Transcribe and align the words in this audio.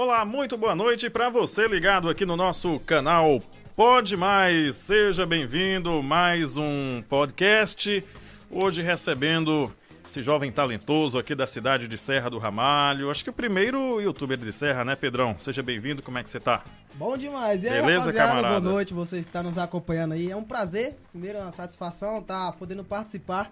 Olá, 0.00 0.24
muito 0.24 0.56
boa 0.56 0.76
noite 0.76 1.10
para 1.10 1.28
você 1.28 1.66
ligado 1.66 2.08
aqui 2.08 2.24
no 2.24 2.36
nosso 2.36 2.78
canal 2.78 3.42
Pode 3.74 4.16
Mais. 4.16 4.76
Seja 4.76 5.26
bem-vindo 5.26 6.00
mais 6.04 6.56
um 6.56 7.02
podcast. 7.08 8.04
Hoje 8.48 8.80
recebendo 8.80 9.74
esse 10.06 10.22
jovem 10.22 10.52
talentoso 10.52 11.18
aqui 11.18 11.34
da 11.34 11.48
cidade 11.48 11.88
de 11.88 11.98
Serra 11.98 12.30
do 12.30 12.38
Ramalho. 12.38 13.10
Acho 13.10 13.24
que 13.24 13.30
o 13.30 13.32
primeiro 13.32 14.00
youtuber 14.00 14.38
de 14.38 14.52
Serra, 14.52 14.84
né, 14.84 14.94
Pedrão? 14.94 15.34
Seja 15.36 15.64
bem-vindo, 15.64 16.00
como 16.00 16.16
é 16.16 16.22
que 16.22 16.30
você 16.30 16.38
tá? 16.38 16.62
Bom 16.94 17.16
demais. 17.16 17.64
E 17.64 17.68
aí, 17.68 17.80
Beleza, 17.80 17.98
rapaziada, 17.98 18.28
camarada? 18.28 18.60
boa 18.60 18.74
noite, 18.74 18.94
vocês 18.94 19.22
que 19.24 19.28
estão 19.30 19.42
nos 19.42 19.58
acompanhando 19.58 20.12
aí. 20.12 20.30
É 20.30 20.36
um 20.36 20.44
prazer, 20.44 20.96
primeiro 21.10 21.40
uma 21.40 21.50
satisfação 21.50 22.22
tá 22.22 22.52
podendo 22.52 22.84
participar 22.84 23.50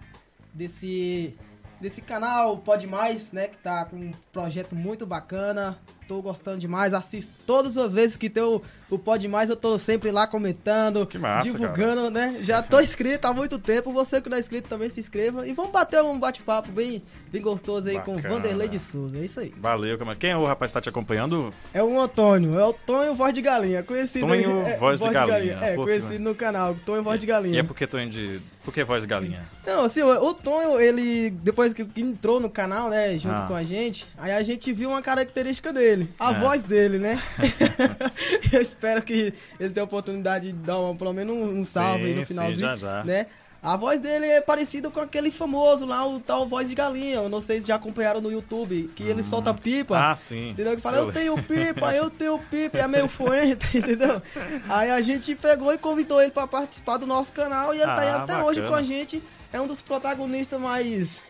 desse 0.53 1.35
desse 1.79 2.01
canal 2.01 2.57
Pode 2.57 2.87
Mais, 2.87 3.31
né, 3.31 3.47
que 3.47 3.57
tá 3.57 3.85
com 3.85 3.95
um 3.97 4.13
projeto 4.31 4.75
muito 4.75 5.05
bacana. 5.05 5.77
Tô 6.07 6.21
gostando 6.21 6.57
demais, 6.57 6.93
assisto 6.93 7.33
todas 7.45 7.77
as 7.77 7.91
vezes 7.91 8.15
que 8.15 8.29
tem 8.29 8.41
o, 8.41 8.61
o 8.89 8.97
Pode 8.97 9.27
Mais, 9.27 9.49
eu 9.49 9.57
tô 9.57 9.77
sempre 9.77 10.09
lá 10.09 10.25
comentando, 10.25 11.05
Que 11.05 11.17
massa, 11.17 11.51
divulgando, 11.51 12.09
né? 12.09 12.37
Já 12.43 12.61
tô 12.63 12.79
inscrito 12.79 13.27
há 13.27 13.33
muito 13.33 13.59
tempo, 13.59 13.91
você 13.91 14.21
que 14.21 14.29
não 14.29 14.37
é 14.37 14.39
inscrito 14.39 14.69
também 14.69 14.87
se 14.87 15.01
inscreva 15.01 15.45
e 15.45 15.51
vamos 15.51 15.73
bater 15.73 16.01
um 16.01 16.17
bate-papo 16.17 16.71
bem, 16.71 17.03
bem 17.29 17.41
gostoso 17.41 17.89
aí 17.89 17.99
com 17.99 18.15
Bacana. 18.15 18.35
Vanderlei 18.35 18.69
de 18.69 18.79
Souza, 18.79 19.17
é 19.17 19.25
isso 19.25 19.41
aí. 19.41 19.53
Valeu, 19.57 19.97
camarada. 19.97 20.21
Quem 20.21 20.29
é 20.29 20.37
o 20.37 20.45
rapaz 20.45 20.71
que 20.71 20.75
tá 20.75 20.81
te 20.81 20.87
acompanhando? 20.87 21.53
É 21.73 21.83
o 21.83 21.99
Antônio, 21.99 22.57
é 22.57 22.65
o 22.65 22.71
Tonho 22.71 23.13
Voz 23.13 23.33
de 23.33 23.41
Galinha, 23.41 23.83
conhecido 23.83 24.27
Tonho 24.27 24.61
é, 24.65 24.77
Voz 24.77 25.01
de 25.01 25.09
Galinha. 25.09 25.57
É, 25.61 25.75
Por 25.75 25.85
quê, 25.85 25.91
conhecido 25.91 26.23
no 26.23 26.33
canal, 26.33 26.73
Tonho 26.85 27.03
Voz 27.03 27.19
de 27.19 27.25
E 27.25 27.27
Galinha. 27.27 27.59
é 27.59 27.63
porque 27.63 27.85
tô 27.85 27.99
indo 27.99 28.11
de... 28.11 28.39
Por 28.67 28.73
que 28.73 28.83
voz 28.83 29.01
de 29.01 29.07
galinha? 29.07 29.47
Não, 29.65 29.85
assim, 29.85 30.01
o, 30.03 30.33
Tonho, 30.33 30.77
ele, 30.77 31.29
depois 31.29 31.73
que 31.73 31.87
entrou 31.95 32.37
no 32.37 32.49
canal, 32.49 32.89
né, 32.89 33.17
junto 33.17 33.41
Ah. 33.43 33.45
com 33.47 33.55
a 33.55 33.63
gente, 33.63 34.05
aí 34.17 34.33
a 34.33 34.43
gente 34.43 34.73
viu 34.73 34.89
uma 34.89 35.01
característica 35.01 35.71
dele, 35.71 36.13
a 36.19 36.33
É. 36.33 36.39
voz 36.41 36.63
dele, 36.63 36.99
né? 36.99 37.17
Eu 38.51 38.61
espero 38.61 39.01
que 39.01 39.33
ele 39.57 39.69
tenha 39.69 39.83
a 39.83 39.85
oportunidade 39.85 40.47
de 40.51 40.57
dar 40.57 40.79
uma, 40.79 40.93
pelo 40.97 41.13
menos 41.13 41.33
um, 41.33 41.59
um 41.59 41.63
salve 41.63 42.03
aí 42.03 42.13
Sim, 42.13 42.19
no 42.19 42.25
sim, 42.25 42.33
finalzinho, 42.33 42.59
já, 42.59 42.75
já. 42.75 43.03
né? 43.05 43.27
A 43.67 43.75
voz 43.75 43.99
dele 43.99 44.25
é 44.25 44.39
parecida 44.39 44.89
com 44.89 45.01
aquele 45.01 45.29
famoso 45.29 45.85
lá, 45.85 46.07
o 46.07 46.21
tal 46.21 46.47
Voz 46.47 46.69
de 46.69 46.75
Galinha. 46.75 47.15
Eu 47.15 47.27
não 47.27 47.41
sei 47.41 47.59
se 47.59 47.67
já 47.67 47.75
acompanharam 47.75 48.21
no 48.21 48.31
YouTube, 48.31 48.89
que 48.95 49.03
ele 49.03 49.21
solta 49.23 49.53
pipa. 49.53 49.99
Ah, 49.99 50.15
sim. 50.15 50.51
Entendeu? 50.51 50.73
Que 50.75 50.81
fala, 50.81 50.99
Eu 50.99 51.07
eu 51.07 51.11
tenho 51.11 51.43
pipa, 51.43 51.93
eu 51.93 52.09
tenho 52.09 52.39
pipa, 52.49 52.77
e 52.77 52.79
é 52.81 52.87
meio 52.87 53.09
fuente, 53.09 53.77
entendeu? 53.77 54.21
Aí 54.69 54.89
a 54.89 55.01
gente 55.01 55.35
pegou 55.35 55.73
e 55.73 55.77
convidou 55.77 56.21
ele 56.21 56.31
pra 56.31 56.47
participar 56.47 56.95
do 56.95 57.05
nosso 57.05 57.33
canal 57.33 57.73
e 57.73 57.77
ele 57.77 57.85
tá 57.85 57.99
aí 57.99 58.07
Ah, 58.09 58.23
até 58.23 58.37
hoje 58.41 58.61
bacana. 58.61 58.69
com 58.69 58.75
a 58.75 58.81
gente. 58.81 59.21
É 59.51 59.61
um 59.61 59.67
dos 59.67 59.79
protagonistas 59.81 60.59
mais, 60.59 61.21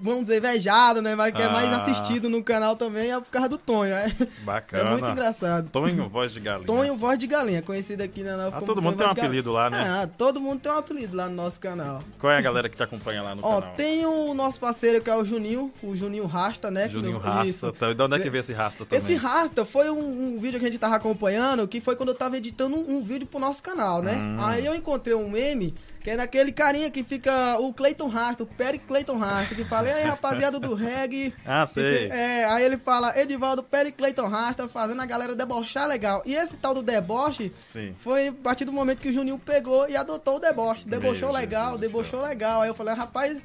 vamos 0.00 0.22
dizer, 0.22 0.38
invejado, 0.38 1.02
né? 1.02 1.14
Mas 1.14 1.34
que 1.34 1.42
é 1.42 1.48
mais 1.48 1.68
Ah. 1.68 1.76
assistido 1.82 2.28
no 2.28 2.42
canal 2.42 2.76
também, 2.76 3.12
é 3.12 3.20
por 3.20 3.26
causa 3.30 3.48
do 3.50 3.58
Tonho. 3.58 3.92
É, 3.92 4.06
é 4.06 4.26
Bacana. 4.42 4.90
muito 4.92 5.06
engraçado. 5.06 5.68
Tonho, 5.70 6.08
voz 6.08 6.32
de 6.32 6.40
galinha. 6.40 6.66
Tonho 6.66 6.96
Voz 6.96 7.18
de 7.18 7.26
Galinha, 7.26 7.60
conhecido 7.62 8.02
aqui 8.02 8.22
na 8.22 8.36
nova 8.36 8.56
Ah, 8.58 8.60
todo 8.62 8.80
mundo 8.82 8.96
tem 8.96 9.06
um 9.06 9.10
apelido 9.10 9.52
lá, 9.52 9.68
né? 9.70 9.78
Ah, 10.02 10.06
todo 10.16 10.40
mundo 10.40 10.60
tem 10.60 10.72
um 10.72 10.78
apelido 10.78 11.16
lá 11.16 11.28
no 11.28 11.34
nosso 11.34 11.60
canal. 11.60 12.02
Qual 12.18 12.32
é 12.32 12.38
a 12.38 12.40
galera 12.40 12.68
que 12.68 12.76
te 12.76 12.82
acompanha 12.82 13.22
lá 13.22 13.34
no 13.34 13.44
Ó, 13.44 13.60
canal? 13.60 13.74
tem 13.76 14.04
o 14.06 14.32
nosso 14.34 14.58
parceiro 14.58 15.02
que 15.02 15.10
é 15.10 15.14
o 15.14 15.24
Juninho, 15.24 15.72
o 15.82 15.94
Juninho 15.94 16.26
Rasta, 16.26 16.70
né? 16.70 16.88
Juninho 16.88 17.18
Rasta. 17.18 17.70
Tá, 17.72 17.92
de 17.92 18.02
onde 18.02 18.16
é 18.16 18.18
que 18.18 18.30
veio 18.30 18.40
esse 18.40 18.52
Rasta 18.52 18.84
também? 18.86 18.98
Esse 18.98 19.14
Rasta 19.14 19.64
foi 19.64 19.90
um, 19.90 20.34
um 20.36 20.38
vídeo 20.40 20.58
que 20.58 20.64
a 20.66 20.68
gente 20.70 20.80
tava 20.80 20.96
acompanhando, 20.96 21.68
que 21.68 21.80
foi 21.80 21.94
quando 21.96 22.08
eu 22.10 22.14
tava 22.14 22.36
editando 22.38 22.74
um, 22.76 22.96
um 22.96 23.02
vídeo 23.02 23.26
pro 23.26 23.38
nosso 23.38 23.62
canal, 23.62 24.02
né? 24.02 24.14
Hum. 24.16 24.36
Aí 24.40 24.64
eu 24.64 24.74
encontrei 24.74 25.14
um 25.14 25.28
meme, 25.28 25.74
que 26.08 26.12
é 26.12 26.16
daquele 26.16 26.52
carinha 26.52 26.90
que 26.90 27.04
fica 27.04 27.58
o 27.58 27.70
Cleiton 27.70 28.08
Rasta, 28.08 28.42
o 28.42 28.46
Perry 28.46 28.78
Cleiton 28.78 29.18
Rasta, 29.18 29.54
que 29.54 29.62
fala, 29.62 29.88
e 29.88 29.92
aí 29.92 30.04
rapaziada 30.04 30.58
do 30.58 30.72
reggae. 30.72 31.34
Ah, 31.44 31.64
sei. 31.66 32.08
É, 32.08 32.44
aí 32.44 32.62
ele 32.64 32.76
fala, 32.76 33.18
Edivaldo 33.18 33.62
Perry 33.62 33.90
Cleiton 33.90 34.28
Rasta, 34.28 34.68
fazendo 34.68 35.00
a 35.00 35.06
galera 35.06 35.34
debochar 35.34 35.88
legal. 35.88 36.22
E 36.24 36.34
esse 36.34 36.56
tal 36.56 36.74
do 36.74 36.82
deboche 36.82 37.52
Sim. 37.60 37.94
foi 38.00 38.28
a 38.28 38.32
partir 38.32 38.64
do 38.64 38.72
momento 38.72 39.00
que 39.00 39.08
o 39.08 39.12
Juninho 39.12 39.38
pegou 39.38 39.88
e 39.88 39.96
adotou 39.96 40.36
o 40.36 40.38
deboche. 40.38 40.86
Debochou 40.86 41.28
Meu 41.28 41.38
legal, 41.38 41.72
Jesus 41.72 41.90
debochou 41.90 42.22
legal. 42.22 42.62
Aí 42.62 42.68
eu 42.68 42.74
falei, 42.74 42.94
rapaz, 42.94 43.42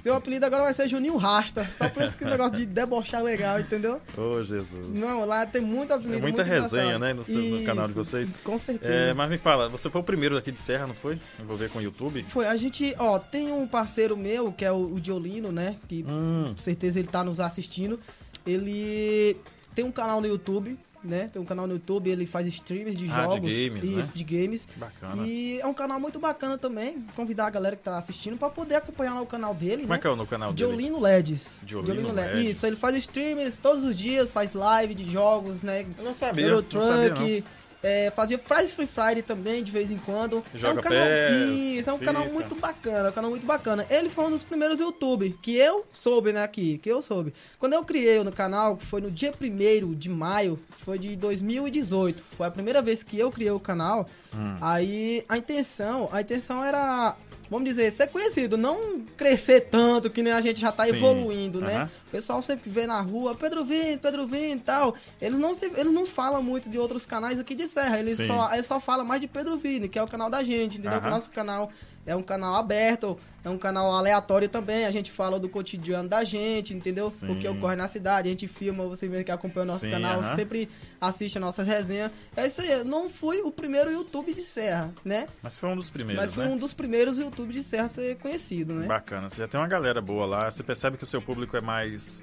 seu 0.00 0.14
apelido 0.14 0.44
agora 0.46 0.62
vai 0.64 0.74
ser 0.74 0.88
Juninho 0.88 1.16
Rasta. 1.16 1.66
Só 1.76 1.88
por 1.88 2.02
isso 2.02 2.16
que 2.16 2.24
negócio 2.24 2.56
de 2.56 2.66
debochar 2.66 3.22
legal, 3.22 3.58
entendeu? 3.60 4.00
Ô, 4.16 4.42
Jesus. 4.44 4.88
Não, 4.88 5.24
lá 5.24 5.44
tem 5.46 5.60
muito 5.62 5.92
apelido. 5.92 6.18
É 6.18 6.20
muita 6.20 6.42
resenha, 6.42 6.98
né, 6.98 7.12
no 7.12 7.24
seu- 7.24 7.40
no 7.40 7.64
canal 7.64 7.86
de 7.88 7.94
vocês. 7.94 8.32
Com 8.44 8.58
certeza. 8.58 8.92
É, 8.92 9.14
mas 9.14 9.28
me 9.30 9.38
fala, 9.38 9.68
você 9.68 9.88
foi 9.90 10.00
o 10.00 10.04
primeiro 10.04 10.34
daqui 10.34 10.50
de 10.52 10.60
Serra, 10.60 10.86
não 10.86 10.94
foi? 10.94 11.20
Envolver 11.40 11.68
com 11.70 11.78
o 11.78 11.82
YouTube? 11.82 12.22
Foi, 12.24 12.46
a 12.46 12.56
gente, 12.56 12.94
ó, 12.98 13.18
tem 13.18 13.50
um 13.52 13.66
parceiro 13.66 14.16
meu, 14.16 14.52
que 14.52 14.64
é 14.64 14.72
o, 14.72 14.94
o 14.94 15.00
Diolino, 15.00 15.50
né? 15.52 15.76
Que 15.88 16.04
Hum, 16.08 16.52
com 16.56 16.62
certeza 16.62 16.98
ele 16.98 17.08
tá 17.08 17.24
nos 17.24 17.40
assistindo. 17.40 17.98
Ele 18.46 19.36
tem 19.74 19.84
um 19.84 19.92
canal 19.92 20.20
no 20.20 20.26
YouTube, 20.26 20.78
né? 21.06 21.30
Tem 21.32 21.40
um 21.40 21.44
canal 21.44 21.66
no 21.66 21.74
YouTube, 21.74 22.10
ele 22.10 22.26
faz 22.26 22.46
streams 22.48 22.96
de 22.98 23.04
Ah, 23.10 23.26
de 23.26 23.34
jogos. 23.34 23.40
games, 23.52 23.82
Isso, 23.84 23.96
né? 23.96 24.08
de 24.14 24.24
games. 24.24 24.68
bacana. 24.76 25.26
E 25.26 25.60
é 25.60 25.66
um 25.66 25.74
canal 25.74 25.98
muito 26.00 26.18
bacana 26.18 26.58
também. 26.58 27.04
Convidar 27.14 27.46
a 27.46 27.50
galera 27.50 27.76
que 27.76 27.82
tá 27.82 27.96
assistindo 27.98 28.36
pra 28.36 28.50
poder 28.50 28.74
acompanhar 28.76 29.14
lá 29.14 29.20
o 29.22 29.26
canal 29.26 29.54
dele, 29.54 29.82
Como 29.82 29.88
né? 29.92 29.96
é 29.96 29.98
que 30.00 30.06
é 30.08 30.14
no 30.14 30.26
canal 30.26 30.52
dele? 30.52 30.68
Diolino 30.68 31.00
LEDs. 31.00 31.46
Diolino 31.62 32.12
LEDs. 32.12 32.44
Isso, 32.56 32.66
ele 32.66 32.76
faz 32.76 32.96
streams 32.96 33.58
todos 33.60 33.82
os 33.84 33.96
dias, 33.96 34.32
faz 34.32 34.54
live 34.54 34.94
de 34.94 35.10
jogos, 35.10 35.62
né? 35.62 35.86
Eu 35.98 36.04
não 36.04 36.14
sabia, 36.14 36.46
Euro 36.46 36.66
não 36.72 36.82
sabia 36.82 37.10
não. 37.10 37.42
É, 37.88 38.10
fazia 38.10 38.36
Fries 38.36 38.74
Free 38.74 38.88
Friday 38.88 39.22
também, 39.22 39.62
de 39.62 39.70
vez 39.70 39.92
em 39.92 39.96
quando. 39.96 40.42
Joga 40.52 40.74
é 40.74 40.80
um 40.80 40.82
canal, 40.82 41.06
isso, 41.54 41.88
é 41.88 41.92
um 41.92 41.98
canal 42.00 42.26
muito 42.26 42.56
bacana, 42.56 43.06
é 43.06 43.10
um 43.10 43.12
canal 43.12 43.30
muito 43.30 43.46
bacana. 43.46 43.86
Ele 43.88 44.10
foi 44.10 44.24
um 44.24 44.30
dos 44.30 44.42
primeiros 44.42 44.80
YouTube 44.80 45.38
que 45.40 45.54
eu 45.54 45.86
soube, 45.92 46.32
né, 46.32 46.42
aqui, 46.42 46.78
que 46.78 46.90
eu 46.90 47.00
soube. 47.00 47.32
Quando 47.60 47.74
eu 47.74 47.84
criei 47.84 48.24
no 48.24 48.32
canal, 48.32 48.76
que 48.76 48.84
foi 48.84 49.00
no 49.00 49.08
dia 49.08 49.32
1 49.40 49.94
de 49.94 50.08
maio, 50.08 50.58
foi 50.78 50.98
de 50.98 51.14
2018. 51.14 52.24
Foi 52.36 52.48
a 52.48 52.50
primeira 52.50 52.82
vez 52.82 53.04
que 53.04 53.16
eu 53.20 53.30
criei 53.30 53.52
o 53.52 53.60
canal. 53.60 54.08
Hum. 54.34 54.56
Aí 54.60 55.24
a 55.28 55.38
intenção, 55.38 56.08
a 56.10 56.20
intenção 56.20 56.64
era, 56.64 57.14
vamos 57.50 57.68
dizer, 57.68 57.90
ser 57.92 58.08
conhecido, 58.08 58.56
não 58.56 59.00
crescer 59.16 59.62
tanto 59.70 60.10
que 60.10 60.22
nem 60.22 60.32
a 60.32 60.40
gente 60.40 60.60
já 60.60 60.72
tá 60.72 60.84
Sim. 60.84 60.96
evoluindo, 60.96 61.60
né? 61.60 61.76
Aham. 61.76 61.90
O 62.06 62.10
pessoal 62.10 62.42
sempre 62.42 62.70
vê 62.70 62.86
na 62.86 63.00
rua, 63.00 63.34
Pedro 63.34 63.64
Vim, 63.64 63.98
Pedro 63.98 64.26
Vim 64.26 64.52
e 64.52 64.60
tal. 64.60 64.94
Eles 65.20 65.38
não, 65.38 65.54
se- 65.54 65.72
eles 65.76 65.92
não 65.92 66.06
falam 66.06 66.42
muito 66.42 66.68
de 66.68 66.78
outros 66.78 67.04
canais 67.06 67.38
aqui 67.40 67.54
de 67.54 67.66
Serra. 67.68 67.98
Eles 67.98 68.16
Sim. 68.16 68.26
só, 68.26 68.52
eles 68.52 68.66
só 68.66 68.80
falam 68.80 69.04
mais 69.04 69.20
de 69.20 69.26
Pedro 69.26 69.56
Vini, 69.56 69.88
que 69.88 69.98
é 69.98 70.02
o 70.02 70.08
canal 70.08 70.30
da 70.30 70.42
gente, 70.42 70.74
entendeu? 70.78 70.92
Aham. 70.92 71.00
Que 71.02 71.06
o 71.06 71.10
nosso 71.10 71.30
canal 71.30 71.70
é 72.06 72.14
um 72.16 72.22
canal 72.22 72.54
aberto, 72.54 73.18
é 73.44 73.50
um 73.50 73.58
canal 73.58 73.90
aleatório 73.92 74.48
também. 74.48 74.86
A 74.86 74.90
gente 74.90 75.10
fala 75.10 75.38
do 75.40 75.48
cotidiano 75.48 76.08
da 76.08 76.22
gente, 76.24 76.72
entendeu? 76.74 77.10
Sim. 77.10 77.32
O 77.32 77.38
que 77.38 77.46
ocorre 77.48 77.74
na 77.76 77.88
cidade. 77.88 78.28
A 78.28 78.30
gente 78.30 78.46
filma, 78.46 78.86
você 78.86 79.08
mesmo 79.08 79.24
que 79.24 79.30
acompanha 79.32 79.64
o 79.64 79.66
nosso 79.68 79.80
Sim, 79.80 79.90
canal, 79.90 80.20
aham. 80.20 80.36
sempre 80.36 80.68
assiste 81.00 81.36
a 81.36 81.40
nossa 81.40 81.62
resenha. 81.62 82.10
É 82.36 82.46
isso 82.46 82.60
aí. 82.62 82.84
Não 82.84 83.10
fui 83.10 83.42
o 83.42 83.50
primeiro 83.50 83.90
YouTube 83.92 84.32
de 84.32 84.42
Serra, 84.42 84.94
né? 85.04 85.26
Mas 85.42 85.58
foi 85.58 85.68
um 85.68 85.76
dos 85.76 85.90
primeiros, 85.90 86.24
Mas 86.24 86.34
foi 86.34 86.44
né? 86.44 86.50
um 86.50 86.56
dos 86.56 86.72
primeiros 86.72 87.18
YouTube 87.18 87.52
de 87.52 87.62
Serra 87.62 87.86
a 87.86 87.88
ser 87.88 88.16
conhecido, 88.18 88.72
né? 88.72 88.86
Bacana, 88.86 89.28
você 89.28 89.38
já 89.38 89.48
tem 89.48 89.60
uma 89.60 89.66
galera 89.68 90.00
boa 90.00 90.24
lá. 90.26 90.50
Você 90.50 90.62
percebe 90.62 90.96
que 90.96 91.02
o 91.04 91.06
seu 91.06 91.20
público 91.20 91.56
é 91.56 91.60
mais 91.60 92.22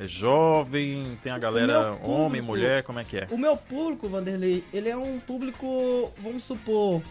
é 0.00 0.06
jovem, 0.06 1.18
tem 1.22 1.32
a 1.32 1.38
galera 1.38 1.66
meu 1.66 2.10
homem, 2.10 2.40
público- 2.40 2.46
mulher, 2.46 2.82
como 2.84 3.00
é 3.00 3.04
que 3.04 3.16
é? 3.18 3.26
O 3.30 3.36
meu 3.36 3.56
público, 3.56 4.08
Vanderlei, 4.08 4.62
ele 4.72 4.88
é 4.88 4.96
um 4.96 5.18
público, 5.18 6.12
vamos 6.22 6.44
supor, 6.44 7.02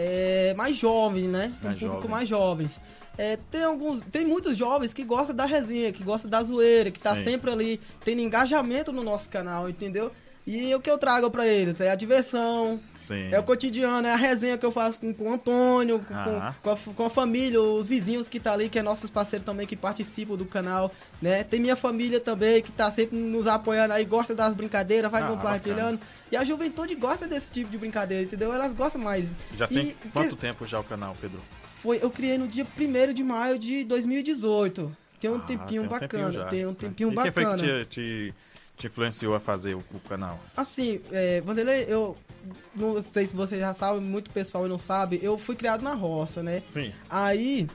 é, 0.00 0.54
mais 0.56 0.76
jovem, 0.76 1.26
né? 1.26 1.52
Um 1.60 1.64
Mais 1.64 1.78
público 1.78 1.94
jovem. 1.96 2.10
mais 2.10 2.28
jovens. 2.28 2.80
É, 3.18 3.36
tem 3.50 3.64
alguns, 3.64 4.04
tem 4.12 4.24
muitos 4.24 4.56
jovens 4.56 4.94
que 4.94 5.02
gostam 5.02 5.34
da 5.34 5.44
resenha, 5.44 5.92
que 5.92 6.04
gostam 6.04 6.30
da 6.30 6.40
zoeira, 6.40 6.88
que 6.92 7.00
tá 7.00 7.16
Sim. 7.16 7.24
sempre 7.24 7.50
ali 7.50 7.80
tendo 8.04 8.20
engajamento 8.20 8.92
no 8.92 9.02
nosso 9.02 9.28
canal, 9.28 9.68
entendeu? 9.68 10.12
E 10.50 10.74
o 10.74 10.80
que 10.80 10.90
eu 10.90 10.96
trago 10.96 11.30
pra 11.30 11.46
eles 11.46 11.78
é 11.78 11.90
a 11.90 11.94
diversão, 11.94 12.80
Sim. 12.94 13.28
é 13.30 13.38
o 13.38 13.42
cotidiano, 13.42 14.06
é 14.08 14.12
a 14.14 14.16
resenha 14.16 14.56
que 14.56 14.64
eu 14.64 14.72
faço 14.72 14.98
com, 14.98 15.12
com 15.12 15.24
o 15.28 15.32
Antônio, 15.34 15.98
com, 15.98 16.14
Ah. 16.14 16.54
com, 16.62 16.70
a, 16.70 16.76
com 16.96 17.04
a 17.04 17.10
família, 17.10 17.60
os 17.60 17.86
vizinhos 17.86 18.30
que 18.30 18.40
tá 18.40 18.54
ali, 18.54 18.70
que 18.70 18.78
é 18.78 18.82
nossos 18.82 19.10
parceiros 19.10 19.44
também, 19.44 19.66
que 19.66 19.76
participam 19.76 20.36
do 20.36 20.46
canal, 20.46 20.90
né? 21.20 21.44
Tem 21.44 21.60
minha 21.60 21.76
família 21.76 22.18
também, 22.18 22.62
que 22.62 22.72
tá 22.72 22.90
sempre 22.90 23.14
nos 23.18 23.46
apoiando 23.46 23.92
aí, 23.92 24.06
gosta 24.06 24.34
das 24.34 24.54
brincadeiras, 24.54 25.10
vai 25.10 25.22
Ah, 25.22 25.26
compartilhando. 25.28 26.00
E 26.32 26.36
a 26.36 26.42
juventude 26.44 26.94
gosta 26.94 27.26
desse 27.26 27.52
tipo 27.52 27.70
de 27.70 27.76
brincadeira, 27.76 28.24
entendeu? 28.24 28.50
Elas 28.50 28.72
gostam 28.72 29.02
mais. 29.02 29.28
Já 29.54 29.68
tem 29.68 29.88
E 29.88 29.96
quanto 30.14 30.30
que- 30.30 30.40
tempo 30.40 30.64
já 30.64 30.80
o 30.80 30.84
canal, 30.84 31.14
Pedro? 31.20 31.40
Foi, 31.82 31.98
eu 32.02 32.08
criei 32.10 32.38
no 32.38 32.48
dia 32.48 32.66
1 32.74 33.12
de 33.12 33.22
maio 33.22 33.58
de 33.58 33.84
2018. 33.84 34.96
Tem 35.20 35.28
um 35.28 35.36
Ah, 35.36 35.40
tempinho 35.40 35.68
tem 35.68 35.80
um 35.80 35.88
bacana, 35.88 36.24
tempinho 36.30 36.46
tem 36.48 36.66
um 36.66 36.74
tempinho 36.74 37.10
e 37.10 37.14
bacana. 37.14 37.32
quem 37.34 37.44
foi 37.44 37.56
que 37.56 37.84
te, 37.86 38.30
te, 38.30 38.34
te 38.78 38.86
influenciou 38.86 39.34
a 39.34 39.40
fazer 39.40 39.74
o, 39.74 39.84
o 39.92 40.00
canal? 40.08 40.38
Assim, 40.56 41.00
é, 41.10 41.40
Vanderlei, 41.40 41.84
eu 41.88 42.16
não 42.74 43.02
sei 43.02 43.26
se 43.26 43.34
você 43.34 43.58
já 43.58 43.74
sabe, 43.74 44.00
muito 44.00 44.30
pessoal 44.30 44.66
não 44.68 44.78
sabe, 44.78 45.18
eu 45.22 45.36
fui 45.36 45.56
criado 45.56 45.82
na 45.82 45.94
roça, 45.94 46.42
né? 46.42 46.60
Sim. 46.60 46.92
Aí, 47.10 47.68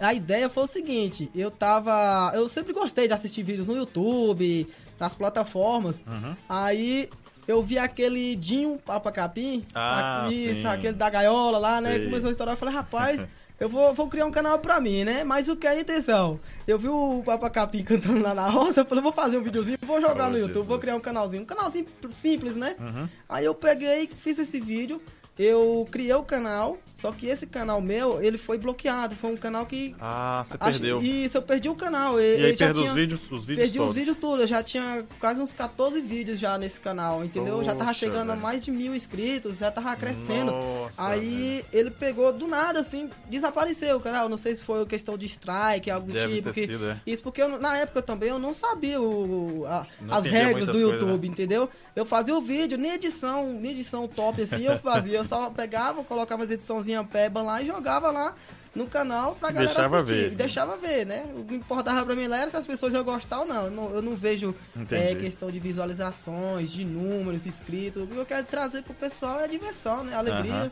a 0.00 0.12
ideia 0.12 0.48
foi 0.48 0.64
o 0.64 0.66
seguinte, 0.66 1.30
eu 1.34 1.50
tava... 1.50 2.32
Eu 2.34 2.48
sempre 2.48 2.72
gostei 2.72 3.06
de 3.06 3.14
assistir 3.14 3.42
vídeos 3.42 3.66
no 3.66 3.76
YouTube, 3.76 4.66
nas 4.98 5.14
plataformas. 5.14 5.98
Uhum. 5.98 6.36
Aí, 6.48 7.08
eu 7.46 7.62
vi 7.62 7.78
aquele 7.78 8.34
Dinho 8.34 8.78
Papa 8.78 9.12
Capim. 9.12 9.64
Ah, 9.74 10.28
Isso, 10.30 10.62
sim. 10.62 10.66
aquele 10.66 10.94
da 10.94 11.08
gaiola 11.08 11.58
lá, 11.58 11.80
né? 11.80 11.98
Começou 12.00 12.28
a 12.28 12.32
estourar, 12.32 12.54
eu 12.54 12.58
falei, 12.58 12.74
rapaz... 12.74 13.26
eu 13.60 13.68
vou, 13.68 13.92
vou 13.94 14.08
criar 14.08 14.24
um 14.26 14.30
canal 14.30 14.58
pra 14.58 14.80
mim, 14.80 15.04
né? 15.04 15.22
Mas 15.22 15.48
o 15.48 15.54
que 15.54 15.66
é 15.66 15.70
a 15.70 15.80
intenção? 15.80 16.40
Eu 16.66 16.78
vi 16.78 16.88
o 16.88 17.22
Papacapim 17.24 17.82
cantando 17.84 18.20
lá 18.20 18.34
na 18.34 18.48
roça, 18.48 18.80
eu 18.80 18.84
falei, 18.86 19.02
vou 19.04 19.12
fazer 19.12 19.36
um 19.38 19.42
videozinho, 19.42 19.78
vou 19.86 20.00
jogar 20.00 20.26
Oh, 20.28 20.30
no 20.30 20.36
YouTube, 20.38 20.52
Jesus. 20.54 20.66
vou 20.68 20.78
criar 20.78 20.96
um 20.96 21.00
canalzinho. 21.00 21.42
Um 21.42 21.46
canalzinho 21.46 21.86
simples, 22.12 22.56
né? 22.56 22.74
Uhum. 22.80 23.08
Aí 23.28 23.44
eu 23.44 23.54
peguei, 23.54 24.08
fiz 24.16 24.38
esse 24.38 24.58
vídeo, 24.58 25.00
eu 25.42 25.86
criei 25.90 26.12
o 26.14 26.22
canal, 26.22 26.78
só 26.96 27.10
que 27.12 27.26
esse 27.26 27.46
canal 27.46 27.80
meu, 27.80 28.22
ele 28.22 28.36
foi 28.36 28.58
bloqueado. 28.58 29.14
Foi 29.16 29.32
um 29.32 29.36
canal 29.36 29.64
que. 29.64 29.94
Ah, 29.98 30.42
você 30.44 30.56
acho- 30.60 30.78
perdeu. 30.78 31.00
Isso, 31.02 31.38
eu 31.38 31.42
perdi 31.42 31.68
o 31.68 31.74
canal. 31.74 32.20
E 32.20 32.44
aí 32.44 32.56
perdeu 32.56 32.82
os 32.84 32.90
vídeos, 32.92 33.20
os 33.30 33.44
vídeos 33.46 33.58
Perdi 33.64 33.78
todos. 33.78 33.90
os 33.90 33.96
vídeos 33.96 34.16
tudo, 34.18 34.42
eu 34.42 34.46
já 34.46 34.62
tinha 34.62 35.04
quase 35.18 35.40
uns 35.40 35.52
14 35.54 36.00
vídeos 36.00 36.38
já 36.38 36.58
nesse 36.58 36.78
canal, 36.80 37.24
entendeu? 37.24 37.56
Eu 37.58 37.64
já 37.64 37.72
tava 37.74 37.86
Poxa, 37.90 38.00
chegando 38.00 38.30
a 38.30 38.34
velho. 38.34 38.40
mais 38.42 38.60
de 38.62 38.70
mil 38.70 38.94
inscritos, 38.94 39.58
já 39.58 39.70
tava 39.70 39.94
crescendo. 39.96 40.50
Nossa, 40.52 41.06
Aí 41.08 41.64
ele 41.72 41.90
pegou 41.90 42.32
do 42.32 42.46
nada, 42.46 42.80
assim, 42.80 43.08
desapareceu 43.30 43.96
o 43.96 44.00
canal. 44.00 44.28
Não 44.28 44.36
sei 44.36 44.54
se 44.56 44.62
foi 44.62 44.84
questão 44.84 45.16
de 45.16 45.24
strike, 45.26 45.90
algo 45.90 46.06
do 46.08 46.12
Deve 46.12 46.34
tipo. 46.36 46.48
ter 46.52 46.54
que- 46.54 46.66
sido, 46.72 46.84
é. 46.86 47.00
Isso 47.06 47.22
porque 47.22 47.40
eu, 47.42 47.58
na 47.58 47.76
época 47.78 48.02
também 48.02 48.28
eu 48.28 48.38
não 48.38 48.52
sabia 48.52 49.00
o, 49.00 49.64
a- 49.66 49.86
Não 50.02 50.14
as 50.16 50.24
regras 50.24 50.50
do 50.50 50.56
muitas 50.66 50.80
coisas, 50.82 51.00
YouTube, 51.00 51.28
entendeu? 51.28 51.68
Eu 51.96 52.04
fazia 52.04 52.36
o 52.36 52.40
vídeo, 52.42 52.76
nem 52.76 52.92
edição, 52.92 53.52
nem 53.54 53.72
edição 53.72 54.06
top 54.06 54.42
assim 54.42 54.64
eu 54.64 54.78
fazia. 54.78 55.22
Só 55.30 55.48
pegava, 55.48 56.02
colocava 56.02 56.42
as 56.42 56.50
ediçãozinhas 56.50 57.06
peba 57.06 57.40
lá 57.40 57.62
e 57.62 57.66
jogava 57.66 58.10
lá 58.10 58.34
no 58.74 58.86
canal 58.86 59.36
pra 59.38 59.50
galera 59.52 59.66
deixava 59.72 59.96
assistir. 59.98 60.14
ver. 60.14 60.32
E 60.32 60.34
deixava 60.34 60.76
ver, 60.76 61.06
né? 61.06 61.24
O 61.36 61.44
que 61.44 61.54
importava 61.54 62.04
pra 62.04 62.16
mim 62.16 62.26
lá 62.26 62.38
era 62.38 62.50
se 62.50 62.56
as 62.56 62.66
pessoas 62.66 62.92
iam 62.92 63.04
gostar 63.04 63.38
ou 63.40 63.46
não. 63.46 63.66
Eu 63.66 63.70
não, 63.70 63.90
eu 63.90 64.02
não 64.02 64.16
vejo 64.16 64.52
é, 64.90 65.14
questão 65.14 65.48
de 65.48 65.60
visualizações, 65.60 66.72
de 66.72 66.84
números, 66.84 67.46
inscritos. 67.46 68.02
O 68.02 68.06
que 68.08 68.16
eu 68.16 68.26
quero 68.26 68.44
trazer 68.44 68.82
pro 68.82 68.92
pessoal 68.92 69.38
é 69.40 69.46
diversão, 69.46 70.02
né? 70.02 70.16
Alegria. 70.16 70.52
Aham. 70.52 70.70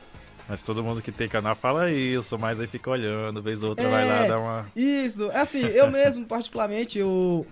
Mas 0.48 0.62
todo 0.62 0.82
mundo 0.82 1.00
que 1.02 1.12
tem 1.12 1.28
canal 1.28 1.54
fala 1.54 1.90
isso, 1.90 2.36
mas 2.38 2.58
aí 2.58 2.66
fica 2.66 2.90
olhando, 2.90 3.40
vez 3.42 3.62
ou 3.62 3.70
outra 3.70 3.84
É. 3.86 3.90
vai 3.90 4.08
lá 4.08 4.26
dar 4.26 4.38
uma. 4.40 4.66
Isso, 4.74 5.30
assim, 5.34 5.60
eu 5.60 5.88
mesmo, 5.90 6.24
particularmente, 6.24 6.98
eu, 6.98 7.46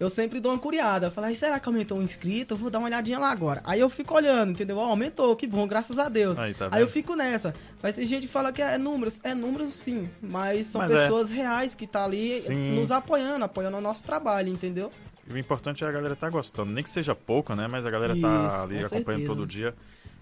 eu 0.00 0.08
sempre 0.08 0.40
dou 0.40 0.52
uma 0.52 0.58
curiada. 0.58 1.12
"Ai, 1.16 1.34
será 1.34 1.58
que 1.58 1.68
aumentou 1.68 1.98
um 1.98 2.02
inscrito? 2.02 2.54
Eu 2.54 2.58
vou 2.58 2.70
dar 2.70 2.78
uma 2.78 2.86
olhadinha 2.86 3.18
lá 3.18 3.30
agora. 3.30 3.60
Aí 3.64 3.80
eu 3.80 3.88
fico 3.90 4.14
olhando, 4.14 4.52
entendeu? 4.52 4.76
Ó, 4.78 4.84
aumentou, 4.84 5.34
que 5.36 5.46
bom, 5.46 5.66
graças 5.66 5.98
a 5.98 6.08
Deus. 6.08 6.38
Aí, 6.38 6.54
tá 6.54 6.68
Aí 6.70 6.80
eu 6.80 6.88
fico 6.88 7.14
nessa. 7.16 7.54
Mas 7.82 7.94
tem 7.94 8.06
gente 8.06 8.26
que 8.26 8.32
fala 8.32 8.52
que 8.52 8.62
é 8.62 8.78
números. 8.78 9.20
É 9.22 9.34
números 9.34 9.70
sim, 9.74 10.08
mas 10.22 10.66
são 10.66 10.80
Mas 10.80 10.92
é. 10.92 11.02
pessoas 11.02 11.30
reais 11.30 11.74
que 11.74 11.86
tá 11.86 12.04
ali 12.04 12.40
Sim. 12.40 12.74
nos 12.74 12.90
apoiando, 12.90 13.44
apoiando 13.44 13.76
o 13.76 13.80
nosso 13.80 14.02
trabalho, 14.02 14.48
entendeu? 14.48 14.92
E 15.28 15.32
o 15.32 15.36
importante 15.38 15.84
é 15.84 15.86
a 15.88 15.92
galera 15.92 16.16
tá 16.16 16.30
gostando. 16.30 16.72
Nem 16.72 16.82
que 16.82 16.88
seja 16.90 17.14
pouco, 17.14 17.54
né? 17.54 17.68
Mas 17.68 17.84
a 17.84 17.90
galera 17.90 18.14
Isso, 18.14 18.22
tá 18.22 18.62
ali 18.62 18.80
com 18.80 18.86
acompanhando 18.86 19.04
certeza. 19.04 19.26
todo 19.26 19.46
dia. 19.46 19.74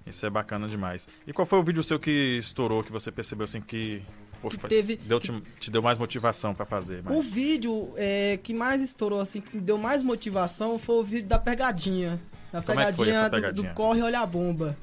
Isso 0.06 0.24
é 0.24 0.30
bacana 0.30 0.68
demais. 0.68 1.06
E 1.26 1.32
qual 1.32 1.44
foi 1.44 1.58
o 1.58 1.62
vídeo 1.64 1.82
seu 1.82 1.98
que 1.98 2.38
estourou, 2.38 2.82
que 2.82 2.92
você 2.92 3.10
percebeu 3.10 3.44
assim 3.44 3.60
que. 3.60 4.02
Poxa, 4.42 4.56
Que 4.58 4.68
teve- 4.68 4.96
deu, 4.96 5.18
te, 5.20 5.32
te 5.58 5.70
deu 5.70 5.82
mais 5.82 5.98
motivação 5.98 6.54
pra 6.54 6.64
fazer? 6.66 7.00
O 7.06 7.14
mais? 7.14 7.30
vídeo 7.32 7.92
é, 7.96 8.38
que 8.42 8.52
mais 8.54 8.82
estourou, 8.82 9.20
assim, 9.20 9.40
que 9.40 9.56
me 9.56 9.62
deu 9.62 9.78
mais 9.78 10.02
motivação 10.02 10.78
foi 10.78 10.96
o 10.96 11.02
vídeo 11.02 11.28
da 11.28 11.38
pegadinha. 11.38 12.20
Da 12.52 12.62
Como 12.62 12.80
é 12.80 12.86
que 12.92 12.96
foi 12.98 13.08
essa 13.10 13.28
do- 13.28 13.30
pegadinha? 13.30 13.70
Do, 13.70 13.74
Corre 13.74 14.02
Olha 14.02 14.20
a 14.20 14.26
Bomba. 14.26 14.76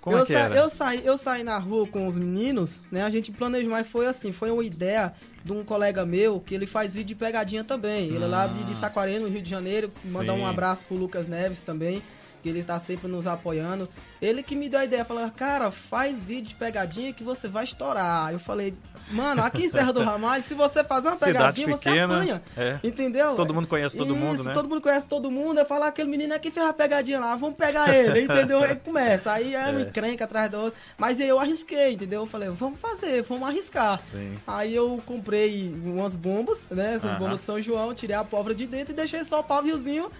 Como 0.00 0.16
eu, 0.16 0.22
é 0.22 0.26
que 0.26 0.32
sa- 0.32 0.48
eu 0.48 0.70
saí, 0.70 1.02
eu 1.04 1.18
saí 1.18 1.42
na 1.44 1.58
rua 1.58 1.86
com 1.86 2.06
os 2.06 2.16
meninos, 2.16 2.82
né? 2.90 3.02
A 3.02 3.10
gente 3.10 3.30
planejou, 3.30 3.70
mas 3.70 3.86
foi 3.86 4.06
assim, 4.06 4.32
foi 4.32 4.50
uma 4.50 4.64
ideia 4.64 5.12
de 5.44 5.52
um 5.52 5.62
colega 5.62 6.06
meu 6.06 6.40
que 6.40 6.54
ele 6.54 6.66
faz 6.66 6.94
vídeo 6.94 7.08
de 7.08 7.14
pegadinha 7.14 7.62
também. 7.62 8.06
Ele 8.08 8.24
é 8.24 8.26
lá 8.26 8.46
de, 8.46 8.64
de 8.64 8.74
Saquarema, 8.74 9.26
no 9.26 9.28
Rio 9.28 9.42
de 9.42 9.50
Janeiro. 9.50 9.90
Mandar 10.12 10.32
Ah. 10.32 10.36
Um 10.36 10.46
abraço 10.46 10.86
pro 10.86 10.96
Lucas 10.96 11.28
Neves 11.28 11.62
também, 11.62 12.02
que 12.42 12.48
ele 12.48 12.60
está 12.60 12.78
sempre 12.78 13.08
nos 13.08 13.26
apoiando. 13.26 13.88
Ele 14.20 14.42
que 14.42 14.54
me 14.56 14.68
deu 14.68 14.80
a 14.80 14.84
ideia, 14.84 15.04
falou, 15.04 15.28
cara, 15.30 15.70
faz 15.70 16.20
vídeo 16.20 16.48
de 16.48 16.54
pegadinha 16.54 17.12
que 17.12 17.22
você 17.24 17.48
vai 17.48 17.64
estourar. 17.64 18.32
Eu 18.32 18.38
falei, 18.38 18.74
mano, 19.10 19.42
aqui 19.42 19.64
em 19.64 19.68
Serra 19.70 19.92
do 19.92 20.02
Ramalho, 20.02 20.42
se 20.46 20.54
você 20.54 20.82
fazer 20.84 21.08
uma 21.08 21.14
Cidade 21.16 21.32
pegadinha, 21.62 21.68
você 21.76 21.84
pequena, 21.90 22.14
apanha. 22.16 22.42
é. 22.56 22.78
Entendeu? 22.82 23.34
Todo 23.34 23.54
mundo 23.54 23.66
conhece 23.66 23.96
todo 23.96 24.14
mundo, 24.14 24.36
Isso, 24.40 24.44
né? 24.48 24.52
todo 24.54 24.68
mundo 24.68 24.80
conhece 24.80 25.06
todo 25.06 25.30
mundo. 25.30 25.58
Eu 25.60 25.66
falo, 25.66 25.84
aquele 25.84 26.08
menino 26.10 26.34
aqui 26.34 26.50
fez 26.50 26.66
a 26.66 26.72
pegadinha 26.72 27.20
lá, 27.20 27.34
vamos 27.36 27.56
pegar 27.56 27.94
ele, 27.94 28.22
entendeu? 28.22 28.60
Aí 28.62 28.76
começa, 28.76 29.32
aí 29.32 29.54
é 29.54 29.66
uma 29.70 29.80
encrenca 29.82 30.24
atrás 30.24 30.50
do 30.50 30.58
outro. 30.58 30.78
Mas 30.98 31.20
aí 31.20 31.28
eu 31.28 31.38
arrisquei, 31.40 31.92
entendeu? 31.92 32.20
Eu 32.22 32.26
falei, 32.26 32.48
vamos 32.50 32.78
fazer, 32.80 33.22
vamos 33.22 33.48
arriscar. 33.48 34.00
Sim. 34.02 34.36
Aí 34.46 34.74
eu 34.74 35.00
comprei 35.06 35.74
umas 35.84 36.14
bombas, 36.16 36.66
né? 36.70 36.94
Essas 36.94 37.10
Aham. 37.10 37.18
bombas 37.18 37.38
de 37.38 37.42
São 37.44 37.60
João, 37.60 37.94
tirei 37.94 38.16
a 38.16 38.24
pólvora 38.24 38.54
de 38.54 38.66
dentro 38.66 38.92
e 38.92 38.96
deixei 38.96 39.24
só 39.24 39.40
o 39.40 39.44
paviozinho. 39.44 40.10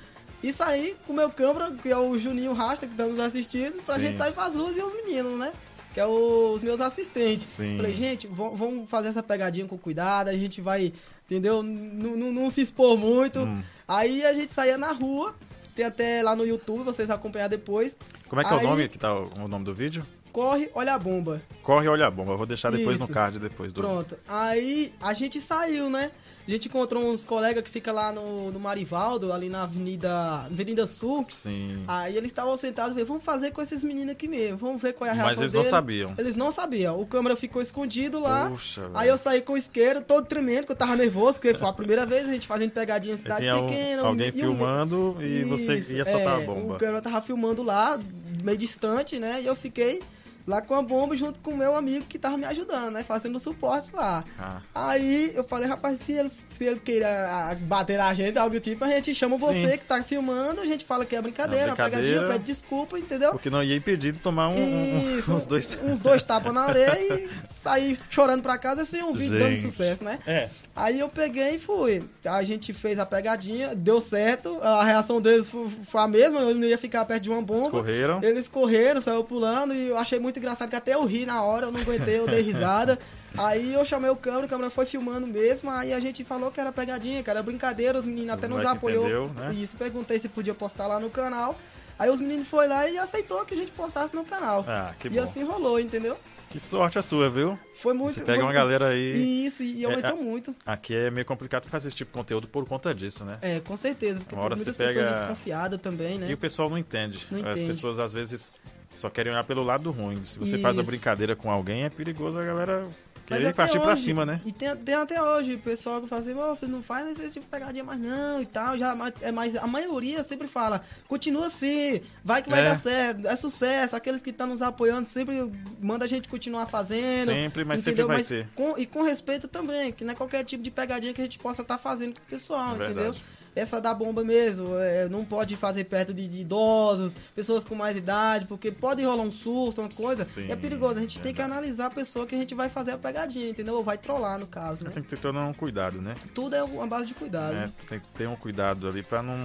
E 0.42 0.52
saí 0.52 0.96
com 1.06 1.12
o 1.12 1.16
meu 1.16 1.28
câmera, 1.30 1.70
que 1.72 1.88
é 1.88 1.96
o 1.96 2.16
Juninho 2.18 2.52
Rasta, 2.52 2.86
que 2.86 2.94
tá 2.94 3.04
nos 3.06 3.20
assistindo, 3.20 3.82
pra 3.84 3.96
Sim. 3.96 4.00
gente 4.00 4.16
sair 4.18 4.32
pras 4.32 4.56
ruas 4.56 4.76
e 4.78 4.82
os 4.82 4.92
meninos, 4.92 5.38
né? 5.38 5.52
Que 5.92 6.00
é 6.00 6.06
o- 6.06 6.52
os 6.54 6.62
meus 6.62 6.80
assistentes. 6.80 7.48
Sim. 7.48 7.76
Falei, 7.76 7.92
gente, 7.94 8.26
vamos 8.26 8.88
fazer 8.88 9.08
essa 9.08 9.22
pegadinha 9.22 9.66
com 9.66 9.76
cuidado, 9.76 10.28
a 10.28 10.36
gente 10.36 10.60
vai, 10.60 10.92
entendeu? 11.26 11.62
Não 11.62 12.48
se 12.48 12.60
expor 12.62 12.96
muito. 12.96 13.40
Hum. 13.40 13.60
Aí 13.86 14.24
a 14.24 14.32
gente 14.32 14.52
saía 14.52 14.78
na 14.78 14.92
rua, 14.92 15.34
tem 15.74 15.84
até 15.84 16.22
lá 16.22 16.34
no 16.36 16.46
YouTube, 16.46 16.84
vocês 16.84 17.10
acompanhar 17.10 17.48
depois. 17.48 17.96
Como 18.28 18.40
é 18.40 18.44
que 18.44 18.50
é 18.52 18.56
o 18.56 18.60
Aí- 18.60 18.66
nome 18.66 18.88
que 18.88 18.98
tá 18.98 19.12
o, 19.12 19.30
o 19.44 19.48
nome 19.48 19.64
do 19.64 19.74
vídeo? 19.74 20.06
Corre, 20.32 20.70
olha 20.74 20.94
a 20.94 20.98
bomba. 20.98 21.42
Corre 21.60 21.88
olha 21.88 22.06
a 22.06 22.10
bomba. 22.10 22.36
Vou 22.36 22.46
deixar 22.46 22.70
depois 22.70 22.98
no 23.00 23.04
Isso. 23.06 23.12
card 23.12 23.40
depois 23.40 23.72
do. 23.72 23.80
Pronto. 23.82 24.16
Aí 24.28 24.94
a 25.00 25.12
gente 25.12 25.40
saiu, 25.40 25.90
né? 25.90 26.12
A 26.46 26.50
gente 26.50 26.66
encontrou 26.68 27.04
uns 27.12 27.24
colegas 27.24 27.62
que 27.62 27.70
ficam 27.70 27.94
lá 27.94 28.10
no, 28.10 28.50
no 28.50 28.58
Marivaldo, 28.58 29.32
ali 29.32 29.48
na 29.48 29.62
Avenida, 29.62 30.46
Avenida 30.46 30.86
Sul. 30.86 31.24
Sim. 31.28 31.84
Aí 31.86 32.16
eles 32.16 32.30
estavam 32.30 32.56
sentados 32.56 32.90
e 32.90 32.94
falaram, 32.94 33.06
vamos 33.08 33.24
fazer 33.24 33.52
com 33.52 33.62
esses 33.62 33.84
meninos 33.84 34.12
aqui 34.12 34.26
mesmo, 34.26 34.56
vamos 34.56 34.82
ver 34.82 34.94
qual 34.94 35.06
é 35.06 35.10
a 35.10 35.14
reação 35.14 35.30
Mas 35.30 35.38
eles 35.40 35.52
não 35.52 35.60
deles. 35.60 35.70
sabiam. 35.70 36.14
Eles 36.18 36.36
não 36.36 36.50
sabiam. 36.50 37.00
O 37.00 37.06
câmera 37.06 37.36
ficou 37.36 37.62
escondido 37.62 38.18
lá. 38.18 38.48
Puxa, 38.50 38.80
velho. 38.82 38.96
Aí 38.98 39.08
eu 39.08 39.16
saí 39.18 39.42
com 39.42 39.52
o 39.52 39.56
isqueiro, 39.56 40.00
todo 40.02 40.26
tremendo, 40.26 40.60
porque 40.62 40.72
eu 40.72 40.76
tava 40.76 40.96
nervoso, 40.96 41.38
porque 41.38 41.54
foi 41.54 41.68
a 41.68 41.72
primeira 41.72 42.04
vez 42.04 42.28
a 42.28 42.32
gente 42.32 42.46
fazendo 42.48 42.70
pegadinha 42.70 43.14
em 43.14 43.18
cidade 43.18 43.40
tinha 43.42 43.56
um- 43.56 43.66
pequena. 43.68 44.02
alguém 44.02 44.28
e 44.28 44.30
um- 44.30 44.34
filmando 44.34 45.16
e 45.20 45.44
você 45.44 45.76
Isso, 45.76 45.92
ia 45.94 46.04
soltar 46.04 46.40
é, 46.40 46.42
a 46.42 46.46
bomba. 46.46 46.74
O 46.74 46.78
câmera 46.78 47.00
tava 47.02 47.20
filmando 47.20 47.62
lá, 47.62 47.98
meio 48.42 48.58
distante, 48.58 49.18
né? 49.20 49.40
E 49.40 49.46
eu 49.46 49.54
fiquei 49.54 50.00
lá 50.46 50.60
com 50.62 50.74
a 50.74 50.82
bomba 50.82 51.14
junto 51.16 51.38
com 51.40 51.50
o 51.52 51.56
meu 51.56 51.74
amigo 51.76 52.04
que 52.06 52.18
tava 52.18 52.36
me 52.36 52.44
ajudando, 52.44 52.92
né? 52.92 53.02
Fazendo 53.04 53.38
suporte 53.38 53.94
lá. 53.94 54.24
Ah, 54.38 54.60
Aí 54.74 55.32
eu 55.34 55.44
falei, 55.44 55.68
rapaz, 55.68 55.98
se 56.00 56.12
ele, 56.12 56.30
se 56.54 56.64
ele 56.64 56.80
queira 56.80 57.08
ah, 57.30 57.54
bater 57.54 57.98
na 57.98 58.12
gente, 58.14 58.38
algo 58.38 58.54
do 58.54 58.60
tipo, 58.60 58.84
a 58.84 58.88
gente 58.88 59.14
chama 59.14 59.36
Sim. 59.38 59.42
você 59.46 59.78
que 59.78 59.84
tá 59.84 60.02
filmando, 60.02 60.60
a 60.60 60.66
gente 60.66 60.84
fala 60.84 61.04
que 61.04 61.14
é 61.16 61.22
brincadeira, 61.22 61.66
É 61.66 61.68
uma 61.68 61.74
brincadeira. 61.74 62.06
pegadinha, 62.06 62.32
pede 62.32 62.44
desculpa, 62.44 62.98
entendeu? 62.98 63.30
porque 63.32 63.50
não 63.50 63.62
ia 63.62 63.76
impedir 63.76 64.12
de 64.12 64.18
tomar 64.18 64.48
um, 64.48 64.54
um- 64.58 65.18
Isso, 65.18 65.32
uns 65.34 65.46
dois. 65.46 65.78
uns 65.82 65.98
dois 66.00 66.22
tapas 66.22 66.52
na 66.52 66.66
orelha 66.66 66.98
e 67.00 67.28
sair 67.48 67.98
chorando 68.10 68.42
pra 68.42 68.58
casa 68.58 68.84
sem 68.84 69.02
um 69.02 69.12
vídeo 69.12 69.38
dando 69.38 69.56
sucesso, 69.56 70.04
né? 70.04 70.18
É. 70.26 70.48
Aí 70.74 70.98
eu 71.00 71.08
peguei 71.08 71.56
e 71.56 71.58
fui. 71.58 72.02
A 72.24 72.42
gente 72.42 72.72
fez 72.72 72.98
a 72.98 73.06
pegadinha, 73.06 73.74
deu 73.74 74.00
certo. 74.00 74.58
A 74.62 74.84
reação 74.84 75.20
deles 75.20 75.50
fo- 75.50 75.68
foi 75.84 76.00
a 76.00 76.06
mesma, 76.08 76.40
eu 76.40 76.54
não 76.54 76.66
ia 76.66 76.78
ficar 76.78 77.04
perto 77.04 77.22
de 77.24 77.30
uma 77.30 77.42
bomba. 77.42 77.64
Escorreram. 77.64 78.22
Eles 78.22 78.48
correram, 78.48 79.00
saiu 79.00 79.24
pulando 79.24 79.74
e 79.74 79.88
eu 79.88 79.98
achei 79.98 80.18
muito 80.18 80.29
engraçado 80.38 80.68
que 80.70 80.76
até 80.76 80.94
eu 80.94 81.04
ri 81.04 81.26
na 81.26 81.42
hora, 81.42 81.66
eu 81.66 81.72
não 81.72 81.80
aguentei, 81.80 82.18
eu 82.18 82.26
dei 82.26 82.42
risada. 82.42 82.98
Aí 83.36 83.72
eu 83.74 83.84
chamei 83.84 84.10
o 84.10 84.16
câmera, 84.16 84.46
o 84.46 84.48
câmera 84.48 84.70
foi 84.70 84.86
filmando 84.86 85.26
mesmo, 85.26 85.70
aí 85.70 85.92
a 85.92 86.00
gente 86.00 86.24
falou 86.24 86.50
que 86.50 86.60
era 86.60 86.72
pegadinha, 86.72 87.22
que 87.22 87.30
era 87.30 87.40
brincadeira, 87.42 87.96
os 87.96 88.04
meninos 88.06 88.32
até 88.34 88.48
Os 88.48 88.54
nos 88.54 88.64
apoiou. 88.64 89.02
entendeu, 89.04 89.28
né? 89.28 89.54
Isso, 89.54 89.76
perguntei 89.76 90.18
se 90.18 90.28
podia 90.28 90.52
postar 90.52 90.88
lá 90.88 90.98
no 90.98 91.08
canal. 91.10 91.56
Aí 91.96 92.10
os 92.10 92.18
meninos 92.18 92.48
foram 92.48 92.70
lá 92.70 92.88
e 92.88 92.98
aceitou 92.98 93.44
que 93.44 93.54
a 93.54 93.56
gente 93.56 93.70
postasse 93.70 94.14
no 94.16 94.24
canal. 94.24 94.64
Ah, 94.66 94.92
que 94.98 95.06
e 95.06 95.10
bom. 95.12 95.22
assim 95.22 95.44
rolou, 95.44 95.78
entendeu? 95.78 96.16
Que 96.48 96.58
sorte 96.58 96.98
a 96.98 97.02
sua, 97.02 97.30
viu? 97.30 97.56
Foi 97.74 97.94
muito. 97.94 98.14
Você 98.14 98.20
pega 98.22 98.38
foi- 98.38 98.42
uma 98.46 98.52
galera 98.52 98.88
aí. 98.88 99.44
Isso, 99.46 99.62
e 99.62 99.84
É, 99.84 99.86
aumentou 99.86 100.10
a- 100.10 100.16
muito. 100.16 100.52
Aqui 100.66 100.92
é 100.96 101.08
meio 101.08 101.24
complicado 101.24 101.68
fazer 101.68 101.86
esse 101.86 101.96
tipo 101.98 102.10
de 102.10 102.14
conteúdo 102.18 102.48
por 102.48 102.66
conta 102.66 102.92
disso, 102.92 103.24
né? 103.24 103.38
É, 103.40 103.60
com 103.60 103.76
certeza, 103.76 104.18
porque 104.18 104.34
Uma 104.34 104.42
hora 104.42 104.56
tem 104.56 104.64
muitas 104.64 104.76
pega- 104.76 104.92
pessoas 105.00 105.18
desconfiadas 105.20 105.80
também, 105.80 106.18
né? 106.18 106.28
E 106.28 106.34
o 106.34 106.38
pessoal 106.38 106.68
não 106.68 106.76
entende. 106.76 107.24
Não 107.30 107.38
As 107.48 107.58
entende. 107.58 107.66
pessoas 107.68 108.00
às 108.00 108.12
vezes 108.12 108.50
só 108.90 109.08
querem 109.08 109.32
olhar 109.32 109.44
pelo 109.44 109.62
lado 109.62 109.90
ruim. 109.90 110.24
Se 110.24 110.38
você 110.38 110.58
faz 110.58 110.76
uma 110.76 110.82
Isso. 110.82 110.90
brincadeira 110.90 111.36
com 111.36 111.50
alguém, 111.50 111.84
é 111.84 111.90
perigoso 111.90 112.38
a 112.38 112.42
galera 112.44 112.86
Mas 113.28 113.52
partir 113.52 113.78
pra 113.78 113.92
hoje- 113.92 114.02
cima, 114.02 114.26
né? 114.26 114.40
E 114.44 114.50
tem, 114.50 114.74
tem 114.78 114.94
até 114.96 115.22
hoje 115.22 115.54
o 115.54 115.58
pessoal 115.60 116.02
que 116.02 116.08
fala 116.08 116.20
assim, 116.20 116.34
"Ô, 116.34 116.48
vocês 116.52 116.68
não 116.68 116.82
fazem 116.82 117.12
esse 117.12 117.28
tipo 117.32 117.44
de 117.44 117.46
pegadinha 117.46 117.84
mais 117.84 118.00
não 118.00 118.42
e 118.42 118.46
tal. 118.46 118.76
Já, 118.76 118.92
é, 119.20 119.30
mas 119.30 119.54
a 119.54 119.68
maioria 119.68 120.24
sempre 120.24 120.48
fala, 120.48 120.82
continua 121.06 121.46
assim, 121.46 122.00
vai 122.24 122.42
que 122.42 122.50
vai 122.50 122.58
É. 122.58 122.64
dar 122.64 122.74
certo, 122.74 123.28
é 123.28 123.36
sucesso. 123.36 123.94
Aqueles 123.94 124.20
que 124.20 124.30
estão 124.30 124.48
nos 124.48 124.60
apoiando 124.62 125.06
sempre 125.06 125.48
manda 125.80 126.04
a 126.04 126.08
gente 126.08 126.28
continuar 126.28 126.66
fazendo. 126.66 127.26
Sempre, 127.30 127.64
mas 127.64 127.82
sempre 127.82 127.92
entendeu? 128.02 128.08
vai 128.08 128.16
Mas 128.16 128.26
ser. 128.26 128.48
com- 128.56 128.74
e 128.76 128.84
com 128.84 129.02
respeito 129.04 129.46
também, 129.46 129.92
que 129.92 130.02
não 130.04 130.10
é 130.12 130.16
qualquer 130.16 130.42
tipo 130.44 130.64
de 130.64 130.70
pegadinha 130.72 131.14
que 131.14 131.20
a 131.20 131.24
gente 131.24 131.38
possa 131.38 131.62
estar 131.62 131.78
fazendo 131.78 132.14
com 132.18 132.26
o 132.26 132.28
pessoal, 132.28 132.72
É 132.72 132.74
entendeu? 132.86 132.94
verdade. 133.12 133.24
Essa 133.60 133.80
da 133.80 133.92
bomba 133.92 134.24
mesmo. 134.24 134.76
É, 134.76 135.08
não 135.08 135.24
pode 135.24 135.56
fazer 135.56 135.84
perto 135.84 136.12
de, 136.12 136.26
de, 136.26 136.40
idosos, 136.40 137.14
pessoas 137.34 137.64
com 137.64 137.74
mais 137.74 137.96
idade, 137.96 138.46
porque 138.46 138.70
pode 138.70 139.02
rolar 139.02 139.22
um 139.22 139.32
susto, 139.32 139.80
uma 139.80 139.90
coisa. 139.90 140.24
Sim, 140.24 140.50
é 140.50 140.56
perigoso. 140.56 140.98
A 140.98 141.00
gente 141.00 141.16
verdade. 141.16 141.22
tem 141.22 141.34
que 141.34 141.42
analisar 141.42 141.86
a 141.86 141.90
pessoa 141.90 142.26
que 142.26 142.34
a 142.34 142.38
gente 142.38 142.54
vai 142.54 142.68
fazer 142.68 142.92
a 142.92 142.98
pegadinha, 142.98 143.48
entendeu? 143.48 143.76
Ou 143.76 143.82
vai 143.82 143.98
trollar, 143.98 144.38
no 144.38 144.46
caso. 144.46 144.84
Né? 144.84 144.90
Tem 144.90 145.02
que 145.02 145.10
ter 145.10 145.18
todo 145.18 145.38
um 145.38 145.52
cuidado, 145.52 146.00
né? 146.00 146.14
Tudo 146.34 146.56
é 146.56 146.62
uma 146.62 146.86
base 146.86 147.06
de 147.06 147.14
cuidado. 147.14 147.54
É, 147.54 147.70
tem 147.88 148.00
que 148.00 148.06
ter 148.14 148.28
um 148.28 148.36
cuidado 148.36 148.88
ali 148.88 149.02
pra 149.02 149.22
não 149.22 149.36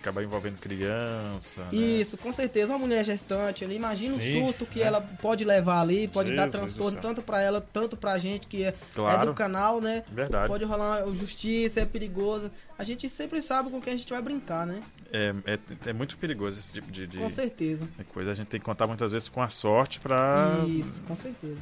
acabar 0.00 0.22
envolvendo 0.22 0.58
criança. 0.58 1.62
Né? 1.64 1.76
Isso, 1.76 2.16
com 2.16 2.32
certeza. 2.32 2.72
Uma 2.72 2.78
mulher 2.78 3.04
gestante 3.04 3.64
ali, 3.64 3.76
imagina 3.76 4.14
Sim, 4.14 4.42
o 4.42 4.46
susto 4.46 4.66
que 4.66 4.82
é. 4.82 4.86
ela 4.86 5.00
pode 5.00 5.44
levar 5.44 5.80
ali, 5.80 6.08
pode 6.08 6.30
Jesus 6.30 6.52
dar 6.52 6.58
transtorno 6.58 7.00
tanto 7.00 7.22
pra 7.22 7.40
ela, 7.40 7.60
tanto 7.60 7.96
pra 7.96 8.18
gente 8.18 8.46
que 8.46 8.64
é, 8.64 8.74
claro. 8.94 9.22
é 9.22 9.26
do 9.26 9.34
canal, 9.34 9.80
né? 9.80 10.04
Verdade. 10.12 10.48
Pode 10.48 10.64
rolar 10.64 11.04
justiça, 11.12 11.80
é 11.80 11.84
perigoso. 11.84 12.50
A 12.78 12.84
gente 12.84 13.08
sempre 13.16 13.40
sabe 13.40 13.70
com 13.70 13.80
quem 13.80 13.94
a 13.94 13.96
gente 13.96 14.12
vai 14.12 14.22
brincar, 14.22 14.66
né? 14.66 14.82
É, 15.10 15.34
é, 15.46 15.58
é 15.86 15.92
muito 15.92 16.16
perigoso 16.18 16.58
esse 16.58 16.72
tipo 16.72 16.90
de, 16.92 17.06
de, 17.06 17.18
Com 17.18 17.30
certeza. 17.30 17.88
de 17.98 18.04
coisa. 18.04 18.30
A 18.30 18.34
gente 18.34 18.48
tem 18.48 18.60
que 18.60 18.66
contar 18.66 18.86
muitas 18.86 19.10
vezes 19.10 19.28
com 19.28 19.42
a 19.42 19.48
sorte 19.48 19.98
pra. 19.98 20.64
Isso, 20.68 21.02
com 21.04 21.16
certeza. 21.16 21.58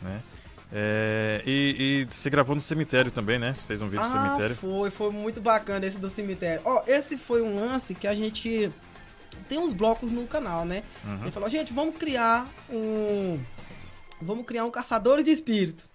Né? 0.00 0.22
É, 0.74 1.42
e, 1.44 1.76
e 1.78 2.06
você 2.10 2.30
gravou 2.30 2.54
no 2.54 2.60
cemitério 2.60 3.10
também, 3.10 3.38
né? 3.38 3.54
Você 3.54 3.62
fez 3.64 3.82
um 3.82 3.88
vídeo 3.88 4.04
ah, 4.04 4.08
no 4.08 4.12
cemitério. 4.12 4.56
Foi, 4.56 4.90
foi 4.90 5.10
muito 5.10 5.40
bacana 5.40 5.84
esse 5.86 6.00
do 6.00 6.08
cemitério. 6.08 6.62
Ó, 6.64 6.82
esse 6.86 7.16
foi 7.16 7.42
um 7.42 7.56
lance 7.56 7.94
que 7.94 8.06
a 8.06 8.14
gente 8.14 8.70
tem 9.48 9.58
uns 9.58 9.72
blocos 9.72 10.10
no 10.10 10.26
canal, 10.26 10.64
né? 10.64 10.82
Uhum. 11.04 11.22
Ele 11.22 11.30
falou, 11.30 11.48
gente, 11.48 11.72
vamos 11.72 11.96
criar 11.96 12.48
um. 12.70 13.38
Vamos 14.20 14.46
criar 14.46 14.64
um 14.64 14.70
caçadores 14.70 15.24
de 15.24 15.30
espírito. 15.30 15.91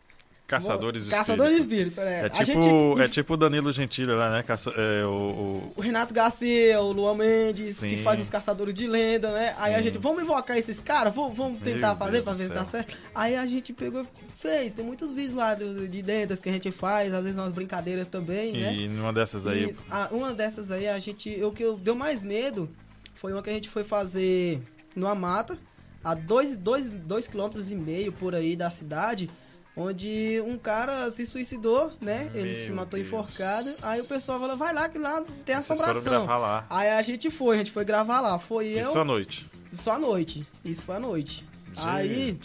Caçadores 0.48 1.06
de 1.06 1.12
Caçadores. 1.12 1.68
É, 1.98 2.26
é 2.26 2.30
tipo, 2.30 2.46
gente... 2.46 3.02
é 3.02 3.08
tipo 3.10 3.34
o 3.34 3.38
Danilo 3.38 3.70
Gentili 3.74 4.14
lá, 4.14 4.32
né? 4.32 4.44
Caça... 4.44 4.72
É, 4.78 5.06
o, 5.06 5.10
o... 5.10 5.74
o, 5.76 5.82
Renato 5.82 6.14
Garcia, 6.14 6.80
o 6.80 6.94
Luan 6.94 7.16
Mendes, 7.16 7.76
Sim. 7.76 7.90
que 7.90 7.98
faz 8.02 8.22
os 8.22 8.30
caçadores 8.30 8.74
de 8.74 8.88
lenda, 8.88 9.30
né? 9.34 9.54
Sim. 9.54 9.64
Aí 9.64 9.76
a 9.76 9.82
gente, 9.82 9.98
vamos 9.98 10.24
invocar 10.24 10.58
esses 10.58 10.80
caras, 10.80 11.14
vamos, 11.14 11.60
tentar 11.60 11.90
Meu 11.90 11.98
fazer 11.98 12.12
Deus 12.12 12.24
pra 12.24 12.34
ver 12.34 12.44
se 12.46 12.54
dá 12.54 12.64
certo. 12.64 12.98
Aí 13.14 13.36
a 13.36 13.46
gente 13.46 13.74
pegou 13.74 14.08
fez, 14.38 14.74
tem 14.74 14.86
muitos 14.86 15.12
vídeos 15.14 15.34
lá 15.34 15.54
de, 15.54 15.88
de 15.88 16.02
lendas 16.02 16.40
que 16.40 16.48
a 16.48 16.52
gente 16.52 16.72
faz, 16.72 17.14
às 17.14 17.24
vezes 17.24 17.38
umas 17.38 17.52
brincadeiras 17.52 18.08
também, 18.08 18.56
e 18.56 18.60
né? 18.62 18.74
E 18.74 18.88
numa 18.88 19.12
dessas 19.12 19.46
aí. 19.48 19.66
E, 19.66 19.76
a, 19.90 20.08
uma 20.12 20.34
dessas 20.34 20.72
aí, 20.72 20.88
a 20.88 20.98
gente. 20.98 21.44
O 21.44 21.52
que 21.52 21.64
eu, 21.64 21.76
deu 21.76 21.96
mais 21.96 22.24
medo 22.24 22.70
foi 23.16 23.34
uma 23.34 23.42
que 23.42 23.50
a 23.50 23.54
gente 23.54 23.70
foi 23.70 23.84
fazer 23.84 24.62
numa 24.96 25.16
mata, 25.16 25.58
a 26.04 26.14
dois, 26.14 26.58
dois, 26.58 26.94
dois 26.94 27.28
quilômetros 27.28 27.72
e 27.72 27.76
meio 27.76 28.14
por 28.14 28.34
aí 28.34 28.56
da 28.56 28.70
cidade 28.70 29.30
onde 29.78 30.42
um 30.46 30.58
cara 30.58 31.10
se 31.12 31.26
suicidou, 31.26 31.94
né? 32.02 32.30
Meu 32.34 32.44
ele 32.44 32.66
se 32.66 32.72
matou 32.72 33.00
Deus. 33.00 33.08
enforcado. 33.08 33.72
Aí 33.84 34.02
o 34.02 34.06
pessoal 34.06 34.40
falou, 34.40 34.58
vai 34.58 34.74
lá 34.74 34.90
que 34.90 34.98
lá 34.98 35.22
tem 35.22 35.56
Vocês 35.56 35.72
assombração. 35.72 36.02
Foram 36.02 36.26
gravar 36.26 36.38
lá. 36.38 36.66
Aí 36.70 36.90
a 36.90 37.02
gente 37.02 37.30
foi, 37.30 37.56
a 37.56 37.58
gente 37.60 37.72
foi 37.72 37.86
gravar 37.86 38.20
lá. 38.20 38.40
Foi 38.40 38.66
Isso 38.66 38.80
eu. 38.80 38.84
Isso 38.84 39.00
à 39.00 39.06
noite. 39.06 39.50
Só 39.72 39.92
à 39.94 40.00
noite. 40.00 40.48
Isso 40.66 40.84
foi 40.84 40.96
à 40.96 41.00
noite. 41.00 41.48
Gente 41.68 41.88
aí 41.88 42.40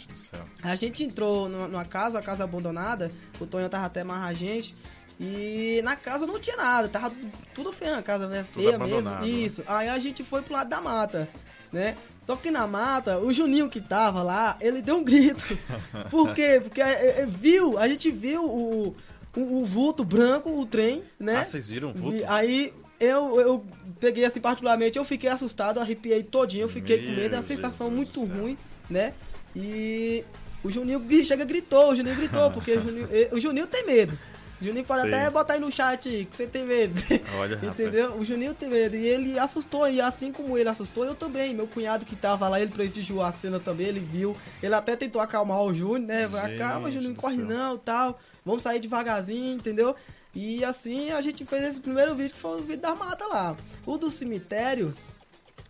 a 0.61 0.75
gente 0.75 1.03
entrou 1.03 1.49
numa 1.49 1.83
casa, 1.85 2.19
a 2.19 2.21
casa 2.21 2.43
abandonada. 2.43 3.11
O 3.39 3.47
Tonho 3.47 3.67
tava 3.67 3.87
até 3.87 4.03
mais 4.03 4.21
a 4.21 4.33
gente. 4.33 4.75
E 5.19 5.81
na 5.83 5.95
casa 5.95 6.25
não 6.25 6.39
tinha 6.39 6.57
nada, 6.57 6.89
tava 6.89 7.13
tudo 7.53 7.71
feio, 7.71 7.97
a 7.97 8.03
casa 8.03 8.27
feia 8.51 8.77
mesmo. 8.77 9.11
Né? 9.11 9.27
Isso. 9.27 9.63
Aí 9.67 9.87
a 9.87 9.97
gente 9.99 10.23
foi 10.23 10.41
pro 10.41 10.53
lado 10.53 10.69
da 10.69 10.81
mata, 10.81 11.29
né? 11.73 11.97
Só 12.23 12.37
que 12.37 12.49
na 12.49 12.65
mata, 12.65 13.17
o 13.19 13.33
Juninho 13.33 13.67
que 13.67 13.81
tava 13.81 14.21
lá, 14.23 14.55
ele 14.61 14.81
deu 14.81 14.95
um 14.95 15.03
grito. 15.03 15.57
Por 16.09 16.33
quê? 16.33 16.61
Porque 16.63 16.81
é, 16.81 17.21
é, 17.21 17.25
viu, 17.25 17.77
a 17.77 17.87
gente 17.89 18.09
viu 18.11 18.45
o, 18.45 18.95
o, 19.35 19.61
o, 19.61 19.65
vulto 19.65 20.05
branco, 20.05 20.49
o 20.49 20.65
trem, 20.65 21.03
né? 21.19 21.37
Ah, 21.37 21.45
vocês 21.45 21.67
viram 21.67 21.89
o 21.89 21.93
vulto? 21.93 22.23
Aí 22.27 22.71
eu, 22.99 23.41
eu 23.41 23.65
peguei 23.99 24.23
assim, 24.23 24.39
particularmente, 24.39 24.97
eu 24.97 25.03
fiquei 25.03 25.29
assustado, 25.29 25.79
arrepiei 25.79 26.23
todinho, 26.23 26.63
eu 26.63 26.69
fiquei 26.69 27.01
Meu 27.01 27.09
com 27.09 27.21
medo, 27.21 27.35
é 27.35 27.37
uma 27.37 27.43
sensação 27.43 27.89
Jesus 27.89 28.19
muito 28.19 28.33
ruim, 28.33 28.57
né? 28.89 29.13
E 29.53 30.23
o 30.63 30.71
Juninho 30.71 31.03
chega 31.25 31.43
gritou, 31.43 31.91
o 31.91 31.95
Juninho 31.95 32.15
gritou, 32.15 32.49
porque 32.51 32.71
o 32.71 32.81
Juninho, 32.81 33.09
o 33.33 33.39
Juninho 33.39 33.67
tem 33.67 33.85
medo. 33.85 34.17
Juninho 34.63 34.85
pode 34.85 35.07
até 35.07 35.29
botar 35.29 35.53
aí 35.53 35.59
no 35.59 35.71
chat 35.71 36.27
que 36.29 36.35
você 36.35 36.47
tem 36.47 36.63
medo. 36.63 37.01
Olha, 37.37 37.55
Entendeu? 37.63 38.05
Rapaz. 38.05 38.21
O 38.21 38.25
Juninho 38.25 38.53
tem 38.53 38.69
medo. 38.69 38.95
E 38.95 39.05
ele 39.05 39.37
assustou. 39.37 39.87
E 39.87 39.99
assim 39.99 40.31
como 40.31 40.57
ele 40.57 40.69
assustou, 40.69 41.03
eu 41.05 41.15
também. 41.15 41.53
Meu 41.53 41.67
cunhado 41.67 42.05
que 42.05 42.15
tava 42.15 42.47
lá, 42.47 42.59
ele 42.59 42.71
prestigiou 42.71 43.21
a 43.21 43.31
cena 43.31 43.59
também, 43.59 43.87
ele 43.87 43.99
viu. 43.99 44.35
Ele 44.61 44.73
até 44.73 44.95
tentou 44.95 45.21
acalmar 45.21 45.61
o 45.61 45.73
Júnior, 45.73 45.99
né? 45.99 46.29
Gente 46.29 46.61
Acalma, 46.61 46.89
Juninho, 46.89 47.09
não 47.09 47.15
corre 47.15 47.37
não 47.37 47.77
tal. 47.77 48.19
Vamos 48.45 48.63
sair 48.63 48.79
devagarzinho, 48.79 49.55
entendeu? 49.55 49.95
E 50.35 50.63
assim 50.65 51.11
a 51.11 51.21
gente 51.21 51.45
fez 51.45 51.63
esse 51.63 51.79
primeiro 51.79 52.15
vídeo 52.15 52.33
que 52.33 52.39
foi 52.39 52.59
o 52.59 52.63
vídeo 52.63 52.81
da 52.81 52.95
mata 52.95 53.25
lá. 53.27 53.55
O 53.85 53.97
do 53.97 54.09
cemitério. 54.09 54.95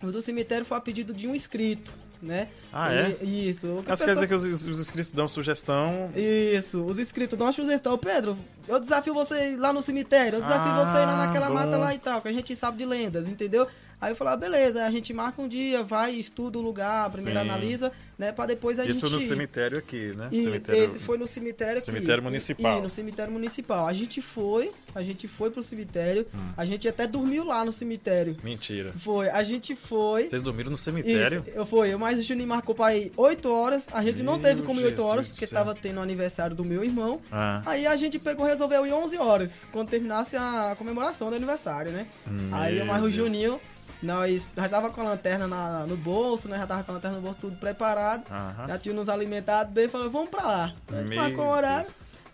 O 0.02 0.12
do 0.12 0.22
cemitério 0.22 0.66
foi 0.66 0.78
a 0.78 0.82
pedido 0.82 1.14
de 1.14 1.28
um 1.28 1.36
inscrito 1.36 1.94
né? 2.24 2.48
Ah, 2.72 2.94
é? 2.94 3.18
isso. 3.24 3.84
Mas 3.86 4.00
pessoa... 4.00 4.08
quer 4.08 4.14
dizer 4.14 4.28
que 4.28 4.34
os, 4.34 4.44
os, 4.46 4.80
inscritos 4.80 5.12
dão 5.12 5.28
sugestão. 5.28 6.10
Isso, 6.16 6.84
os 6.84 6.98
inscritos 6.98 7.38
dão 7.38 7.46
uma 7.46 7.54
sugestão. 7.54 7.98
Pedro, 7.98 8.38
eu 8.68 8.80
desafio 8.80 9.14
você 9.14 9.52
ir 9.52 9.58
lá 9.58 9.74
no 9.74 9.82
cemitério, 9.82 10.38
eu 10.38 10.42
desafio 10.42 10.72
ah, 10.72 10.86
você 10.86 11.04
ir 11.04 11.06
lá 11.06 11.16
naquela 11.16 11.48
bom. 11.48 11.54
mata 11.54 11.78
lá 11.78 11.94
e 11.94 12.00
tal, 12.00 12.22
que 12.22 12.28
a 12.28 12.34
gente 12.34 12.56
sabe 12.56 12.78
de 12.78 12.86
lendas, 12.86 13.28
entendeu? 13.28 13.68
Aí 14.04 14.14
eu 14.20 14.28
ah, 14.28 14.36
beleza, 14.36 14.84
a 14.84 14.92
gente 14.92 15.14
marca 15.14 15.42
um 15.42 15.48
dia, 15.48 15.82
vai, 15.82 16.12
estuda 16.12 16.60
o 16.60 16.62
lugar, 16.62 17.10
primeiro 17.10 17.40
Sim. 17.40 17.50
analisa, 17.50 17.90
né? 18.18 18.34
Pra 18.34 18.46
depois 18.46 18.78
a 18.78 18.84
Isso 18.84 19.00
gente. 19.00 19.06
Isso 19.06 19.16
no 19.16 19.22
cemitério 19.22 19.78
aqui, 19.78 20.14
né? 20.14 20.28
Isso, 20.30 20.44
cemitério... 20.44 20.84
Esse 20.84 21.00
foi 21.00 21.18
no 21.18 21.26
cemitério 21.26 21.78
aqui. 21.78 21.86
Cemitério 21.86 22.22
municipal. 22.22 22.80
E, 22.80 22.82
no 22.82 22.90
cemitério 22.90 23.32
municipal. 23.32 23.88
A 23.88 23.94
gente 23.94 24.22
foi, 24.22 24.72
a 24.94 25.02
gente 25.02 25.26
foi 25.26 25.52
pro 25.52 25.64
cemitério, 25.64 26.28
hum. 26.36 26.50
a 26.58 26.66
gente 26.66 26.86
até 26.86 27.08
dormiu 27.08 27.46
lá 27.46 27.64
no 27.64 27.72
cemitério. 27.72 28.36
Mentira. 28.44 28.92
Foi, 28.98 29.30
a 29.30 29.42
gente 29.42 29.74
foi. 29.74 30.26
Vocês 30.26 30.44
dormiram 30.44 30.72
no 30.72 30.78
cemitério? 30.78 31.40
Isso, 31.40 31.58
eu 31.58 31.66
fui, 31.66 31.94
eu 31.94 31.98
mais 31.98 32.20
o 32.20 32.24
Juninho 32.24 32.50
marcou 32.50 32.76
pra 32.76 32.94
ir 32.94 33.10
8 33.16 33.50
horas, 33.50 33.88
a 33.94 34.02
gente 34.02 34.22
meu 34.22 34.34
não 34.34 34.38
teve 34.38 34.64
como 34.64 34.82
ir 34.82 34.86
8 34.86 35.02
horas, 35.02 35.28
porque 35.30 35.48
tava 35.48 35.74
tendo 35.74 36.00
o 36.00 36.04
aniversário 36.04 36.54
do 36.54 36.66
meu 36.66 36.84
irmão. 36.84 37.22
Ah. 37.32 37.62
Aí 37.66 37.88
a 37.88 37.96
gente 37.96 38.20
pegou 38.20 38.46
resolveu 38.54 38.86
ir 38.86 38.94
11 38.94 39.18
horas, 39.18 39.68
quando 39.72 39.90
terminasse 39.90 40.36
a 40.36 40.76
comemoração 40.78 41.30
do 41.30 41.36
aniversário, 41.36 41.92
né? 41.92 42.08
Meu 42.26 42.56
Aí 42.56 42.80
eu 42.80 42.86
mais 42.86 43.04
o 43.04 43.10
Juninho 43.10 43.60
nós 44.02 44.50
já 44.56 44.68
tava 44.68 44.90
com 44.90 45.00
a 45.00 45.06
lanterna 45.06 45.48
na, 45.48 45.86
no 45.86 45.96
bolso, 45.96 46.50
né? 46.50 46.58
Já 46.58 46.68
tava 46.68 46.84
com 46.84 46.92
a 46.92 46.96
lanterna 46.96 47.18
no 47.18 47.24
bolso 47.24 47.40
tudo 47.40 47.56
preparado. 47.56 48.26
Uhum. 48.30 48.68
Já 48.68 48.78
tinha 48.78 48.94
nos 48.94 49.08
alimentado 49.08 49.72
bem, 49.72 49.88
falou, 49.88 50.10
vamos 50.10 50.30
pra 50.30 50.46
lá. 50.46 50.74
Gente 50.92 51.16
marcou 51.16 51.46
o 51.46 51.50
horário, 51.50 51.90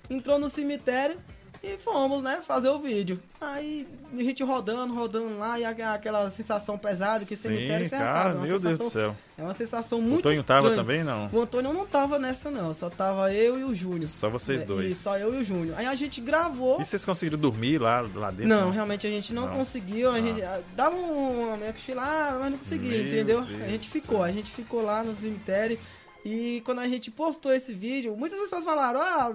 entrou 0.09 0.39
no 0.39 0.49
cemitério 0.49 1.17
e 1.61 1.77
fomos, 1.77 2.23
né, 2.23 2.41
fazer 2.47 2.69
o 2.69 2.79
vídeo. 2.79 3.19
Aí 3.41 3.87
a 4.17 4.23
gente 4.23 4.43
rodando, 4.43 4.93
rodando 4.93 5.37
lá, 5.37 5.59
e 5.59 5.65
aquela 5.65 6.29
sensação 6.29 6.77
pesada 6.77 7.25
que 7.25 7.35
Sim, 7.35 7.49
cemitério 7.49 7.85
você 7.87 7.97
cara, 7.97 8.23
sabe. 8.33 8.37
É 8.37 8.47
meu 8.47 8.59
Deus 8.59 8.77
do 8.77 8.89
céu. 8.89 9.15
É 9.37 9.41
uma 9.41 9.53
sensação 9.53 10.01
muito 10.01 10.15
O 10.25 10.29
Antônio 10.29 10.39
estranha. 10.39 10.61
tava 10.61 10.75
também, 10.75 11.03
não? 11.03 11.29
O 11.31 11.41
Antônio 11.41 11.73
não 11.73 11.85
tava 11.85 12.19
nessa, 12.19 12.51
não. 12.51 12.73
Só 12.73 12.89
tava 12.89 13.33
eu 13.33 13.57
e 13.57 13.63
o 13.63 13.73
Júnior. 13.73 14.07
Só 14.07 14.29
vocês 14.29 14.63
é, 14.63 14.65
dois. 14.65 14.91
E 14.91 14.95
só 14.95 15.17
eu 15.17 15.33
e 15.33 15.37
o 15.37 15.43
Júnior. 15.43 15.77
Aí 15.77 15.85
a 15.85 15.95
gente 15.95 16.19
gravou. 16.19 16.81
E 16.81 16.85
vocês 16.85 17.05
conseguiram 17.05 17.39
dormir 17.39 17.77
lá, 17.77 18.01
lá 18.13 18.31
dentro? 18.31 18.47
Não, 18.47 18.69
realmente 18.69 19.07
a 19.07 19.09
gente 19.09 19.33
não, 19.33 19.47
não. 19.47 19.55
conseguiu. 19.55 20.11
A 20.11 20.15
ah. 20.15 20.21
gente 20.21 20.41
dava 20.75 20.95
uma 20.95 21.55
meia 21.55 21.71
cochilada, 21.71 22.39
mas 22.39 22.51
não 22.51 22.57
conseguia, 22.57 23.01
entendeu? 23.01 23.41
Deus 23.41 23.61
a 23.61 23.67
gente 23.67 23.89
ficou. 23.89 24.23
A 24.23 24.31
gente 24.31 24.51
ficou 24.51 24.81
lá 24.81 25.03
no 25.03 25.15
cemitério. 25.15 25.79
E 26.23 26.61
quando 26.65 26.79
a 26.79 26.88
gente 26.88 27.09
postou 27.09 27.53
esse 27.53 27.73
vídeo, 27.73 28.15
muitas 28.15 28.38
pessoas 28.39 28.65
falaram: 28.65 28.99
Ah, 28.99 29.33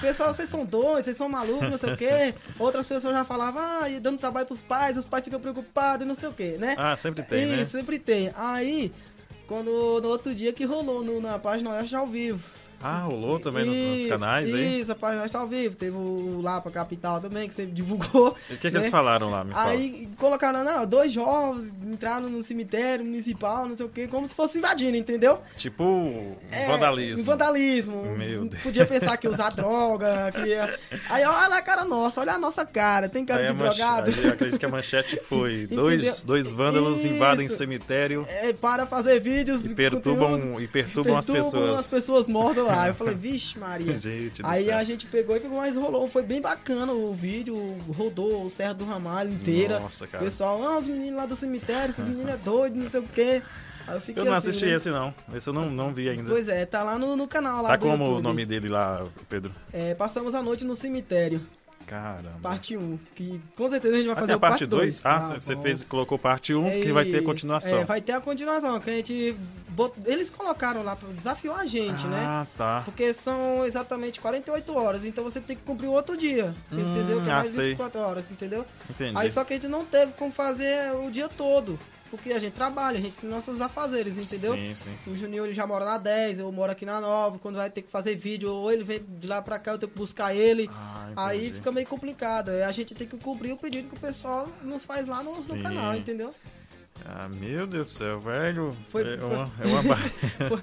pessoal, 0.00 0.32
vocês 0.32 0.48
são 0.48 0.64
doidos, 0.64 1.04
vocês 1.04 1.16
são 1.16 1.28
malucos, 1.28 1.68
não 1.68 1.76
sei 1.76 1.92
o 1.92 1.96
quê. 1.96 2.34
Outras 2.58 2.86
pessoas 2.86 3.14
já 3.14 3.24
falavam: 3.24 3.60
Ah, 3.62 3.88
e 3.88 3.98
dando 3.98 4.18
trabalho 4.18 4.46
pros 4.46 4.62
pais, 4.62 4.96
os 4.96 5.06
pais 5.06 5.24
ficam 5.24 5.40
preocupados, 5.40 6.06
não 6.06 6.14
sei 6.14 6.28
o 6.28 6.32
quê, 6.32 6.56
né? 6.58 6.76
Ah, 6.78 6.96
sempre 6.96 7.24
tem, 7.24 7.42
e, 7.42 7.56
né? 7.56 7.64
sempre 7.64 7.98
tem. 7.98 8.30
Aí, 8.36 8.92
quando 9.46 10.00
no 10.00 10.08
outro 10.08 10.32
dia 10.32 10.52
que 10.52 10.64
rolou 10.64 11.02
no, 11.02 11.20
na 11.20 11.38
página 11.38 11.70
Oeste 11.70 11.96
ao 11.96 12.06
vivo. 12.06 12.48
Ah, 12.82 13.02
rolou 13.02 13.38
também 13.38 13.66
nos, 13.66 13.76
nos, 13.76 14.06
canais 14.06 14.52
aí? 14.52 14.80
Isso, 14.80 14.90
a 14.90 14.94
página 14.94 15.26
está 15.26 15.38
ao 15.38 15.46
vivo. 15.46 15.76
Teve 15.76 15.96
o 15.96 16.40
lá 16.40 16.60
pra 16.62 16.72
capital 16.72 17.20
também, 17.20 17.46
que 17.46 17.52
você 17.52 17.66
divulgou. 17.66 18.34
E 18.48 18.54
o 18.54 18.56
que, 18.58 18.66
né? 18.66 18.70
que 18.70 18.76
eles 18.78 18.84
né? 18.84 18.90
falaram 18.90 19.28
lá? 19.28 19.44
Me 19.44 19.52
aí 19.54 19.92
fala. 19.92 20.16
colocaram, 20.16 20.64
não, 20.64 20.86
dois 20.86 21.12
jovens 21.12 21.70
entraram 21.84 22.30
no 22.30 22.42
cemitério 22.42 23.04
municipal, 23.04 23.68
não 23.68 23.76
sei 23.76 23.84
o 23.84 23.88
quê, 23.90 24.08
como 24.08 24.26
se 24.26 24.34
fosse 24.34 24.56
invadindo, 24.56 24.96
entendeu? 24.96 25.40
Tipo 25.56 25.84
é, 26.50 26.66
vandalismo. 26.66 27.24
Vandalismo. 27.26 28.02
Meu 28.16 28.46
Deus. 28.46 28.62
Podia 28.62 28.86
pensar 28.86 29.18
que 29.18 29.28
usar 29.28 29.50
droga, 29.52 30.32
que. 30.32 30.54
Aí 31.10 31.24
olha 31.24 31.56
a 31.56 31.62
cara 31.62 31.84
nossa, 31.84 32.20
olha 32.22 32.32
a 32.32 32.38
nossa 32.38 32.64
cara, 32.64 33.10
tem 33.10 33.26
cara 33.26 33.42
aí 33.42 33.46
de 33.48 33.52
drogado. 33.52 34.10
Aí 34.10 34.28
acredito 34.28 34.58
que 34.58 34.66
a 34.66 34.70
manchete 34.70 35.20
foi: 35.22 35.66
dois, 35.70 36.24
dois 36.24 36.50
vândalos 36.50 37.04
Isso. 37.04 37.14
invadem 37.14 37.46
cemitério. 37.48 38.24
É, 38.26 38.54
para 38.54 38.86
fazer 38.86 39.20
vídeos. 39.20 39.66
E 39.66 39.74
perturbam, 39.74 40.58
e 40.58 40.66
perturbam, 40.66 40.68
perturbam 40.68 41.16
as 41.18 41.26
pessoas. 41.26 41.80
as 41.80 41.90
pessoas 41.90 42.28
mortas 42.28 42.64
lá. 42.64 42.69
Eu 42.88 42.94
falei, 42.94 43.14
vixe, 43.14 43.58
Maria. 43.58 43.98
Gente 43.98 44.40
Aí 44.44 44.66
céu. 44.66 44.78
a 44.78 44.84
gente 44.84 45.06
pegou 45.06 45.36
e 45.36 45.40
ficou, 45.40 45.58
mas 45.58 45.76
rolou. 45.76 46.06
Foi 46.08 46.22
bem 46.22 46.40
bacana 46.40 46.92
o 46.92 47.12
vídeo. 47.14 47.54
Rodou 47.96 48.44
o 48.44 48.50
Serra 48.50 48.74
do 48.74 48.84
Ramalho 48.84 49.32
inteira. 49.32 49.80
Nossa, 49.80 50.06
cara. 50.06 50.24
Pessoal, 50.24 50.62
ah, 50.64 50.78
os 50.78 50.86
meninos 50.86 51.16
lá 51.16 51.26
do 51.26 51.36
cemitério, 51.36 51.90
esses 51.90 52.08
meninos 52.08 52.32
é 52.32 52.36
doido, 52.36 52.76
não 52.76 52.88
sei 52.88 53.00
o 53.00 53.04
quê. 53.04 53.42
eu, 53.88 54.14
eu 54.16 54.24
não 54.24 54.32
assim, 54.32 54.50
assisti 54.50 54.66
né? 54.66 54.72
esse 54.74 54.90
não. 54.90 55.14
Esse 55.34 55.48
eu 55.48 55.52
não, 55.52 55.70
não 55.70 55.92
vi 55.92 56.08
ainda. 56.08 56.30
Pois 56.30 56.48
é, 56.48 56.64
tá 56.66 56.82
lá 56.82 56.98
no, 56.98 57.16
no 57.16 57.26
canal 57.26 57.62
lá. 57.62 57.70
Tá 57.70 57.78
como 57.78 58.04
YouTube. 58.04 58.18
o 58.18 58.22
nome 58.22 58.46
dele 58.46 58.68
lá, 58.68 59.04
Pedro? 59.28 59.52
É, 59.72 59.94
passamos 59.94 60.34
a 60.34 60.42
noite 60.42 60.64
no 60.64 60.74
cemitério. 60.74 61.40
Caramba. 61.90 62.38
Parte 62.40 62.76
1. 62.76 62.98
Que 63.16 63.40
com 63.56 63.68
certeza 63.68 63.94
a 63.94 63.98
gente 63.98 64.06
vai 64.06 64.16
Ah, 64.16 64.20
fazer 64.20 64.32
a 64.32 64.36
o 64.36 64.40
parte 64.40 64.52
parte 64.52 64.66
2? 64.66 65.02
2. 65.02 65.06
Ah, 65.06 65.20
você 65.38 65.56
fez, 65.56 65.82
colocou 65.82 66.16
parte 66.16 66.54
1, 66.54 66.64
um, 66.64 66.70
que 66.80 66.92
vai 66.92 67.04
ter 67.04 67.20
continuação. 67.24 67.80
É, 67.80 67.84
vai 67.84 68.00
ter 68.00 68.12
a 68.12 68.20
continuação, 68.20 68.78
que 68.80 68.88
a 68.88 68.92
gente. 68.94 69.36
bot- 69.70 69.92
Eles 70.06 70.30
colocaram 70.30 70.84
lá, 70.84 70.96
desafiou 71.16 71.54
a 71.56 71.66
gente, 71.66 72.06
né? 72.06 72.24
Ah, 72.24 72.46
tá. 72.56 72.82
Porque 72.84 73.12
são 73.12 73.64
exatamente 73.64 74.20
48 74.20 74.72
horas, 74.76 75.04
então 75.04 75.24
você 75.24 75.40
tem 75.40 75.56
que 75.56 75.62
cumprir 75.64 75.88
o 75.88 75.92
outro 75.92 76.16
dia. 76.16 76.54
Hum, 76.70 76.78
entendeu? 76.90 77.20
Que 77.22 77.28
é 77.28 77.32
ah, 77.32 77.36
mais 77.38 77.50
sei. 77.50 77.64
24 77.70 78.00
horas, 78.00 78.30
entendeu? 78.30 78.64
Entendi. 78.88 79.18
Aí 79.18 79.28
só 79.30 79.42
que 79.42 79.52
a 79.54 79.56
gente 79.56 79.66
não 79.68 79.84
teve 79.84 80.12
como 80.12 80.30
fazer 80.30 80.92
o 80.94 81.10
dia 81.10 81.28
todo. 81.28 81.76
Porque 82.10 82.32
a 82.32 82.38
gente 82.40 82.54
trabalha, 82.54 82.98
a 82.98 83.00
gente 83.00 83.16
tem 83.16 83.30
nossos 83.30 83.60
afazeres, 83.60 84.18
entendeu? 84.18 84.54
Sim, 84.54 84.74
sim. 84.74 84.98
O 85.06 85.14
Juninho 85.14 85.44
ele 85.46 85.54
já 85.54 85.64
mora 85.66 85.84
na 85.84 85.96
10, 85.96 86.40
eu 86.40 86.50
moro 86.50 86.72
aqui 86.72 86.84
na 86.84 87.00
9. 87.00 87.38
Quando 87.38 87.56
vai 87.56 87.70
ter 87.70 87.82
que 87.82 87.90
fazer 87.90 88.16
vídeo, 88.16 88.50
ou 88.52 88.70
ele 88.72 88.82
vem 88.82 89.00
de 89.08 89.28
lá 89.28 89.40
pra 89.40 89.58
cá, 89.60 89.72
eu 89.72 89.78
tenho 89.78 89.92
que 89.92 89.96
buscar 89.98 90.34
ele. 90.34 90.68
Ah, 90.72 91.08
Aí 91.14 91.52
fica 91.52 91.70
meio 91.70 91.86
complicado. 91.86 92.48
Aí 92.50 92.64
a 92.64 92.72
gente 92.72 92.94
tem 92.94 93.06
que 93.06 93.16
cumprir 93.16 93.52
o 93.52 93.56
pedido 93.56 93.88
que 93.88 93.94
o 93.96 94.00
pessoal 94.00 94.48
nos 94.62 94.84
faz 94.84 95.06
lá 95.06 95.22
no, 95.22 95.40
no 95.44 95.62
canal, 95.62 95.94
entendeu? 95.94 96.34
Ah, 97.04 97.28
meu 97.28 97.66
Deus 97.66 97.86
do 97.86 97.92
céu, 97.92 98.20
velho. 98.20 98.76
Foi- 98.88 99.02
é, 99.14 99.18
foi- 99.18 99.26
Uma, 99.28 99.50
é 99.60 99.66
uma 99.66 99.82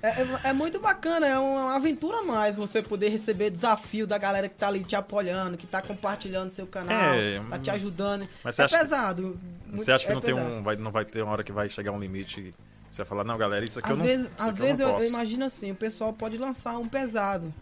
É, 0.00 0.22
é- 0.22 0.40
é 0.44 0.52
muito 0.52 0.78
bacana, 0.78 1.26
é 1.26 1.36
uma 1.38 1.74
aventura 1.74 2.18
a 2.18 2.22
mais 2.22 2.56
você 2.56 2.80
poder 2.80 3.08
receber 3.08 3.50
desafio 3.50 4.06
da 4.06 4.16
galera 4.16 4.48
que 4.48 4.54
tá 4.54 4.68
ali 4.68 4.84
te 4.84 4.94
apoiando, 4.94 5.56
que 5.56 5.66
tá 5.66 5.82
compartilhando 5.82 6.50
seu 6.50 6.66
canal, 6.68 6.94
É, 7.14 7.42
tá 7.50 7.58
te 7.58 7.70
ajudando. 7.70 8.28
Mas 8.44 8.54
você 8.54 8.62
é 8.62 8.64
acha 8.66 8.78
pesado. 8.78 9.38
muito- 9.66 9.84
Você 9.84 9.90
acha 9.90 10.06
que 10.06 10.12
é 10.12 10.14
não, 10.14 10.20
tem 10.22 10.34
um, 10.34 10.62
vai, 10.62 10.76
não 10.76 10.92
vai 10.92 11.04
ter 11.04 11.22
uma 11.22 11.32
hora 11.32 11.42
que 11.42 11.50
vai 11.52 11.68
chegar 11.68 11.90
um 11.92 11.98
limite 11.98 12.54
você 12.90 13.02
vai 13.02 13.06
falar, 13.06 13.24
não, 13.24 13.36
galera, 13.36 13.64
isso 13.64 13.78
aqui 13.80 13.88
eu 13.90 13.92
Às 13.92 13.98
não 13.98 14.06
vezes, 14.06 14.26
isso 14.26 14.34
às 14.38 14.58
vezes 14.58 14.80
eu, 14.80 14.86
eu, 14.88 14.92
não 14.94 15.02
eu 15.02 15.08
imagino 15.08 15.44
assim, 15.44 15.72
o 15.72 15.74
pessoal 15.74 16.10
pode 16.12 16.38
lançar 16.38 16.78
um 16.78 16.88
pesado. 16.88 17.52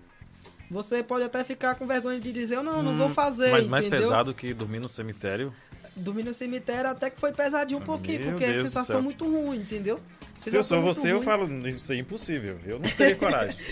Você 0.70 1.02
pode 1.02 1.24
até 1.24 1.42
ficar 1.42 1.74
com 1.74 1.86
vergonha 1.86 2.20
de 2.20 2.32
dizer, 2.32 2.62
não, 2.62 2.82
não 2.82 2.96
vou 2.96 3.08
Hum, 3.08 3.14
fazer. 3.14 3.50
Mas 3.50 3.66
mais 3.66 3.86
entendeu? 3.86 4.08
pesado 4.08 4.34
que 4.34 4.52
dormir 4.54 4.78
no 4.80 4.88
cemitério. 4.88 5.52
Dormir 5.96 6.24
no 6.24 6.32
cemitério 6.32 6.90
até 6.90 7.08
que 7.10 7.18
foi 7.18 7.32
pesadinho 7.32 7.80
um 7.80 7.82
pouquinho, 7.84 8.20
Meu 8.20 8.28
porque 8.30 8.44
é 8.44 8.52
Deus 8.52 8.64
do 8.64 8.68
sensação 8.68 9.00
muito 9.02 9.24
ruim, 9.24 9.58
entendeu? 9.58 10.00
Se 10.36 10.56
eu 10.56 10.62
sou 10.62 10.82
você, 10.82 11.10
eu 11.12 11.16
ruim. 11.16 11.24
falo, 11.24 11.68
isso 11.68 11.92
é 11.92 11.96
impossível. 11.96 12.58
Eu 12.66 12.78
não 12.78 12.88
teria 12.90 13.16
coragem. 13.16 13.56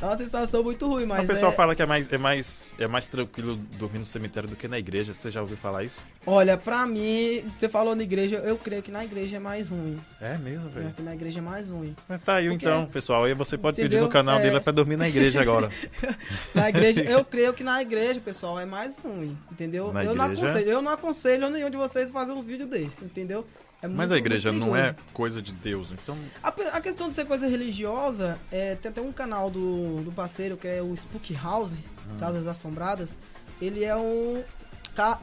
É 0.00 0.04
uma 0.06 0.16
sensação 0.16 0.62
muito 0.64 0.86
ruim, 0.86 1.06
mas 1.06 1.24
o 1.24 1.28
pessoal 1.28 1.52
é... 1.52 1.54
fala 1.54 1.74
que 1.76 1.82
é 1.82 1.86
mais, 1.86 2.12
é, 2.12 2.18
mais, 2.18 2.74
é 2.78 2.86
mais 2.86 3.08
tranquilo 3.08 3.56
dormir 3.78 3.98
no 4.00 4.06
cemitério 4.06 4.48
do 4.48 4.56
que 4.56 4.66
na 4.66 4.78
igreja. 4.78 5.14
Você 5.14 5.30
já 5.30 5.40
ouviu 5.40 5.56
falar 5.56 5.84
isso? 5.84 6.04
Olha, 6.26 6.56
pra 6.56 6.86
mim, 6.86 7.44
você 7.56 7.68
falou 7.68 7.94
na 7.94 8.02
igreja, 8.02 8.36
eu 8.36 8.56
creio 8.58 8.82
que 8.82 8.90
na 8.90 9.04
igreja 9.04 9.36
é 9.36 9.40
mais 9.40 9.68
ruim. 9.68 9.98
É 10.20 10.36
mesmo, 10.36 10.66
Eu 10.68 10.72
velho. 10.72 10.94
na 10.98 11.14
igreja 11.14 11.38
é 11.38 11.42
mais 11.42 11.70
ruim. 11.70 11.94
Mas 12.08 12.20
tá 12.20 12.34
aí 12.34 12.48
Porque- 12.48 12.64
então, 12.66 12.86
pessoal. 12.86 13.24
Aí 13.24 13.34
você 13.34 13.56
pode 13.56 13.76
pedir 13.76 13.86
Entendeu? 13.86 14.04
no 14.06 14.10
canal 14.10 14.38
É. 14.38 14.42
dele 14.42 14.56
é 14.56 14.60
pra 14.60 14.72
dormir 14.72 14.96
na 14.96 15.08
igreja 15.08 15.40
agora. 15.40 15.70
Na 16.54 16.68
igreja, 16.68 17.00
eu 17.02 17.24
creio 17.24 17.52
que 17.54 17.62
na 17.64 17.80
igreja, 17.80 18.20
pessoal, 18.20 18.58
é 18.58 18.66
mais 18.66 18.96
ruim, 18.98 19.36
entendeu? 19.50 19.92
Na 19.92 20.04
eu 20.04 20.14
não 20.14 20.24
aconselho, 20.26 20.70
eu 20.70 20.82
não 20.82 20.92
aconselho 20.92 21.50
nenhum 21.50 21.70
de 21.70 21.76
vocês 21.76 22.10
fazer 22.10 22.32
uns 22.32 22.44
vídeos 22.44 22.68
desses, 22.68 23.02
entendeu? 23.02 23.46
É 23.82 23.88
Mas 23.88 23.96
muito- 23.96 24.14
a 24.14 24.18
igreja 24.18 24.52
não 24.52 24.76
é 24.76 24.94
coisa 25.12 25.42
de 25.42 25.52
Deus, 25.52 25.90
então. 25.90 26.16
A, 26.42 26.48
a 26.48 26.80
questão 26.80 27.08
de 27.08 27.12
ser 27.12 27.26
coisa 27.26 27.46
religiosa, 27.48 28.38
é, 28.50 28.76
tem 28.76 28.90
até 28.90 29.00
um 29.00 29.12
canal 29.12 29.50
do, 29.50 30.02
do 30.04 30.12
parceiro 30.12 30.56
que 30.56 30.68
é 30.68 30.80
o 30.80 30.94
Spook 30.94 31.34
House, 31.34 31.72
Hum. 32.08 32.16
Casas 32.18 32.46
Assombradas. 32.46 33.18
Ele 33.60 33.82
é 33.84 33.94
um 33.96 34.42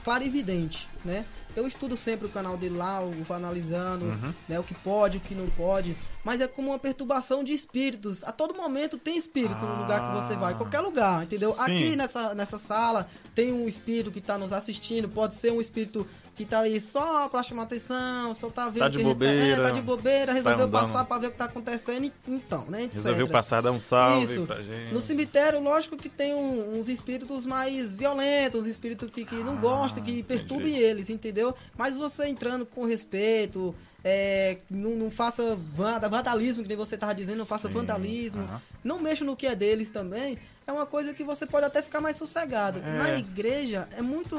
clarividente, 0.04 0.90
né? 1.06 1.26
Eu 1.56 1.68
estudo 1.68 1.98
sempre 1.98 2.26
o 2.28 2.30
canal 2.30 2.56
dele 2.58 2.78
lá, 2.78 3.02
eu 3.02 3.12
vou 3.24 3.36
analisando 3.36 4.06
Uhum. 4.06 4.34
né, 4.48 4.60
o 4.60 4.64
que 4.64 4.74
pode, 4.74 5.18
o 5.18 5.20
que 5.22 5.34
não 5.36 5.48
pode. 5.50 5.96
Mas 6.24 6.42
é 6.42 6.48
como 6.48 6.70
uma 6.70 6.80
perturbação 6.80 7.44
de 7.44 7.54
espíritos. 7.54 8.24
A 8.24 8.32
todo 8.32 8.54
momento 8.56 8.98
tem 8.98 9.18
espírito 9.18 9.66
no 9.66 9.82
lugar 9.82 10.00
que 10.10 10.16
você 10.22 10.36
vai, 10.36 10.54
Ah. 10.54 10.56
qualquer 10.58 10.80
lugar, 10.80 11.24
entendeu? 11.24 11.52
Sim. 11.52 11.62
Aqui 11.62 11.96
nessa, 11.96 12.34
nessa 12.36 12.58
sala 12.58 13.08
tem 13.36 13.52
um 13.52 13.68
espírito 13.68 14.12
que 14.12 14.22
tá 14.22 14.38
nos 14.38 14.54
assistindo, 14.54 15.10
pode 15.10 15.36
ser 15.36 15.52
um 15.52 15.60
espírito 15.60 16.08
que 16.40 16.46
tá 16.46 16.60
ali 16.62 16.80
só 16.80 17.28
pra 17.28 17.44
chamar 17.44 17.64
atenção, 17.64 18.34
só 18.34 18.50
tá 18.50 18.70
vendo 18.70 18.80
Tá 18.80 18.88
de 18.88 18.98
que- 19.00 19.04
bobeira, 19.04 19.62
é, 19.62 19.62
tá 19.62 19.72
de 19.72 19.82
bobeira, 19.82 20.32
resolveu 20.32 20.66
andando. 20.68 20.72
passar 20.72 21.04
pra 21.04 21.18
ver 21.18 21.28
o 21.28 21.32
que 21.32 21.38
tá 21.38 21.44
acontecendo, 21.46 22.10
então, 22.26 22.66
né? 22.70 22.84
etc. 22.84 22.96
Resolveu 22.96 23.28
passar, 23.28 23.62
dar 23.62 23.74
um 23.74 23.80
salve 23.80 24.24
Isso. 24.24 24.46
pra 24.46 24.62
gente. 24.62 24.94
No 24.94 25.02
cemitério, 25.02 25.60
lógico 25.60 25.98
que 25.98 26.08
tem 26.08 26.34
um- 26.34 26.80
uns 26.80 26.88
espíritos 26.88 27.46
mais 27.46 27.94
violentos, 27.94 28.62
uns 28.62 28.68
espíritos 28.68 29.12
que, 29.12 29.26
que 29.26 29.36
não 29.36 29.58
Ah, 29.58 29.62
gostam, 29.62 30.02
que 30.02 30.12
entendi. 30.12 30.24
perturbem 30.24 30.78
eles, 30.78 31.10
entendeu? 31.10 31.54
Mas 31.78 31.94
você 31.94 32.26
entrando 32.28 32.66
com 32.66 32.86
respeito, 32.86 33.76
é, 34.02 34.60
não, 34.70 34.92
não 34.92 35.12
faça 35.12 35.58
vanda- 35.74 36.08
vandalismo, 36.08 36.64
que 36.64 36.70
nem 36.70 36.78
você 36.78 36.98
tava 36.98 37.14
dizendo, 37.14 37.40
não 37.40 37.46
faça 37.46 37.68
Sim, 37.68 37.74
vandalismo, 37.74 38.48
não 38.82 38.98
mexa 38.98 39.26
no 39.26 39.36
que 39.36 39.46
é 39.46 39.54
deles 39.54 39.90
também, 39.90 40.38
é 40.70 40.72
uma 40.74 40.86
coisa 40.86 41.14
que 41.14 41.24
você 41.24 41.46
pode 41.46 41.66
até 41.66 41.82
ficar 41.82 42.00
mais 42.00 42.16
sossegado. 42.18 42.80
É. 42.80 42.98
Na 42.98 43.18
igreja 43.18 43.88
é 43.98 44.02
muito, 44.02 44.36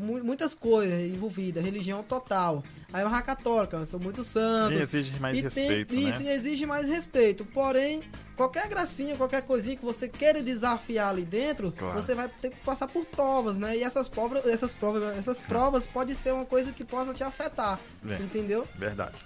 mu- 0.00 0.24
muitas 0.24 0.54
coisas 0.54 1.00
envolvidas, 1.00 1.62
religião 1.64 2.02
total. 2.02 2.62
Aí 2.92 3.02
é 3.02 3.06
uma 3.06 3.22
católica, 3.22 3.84
são 3.84 3.98
muitos 4.00 4.26
santos. 4.28 4.76
E 4.76 4.80
exige 4.80 5.18
mais 5.20 5.36
E 5.36 5.40
respeito, 5.42 5.90
tem, 5.94 6.08
Isso, 6.08 6.22
né? 6.22 6.30
e 6.32 6.36
exige 6.36 6.64
mais 6.66 6.88
respeito. 6.88 7.44
Porém, 7.44 8.02
qualquer 8.36 8.68
gracinha, 8.68 9.16
qualquer 9.16 9.42
coisinha 9.42 9.76
que 9.76 9.84
você 9.84 10.08
queira 10.08 10.42
desafiar 10.42 11.10
ali 11.10 11.22
dentro, 11.24 11.72
Claro. 11.72 12.00
você 12.00 12.14
vai 12.14 12.28
ter 12.28 12.50
que 12.50 12.56
passar 12.64 12.86
por 12.88 13.04
provas, 13.04 13.58
né? 13.58 13.76
E 13.76 13.82
essas 13.82 14.08
provas, 14.08 14.46
essas 14.46 14.72
provas, 14.72 15.18
essas 15.18 15.40
provas 15.40 15.86
pode 15.86 16.14
ser 16.14 16.32
uma 16.32 16.44
coisa 16.44 16.72
que 16.72 16.84
possa 16.84 17.12
te 17.12 17.22
afetar, 17.24 17.78
É. 18.08 18.14
entendeu? 18.22 18.66
Verdade. 18.78 19.16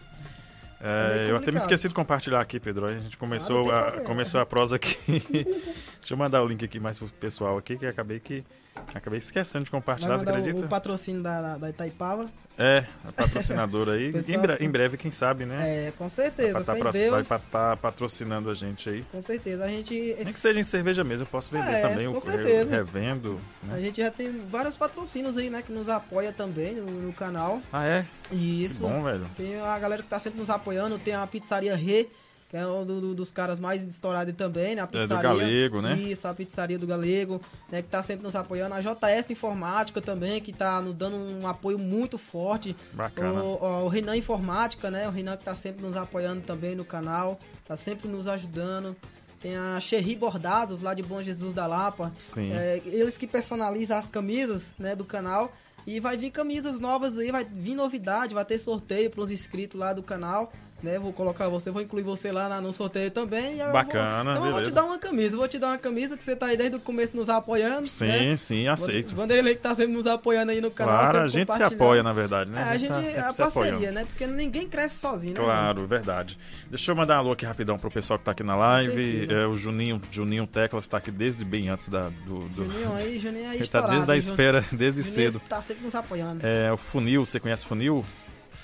É 0.80 1.26
É, 1.26 1.30
eu 1.30 1.36
até 1.36 1.50
me 1.50 1.56
esqueci 1.56 1.88
de 1.88 1.94
compartilhar 1.94 2.40
aqui, 2.40 2.60
Pedro. 2.60 2.86
A 2.86 2.94
gente 2.96 3.16
começou, 3.16 3.70
Ah, 3.70 3.88
a, 3.88 4.00
começou 4.02 4.40
a 4.40 4.46
prosa 4.46 4.76
aqui. 4.76 4.96
Deixa 6.00 6.14
eu 6.14 6.16
mandar 6.16 6.42
o 6.42 6.46
link 6.46 6.64
aqui 6.64 6.78
mais 6.78 6.98
pro 6.98 7.08
pessoal 7.08 7.58
aqui, 7.58 7.76
que 7.76 7.86
acabei 7.86 8.20
que. 8.20 8.44
Acabei 8.94 9.18
esquecendo 9.18 9.64
de 9.64 9.70
compartilhar, 9.70 10.18
você 10.18 10.24
mandar 10.24 10.38
o, 10.38 10.40
acredita? 10.40 10.64
o 10.66 10.68
patrocínio 10.68 11.22
da, 11.22 11.40
da, 11.40 11.58
da 11.58 11.70
Itaipava. 11.70 12.28
É, 12.60 12.84
a 13.04 13.12
patrocinadora 13.12 13.92
aí. 13.92 14.10
Pessoal- 14.12 14.36
em, 14.36 14.40
bre- 14.40 14.56
em 14.64 14.68
breve, 14.70 14.96
quem 14.96 15.10
sabe, 15.12 15.44
né? 15.46 15.86
É, 15.88 15.92
com 15.92 16.08
certeza, 16.08 16.60
vai 16.64 16.76
estar 16.76 16.90
Deus. 16.90 17.28
patrocinando 17.80 18.50
a 18.50 18.54
gente 18.54 18.88
aí. 18.88 19.04
Com 19.12 19.20
certeza. 19.20 19.64
A 19.64 19.68
gente, 19.68 20.16
Nem 20.24 20.32
que 20.32 20.40
seja 20.40 20.58
em 20.58 20.64
cerveja 20.64 21.04
mesmo, 21.04 21.22
eu 21.22 21.28
posso 21.30 21.50
vender 21.52 21.70
É, 21.70 21.80
também, 21.88 22.10
com 22.10 22.16
o 22.18 22.20
certeza. 22.20 22.70
revendo. 22.76 23.38
a 23.64 23.74
Né? 23.74 23.80
gente 23.82 24.00
já 24.00 24.10
tem 24.10 24.40
vários 24.50 24.76
patrocínios 24.76 25.38
aí, 25.38 25.50
né? 25.50 25.62
Que 25.62 25.70
nos 25.72 25.88
apoia 25.88 26.32
também 26.32 26.74
no, 26.74 26.86
no 26.86 27.12
canal. 27.12 27.60
Ah, 27.72 27.84
é? 27.86 28.04
E 28.32 28.36
Que 28.36 28.64
isso. 28.64 28.80
bom, 28.80 29.02
velho. 29.04 29.26
Tem 29.36 29.60
a 29.60 29.78
galera 29.78 30.02
que 30.02 30.08
tá 30.08 30.18
sempre 30.18 30.40
nos 30.40 30.50
apoiando, 30.50 30.98
tem 30.98 31.14
a 31.14 31.24
pizzaria 31.26 31.76
Rê, 31.76 32.08
que 32.48 32.56
é 32.56 32.66
um 32.66 32.84
do- 32.84 33.00
do- 33.00 33.14
dos 33.14 33.30
caras 33.30 33.58
mais 33.60 33.84
estourados 33.84 34.32
também, 34.34 34.74
né? 34.74 34.80
A 34.80 34.84
É 34.84 34.86
do 34.86 34.98
pizzaria. 35.00 35.22
Galego, 35.22 35.82
né? 35.82 35.98
Isso, 35.98 36.26
a 36.26 36.34
pizzaria 36.34 36.78
do 36.78 36.86
Galego, 36.86 37.40
né? 37.70 37.82
Que 37.82 37.88
tá 37.88 38.02
sempre 38.02 38.24
nos 38.24 38.34
apoiando. 38.34 38.74
A 38.74 38.80
JS 38.80 39.30
Informática 39.32 40.00
também, 40.00 40.40
que 40.40 40.52
tá 40.52 40.80
nos 40.80 40.94
dando 40.94 41.16
um 41.16 41.46
apoio 41.46 41.78
muito 41.78 42.16
forte. 42.16 42.74
Bacana. 42.92 43.42
O, 43.42 43.62
o, 43.62 43.84
o 43.84 43.88
Renan 43.88 44.16
Informática, 44.16 44.90
né? 44.90 45.06
O 45.06 45.10
Renan 45.10 45.36
que 45.36 45.44
tá 45.44 45.54
sempre 45.54 45.82
nos 45.84 45.96
apoiando 45.96 46.40
também 46.40 46.74
no 46.74 46.84
canal, 46.84 47.38
tá 47.66 47.76
sempre 47.76 48.08
nos 48.08 48.26
ajudando. 48.26 48.96
Tem 49.40 49.56
a 49.56 49.78
Cherry 49.78 50.16
Bordados, 50.16 50.80
lá 50.82 50.94
de 50.94 51.02
Bom 51.02 51.22
Jesus 51.22 51.54
da 51.54 51.66
Lapa. 51.66 52.12
Sim. 52.18 52.50
É, 52.52 52.80
eles 52.86 53.16
que 53.16 53.26
personalizam 53.26 53.96
as 53.96 54.08
camisas, 54.08 54.72
né, 54.78 54.96
do 54.96 55.04
canal. 55.04 55.52
E 55.86 56.00
vai 56.00 56.16
vir 56.16 56.30
camisas 56.30 56.80
novas 56.80 57.16
aí, 57.18 57.30
vai 57.30 57.44
vir 57.44 57.74
novidade, 57.74 58.34
vai 58.34 58.44
ter 58.44 58.58
sorteio 58.58 59.08
para 59.10 59.20
os 59.22 59.30
inscritos 59.30 59.78
lá 59.78 59.92
do 59.92 60.02
canal. 60.02 60.52
Né, 60.80 60.96
vou 60.96 61.12
colocar 61.12 61.48
você, 61.48 61.72
vou 61.72 61.82
incluir 61.82 62.04
você 62.04 62.30
lá 62.30 62.48
na- 62.48 62.60
no 62.60 62.72
sorteio 62.72 63.10
também. 63.10 63.56
Bacana, 63.72 64.34
vou, 64.38 64.38
então 64.38 64.46
eu 64.46 64.52
vou 64.52 64.62
te 64.62 64.70
dar 64.72 64.84
uma 64.84 64.96
camisa, 64.98 65.36
vou 65.36 65.48
te 65.48 65.58
dar 65.58 65.66
uma 65.68 65.78
camisa 65.78 66.16
que 66.16 66.22
você 66.22 66.36
tá 66.36 66.46
aí 66.46 66.56
desde 66.56 66.76
o 66.76 66.80
começo 66.80 67.16
nos 67.16 67.28
apoiando. 67.28 67.88
Sim, 67.88 68.06
né? 68.06 68.36
sim, 68.36 68.68
aceito. 68.68 69.12
Vanderlei 69.12 69.56
que 69.56 69.60
tá 69.60 69.74
sempre 69.74 69.92
nos 69.92 70.06
apoiando 70.06 70.52
aí 70.52 70.60
no 70.60 70.70
canal. 70.70 71.00
Claro, 71.00 71.18
a 71.18 71.26
gente 71.26 71.52
se 71.52 71.62
apoia, 71.64 72.00
na 72.04 72.12
verdade, 72.12 72.52
né? 72.52 72.60
É, 72.60 72.70
a 72.70 72.76
gente, 72.76 72.92
tá 72.92 73.02
é 73.02 73.20
a 73.20 73.32
se 73.32 73.42
apoiando. 73.42 73.70
parceria, 73.72 73.90
né? 73.90 74.04
Porque 74.04 74.24
ninguém 74.28 74.68
cresce 74.68 75.00
sozinho, 75.00 75.34
né? 75.34 75.40
Claro, 75.40 75.84
verdade. 75.84 76.38
Deixa 76.70 76.92
eu 76.92 76.94
mandar 76.96 77.16
um 77.16 77.18
alô 77.18 77.32
aqui 77.32 77.44
rapidão 77.44 77.76
pro 77.76 77.90
pessoal 77.90 78.16
que 78.16 78.24
tá 78.24 78.30
aqui 78.30 78.44
na 78.44 78.54
live. 78.54 79.26
É, 79.32 79.46
o 79.46 79.56
Juninho, 79.56 80.00
Juninho 80.12 80.46
Teclas 80.46 80.86
tá 80.86 80.98
aqui 80.98 81.10
desde 81.10 81.44
bem 81.44 81.70
antes 81.70 81.88
da, 81.88 82.08
do. 82.24 82.48
do... 82.50 82.70
Juninho 82.70 82.94
aí, 82.94 83.18
Juninho 83.18 83.50
aí 83.50 83.56
Ele 83.58 83.66
tá 83.66 83.80
desde 83.80 84.12
a 84.12 84.16
espera, 84.16 84.64
desde 84.70 85.02
Juninho 85.02 85.32
cedo. 85.32 85.40
tá 85.48 85.60
sempre 85.60 85.82
nos 85.82 85.94
apoiando. 85.96 86.46
É, 86.46 86.72
o 86.72 86.76
Funil, 86.76 87.26
você 87.26 87.40
conhece 87.40 87.66
Funil? 87.66 88.04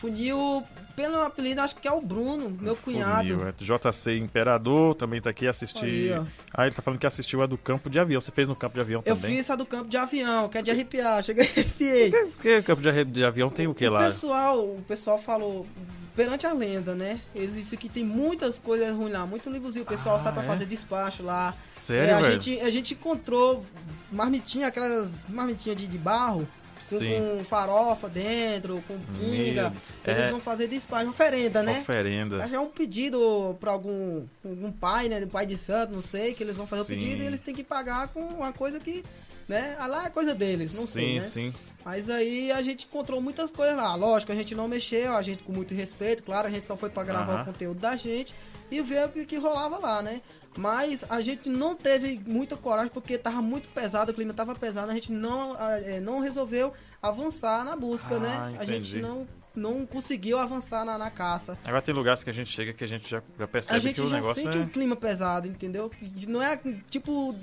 Funil, 0.05 0.63
pelo 0.95 1.23
apelido, 1.23 1.61
acho 1.63 1.75
que 1.77 1.89
é 1.89 1.93
o 1.93 2.01
Bruno, 2.01 2.55
meu 2.61 2.77
cunhado. 2.77 3.29
Funil, 3.39 3.49
é. 3.49 3.53
JC 3.91 4.17
Imperador 4.19 4.95
também 4.95 5.21
tá 5.21 5.31
aqui 5.31 5.47
assistir. 5.49 6.13
Aí, 6.13 6.27
ah, 6.53 6.67
ele 6.67 6.75
tá 6.75 6.83
falando 6.83 7.01
que 7.01 7.07
assistiu 7.07 7.43
a 7.43 7.47
do 7.47 7.57
campo 7.57 7.89
de 7.89 7.99
avião. 7.99 8.21
Você 8.21 8.31
fez 8.31 8.47
no 8.47 8.55
campo 8.55 8.75
de 8.75 8.81
avião 8.83 9.03
Eu 9.07 9.17
também? 9.17 9.37
fiz 9.39 9.49
a 9.51 9.57
do 9.57 9.65
campo 9.65 9.89
de 9.89 9.97
avião, 9.97 10.49
que 10.49 10.59
é 10.59 10.63
de 10.63 10.71
arrepiar, 10.71 11.23
cheguei 11.25 11.45
e 11.47 11.49
arrepiei. 11.49 12.11
Porque 12.11 12.63
campo 12.63 12.83
de, 12.83 13.25
avião 13.25 13.49
tem 13.49 13.67
o 13.67 13.75
que 13.75 13.87
O 13.89 13.93
lá? 13.93 14.05
pessoal, 14.05 14.59
o 14.61 14.85
pessoal 14.87 15.19
falou, 15.19 15.67
perante 16.15 16.47
a 16.47 16.53
lenda, 16.53 16.95
né? 16.95 17.21
Eles 17.35 17.55
disse 17.55 17.77
que 17.79 17.89
tem 17.89 18.05
muitas 18.05 18.59
coisas 18.59 18.95
ruins 18.95 19.13
lá, 19.13 19.27
muito 19.27 19.49
livrozinho. 19.51 19.85
O 19.85 19.89
pessoal 19.89 20.21
Ah, 20.23 20.33
pra 20.33 20.43
é? 20.43 20.47
fazer 20.47 20.67
despacho 20.67 21.23
lá. 21.23 21.55
Sério, 21.71 22.11
É, 22.11 22.15
a, 22.15 22.21
velho? 22.21 22.41
gente, 22.41 22.61
a 22.61 22.69
gente 22.71 22.93
encontrou 22.95 23.65
marmitinha, 24.13 24.69
aquelas 24.69 25.11
marmitinhas 25.29 25.79
de, 25.79 25.89
de 25.89 25.99
barro. 25.99 26.47
Com, 26.89 26.99
com 27.39 27.45
farofa 27.45 28.09
dentro, 28.09 28.83
com 28.87 28.99
pinga. 29.19 29.73
Eles 30.05 30.25
é. 30.25 30.31
vão 30.31 30.41
fazer 30.41 30.69
despacho, 30.69 31.09
oferenda, 31.09 31.63
né? 31.63 31.81
Oferenda. 31.81 32.45
Acho 32.45 32.55
é 32.55 32.61
um 32.61 32.69
pedido 32.69 33.57
pra 33.61 33.73
algum, 33.73 34.25
algum 34.45 34.71
pai, 34.73 35.09
né? 35.09 35.25
Pai 35.27 35.47
de 35.47 35.57
santo, 35.57 35.93
não 35.93 35.99
sei, 35.99 36.35
que 36.35 36.43
eles 36.43 36.57
vão 36.57 36.67
fazer 36.67 36.83
o 36.83 36.85
Sim. 36.85 36.95
pedido 36.95 37.23
e 37.23 37.27
eles 37.27 37.41
têm 37.41 37.55
que 37.55 37.65
pagar 37.65 38.09
com 38.09 38.21
uma 38.21 38.53
coisa 38.53 38.79
que 38.79 39.05
né? 39.49 39.77
Ah, 39.79 39.87
lá 39.87 40.07
é 40.07 40.11
coisa 40.11 40.35
deles, 40.35 40.75
não 40.75 40.83
sim, 40.83 40.93
sei, 40.93 41.15
né? 41.17 41.23
sim. 41.23 41.55
Mas 41.85 42.09
aí 42.09 42.51
a 42.51 42.63
gente 42.63 42.87
encontrou 42.87 43.21
muitas 43.21 43.51
coisas 43.51 43.77
lá. 43.77 43.95
Lógico, 43.95 44.33
a 44.33 44.35
gente 44.35 44.55
não 44.55 44.67
mexeu, 44.67 45.15
a 45.15 45.21
gente 45.23 45.43
com 45.45 45.53
muito 45.53 45.75
respeito, 45.75 46.23
claro, 46.23 46.49
a 46.49 46.51
gente 46.51 46.67
só 46.67 46.77
foi 46.77 46.89
pra 46.89 47.05
gravar 47.05 47.43
o 47.43 47.45
conteúdo 47.45 47.79
da 47.79 47.95
gente 47.95 48.35
e 48.71 48.81
ver 48.81 49.07
o 49.07 49.09
que, 49.11 49.27
que 49.27 49.37
rolava 49.37 49.79
lá, 49.79 50.03
né? 50.03 50.23
Mas 50.57 51.05
a 51.11 51.21
gente 51.21 51.49
não 51.49 51.75
teve 51.75 52.21
muita 52.27 52.57
coragem 52.57 52.91
porque 52.91 53.19
tava 53.19 53.43
muito 53.43 53.69
pesado, 53.69 54.13
o 54.13 54.15
clima 54.15 54.33
tava 54.33 54.55
pesado, 54.55 54.91
a 54.91 54.95
gente 54.95 55.11
não, 55.13 55.57
eh, 55.61 56.01
não 56.01 56.21
resolveu 56.21 56.73
avançar 57.03 57.65
na 57.65 57.77
busca, 57.77 58.17
Ah, 58.17 58.19
né? 58.21 58.57
A 58.59 58.65
gente 58.65 58.97
entendi. 58.97 59.01
não, 59.01 59.27
não 59.55 59.85
conseguiu 59.85 60.39
avançar 60.39 60.85
na, 60.85 60.97
na 60.97 61.11
caça. 61.11 61.59
Agora 61.65 61.83
tem 61.83 61.93
lugares 61.95 62.23
que 62.25 62.31
a 62.31 62.33
gente 62.33 62.51
chega 62.51 62.73
que 62.73 62.85
a 62.85 62.87
gente 62.87 63.11
já, 63.11 63.21
já 63.39 63.47
percebe 63.47 63.77
A 63.77 63.79
gente 63.81 63.97
que 63.97 64.01
o 64.03 64.07
já 64.07 64.17
negócio 64.17 64.43
sente 64.43 64.57
é... 64.57 64.61
um 64.61 64.69
clima 64.69 64.97
pesado, 64.97 65.47
entendeu? 65.49 65.91
Que 65.91 66.27
Não 66.27 66.41
é 66.43 66.59
tipo. 66.89 67.35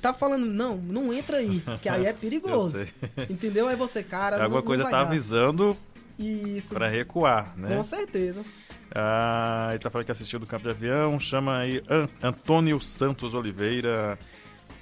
Tá 0.00 0.12
falando, 0.14 0.46
não, 0.46 0.76
não 0.76 1.12
entra 1.12 1.36
aí, 1.38 1.62
que 1.82 1.88
aí 1.88 2.06
é 2.06 2.12
perigoso. 2.14 2.86
Entendeu? 3.28 3.68
Aí 3.68 3.76
você, 3.76 4.02
cara. 4.02 4.36
não- 4.38 4.44
Alguma 4.44 4.60
não 4.60 4.66
coisa 4.66 4.82
vai 4.84 4.92
tá 4.92 5.02
dar. 5.02 5.06
avisando 5.08 5.76
Isso, 6.18 6.72
pra 6.74 6.88
recuar, 6.88 7.52
né? 7.56 7.76
com 7.76 7.82
certeza. 7.82 8.42
Ah, 8.94 9.68
ele 9.70 9.78
tá 9.78 9.90
falando 9.90 10.06
que 10.06 10.12
assistiu 10.12 10.38
do 10.40 10.46
campo 10.46 10.64
de 10.64 10.70
avião. 10.70 11.18
Chama 11.18 11.58
aí 11.58 11.82
An- 11.88 12.08
Antônio 12.22 12.80
Santos 12.80 13.34
Oliveira. 13.34 14.18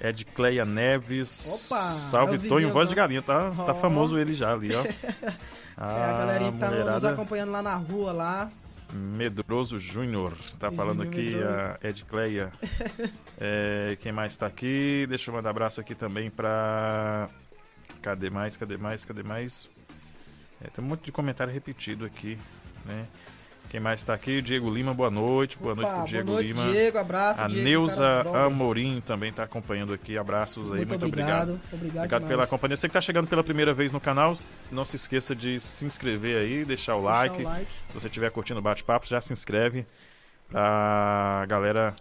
Edcleia 0.01 0.63
Neves. 0.63 1.69
Opa, 1.69 1.81
Salve 1.91 2.35
é 2.37 2.47
Tonho, 2.49 2.71
voz 2.71 2.87
de 2.87 2.95
galinha. 2.95 3.21
Tá, 3.21 3.51
tá 3.51 3.73
Ó. 3.73 3.75
famoso 3.75 4.17
ele 4.17 4.33
já 4.33 4.53
ali, 4.53 4.73
ó. 4.73 4.81
é, 5.21 5.33
Ah, 5.77 6.15
a 6.15 6.19
galerinha 6.25 6.51
que 6.53 6.57
tá 6.57 6.65
no- 6.67 6.71
nos 6.75 6.79
mulherada. 6.85 7.09
acompanhando 7.11 7.51
lá 7.51 7.61
na 7.61 7.75
rua 7.75 8.13
lá. 8.13 8.49
Medroso 8.93 9.77
Júnior. 9.77 10.33
Tá 10.59 10.71
falando 10.71 11.03
aqui 11.03 11.35
Medroso. 11.35 11.77
a 11.81 11.87
Edcleia. 11.87 12.51
É, 13.41 13.97
quem 14.01 14.11
mais 14.11 14.35
tá 14.35 14.47
aqui? 14.47 15.05
Deixa 15.07 15.31
eu 15.31 15.33
mandar 15.33 15.51
abraço 15.51 15.79
aqui 15.79 15.95
também 15.95 16.29
pra. 16.29 17.29
Cadê 18.01 18.29
mais? 18.29 18.57
Cadê 18.57 18.75
mais? 18.75 19.05
Cadê 19.05 19.23
mais? 19.23 19.69
É, 20.61 20.67
tem 20.67 20.83
um 20.83 20.87
monte 20.89 21.05
de 21.05 21.11
comentário 21.13 21.53
repetido 21.53 22.03
aqui, 22.03 22.37
né? 22.85 23.07
Quem 23.69 23.79
mais 23.79 24.03
tá 24.03 24.15
aqui? 24.15 24.41
Diego 24.41 24.67
Lima, 24.67 24.95
boa 24.95 25.11
noite. 25.11 25.55
Boa 25.59 25.75
noite 25.75 25.91
pro 25.93 26.05
Diego 26.05 26.25
boa 26.25 26.41
noite, 26.41 26.47
Lima. 26.53 26.71
Diego, 26.71 26.97
abraço. 26.97 27.41
A 27.43 27.47
Diego, 27.47 27.63
Neuza 27.69 28.21
cara. 28.23 28.45
Amorim 28.45 28.99
também 29.05 29.29
está 29.29 29.43
acompanhando 29.43 29.93
aqui. 29.93 30.17
Abraços 30.17 30.63
aí, 30.71 30.77
Muito, 30.77 30.89
muito, 30.89 31.05
obrigado. 31.05 31.49
obrigado. 31.51 31.61
Obrigado, 31.73 31.97
Obrigado 31.97 32.27
pela 32.27 32.47
companhia. 32.47 32.75
Você 32.75 32.87
que 32.87 32.89
está 32.89 33.01
chegando 33.01 33.27
pela 33.27 33.43
primeira 33.43 33.71
vez 33.71 33.91
no 33.91 33.99
canal, 33.99 34.33
não 34.71 34.83
se 34.83 34.95
esqueça 34.95 35.35
de 35.35 35.59
se 35.59 35.85
inscrever 35.85 36.37
aí, 36.37 36.65
deixar 36.65 36.95
o 36.95 37.01
Deixar 37.01 37.11
like. 37.13 37.41
o 37.41 37.43
like. 37.43 37.71
Se 37.89 37.93
você 37.93 38.07
estiver 38.07 38.31
curtindo 38.31 38.59
o 38.59 38.63
bate-papo, 38.63 39.05
já 39.05 39.21
se 39.21 39.31
inscreve 39.33 39.85
pra 40.49 41.45
galera 41.47 41.93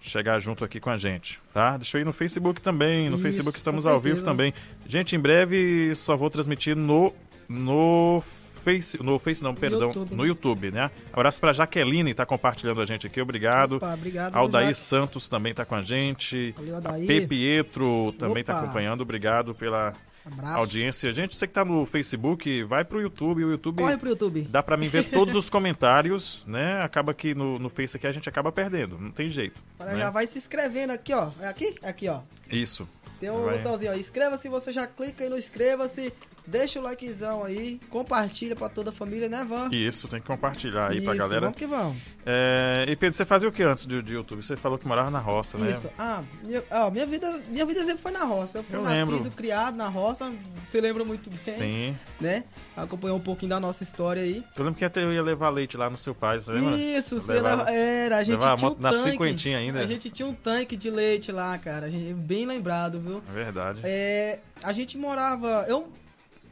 chegar 0.00 0.40
junto 0.40 0.64
aqui 0.64 0.80
com 0.80 0.88
a 0.88 0.96
gente, 0.96 1.38
tá? 1.52 1.76
Deixa 1.76 1.98
eu 1.98 2.00
ir 2.00 2.04
no 2.06 2.12
Facebook 2.14 2.60
também. 2.62 3.10
No 3.10 3.16
Isso, 3.16 3.22
Facebook 3.22 3.58
estamos 3.58 3.86
ao 3.86 4.00
vivo 4.00 4.24
também. 4.24 4.54
Gente, 4.86 5.14
em 5.14 5.20
breve 5.20 5.94
só 5.94 6.16
vou 6.16 6.30
transmitir 6.30 6.74
no 6.74 7.12
no 7.48 8.22
Face, 8.62 9.02
no 9.02 9.18
Face 9.18 9.42
não, 9.42 9.54
perdão, 9.54 9.88
YouTube, 9.88 10.14
no? 10.14 10.26
YouTube, 10.26 10.70
né? 10.70 10.90
Abraço 11.12 11.40
pra 11.40 11.52
Jaqueline, 11.52 12.14
tá 12.14 12.24
compartilhando 12.24 12.80
a 12.80 12.86
gente 12.86 13.06
aqui, 13.06 13.20
obrigado. 13.20 13.76
Opa, 13.76 13.92
obrigado. 13.94 14.34
Aldair 14.36 14.68
Jaque. 14.68 14.78
Santos 14.78 15.28
também 15.28 15.52
tá 15.52 15.64
com 15.64 15.74
a 15.74 15.82
gente. 15.82 16.52
Valeu, 16.56 16.74
A 16.74 16.78
Aldair. 16.78 17.06
P. 17.06 17.26
Pietro 17.26 18.12
também 18.18 18.42
tá 18.44 18.54
Opa. 18.54 18.62
acompanhando. 18.64 19.00
Obrigado 19.02 19.54
pela 19.54 19.92
Abraço. 20.24 20.56
audiência. 20.58 21.12
Gente, 21.12 21.36
você 21.36 21.46
que 21.46 21.52
tá 21.52 21.64
no 21.64 21.84
Facebook, 21.84 22.62
vai 22.64 22.84
pro 22.84 23.00
YouTube. 23.00 23.44
O 23.44 23.50
YouTube 23.50 23.78
Corre 23.82 23.96
pro 23.96 24.08
YouTube. 24.10 24.42
dá 24.42 24.62
pra 24.62 24.76
mim 24.76 24.88
ver 24.88 25.04
todos 25.10 25.34
os 25.34 25.50
comentários, 25.50 26.44
né? 26.46 26.80
Acaba 26.82 27.12
que 27.12 27.34
no, 27.34 27.58
no 27.58 27.68
Face 27.68 27.96
aqui 27.96 28.06
a 28.06 28.12
gente 28.12 28.28
acaba 28.28 28.52
perdendo. 28.52 28.98
Não 28.98 29.10
tem 29.10 29.28
jeito. 29.28 29.60
Agora 29.78 29.96
né? 29.96 30.02
Já 30.04 30.10
vai 30.10 30.26
se 30.26 30.38
inscrevendo 30.38 30.92
aqui, 30.92 31.12
ó. 31.12 31.30
É 31.40 31.48
aqui? 31.48 31.74
Aqui, 31.82 32.08
ó. 32.08 32.20
Isso. 32.50 32.88
Tem 33.18 33.30
um 33.30 33.44
Vai. 33.44 33.58
botãozinho, 33.58 33.92
ó. 33.92 33.94
Inscreva-se, 33.94 34.48
você 34.48 34.72
já 34.72 34.86
clica 34.86 35.22
aí 35.24 35.30
no 35.30 35.38
inscreva-se. 35.38 36.12
Deixa 36.46 36.80
o 36.80 36.82
likezão 36.82 37.44
aí. 37.44 37.80
Compartilha 37.88 38.56
pra 38.56 38.68
toda 38.68 38.90
a 38.90 38.92
família, 38.92 39.28
né, 39.28 39.44
Van? 39.48 39.68
Isso, 39.72 40.08
tem 40.08 40.20
que 40.20 40.26
compartilhar 40.26 40.90
aí 40.90 41.00
pra 41.00 41.12
Isso, 41.14 41.22
galera. 41.22 41.40
Vamos 41.42 41.56
que 41.56 41.66
vamos. 41.66 41.96
É, 42.26 42.84
e 42.88 42.96
Pedro, 42.96 43.16
você 43.16 43.24
fazia 43.24 43.48
o 43.48 43.52
que 43.52 43.62
antes 43.62 43.86
de, 43.86 44.02
de 44.02 44.14
YouTube? 44.14 44.42
Você 44.42 44.56
falou 44.56 44.76
que 44.78 44.86
morava 44.86 45.10
na 45.10 45.18
roça, 45.20 45.56
né? 45.56 45.70
Isso. 45.70 45.88
Ah, 45.98 46.22
minha, 46.42 46.62
ó, 46.70 46.90
minha 46.90 47.06
vida, 47.06 47.40
minha 47.48 47.64
vida 47.64 47.84
sempre 47.84 48.02
foi 48.02 48.12
na 48.12 48.24
roça. 48.24 48.58
Eu 48.58 48.64
fui 48.64 48.76
Eu 48.76 48.82
nascido, 48.82 49.12
lembro. 49.12 49.30
criado 49.30 49.76
na 49.76 49.88
roça. 49.88 50.32
Você 50.66 50.80
lembra 50.80 51.04
muito 51.04 51.30
bem, 51.30 51.38
Sim. 51.38 51.96
né? 52.20 52.44
Acompanhou 52.76 53.16
um 53.16 53.20
pouquinho 53.20 53.50
da 53.50 53.60
nossa 53.60 53.82
história 53.82 54.22
aí. 54.22 54.44
Eu 54.56 54.64
lembro 54.64 54.78
que 54.78 54.84
até 54.84 55.02
eu 55.04 55.12
ia 55.12 55.22
levar 55.22 55.48
leite 55.50 55.76
lá 55.76 55.88
no 55.88 55.98
seu 55.98 56.14
pai, 56.14 56.40
você 56.40 56.52
lembra? 56.52 56.76
Isso, 56.76 57.20
você 57.20 57.40
leva- 57.40 57.70
era, 57.70 58.18
a 58.18 58.22
gente 58.22 58.38
tinha 58.40 58.54
um 58.70 58.76
na 58.80 58.90
tanque. 58.90 59.10
cinquentinha 59.10 59.58
ainda. 59.58 59.80
A 59.80 59.86
gente 59.86 60.10
tinha 60.10 60.26
um 60.26 60.34
tanque 60.34 60.76
de 60.76 60.90
leite 60.90 61.30
lá, 61.30 61.56
cara. 61.58 61.86
A 61.86 61.90
gente, 61.90 62.12
bem 62.14 62.46
lembrado, 62.46 62.98
viu? 63.00 63.22
É 63.28 63.32
verdade. 63.32 63.80
É, 63.84 64.40
a 64.62 64.72
gente 64.72 64.96
morava. 64.98 65.64
Eu 65.68 65.88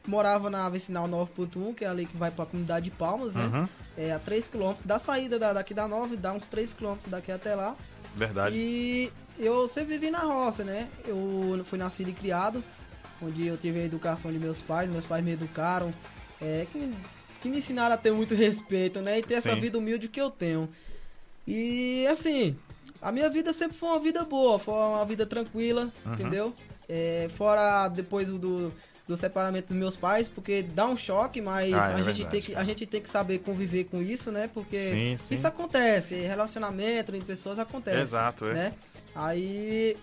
morava 0.06 0.48
na 0.50 0.68
vicinal 0.68 1.06
9.1, 1.08 1.74
que 1.74 1.84
é 1.84 1.88
ali 1.88 2.06
que 2.06 2.16
vai 2.16 2.30
pra 2.30 2.46
comunidade 2.46 2.84
de 2.86 2.90
Palmas, 2.90 3.34
né? 3.34 3.44
Uhum, 3.46 3.68
É 3.96 4.12
a 4.12 4.18
3km 4.20 4.76
da 4.84 4.98
saída 4.98 5.38
da- 5.38 5.52
daqui 5.52 5.74
da 5.74 5.86
9, 5.86 6.16
dá 6.16 6.32
uns 6.32 6.46
3km 6.46 6.96
daqui 7.08 7.30
até 7.32 7.54
lá. 7.54 7.76
verdade. 8.14 8.56
E 8.56 9.12
eu 9.38 9.68
sempre 9.68 9.94
vivi 9.98 10.10
na 10.10 10.20
roça, 10.20 10.64
né? 10.64 10.88
Eu 11.06 11.60
fui 11.64 11.78
nascido 11.78 12.08
e 12.10 12.12
criado, 12.12 12.64
onde 13.22 13.46
eu 13.46 13.56
tive 13.56 13.78
a 13.80 13.84
educação 13.84 14.32
de 14.32 14.38
meus 14.38 14.60
pais, 14.62 14.88
meus 14.90 15.04
pais 15.06 15.22
me 15.24 15.32
educaram, 15.32 15.92
é, 16.40 16.66
que, 16.72 16.78
me- 16.78 16.96
que 17.42 17.48
me 17.48 17.58
ensinaram 17.58 17.94
a 17.94 17.98
ter 17.98 18.10
muito 18.12 18.34
respeito, 18.34 19.00
né? 19.00 19.18
E 19.18 19.22
ter 19.22 19.34
essa 19.34 19.54
Sim. 19.54 19.60
vida 19.60 19.78
humilde 19.78 20.08
que 20.08 20.20
eu 20.20 20.30
tenho. 20.30 20.68
E 21.46 22.06
assim, 22.08 22.56
a 23.00 23.10
minha 23.12 23.28
vida 23.28 23.52
sempre 23.52 23.76
foi 23.76 23.88
uma 23.90 24.00
vida 24.00 24.24
boa, 24.24 24.58
foi 24.58 24.74
uma 24.74 25.04
vida 25.04 25.26
tranquila, 25.26 25.90
Uhum. 26.04 26.12
entendeu? 26.14 26.54
É, 26.88 27.28
fora 27.36 27.86
depois 27.88 28.28
do, 28.28 28.72
do 29.10 29.16
separamento 29.16 29.68
dos 29.68 29.76
meus 29.76 29.96
pais, 29.96 30.28
porque 30.28 30.62
dá 30.62 30.86
um 30.86 30.96
choque, 30.96 31.40
mas 31.40 31.72
Ah, 31.74 31.76
é 31.76 31.80
a, 31.80 31.96
gente 31.96 32.04
verdade, 32.04 32.26
tem 32.28 32.40
que, 32.40 32.54
a 32.54 32.62
gente 32.62 32.86
tem 32.86 33.00
que 33.00 33.08
saber 33.08 33.40
conviver 33.40 33.84
com 33.84 34.00
isso, 34.00 34.30
né? 34.30 34.48
Porque 34.54 34.76
Sim, 34.76 35.16
sim. 35.16 35.34
isso 35.34 35.46
acontece, 35.48 36.14
relacionamento 36.14 37.14
entre 37.14 37.26
pessoas 37.26 37.58
acontece. 37.58 38.00
Exato, 38.00 38.46
é. 38.46 38.54
Né? 38.54 38.72
Aí 39.12 39.96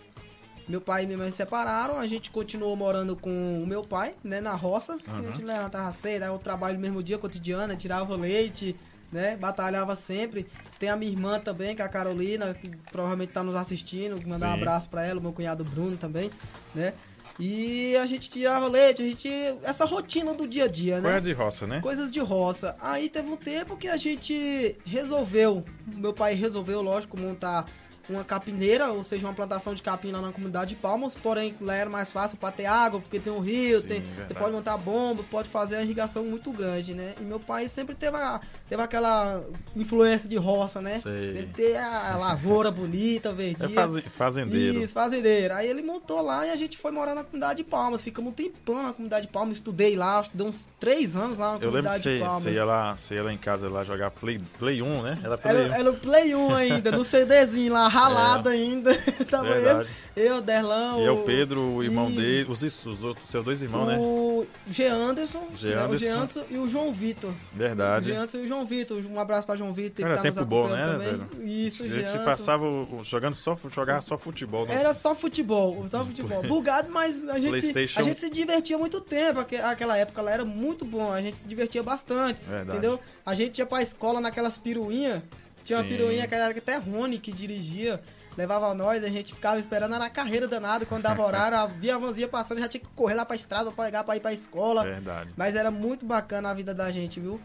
meu 0.67 0.82
pai 0.82 1.04
e 1.04 1.06
minha 1.06 1.17
mãe 1.17 1.32
se 1.32 1.38
separaram, 1.38 1.98
a 1.98 2.06
gente 2.06 2.30
continuou 2.30 2.76
morando 2.76 3.15
com 3.15 3.63
o 3.63 3.65
meu 3.65 3.82
pai, 3.82 4.13
né, 4.22 4.41
na 4.41 4.54
roça. 4.54 4.93
Uhum. 5.08 5.20
A 5.20 5.22
gente 5.22 5.41
levantava 5.41 5.89
cedo, 5.93 6.24
aí 6.24 6.30
o 6.30 6.38
trabalho 6.38 6.76
no 6.76 6.82
mesmo 6.82 7.02
dia, 7.02 7.17
cotidiano, 7.17 7.74
tirava 7.78 8.13
leite, 8.17 8.76
né, 9.10 9.38
batalhava 9.38 9.96
sempre. 9.96 10.46
Tem 10.78 10.89
a 10.89 10.98
minha 10.98 11.10
irmã 11.10 11.39
também, 11.39 11.74
que 11.74 11.82
é 11.82 11.86
a 11.86 11.88
Carolina, 11.88 12.54
que 12.54 12.70
provavelmente 12.91 13.32
tá 13.32 13.41
nos 13.41 13.56
assistindo, 13.56 14.22
mandar 14.28 14.50
um 14.50 14.56
Sim. 14.56 14.62
abraço 14.62 14.89
pra 14.89 15.06
ela, 15.06 15.17
o 15.17 15.24
meu 15.24 15.32
cunhado 15.32 15.63
Bruno 15.63 15.96
também, 15.96 16.30
né? 16.76 16.93
E 17.39 17.95
a 17.97 18.06
gente 18.06 18.30
tirava 18.30 18.67
leite, 18.67 19.04
a 19.04 19.06
gente 19.06 19.30
essa 19.63 19.86
rotina 19.86 20.34
do 20.34 20.47
dia 20.47 20.65
a 20.65 20.67
dia, 20.67 21.00
né? 21.00 21.12
Coisa 21.12 21.21
de 21.21 21.34
roça, 21.34 21.67
né? 21.67 21.82
Coisas 21.82 22.12
de 22.12 22.19
roça. 22.19 22.76
Aí 22.82 23.10
teve 23.10 23.30
um 23.30 23.38
tempo 23.38 23.78
que 23.78 23.88
a 23.88 23.97
gente 23.97 24.76
resolveu, 24.86 25.63
meu 25.86 26.13
pai 26.13 26.34
resolveu, 26.34 26.82
lógico, 26.82 27.19
montar 27.19 27.65
uma 28.10 28.24
capineira, 28.24 28.89
ou 28.91 29.04
seja, 29.04 29.28
uma 29.28 29.34
plantação 29.34 29.74
de 29.74 29.82
capim 29.82 30.12
lá 30.12 30.22
na 30.22 30.32
comunidade 30.32 30.72
de 30.72 30.76
Palmas, 30.78 31.13
porém 31.15 31.56
lá 31.60 31.76
era 31.76 31.89
mais 31.89 32.12
fácil 32.12 32.38
para 32.38 32.52
ter 32.52 32.65
água, 32.65 33.00
porque 33.02 33.20
tem 33.20 33.32
um 33.34 33.39
rio, 33.39 33.82
Sim, 33.82 33.88
tem, 33.88 34.02
verdade. 34.02 34.28
você 34.28 34.34
pode 34.34 34.52
montar 34.54 34.78
bomba, 34.78 35.24
pode 35.30 35.50
fazer 35.50 35.76
uma 35.76 35.84
irrigação 35.84 36.24
muito 36.24 36.52
grande, 36.52 36.93
né? 36.93 37.13
E 37.20 37.24
meu 37.24 37.39
pai 37.39 37.67
sempre 37.67 37.96
teve, 37.96 38.15
a- 38.17 38.39
teve 38.70 38.82
aquela 38.82 39.43
influência 39.76 40.28
de 40.30 40.36
roça, 40.38 40.82
né? 40.82 41.00
Sei. 41.02 41.32
Sempre 41.34 41.54
ter 41.54 41.78
a 41.78 42.15
lavoura 42.17 42.72
bonita, 42.72 43.30
É 43.30 43.34
verdinha. 43.34 43.70
faze- 43.70 44.02
fazendeiro. 44.02 44.82
Isso, 44.84 44.93
fazendeiro. 44.93 45.54
Aí 45.54 45.67
ele 45.67 45.82
montou 45.82 46.22
lá 46.22 46.46
e 46.46 46.52
a 46.52 46.56
gente 46.56 46.78
foi 46.78 46.91
morar 46.91 47.13
na 47.15 47.24
comunidade 47.24 47.58
de 47.58 47.63
Palmas. 47.63 48.02
Ficamos 48.02 48.32
um 48.32 48.34
tempão 48.34 48.84
na 48.84 48.93
comunidade 48.93 49.28
de 49.28 49.32
Palmas. 49.32 49.58
Estudei 49.58 49.96
lá, 49.96 50.22
estudei 50.22 50.48
uns 50.48 50.67
três 50.80 51.15
anos 51.15 51.39
lá 51.39 51.54
na 51.58 51.60
Eu 51.60 51.72
lembro 51.72 51.91
que 51.93 52.00
comunidade 52.00 52.02
você, 52.04 52.13
de 52.15 52.20
Palmas. 52.20 52.43
você 52.43 52.52
ia 52.52 52.65
lá, 52.65 52.98
você 52.98 53.15
ia 53.15 53.24
lá 53.24 53.34
em 53.34 53.38
casa 53.38 53.70
lá 53.70 53.84
jogar 53.84 54.12
Play, 54.12 54.39
Play 54.60 54.82
1, 54.82 55.02
né? 55.04 55.20
Era 55.24 55.38
Play 55.38 55.56
Era, 55.56 55.70
1. 55.70 55.74
era 55.80 55.89
o 55.91 55.93
Play 55.96 56.36
1 56.36 56.56
ainda, 56.56 56.91
no 56.91 57.04
CDzinho 57.04 57.74
lá, 57.74 57.88
ralado 58.00 58.50
ainda. 58.50 58.96
Tava 59.30 59.48
eu, 59.48 59.54
É. 59.54 59.62
Verdade. 59.62 59.90
eu, 60.16 60.42
Derlão. 60.42 61.02
E 61.02 61.06
é 61.06 61.12
o 61.12 61.24
Pedro, 61.24 61.62
o 61.62 61.84
irmão 61.84 62.10
e 62.10 62.16
dele, 62.16 62.46
os, 62.50 62.62
os 62.62 63.04
outros, 63.04 63.30
seus 63.30 63.44
dois 63.44 63.62
irmãos, 63.62 63.86
né? 63.88 63.98
O 64.00 64.46
G. 64.70 64.86
Anderson, 64.88 65.48
G. 65.56 65.70
né, 65.70 65.76
o 65.82 65.86
Anderson. 65.86 66.06
G. 66.06 66.12
Anderson 66.12 66.44
e 66.50 66.58
o 66.58 66.68
João 66.70 66.92
Vitor. 66.94 67.32
O 67.32 67.58
Verdade. 67.58 68.06
G. 68.06 68.14
Anderson 68.16 68.38
e 68.38 68.42
o 68.42 68.48
João 68.48 68.66
Vitor. 68.66 69.04
Um 69.10 69.20
abraço 69.20 69.46
pra 69.46 69.56
João 69.56 69.74
Vitor. 69.74 70.06
Que 70.08 70.16
tá 70.16 70.22
tempo 70.22 70.46
bom, 70.46 70.68
né, 70.68 70.86
também. 70.88 71.66
Isso, 71.66 71.84
A 71.84 71.86
gente 71.88 71.98
Anderson. 72.00 72.24
passava 72.24 72.66
o- 72.66 73.00
o- 73.00 73.04
jogando 73.04 73.36
só, 73.36 73.58
jogava 73.74 74.02
só 74.02 74.18
futebol. 74.18 74.66
Né? 74.66 74.76
Era 74.76 74.94
só 74.94 75.14
futebol, 75.16 75.86
só 75.88 76.04
futebol. 76.04 76.44
Bugado, 76.48 76.90
mas 76.92 77.28
a 77.28 77.40
gente, 77.40 77.56
a 77.98 78.02
gente 78.02 78.20
se 78.20 78.30
divertia 78.30 78.78
muito 78.78 79.02
tempo. 79.02 79.40
aque- 79.40 79.56
Aquela 79.58 79.98
época 79.98 80.22
lá 80.22 80.32
era 80.32 80.46
muito 80.46 80.86
bom, 80.86 81.12
a 81.12 81.22
gente 81.22 81.38
se 81.40 81.48
divertia 81.48 81.84
bastante. 81.84 82.40
Verdade. 82.48 82.70
Entendeu? 82.78 83.00
A 83.26 83.34
gente 83.34 83.58
ia 83.60 83.66
pra 83.66 83.82
escola 83.82 84.20
naquelas 84.22 84.58
piruinhas. 84.58 85.22
Tinha 85.67 85.80
uma 85.80 85.84
Sim. 85.84 85.89
piruinha 85.89 86.27
que 86.27 86.34
era 86.36 86.49
até 86.58 86.77
Rony 86.77 87.19
que 87.19 87.32
dirigia. 87.32 88.01
Levava 88.38 88.71
nós, 88.73 89.03
a 89.03 89.08
gente 89.10 89.34
ficava 89.34 89.60
esperando, 89.60 89.95
era 89.95 90.06
a 90.06 90.10
carreira 90.10 90.47
danada. 90.47 90.86
Quando 90.86 91.01
dava 91.03 91.23
horário, 91.25 91.73
via 91.80 91.95
a 91.95 91.97
vanzinha 91.97 92.27
passando, 92.27 92.60
já 92.60 92.67
tinha 92.67 92.82
que 92.82 92.88
correr 92.95 93.15
lá 93.15 93.25
pra 93.25 93.36
estrada 93.36 93.71
pra 93.71 93.86
pegar 93.86 94.03
pra 94.03 94.15
ir 94.15 94.19
pra 94.19 94.32
escola. 94.32 94.84
Verdade. 94.84 95.32
Mas 95.36 95.56
era 95.56 95.71
muito 95.71 96.06
bacana 96.06 96.49
a 96.49 96.53
vida 96.53 96.73
da 96.73 96.89
gente, 96.91 97.19
viu? 97.19 97.41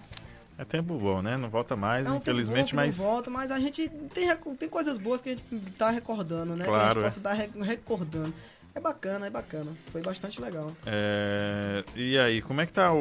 É 0.58 0.64
tempo 0.66 0.98
bom, 0.98 1.22
né? 1.22 1.37
Não 1.38 1.48
volta 1.48 1.74
mais, 1.74 2.06
É 2.06 2.11
infelizmente, 2.11 2.70
que 2.70 2.76
mas. 2.76 2.98
Não 2.98 3.06
volta, 3.06 3.30
mas 3.30 3.50
a 3.50 3.58
gente 3.58 3.88
tem, 4.12 4.28
tem 4.56 4.68
coisas 4.68 4.98
boas 4.98 5.20
que 5.22 5.30
a 5.30 5.32
gente 5.32 5.42
tá 5.78 5.90
recordando, 5.90 6.54
né? 6.54 6.64
Claro, 6.66 6.78
que 6.78 6.85
a 6.85 6.85
é. 6.85 6.94
gente 6.94 7.02
possa 7.04 7.18
estar 7.18 7.32
re- 7.32 7.64
recordando. 7.64 8.35
É 8.74 8.80
bacana, 8.80 9.26
é 9.26 9.30
bacana. 9.30 9.72
Foi 9.90 10.02
bastante 10.02 10.40
legal. 10.40 10.72
É, 10.87 11.82
e 11.96 12.18
aí, 12.18 12.40
como 12.42 12.61
é 12.61 12.66
que 12.66 12.72
tá 12.72 12.92
o, 12.92 12.98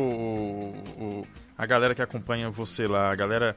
o- 0.97 1.27
a 1.57 1.65
galera 1.65 1.93
que 1.93 2.01
acompanha 2.01 2.49
você 2.49 2.87
lá? 2.87 3.11
A 3.11 3.15
galera, 3.15 3.55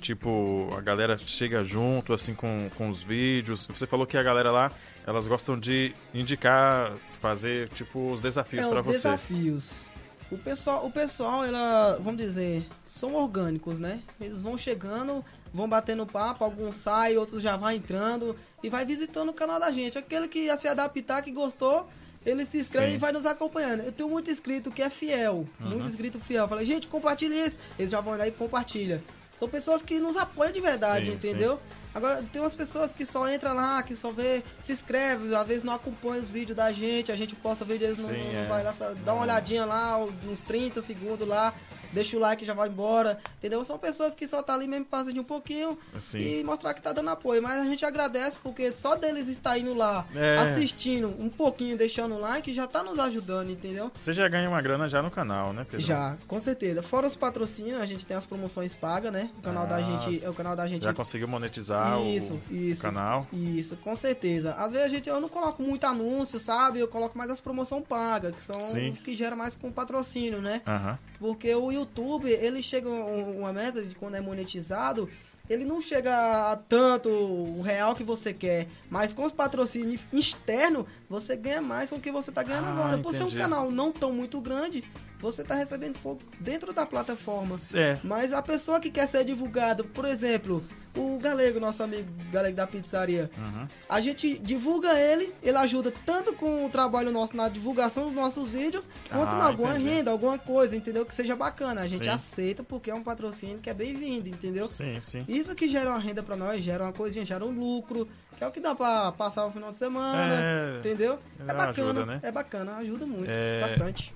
tipo, 0.00 0.68
a 0.76 0.80
galera 0.80 1.18
chega 1.18 1.64
junto, 1.64 2.12
assim, 2.12 2.34
com, 2.34 2.70
com 2.76 2.88
os 2.88 3.02
vídeos. 3.02 3.66
Você 3.66 3.86
falou 3.86 4.06
que 4.06 4.16
a 4.16 4.22
galera 4.22 4.50
lá, 4.50 4.72
elas 5.06 5.26
gostam 5.26 5.58
de 5.58 5.94
indicar, 6.14 6.92
fazer, 7.20 7.68
tipo, 7.70 8.12
os 8.12 8.20
desafios 8.20 8.66
é, 8.66 8.68
os 8.70 8.84
você. 8.84 8.92
desafios. 8.92 9.86
O 10.30 10.36
pessoal, 10.36 10.84
o 10.84 10.90
pessoal, 10.90 11.44
ela, 11.44 11.98
vamos 12.00 12.20
dizer, 12.20 12.66
são 12.84 13.14
orgânicos, 13.14 13.78
né? 13.78 14.00
Eles 14.20 14.42
vão 14.42 14.58
chegando, 14.58 15.24
vão 15.54 15.68
batendo 15.68 16.04
papo, 16.04 16.42
alguns 16.42 16.74
saem, 16.74 17.16
outros 17.16 17.40
já 17.40 17.56
vai 17.56 17.76
entrando 17.76 18.34
e 18.60 18.68
vai 18.68 18.84
visitando 18.84 19.28
o 19.28 19.32
canal 19.32 19.60
da 19.60 19.70
gente. 19.70 19.96
Aquele 19.96 20.26
que 20.26 20.40
ia 20.40 20.56
se 20.56 20.66
adaptar, 20.66 21.22
que 21.22 21.30
gostou, 21.30 21.88
ele 22.24 22.44
se 22.44 22.58
inscreve 22.58 22.90
Sim. 22.90 22.94
e 22.96 22.98
vai 22.98 23.12
nos 23.12 23.24
acompanhando. 23.24 23.84
Eu 23.84 23.92
tenho 23.92 24.10
muito 24.10 24.28
inscrito 24.28 24.68
que 24.72 24.82
é 24.82 24.90
fiel, 24.90 25.46
muito 25.60 25.86
inscrito 25.86 26.18
fiel. 26.18 26.42
Eu 26.42 26.48
falei, 26.48 26.66
gente, 26.66 26.88
compartilha 26.88 27.46
isso. 27.46 27.56
Eles 27.78 27.92
já 27.92 28.00
vão 28.00 28.16
lá 28.16 28.26
e 28.26 28.32
compartilha. 28.32 29.02
São 29.36 29.48
pessoas 29.48 29.82
que 29.82 30.00
nos 30.00 30.16
apoiam 30.16 30.52
de 30.52 30.60
verdade, 30.60 31.06
Sim, 31.06 31.12
entendeu? 31.12 31.60
Agora, 31.94 32.22
tem 32.32 32.42
umas 32.42 32.56
pessoas 32.56 32.92
que 32.92 33.06
só 33.06 33.28
entram 33.28 33.54
lá, 33.54 33.82
que 33.82 33.94
só 33.94 34.10
vê, 34.10 34.42
se 34.60 34.72
inscreve, 34.72 35.34
às 35.34 35.46
vezes 35.46 35.62
não 35.62 35.74
acompanham 35.74 36.22
os 36.22 36.28
vídeos 36.28 36.56
da 36.56 36.72
gente, 36.72 37.12
a 37.12 37.16
gente 37.16 37.34
posta 37.36 37.64
vídeo, 37.64 37.86
eles 37.86 37.98
não, 37.98 38.08
Sim, 38.08 38.32
não 38.32 38.40
é. 38.40 38.46
vai 38.46 38.64
lá, 38.64 38.72
só 38.72 38.92
dá 39.04 39.12
uma 39.14 39.22
olhadinha 39.22 39.64
lá, 39.64 39.98
uns 39.98 40.40
30 40.40 40.80
segundos 40.82 41.28
lá, 41.28 41.54
deixa 41.96 42.16
o 42.16 42.20
like 42.20 42.44
e 42.44 42.46
já 42.46 42.54
vai 42.54 42.68
embora, 42.68 43.18
entendeu? 43.38 43.64
São 43.64 43.78
pessoas 43.78 44.14
que 44.14 44.28
só 44.28 44.42
tá 44.42 44.54
ali 44.54 44.68
mesmo 44.68 44.84
pra 44.86 45.00
assistir 45.00 45.18
um 45.20 45.24
pouquinho 45.24 45.78
Sim. 45.98 46.20
e 46.40 46.44
mostrar 46.44 46.74
que 46.74 46.82
tá 46.82 46.92
dando 46.92 47.10
apoio, 47.10 47.42
mas 47.42 47.58
a 47.58 47.64
gente 47.64 47.84
agradece 47.84 48.36
porque 48.42 48.70
só 48.72 48.94
deles 48.94 49.28
estar 49.28 49.58
indo 49.58 49.74
lá, 49.74 50.06
É. 50.14 50.38
assistindo 50.38 51.08
um 51.18 51.28
pouquinho, 51.28 51.76
deixando 51.76 52.14
o 52.14 52.20
like, 52.20 52.52
já 52.52 52.66
tá 52.66 52.82
nos 52.82 52.98
ajudando, 52.98 53.50
entendeu? 53.50 53.90
Você 53.94 54.12
já 54.12 54.28
ganha 54.28 54.48
uma 54.48 54.60
grana 54.62 54.88
já 54.88 55.02
no 55.02 55.10
canal, 55.10 55.52
né, 55.52 55.64
Pedro? 55.68 55.84
Já, 55.86 56.16
com 56.28 56.38
certeza. 56.40 56.82
Fora 56.82 57.06
os 57.06 57.16
patrocínios, 57.16 57.80
a 57.80 57.86
gente 57.86 58.04
tem 58.06 58.16
as 58.16 58.26
promoções 58.26 58.74
pagas, 58.74 59.12
né? 59.12 59.30
O 59.38 59.42
canal 59.42 59.66
da 59.66 59.76
Ah, 59.76 59.82
gente, 59.82 60.24
é 60.24 60.28
o 60.30 60.34
canal 60.34 60.54
da 60.56 60.66
gente 60.66 60.82
Já 60.84 60.92
conseguiu 60.94 61.28
monetizar 61.28 62.00
isso, 62.02 62.40
o 62.50 62.54
isso, 62.54 62.82
canal? 62.82 63.26
Isso, 63.32 63.76
com 63.78 63.94
certeza. 63.96 64.52
Às 64.54 64.72
vezes 64.72 64.86
a 64.86 64.88
gente, 64.88 65.08
eu 65.08 65.20
não 65.20 65.28
coloco 65.28 65.62
muito 65.62 65.84
anúncio, 65.86 66.38
sabe? 66.38 66.78
Eu 66.80 66.88
coloco 66.88 67.16
mais 67.16 67.30
as 67.30 67.40
promoção 67.40 67.80
paga, 67.82 68.32
que 68.32 68.42
são 68.42 68.54
Sim. 68.54 68.90
os 68.90 69.00
que 69.00 69.14
geram 69.14 69.36
mais 69.36 69.54
com 69.54 69.70
patrocínio, 69.70 70.40
né? 70.40 70.62
Aham. 70.66 70.98
Porque 71.18 71.54
o 71.54 71.70
YouTube, 71.72 72.30
ele 72.30 72.62
chega 72.62 72.88
um- 72.88 73.38
uma 73.40 73.52
meta 73.52 73.82
de 73.82 73.94
quando 73.94 74.14
é 74.16 74.20
monetizado, 74.20 75.08
ele 75.48 75.64
não 75.64 75.80
chega 75.80 76.50
a 76.52 76.56
tanto 76.56 77.08
o 77.08 77.62
real 77.62 77.94
que 77.94 78.02
você 78.02 78.32
quer, 78.32 78.66
mas 78.90 79.12
com 79.12 79.24
os 79.24 79.32
patrocínios 79.32 80.00
externos, 80.12 80.84
você 81.08 81.36
ganha 81.36 81.62
mais 81.62 81.88
com 81.90 81.96
o 81.96 82.00
que 82.00 82.10
você 82.10 82.32
tá 82.32 82.42
ganhando 82.42 82.66
Ah, 82.66 82.72
agora. 82.72 82.98
Por 82.98 83.12
ser 83.12 83.22
um 83.22 83.30
canal 83.30 83.70
não 83.70 83.92
tão 83.92 84.12
muito 84.12 84.40
grande, 84.40 84.82
você 85.30 85.42
tá 85.44 85.54
recebendo 85.54 85.98
pouco 86.02 86.22
dentro 86.40 86.72
da 86.72 86.86
plataforma. 86.86 87.54
É. 87.74 87.98
Mas 88.04 88.32
a 88.32 88.42
pessoa 88.42 88.80
que 88.80 88.90
quer 88.90 89.06
ser 89.06 89.24
divulgado, 89.24 89.84
por 89.84 90.04
exemplo, 90.04 90.62
o 90.96 91.18
Galego, 91.18 91.60
nosso 91.60 91.82
amigo 91.82 92.08
Galego 92.32 92.56
da 92.56 92.66
pizzaria, 92.66 93.30
Uhum. 93.36 93.66
a 93.88 94.00
gente 94.00 94.38
divulga 94.38 94.98
ele, 94.98 95.32
ele 95.42 95.56
ajuda 95.58 95.92
tanto 96.06 96.32
com 96.32 96.64
o 96.64 96.70
trabalho 96.70 97.10
nosso 97.12 97.36
na 97.36 97.48
divulgação 97.50 98.04
dos 98.06 98.14
nossos 98.14 98.48
vídeos, 98.48 98.82
quanto 99.10 99.34
Ah, 99.34 99.38
em 99.38 99.42
alguma 99.42 99.70
entendi. 99.74 99.88
renda, 99.90 100.10
alguma 100.10 100.38
coisa, 100.38 100.74
entendeu? 100.76 101.04
Que 101.04 101.12
seja 101.14 101.36
bacana. 101.36 101.82
A 101.82 101.86
gente 101.86 102.04
Sim. 102.04 102.10
aceita 102.10 102.62
porque 102.64 102.90
é 102.90 102.94
um 102.94 103.02
patrocínio 103.02 103.58
que 103.58 103.68
é 103.68 103.74
bem-vindo, 103.74 104.28
entendeu? 104.28 104.66
Sim, 104.68 104.98
sim. 105.02 105.24
Isso 105.28 105.54
que 105.54 105.68
gera 105.68 105.90
uma 105.90 105.98
renda 105.98 106.22
pra 106.22 106.34
nós, 106.36 106.62
gera 106.64 106.84
uma 106.84 106.92
coisinha, 106.94 107.24
gera 107.26 107.44
um 107.44 107.50
lucro, 107.50 108.08
que 108.38 108.42
é 108.44 108.46
o 108.46 108.50
que 108.50 108.60
dá 108.60 108.74
pra 108.74 109.12
passar 109.12 109.44
o 109.46 109.50
final 109.50 109.70
de 109.70 109.76
semana, 109.76 110.34
É. 110.42 110.78
entendeu? 110.78 111.18
É, 111.38 111.42
É 111.42 111.54
bacana, 111.54 111.70
ajuda, 111.90 112.06
né? 112.06 112.20
é 112.22 112.32
bacana, 112.32 112.76
ajuda 112.76 113.06
muito, 113.06 113.30
É. 113.30 113.60
bastante. 113.60 114.14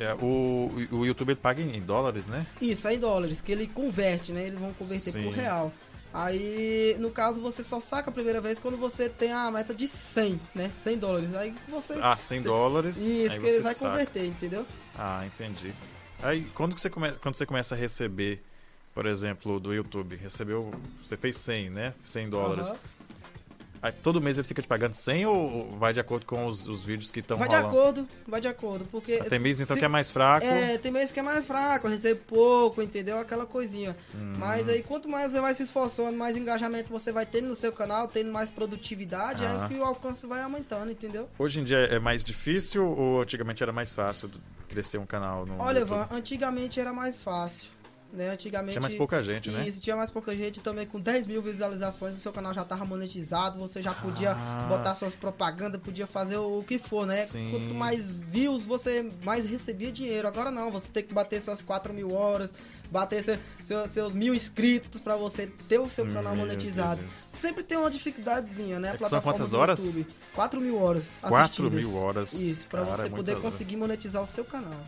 É, 0.00 0.14
o, 0.14 0.70
o 0.92 1.04
YouTube 1.04 1.28
ele 1.30 1.36
paga 1.40 1.60
em 1.60 1.80
dólares, 1.82 2.26
né? 2.26 2.46
Isso, 2.60 2.88
é 2.88 2.94
em 2.94 2.98
dólares, 2.98 3.42
que 3.42 3.52
ele 3.52 3.66
converte, 3.66 4.32
né? 4.32 4.46
Eles 4.46 4.58
vão 4.58 4.72
converter 4.72 5.12
Sim. 5.12 5.24
por 5.24 5.32
real. 5.34 5.70
Aí, 6.12 6.96
no 6.98 7.10
caso, 7.10 7.40
você 7.40 7.62
só 7.62 7.78
saca 7.80 8.08
a 8.10 8.12
primeira 8.12 8.40
vez 8.40 8.58
quando 8.58 8.76
você 8.78 9.08
tem 9.10 9.30
a 9.30 9.50
meta 9.50 9.74
de 9.74 9.86
100, 9.86 10.40
né? 10.54 10.70
100 10.82 10.98
dólares. 10.98 11.34
Aí 11.34 11.54
você... 11.68 11.98
Ah, 12.02 12.16
100 12.16 12.38
você- 12.38 12.44
dólares, 12.48 12.96
Isso, 12.96 13.38
que 13.38 13.46
ele 13.46 13.60
vai 13.60 13.74
saca. 13.74 13.90
converter, 13.90 14.24
entendeu? 14.26 14.66
Ah, 14.98 15.24
entendi. 15.26 15.72
Aí, 16.22 16.46
quando 16.54 16.76
você 16.78 16.88
começa, 16.90 17.18
quando 17.18 17.34
você 17.34 17.44
começa 17.46 17.74
a 17.74 17.78
receber, 17.78 18.42
por 18.94 19.04
exemplo, 19.06 19.60
do 19.60 19.72
YouTube, 19.72 20.16
recebeu, 20.16 20.72
você 21.04 21.16
fez 21.16 21.36
100, 21.36 21.70
né? 21.70 21.94
100 22.04 22.28
dólares. 22.30 22.68
Aham. 22.70 22.78
Aí, 23.82 23.92
todo 23.92 24.20
mês 24.20 24.36
ele 24.36 24.46
fica 24.46 24.60
te 24.60 24.68
pagando 24.68 24.92
100 24.92 25.24
ou 25.26 25.76
vai 25.78 25.92
de 25.92 26.00
acordo 26.00 26.26
com 26.26 26.44
os, 26.46 26.66
os 26.68 26.84
vídeos 26.84 27.10
que 27.10 27.20
estão 27.20 27.38
Vai 27.38 27.48
de 27.48 27.54
rolando? 27.54 27.76
acordo, 27.78 28.08
vai 28.28 28.40
de 28.40 28.46
acordo, 28.48 28.84
porque... 28.90 29.18
Ah, 29.22 29.24
Tem 29.28 29.38
mês 29.38 29.58
então 29.60 29.74
se- 29.74 29.80
que 29.80 29.84
é 29.84 29.88
mais 29.88 30.10
fraco. 30.10 30.44
É, 30.44 30.76
tem 30.76 30.92
mês 30.92 31.10
que 31.10 31.18
é 31.18 31.22
mais 31.22 31.44
fraco, 31.46 31.88
recebo 31.88 32.20
pouco, 32.26 32.82
entendeu? 32.82 33.18
Aquela 33.18 33.46
coisinha. 33.46 33.96
Hum. 34.14 34.34
Mas 34.36 34.68
aí, 34.68 34.82
quanto 34.82 35.08
mais 35.08 35.32
você 35.32 35.40
vai 35.40 35.54
se 35.54 35.62
esforçando, 35.62 36.16
mais 36.16 36.36
engajamento 36.36 36.90
você 36.90 37.10
vai 37.10 37.24
tendo 37.24 37.48
no 37.48 37.54
seu 37.56 37.72
canal, 37.72 38.06
tendo 38.06 38.30
mais 38.30 38.50
produtividade, 38.50 39.44
Ah. 39.44 39.62
aí 39.62 39.68
que 39.68 39.74
o 39.80 39.84
alcance 39.84 40.26
vai 40.26 40.42
aumentando, 40.42 40.90
entendeu? 40.90 41.28
Hoje 41.38 41.60
em 41.60 41.64
dia 41.64 41.78
é 41.78 41.98
mais 41.98 42.22
difícil 42.22 42.86
ou 42.86 43.22
antigamente 43.22 43.62
era 43.62 43.72
mais 43.72 43.94
fácil 43.94 44.30
crescer 44.68 44.98
um 44.98 45.06
canal 45.06 45.46
no 45.46 45.58
Olha? 45.60 45.80
Ivan, 45.80 46.06
antigamente 46.12 46.78
era 46.78 46.92
mais 46.92 47.24
fácil, 47.24 47.68
né? 48.12 48.30
Antigamente... 48.30 48.72
Tinha 48.72 48.80
mais 48.82 48.94
pouca 48.94 49.22
gente, 49.22 49.50
né? 49.50 49.66
Isso, 49.66 49.80
tinha 49.80 49.96
mais 49.96 50.10
pouca 50.10 50.36
gente 50.36 50.60
também, 50.60 50.86
com 50.86 51.00
10 51.00 51.26
mil 51.26 51.40
visualizações, 51.40 52.14
o 52.14 52.18
seu 52.18 52.32
canal 52.32 52.52
já 52.52 52.64
tava 52.64 52.84
monetizado, 52.84 53.58
você 53.58 53.80
já 53.82 53.94
podia 53.94 54.32
Ah. 54.32 54.66
botar 54.68 54.94
suas 54.94 55.14
propagandas, 55.14 55.80
podia 55.80 56.06
fazer 56.06 56.36
o 56.38 56.62
que 56.66 56.78
for, 56.78 57.06
né? 57.06 57.24
Sim. 57.24 57.50
Quanto 57.50 57.74
mais 57.74 58.18
views, 58.18 58.64
você 58.64 59.08
mais 59.22 59.44
recebia 59.44 59.92
dinheiro. 59.92 60.26
Agora 60.28 60.50
não, 60.50 60.70
você 60.70 60.90
tem 60.90 61.02
que 61.04 61.12
bater 61.14 61.40
suas 61.40 61.60
4 61.62 61.92
mil 61.94 62.12
horas, 62.14 62.52
bater 62.90 63.22
seu- 63.22 63.38
seu- 63.64 63.86
seus 63.88 64.14
mil 64.14 64.34
inscritos 64.34 65.00
pra 65.00 65.14
você 65.16 65.46
ter 65.68 65.78
o 65.78 65.88
seu 65.88 66.04
canal 66.06 66.34
Meu 66.34 66.44
monetizado. 66.46 67.00
Deus. 67.00 67.12
Sempre 67.32 67.62
tem 67.62 67.78
uma 67.78 67.88
dificuldadezinha, 67.90 68.80
né? 68.80 68.88
A 68.88 68.90
São 68.92 68.98
plataforma 68.98 69.32
quantas 69.38 69.50
do 69.52 69.58
horas? 69.58 69.78
YouTube. 69.84 70.06
4 70.34 70.60
mil 70.60 70.76
horas 70.82 71.16
4 71.20 71.36
assistidas. 71.36 71.72
mil 71.72 71.94
horas. 71.96 72.32
Isso, 72.32 72.66
pra 72.66 72.82
Cara, 72.84 72.96
você 72.96 73.06
é 73.06 73.10
poder 73.10 73.32
muita- 73.32 73.40
conseguir 73.48 73.76
monetizar 73.76 74.20
o 74.22 74.26
seu 74.26 74.44
canal. 74.44 74.80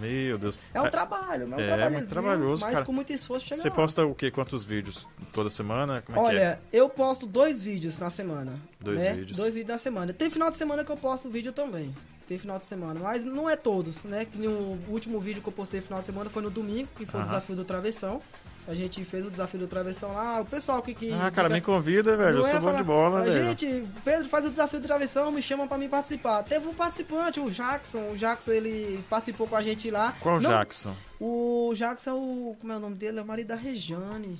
Meu 0.00 0.38
Deus. 0.38 0.58
É 0.72 0.80
um 0.80 0.86
Ah, 0.86 0.90
trabalho, 0.90 1.46
mas 1.48 1.58
é 1.58 1.62
um 1.62 1.64
é, 1.64 1.68
trabalho 1.68 1.94
muito 1.94 2.08
trabalhoso, 2.08 2.62
mas 2.64 2.72
cara. 2.74 2.84
com 2.84 2.92
muito 2.92 3.12
esforço 3.12 3.46
chega 3.46 3.60
Você 3.60 3.68
lá. 3.68 3.74
posta 3.74 4.04
o 4.06 4.14
quê? 4.14 4.30
Quantos 4.30 4.64
vídeos? 4.64 5.06
Toda 5.32 5.50
semana? 5.50 6.02
Como 6.02 6.18
é 6.18 6.20
é? 6.20 6.24
Olha, 6.24 6.60
eu 6.72 6.88
posto 6.88 7.26
dois 7.26 7.62
vídeos 7.62 7.98
na 7.98 8.10
semana. 8.10 8.58
Dois 8.80 9.00
né? 9.00 9.12
vídeos. 9.12 9.36
Dois 9.36 9.54
vídeos 9.54 9.70
na 9.70 9.78
semana. 9.78 10.12
Tem 10.12 10.30
final 10.30 10.50
de 10.50 10.56
semana 10.56 10.84
que 10.84 10.90
eu 10.90 10.96
posto 10.96 11.28
vídeo 11.28 11.52
também. 11.52 11.94
Tem 12.26 12.38
final 12.38 12.56
de 12.56 12.64
semana, 12.64 12.98
mas 13.00 13.26
não 13.26 13.50
é 13.50 13.56
todos, 13.56 14.04
né? 14.04 14.24
Que 14.24 14.38
nem 14.38 14.48
o 14.48 14.78
último 14.88 15.20
vídeo 15.20 15.42
que 15.42 15.48
eu 15.48 15.52
postei 15.52 15.80
final 15.80 16.00
de 16.00 16.06
semana 16.06 16.30
foi 16.30 16.40
no 16.42 16.50
domingo, 16.50 16.88
que 16.96 17.04
foi 17.04 17.20
o 17.20 17.22
Aham. 17.22 17.30
desafio 17.30 17.56
do 17.56 17.64
travessão. 17.64 18.22
A 18.68 18.74
gente 18.74 19.04
fez 19.04 19.26
o 19.26 19.30
desafio 19.30 19.58
do 19.58 19.66
travessão 19.66 20.12
lá. 20.14 20.40
O 20.40 20.44
pessoal 20.46 20.80
que. 20.80 20.94
que 20.94 21.12
Ah, 21.12 21.30
cara, 21.32 21.48
fica- 21.48 21.48
me 21.50 21.60
convida, 21.60 22.16
velho. 22.16 22.38
Eu 22.38 22.46
é 22.46 22.50
sou 22.52 22.60
bom 22.60 22.72
de 22.76 22.82
bola, 22.84 23.18
"Ah, 23.18 23.22
velho. 23.22 23.44
Gente, 23.44 23.84
Pedro 24.04 24.28
faz 24.28 24.46
o 24.46 24.50
desafio 24.50 24.78
do 24.78 24.86
travessão, 24.86 25.32
me 25.32 25.42
chama 25.42 25.66
pra 25.66 25.76
mim 25.76 25.88
participar. 25.88 26.44
Teve 26.44 26.68
um 26.68 26.74
participante, 26.74 27.40
o 27.40 27.50
Jackson. 27.50 28.12
O 28.12 28.16
Jackson, 28.16 28.52
ele 28.52 29.02
participou 29.10 29.48
com 29.48 29.56
a 29.56 29.62
gente 29.62 29.90
lá. 29.90 30.14
Qual 30.20 30.36
o 30.36 30.40
Não- 30.40 30.50
Jackson? 30.50 30.94
o 31.20 31.72
Jackson 31.74 32.10
é 32.10 32.14
o. 32.14 32.56
Como 32.60 32.72
é 32.72 32.76
o 32.76 32.80
nome 32.80 32.94
dele? 32.94 33.18
É 33.18 33.22
o 33.22 33.26
marido 33.26 33.48
da 33.48 33.56
Rejane. 33.56 34.38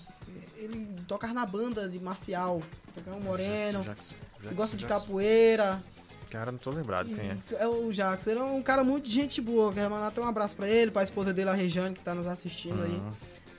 Ele 0.57 0.87
toca 1.09 1.27
na 1.35 1.45
banda 1.45 1.89
de 1.89 1.99
marcial. 1.99 2.63
Toca 2.95 3.17
um 3.17 3.21
moreno. 3.21 3.83
Jackson, 3.83 3.83
Jackson, 3.83 4.15
que 4.41 4.55
gosta 4.55 4.77
de 4.77 4.85
Jackson. 4.87 5.01
capoeira. 5.07 5.83
Cara, 6.31 6.51
não 6.53 6.59
tô 6.59 6.71
lembrado 6.71 7.09
quem 7.09 7.19
é. 7.31 7.37
É 7.59 7.67
o 7.67 7.91
Jackson. 7.93 8.31
Ele 8.31 8.39
é 8.41 8.43
um 8.45 8.63
cara 8.63 8.83
muito 8.85 9.07
de 9.09 9.15
gente 9.15 9.41
boa. 9.41 9.73
Quero 9.73 9.91
mandar 9.91 10.07
até 10.07 10.21
um 10.21 10.27
abraço 10.29 10.55
pra 10.57 10.67
ele, 10.69 10.91
pra 10.91 11.03
esposa 11.03 11.33
dele, 11.33 11.51
a 11.51 11.53
Rejane, 11.53 11.95
que 11.95 12.01
tá 12.01 12.15
nos 12.15 12.27
assistindo 12.27 12.83
aí. 12.85 13.03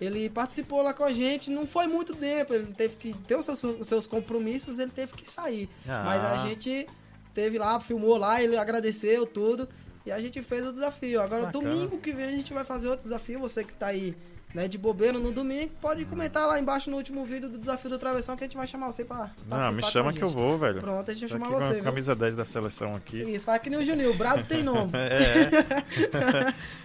Ele 0.04 0.30
participou 0.30 0.82
lá 0.82 0.94
com 0.94 1.04
a 1.04 1.12
gente, 1.12 1.50
não 1.50 1.66
foi 1.66 1.88
muito 1.88 2.16
tempo. 2.16 2.54
Ele 2.54 2.74
teve 2.74 2.96
que 2.98 3.14
ter 3.26 3.38
os 3.38 3.46
seus, 3.46 3.64
os 3.64 3.88
seus 3.88 4.08
compromissos, 4.08 4.80
ele 4.80 4.92
teve 4.92 5.14
que 5.14 5.30
sair. 5.30 5.70
Ah. 5.88 6.04
Mas 6.06 6.24
a 6.24 6.48
gente 6.48 6.88
teve 7.34 7.58
lá, 7.58 7.80
filmou 7.80 8.18
lá, 8.18 8.42
ele 8.42 8.58
agradeceu 8.58 9.26
tudo. 9.26 9.68
E 10.06 10.12
a 10.12 10.20
gente 10.20 10.42
fez 10.42 10.68
o 10.68 10.72
desafio. 10.72 11.22
Agora, 11.22 11.46
Bacana. 11.46 11.64
domingo 11.64 11.98
que 11.98 12.12
vem, 12.12 12.26
a 12.26 12.32
gente 12.32 12.54
vai 12.54 12.66
fazer 12.66 12.90
outro 12.90 13.04
desafio. 13.04 13.40
Você 13.40 13.64
que 13.64 13.74
tá 13.74 13.88
aí 13.88 14.16
né, 14.54 14.68
de 14.68 14.78
bobeira 14.78 15.18
no 15.18 15.32
domingo, 15.32 15.72
pode 15.82 16.06
comentar 16.06 16.48
lá 16.48 16.60
embaixo 16.60 16.90
no 16.90 16.98
último 16.98 17.26
vídeo 17.26 17.50
do 17.50 17.58
desafio 17.58 17.90
do 17.90 17.98
travessão 17.98 18.36
que 18.36 18.44
a 18.44 18.48
gente 18.48 18.56
vai 18.56 18.68
chamar 18.68 18.92
você 18.92 19.04
pra 19.04 19.32
Não, 19.48 19.72
me 19.72 19.82
com 19.82 19.90
chama 19.90 20.12
a 20.12 20.14
que 20.14 20.22
eu 20.22 20.28
vou, 20.30 20.58
velho. 20.58 20.80
Pronto, 20.80 21.10
a 21.10 21.14
gente 21.14 21.28
vai 21.28 21.40
chamar 21.40 21.48
com 21.48 21.60
você. 21.60 21.72
a 21.72 21.74
viu? 21.74 21.84
camisa 21.84 22.16
10 22.16 22.36
da 22.36 22.46
seleção 22.46 22.96
aqui. 22.96 23.24
Isso, 23.24 23.46
fala 23.46 23.58
que 23.60 23.70
nem 23.70 23.80
o 23.80 23.84
Juninho. 23.84 24.12
O 24.12 24.14
brabo 24.14 24.44
tem 24.44 24.64
nome. 24.64 24.92
É. 25.04 26.54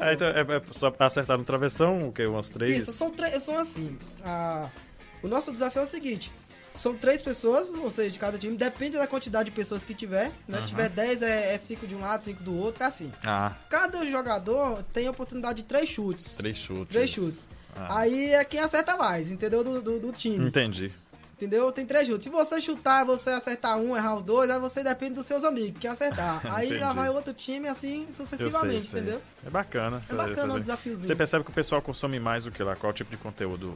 Ah, 0.00 0.12
então, 0.12 0.28
é, 0.28 0.40
é 0.40 0.62
só 0.72 0.92
acertar 0.98 1.36
no 1.38 1.44
travessão, 1.44 2.08
o 2.08 2.12
que? 2.12 2.24
Umas 2.26 2.48
três? 2.50 2.82
Isso, 2.82 2.92
são, 2.92 3.10
três- 3.10 3.42
são 3.42 3.58
assim. 3.58 3.96
a- 4.24 4.68
o 5.22 5.28
nosso 5.28 5.50
desafio 5.50 5.80
é 5.80 5.84
o 5.84 5.86
seguinte: 5.86 6.30
são 6.74 6.94
três 6.94 7.22
pessoas, 7.22 7.68
ou 7.70 7.90
seja, 7.90 8.10
de 8.10 8.18
cada 8.18 8.36
time, 8.38 8.56
depende 8.56 8.96
da 8.98 9.06
quantidade 9.06 9.48
de 9.50 9.56
pessoas 9.56 9.84
que 9.84 9.94
tiver. 9.94 10.30
Né? 10.46 10.60
Se 10.60 10.66
tiver 10.66 10.88
10, 10.90 11.22
é, 11.22 11.54
é 11.54 11.58
cinco 11.58 11.86
de 11.86 11.94
um 11.94 12.00
lado, 12.00 12.22
cinco 12.24 12.42
do 12.42 12.54
outro, 12.56 12.82
é 12.84 12.86
assim. 12.86 13.10
Ah, 13.24 13.54
Cada 13.70 14.04
jogador 14.04 14.82
tem 14.92 15.06
a 15.06 15.10
oportunidade 15.10 15.62
de 15.62 15.64
três 15.68 15.88
chutes. 15.88 16.36
três 16.36 16.56
chutes. 16.56 16.88
Três 16.92 17.10
chutes. 17.10 17.48
Ah. 17.74 17.98
Aí 18.00 18.32
é 18.32 18.42
quem 18.44 18.58
acerta 18.60 18.96
mais, 18.96 19.30
entendeu? 19.30 19.62
Do, 19.62 19.80
do, 19.82 19.98
do 19.98 20.12
time. 20.12 20.46
Entendi. 20.48 20.94
Entendeu? 21.36 21.70
Tem 21.70 21.84
três 21.84 22.08
chutes. 22.08 22.24
Se 22.24 22.30
você 22.30 22.58
chutar, 22.60 23.04
você 23.04 23.28
acertar 23.28 23.76
um, 23.76 23.94
errar 23.94 24.14
os 24.14 24.22
dois, 24.22 24.48
aí 24.50 24.58
você 24.58 24.82
depende 24.82 25.14
dos 25.14 25.26
seus 25.26 25.44
amigos 25.44 25.78
que 25.78 25.86
acertar. 25.86 26.40
aí 26.50 26.78
já 26.78 26.94
vai 26.94 27.10
outro 27.10 27.34
time 27.34 27.68
assim 27.68 28.06
sucessivamente, 28.10 28.86
sei, 28.86 28.90
sei. 28.90 29.00
entendeu? 29.00 29.22
É 29.44 29.50
bacana. 29.50 30.00
É 30.08 30.14
bacana 30.14 30.54
o 30.54 30.60
desafiozinho. 30.60 31.06
Você 31.06 31.14
percebe 31.14 31.44
que 31.44 31.50
o 31.50 31.54
pessoal 31.54 31.82
consome 31.82 32.18
mais 32.18 32.46
o 32.46 32.50
que 32.50 32.62
lá? 32.62 32.74
Qual 32.74 32.90
tipo 32.90 33.10
de 33.10 33.18
conteúdo? 33.18 33.74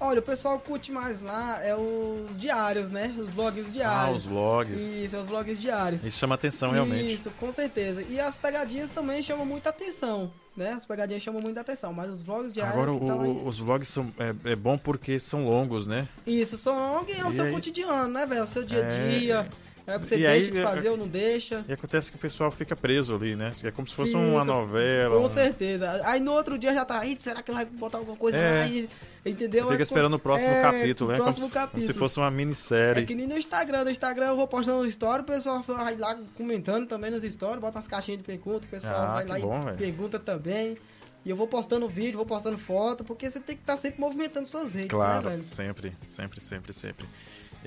Olha, 0.00 0.20
o 0.20 0.22
pessoal 0.22 0.58
curte 0.60 0.92
mais 0.92 1.20
lá 1.20 1.60
é 1.62 1.74
os 1.74 2.38
diários, 2.38 2.90
né? 2.90 3.14
Os 3.18 3.28
vlogs 3.30 3.72
diários. 3.72 4.14
Ah, 4.14 4.16
os 4.16 4.24
vlogs. 4.24 4.80
Isso, 4.80 5.16
é 5.16 5.18
os 5.18 5.28
vlogs 5.28 5.60
diários. 5.60 6.04
Isso 6.04 6.18
chama 6.18 6.36
atenção, 6.36 6.70
realmente. 6.70 7.14
Isso, 7.14 7.30
com 7.32 7.50
certeza. 7.50 8.02
E 8.02 8.20
as 8.20 8.36
pegadinhas 8.36 8.90
também 8.90 9.22
chamam 9.22 9.44
muita 9.44 9.70
atenção, 9.70 10.30
né? 10.58 10.72
As 10.72 10.84
pegadinhas 10.84 11.22
chamam 11.22 11.40
muita 11.40 11.60
atenção, 11.60 11.92
mas 11.92 12.10
os 12.10 12.20
vlogs 12.22 12.52
diários... 12.52 12.76
Agora, 12.76 12.98
tá 13.06 13.14
o, 13.14 13.46
os 13.48 13.58
vlogs 13.58 13.88
são, 13.88 14.12
é, 14.18 14.52
é, 14.52 14.56
bom 14.56 14.76
porque 14.76 15.18
são 15.18 15.46
longos, 15.46 15.86
né? 15.86 16.08
Isso, 16.26 16.58
são 16.58 16.76
longos 16.76 17.16
e 17.16 17.20
é 17.20 17.24
o 17.24 17.30
e 17.30 17.32
seu 17.32 17.44
aí... 17.46 17.52
cotidiano, 17.52 18.08
né, 18.08 18.26
velho? 18.26 18.42
O 18.42 18.46
seu 18.46 18.64
dia 18.64 18.84
a 18.84 18.86
é, 18.86 19.18
dia... 19.18 19.48
É... 19.64 19.67
É 19.88 19.96
o 19.96 20.00
que 20.00 20.06
você 20.06 20.16
e 20.16 20.18
deixa 20.18 20.50
aí, 20.50 20.52
de 20.52 20.62
fazer 20.62 20.90
ou 20.90 20.96
não 20.98 21.08
deixa. 21.08 21.64
E 21.66 21.72
acontece 21.72 22.10
que 22.10 22.18
o 22.18 22.20
pessoal 22.20 22.50
fica 22.50 22.76
preso 22.76 23.14
ali, 23.14 23.34
né? 23.34 23.54
É 23.64 23.70
como 23.70 23.88
se 23.88 23.94
fosse 23.94 24.12
fica, 24.12 24.22
uma 24.22 24.44
novela. 24.44 25.18
Com 25.18 25.28
certeza. 25.30 26.02
Aí 26.04 26.20
no 26.20 26.32
outro 26.32 26.58
dia 26.58 26.74
já 26.74 26.84
tá, 26.84 27.02
será 27.18 27.42
que 27.42 27.50
ele 27.50 27.56
vai 27.56 27.64
botar 27.64 27.96
alguma 27.96 28.16
coisa 28.16 28.36
é. 28.36 28.58
mais? 28.58 28.88
Entendeu? 29.24 29.66
Fica 29.68 29.80
é, 29.80 29.82
esperando 29.82 30.14
o 30.14 30.18
próximo 30.18 30.52
é, 30.52 30.60
capítulo, 30.60 31.10
né? 31.10 31.16
Próximo 31.16 31.48
como, 31.48 31.54
capítulo. 31.54 31.82
Se, 31.82 31.88
como 31.88 31.94
se 31.94 31.98
fosse 31.98 32.18
uma 32.18 32.30
minissérie. 32.30 33.02
É 33.02 33.06
que 33.06 33.14
nem 33.14 33.26
no 33.26 33.36
Instagram. 33.38 33.84
No 33.84 33.90
Instagram 33.90 34.26
eu 34.26 34.36
vou 34.36 34.46
postando 34.46 34.90
stories, 34.90 35.22
o 35.22 35.26
pessoal 35.26 35.62
vai 35.62 35.96
lá 35.96 36.18
comentando 36.34 36.86
também 36.86 37.10
nos 37.10 37.22
stories, 37.22 37.58
bota 37.58 37.78
umas 37.78 37.88
caixinhas 37.88 38.18
de 38.18 38.26
pergunta, 38.26 38.66
o 38.66 38.68
pessoal 38.68 39.00
ah, 39.00 39.14
vai 39.14 39.26
lá 39.26 39.38
bom, 39.38 39.62
e 39.62 39.64
véio. 39.64 39.76
pergunta 39.78 40.18
também. 40.18 40.76
E 41.24 41.30
eu 41.30 41.36
vou 41.36 41.46
postando 41.46 41.88
vídeo, 41.88 42.16
vou 42.16 42.26
postando 42.26 42.56
foto, 42.58 43.04
porque 43.04 43.30
você 43.30 43.40
tem 43.40 43.56
que 43.56 43.62
estar 43.62 43.74
tá 43.74 43.78
sempre 43.78 44.00
movimentando 44.00 44.46
suas 44.46 44.74
redes, 44.74 44.84
né, 44.84 44.88
claro, 44.88 45.24
né, 45.24 45.30
velho? 45.32 45.44
Sempre, 45.44 45.92
sempre, 46.06 46.40
sempre, 46.40 46.72
sempre. 46.72 47.06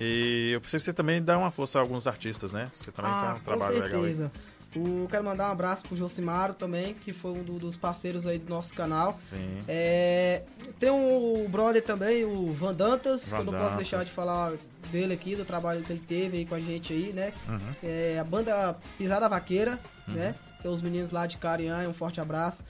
E 0.04 0.52
eu 0.54 0.60
preciso 0.60 0.80
que 0.80 0.86
você 0.86 0.94
também 0.94 1.22
dá 1.22 1.38
uma 1.38 1.52
força 1.52 1.78
a 1.78 1.82
alguns 1.82 2.08
artistas, 2.08 2.52
né? 2.52 2.72
Você 2.76 2.92
também 2.92 3.12
ah, 3.14 3.22
tem 3.22 3.36
um 3.36 3.44
trabalho 3.44 3.74
legal. 3.76 3.90
Com 3.90 4.08
certeza. 4.08 4.32
O, 4.76 5.08
quero 5.10 5.24
mandar 5.24 5.50
um 5.50 5.52
abraço 5.52 5.86
pro 5.86 5.96
Josimaro 5.96 6.56
também, 6.56 6.96
que 6.96 7.14
foi 7.14 7.32
um 7.32 7.44
do, 7.44 7.60
dos 7.60 7.78
parceiros 7.78 8.26
aí 8.26 8.40
do 8.40 8.50
nosso 8.50 8.74
canal. 8.74 9.14
Sim. 9.14 9.60
É, 9.68 10.44
tem 10.80 10.90
o 10.90 11.48
brother 11.50 11.84
também, 11.84 12.24
o 12.26 12.52
Van 12.54 12.74
Dantas, 12.74 13.28
Van 13.28 13.44
que 13.44 13.48
eu 13.50 13.52
não 13.52 13.60
posso 13.60 13.76
deixar 13.76 14.04
de 14.04 14.10
falar 14.10 14.54
dele 14.90 15.14
aqui, 15.14 15.36
do 15.36 15.46
trabalho 15.46 15.84
que 15.84 15.92
ele 15.92 16.00
teve 16.00 16.38
aí 16.38 16.46
com 16.46 16.56
a 16.56 16.60
gente 16.60 16.94
aí, 16.94 17.14
né? 17.14 17.32
Uhum. 17.48 17.76
É, 17.84 18.18
a 18.18 18.24
banda 18.24 18.76
Pisada 18.98 19.30
Vaqueira, 19.30 19.78
uhum. 20.08 20.16
né? 20.16 20.36
Tem 20.64 20.72
os 20.72 20.82
meninos 20.82 21.12
lá 21.12 21.28
de 21.28 21.38
Cariã, 21.38 21.88
um 21.88 21.94
forte 21.94 22.20
abraço. 22.20 22.64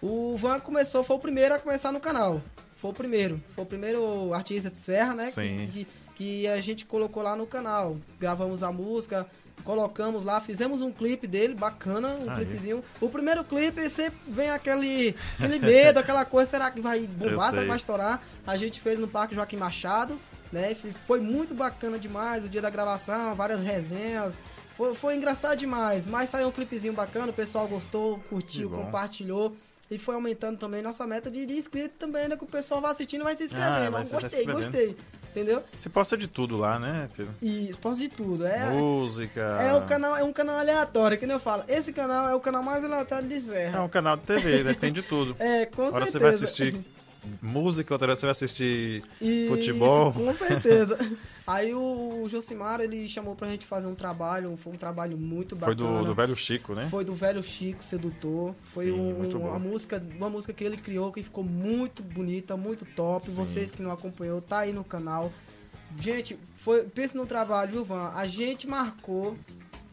O 0.00 0.36
Van 0.36 0.58
começou, 0.58 1.04
foi 1.04 1.14
o 1.14 1.20
primeiro 1.20 1.54
a 1.54 1.58
começar 1.58 1.92
no 1.92 2.00
canal. 2.00 2.42
Foi 2.72 2.90
o 2.90 2.94
primeiro. 2.94 3.40
Foi 3.54 3.64
o 3.64 3.66
primeiro 3.66 4.34
artista 4.34 4.70
de 4.70 4.76
serra, 4.76 5.14
né? 5.14 5.30
Sim. 5.30 5.68
Que, 5.72 5.84
que, 5.84 6.03
que 6.14 6.46
a 6.46 6.60
gente 6.60 6.84
colocou 6.84 7.22
lá 7.22 7.34
no 7.36 7.46
canal. 7.46 7.96
Gravamos 8.18 8.62
a 8.62 8.70
música, 8.70 9.26
colocamos 9.64 10.24
lá, 10.24 10.40
fizemos 10.40 10.80
um 10.80 10.92
clipe 10.92 11.26
dele, 11.26 11.54
bacana, 11.54 12.16
um 12.20 12.30
Aí. 12.30 12.36
clipezinho. 12.36 12.84
O 13.00 13.08
primeiro 13.08 13.42
clipe 13.44 13.88
sempre 13.88 14.18
vem 14.28 14.50
aquele, 14.50 15.14
aquele 15.38 15.58
medo, 15.58 15.98
aquela 15.98 16.24
coisa, 16.24 16.50
será 16.50 16.70
que 16.70 16.80
vai 16.80 17.06
bombar, 17.06 17.50
será 17.50 17.62
que 17.62 17.68
vai 17.68 17.76
estourar? 17.76 18.22
A 18.46 18.56
gente 18.56 18.80
fez 18.80 18.98
no 18.98 19.08
Parque 19.08 19.34
Joaquim 19.34 19.56
Machado, 19.56 20.18
né? 20.52 20.76
Foi 21.06 21.20
muito 21.20 21.54
bacana 21.54 21.98
demais 21.98 22.44
o 22.44 22.48
dia 22.48 22.62
da 22.62 22.70
gravação, 22.70 23.34
várias 23.34 23.62
resenhas. 23.62 24.34
Foi, 24.76 24.94
foi 24.94 25.16
engraçado 25.16 25.56
demais, 25.56 26.06
mas 26.06 26.28
saiu 26.28 26.48
um 26.48 26.52
clipezinho 26.52 26.92
bacana, 26.92 27.30
o 27.30 27.34
pessoal 27.34 27.66
gostou, 27.68 28.18
curtiu, 28.28 28.70
compartilhou. 28.70 29.56
E 29.90 29.98
foi 29.98 30.14
aumentando 30.14 30.58
também 30.58 30.82
nossa 30.82 31.06
meta 31.06 31.30
de, 31.30 31.44
de 31.44 31.54
inscrito 31.54 31.94
também, 31.98 32.26
né? 32.26 32.36
Que 32.36 32.44
o 32.44 32.46
pessoal 32.46 32.80
vai 32.80 32.90
assistindo 32.90 33.20
e 33.20 33.24
vai 33.24 33.36
se 33.36 33.44
inscrevendo. 33.44 33.74
Ah, 33.74 33.90
vai 33.90 34.02
gostei, 34.02 34.46
gostei. 34.46 34.96
Entendeu? 35.34 35.64
Você 35.76 35.88
posta 35.88 36.16
de 36.16 36.28
tudo 36.28 36.56
lá, 36.56 36.78
né? 36.78 37.08
Isso, 37.42 37.76
posta 37.78 37.98
de 37.98 38.08
tudo. 38.08 38.46
É, 38.46 38.70
Música. 38.70 39.40
É 39.40 39.74
um 39.74 39.84
canal, 39.84 40.16
é 40.16 40.22
um 40.22 40.32
canal 40.32 40.58
aleatório, 40.60 41.18
que 41.18 41.26
nem 41.26 41.34
eu 41.34 41.40
falo. 41.40 41.64
Esse 41.66 41.92
canal 41.92 42.28
é 42.28 42.34
o 42.36 42.40
canal 42.40 42.62
mais 42.62 42.84
aleatório 42.84 43.26
de 43.26 43.40
Serra. 43.40 43.78
É 43.78 43.80
um 43.80 43.88
canal 43.88 44.16
de 44.16 44.22
TV, 44.22 44.62
né? 44.62 44.74
Tem 44.74 44.92
de 44.92 45.02
tudo. 45.02 45.34
é, 45.42 45.66
com 45.66 45.86
Agora 45.86 46.06
certeza. 46.06 46.12
você 46.12 46.18
vai 46.20 46.30
assistir 46.30 46.84
música, 47.40 47.94
outra 47.94 48.06
vez 48.06 48.18
você 48.18 48.26
vai 48.26 48.30
assistir 48.32 49.02
Isso, 49.20 49.48
futebol. 49.48 50.12
Com 50.12 50.32
certeza. 50.32 50.98
Aí 51.46 51.74
o 51.74 52.26
Josimar, 52.26 52.80
ele 52.80 53.06
chamou 53.06 53.36
pra 53.36 53.50
gente 53.50 53.66
fazer 53.66 53.86
um 53.86 53.94
trabalho, 53.94 54.56
foi 54.56 54.72
um 54.72 54.76
trabalho 54.76 55.18
muito 55.18 55.54
bacana. 55.54 55.76
Foi 55.76 55.98
do, 55.98 56.04
do 56.06 56.14
velho 56.14 56.34
Chico, 56.34 56.74
né? 56.74 56.88
Foi 56.88 57.04
do 57.04 57.12
velho 57.12 57.42
Chico, 57.42 57.82
sedutor. 57.82 58.54
Foi 58.62 58.84
Sim, 58.84 58.92
um, 58.92 59.28
uma 59.36 59.58
música, 59.58 60.02
uma 60.16 60.30
música 60.30 60.54
que 60.54 60.64
ele 60.64 60.78
criou 60.78 61.12
que 61.12 61.22
ficou 61.22 61.44
muito 61.44 62.02
bonita, 62.02 62.56
muito 62.56 62.86
top. 62.86 63.28
Sim. 63.28 63.36
Vocês 63.36 63.70
que 63.70 63.82
não 63.82 63.90
acompanhou, 63.90 64.40
tá 64.40 64.60
aí 64.60 64.72
no 64.72 64.82
canal. 64.82 65.30
Gente, 66.00 66.38
foi, 66.56 66.84
pense 66.84 67.14
no 67.14 67.26
trabalho, 67.26 67.72
viu, 67.72 67.84
Van? 67.84 68.10
A 68.14 68.26
gente 68.26 68.66
marcou, 68.66 69.36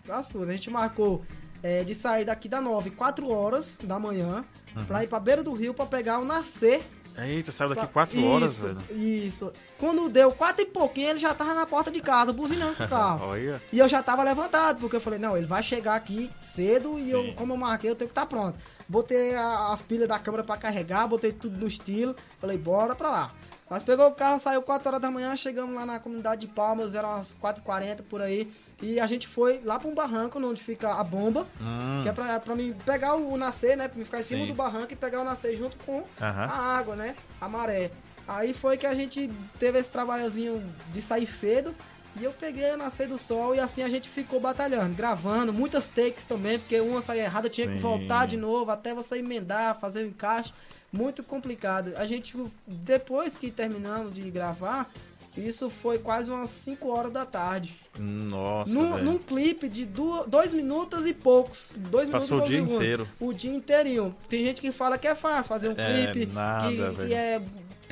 a 0.10 0.24
sua, 0.24 0.46
a 0.46 0.52
gente 0.54 0.70
marcou 0.70 1.22
é, 1.62 1.84
de 1.84 1.94
sair 1.94 2.26
daqui 2.26 2.48
da 2.48 2.62
9, 2.62 2.91
4 2.91 3.30
horas 3.30 3.78
da 3.84 4.00
manhã, 4.00 4.44
uhum. 4.76 4.86
pra 4.86 5.04
ir 5.04 5.08
pra 5.08 5.20
beira 5.20 5.44
do 5.44 5.54
rio 5.54 5.74
pra 5.74 5.86
pegar 5.86 6.20
o 6.20 6.26
nascer 6.26 6.82
Eita, 7.17 7.52
saiu 7.52 7.74
daqui 7.74 7.88
quatro 7.88 8.17
isso, 8.17 8.28
horas, 8.28 8.62
velho. 8.62 8.82
Isso. 8.91 9.52
Quando 9.78 10.10
deu 10.10 10.32
quatro 10.32 10.62
e 10.62 10.65
pouquinho, 10.65 11.10
ele 11.10 11.19
já 11.19 11.34
tava 11.34 11.54
na 11.54 11.65
porta 11.65 11.91
de 11.91 12.02
casa, 12.02 12.32
buzinando 12.32 12.76
com 12.76 12.84
o 12.84 12.88
carro. 12.88 13.28
Olha. 13.32 13.62
E 13.71 13.80
eu 13.80 13.88
já 13.89 14.02
tava 14.02 14.24
levantado, 14.24 14.80
porque 14.80 14.95
eu 14.95 15.02
falei, 15.02 15.19
não, 15.19 15.36
ele 15.36 15.45
vai 15.45 15.63
chegar 15.63 15.95
aqui 15.95 16.30
cedo 16.39 16.95
Sim. 16.95 17.08
e 17.08 17.12
eu, 17.12 17.34
como 17.34 17.54
eu 17.54 17.58
marquei, 17.58 17.89
eu 17.89 17.95
tenho 17.95 18.08
que 18.08 18.12
estar 18.12 18.21
tá 18.21 18.28
pronto. 18.28 18.58
Botei 18.88 19.36
a, 19.36 19.71
as 19.71 19.82
pilhas 19.82 20.08
da 20.08 20.19
câmera 20.19 20.43
para 20.43 20.58
carregar, 20.58 21.08
botei 21.08 21.32
tudo 21.32 21.58
no 21.58 21.67
estilo. 21.67 22.15
Falei, 22.39 22.58
bora 22.58 22.93
pra 22.93 23.10
lá. 23.10 23.34
Mas 23.71 23.84
pegou 23.84 24.05
o 24.05 24.12
carro, 24.12 24.38
saiu 24.38 24.62
4 24.62 24.89
horas 24.89 25.01
da 25.01 25.10
manhã, 25.10 25.34
chegamos 25.34 25.73
lá 25.73 25.86
na 25.86 25.97
comunidade 25.97 26.41
de 26.41 26.47
Palmas, 26.47 26.93
eram 26.93 27.07
umas 27.07 27.34
4h40 27.41 28.01
por 28.10 28.21
aí. 28.21 28.51
E 28.81 28.99
a 28.99 29.07
gente 29.07 29.29
foi 29.29 29.62
lá 29.63 29.79
para 29.79 29.88
um 29.88 29.95
barranco 29.95 30.38
onde 30.39 30.62
fica 30.62 30.91
a 30.91 31.01
bomba, 31.01 31.47
hum. 31.62 32.01
que 32.03 32.10
é 32.10 32.12
pra, 32.12 32.38
pra 32.41 32.53
mim 32.53 32.75
pegar 32.86 33.15
o 33.15 33.38
nascer, 33.38 33.77
né? 33.77 33.88
Pra 33.88 33.97
mim 33.97 34.03
ficar 34.03 34.19
em 34.19 34.23
Sim. 34.23 34.36
cima 34.36 34.47
do 34.47 34.53
barranco 34.53 34.91
e 34.91 34.95
pegar 34.97 35.21
o 35.21 35.23
nascer 35.23 35.55
junto 35.55 35.77
com 35.86 35.99
uhum. 35.99 36.05
a 36.19 36.77
água, 36.77 36.97
né? 36.97 37.15
A 37.39 37.47
maré. 37.47 37.91
Aí 38.27 38.53
foi 38.53 38.75
que 38.75 38.86
a 38.86 38.93
gente 38.93 39.31
teve 39.57 39.79
esse 39.79 39.89
trabalhozinho 39.89 40.62
de 40.91 41.01
sair 41.01 41.25
cedo. 41.25 41.73
E 42.19 42.25
eu 42.25 42.34
peguei 42.34 42.71
a 42.71 42.75
nascer 42.75 43.07
do 43.07 43.17
sol 43.17 43.55
e 43.55 43.60
assim 43.62 43.84
a 43.84 43.88
gente 43.88 44.10
ficou 44.10 44.38
batalhando, 44.38 44.93
gravando, 44.93 45.53
muitas 45.53 45.88
takes 45.88 46.25
também, 46.25 46.60
porque 46.60 46.77
uma 46.81 47.01
saía 47.01 47.23
errada, 47.23 47.49
tinha 47.49 47.67
Sim. 47.67 47.75
que 47.75 47.79
voltar 47.79 48.27
de 48.27 48.36
novo 48.36 48.69
até 48.69 48.93
você 48.93 49.19
emendar, 49.19 49.79
fazer 49.79 50.03
o 50.03 50.07
encaixe 50.07 50.53
muito 50.91 51.23
complicado. 51.23 51.93
A 51.95 52.06
gente, 52.06 52.36
depois 52.67 53.36
que 53.36 53.49
terminamos 53.49 54.13
de 54.13 54.30
gravar, 54.30 54.91
isso 55.36 55.69
foi 55.69 55.97
quase 55.97 56.30
umas 56.30 56.49
5 56.49 56.89
horas 56.89 57.12
da 57.12 57.25
tarde. 57.25 57.80
Nossa, 57.97 58.73
num, 58.73 58.97
num 58.97 59.17
clipe 59.17 59.69
de 59.69 59.86
2 59.86 60.54
minutos 60.54 61.06
e 61.06 61.13
poucos. 61.13 61.73
Dois 61.77 62.10
Passou 62.10 62.38
minutos 62.38 62.47
o 62.47 62.51
dia 62.51 62.58
segundos. 62.58 62.82
inteiro. 62.82 63.08
O 63.19 63.34
dia 63.34 63.54
inteirinho. 63.54 64.15
Tem 64.27 64.43
gente 64.43 64.62
que 64.62 64.71
fala 64.71 64.97
que 64.97 65.08
é 65.08 65.15
fácil 65.15 65.47
fazer 65.49 65.69
um 65.69 65.75
é, 65.77 66.12
clipe 66.12 66.25
nada, 66.34 66.69
que, 66.69 67.08
que, 67.08 67.13
é 67.13 67.41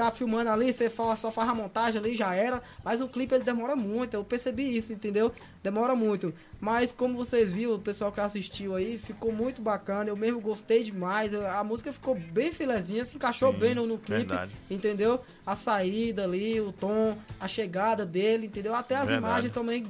tá 0.03 0.11
filmando 0.11 0.49
ali, 0.49 0.71
você 0.71 0.89
só 1.17 1.31
faz 1.31 1.49
a 1.49 1.53
montagem 1.53 1.99
ali, 1.99 2.15
já 2.15 2.33
era. 2.33 2.61
Mas 2.83 3.01
o 3.01 3.07
clipe 3.07 3.35
ele 3.35 3.43
demora 3.43 3.75
muito, 3.75 4.13
eu 4.13 4.23
percebi 4.23 4.75
isso, 4.75 4.93
entendeu? 4.93 5.31
Demora 5.61 5.93
muito. 5.95 6.33
Mas 6.59 6.91
como 6.91 7.15
vocês 7.17 7.51
viram, 7.53 7.75
o 7.75 7.79
pessoal 7.79 8.11
que 8.11 8.19
assistiu 8.21 8.75
aí, 8.75 8.97
ficou 8.97 9.31
muito 9.31 9.61
bacana. 9.61 10.09
Eu 10.09 10.15
mesmo 10.15 10.39
gostei 10.39 10.83
demais. 10.83 11.33
A 11.33 11.63
música 11.63 11.91
ficou 11.91 12.15
bem 12.15 12.51
filezinha, 12.51 13.03
se 13.03 13.17
encaixou 13.17 13.51
Sim, 13.53 13.59
bem 13.59 13.75
no, 13.75 13.85
no 13.85 13.97
clipe, 13.97 14.25
verdade. 14.27 14.51
entendeu? 14.69 15.19
A 15.45 15.55
saída 15.55 16.23
ali, 16.23 16.61
o 16.61 16.71
tom, 16.71 17.17
a 17.39 17.47
chegada 17.47 18.05
dele, 18.05 18.47
entendeu? 18.47 18.73
Até 18.73 18.95
as 18.95 19.09
verdade. 19.09 19.25
imagens 19.31 19.51
também 19.51 19.85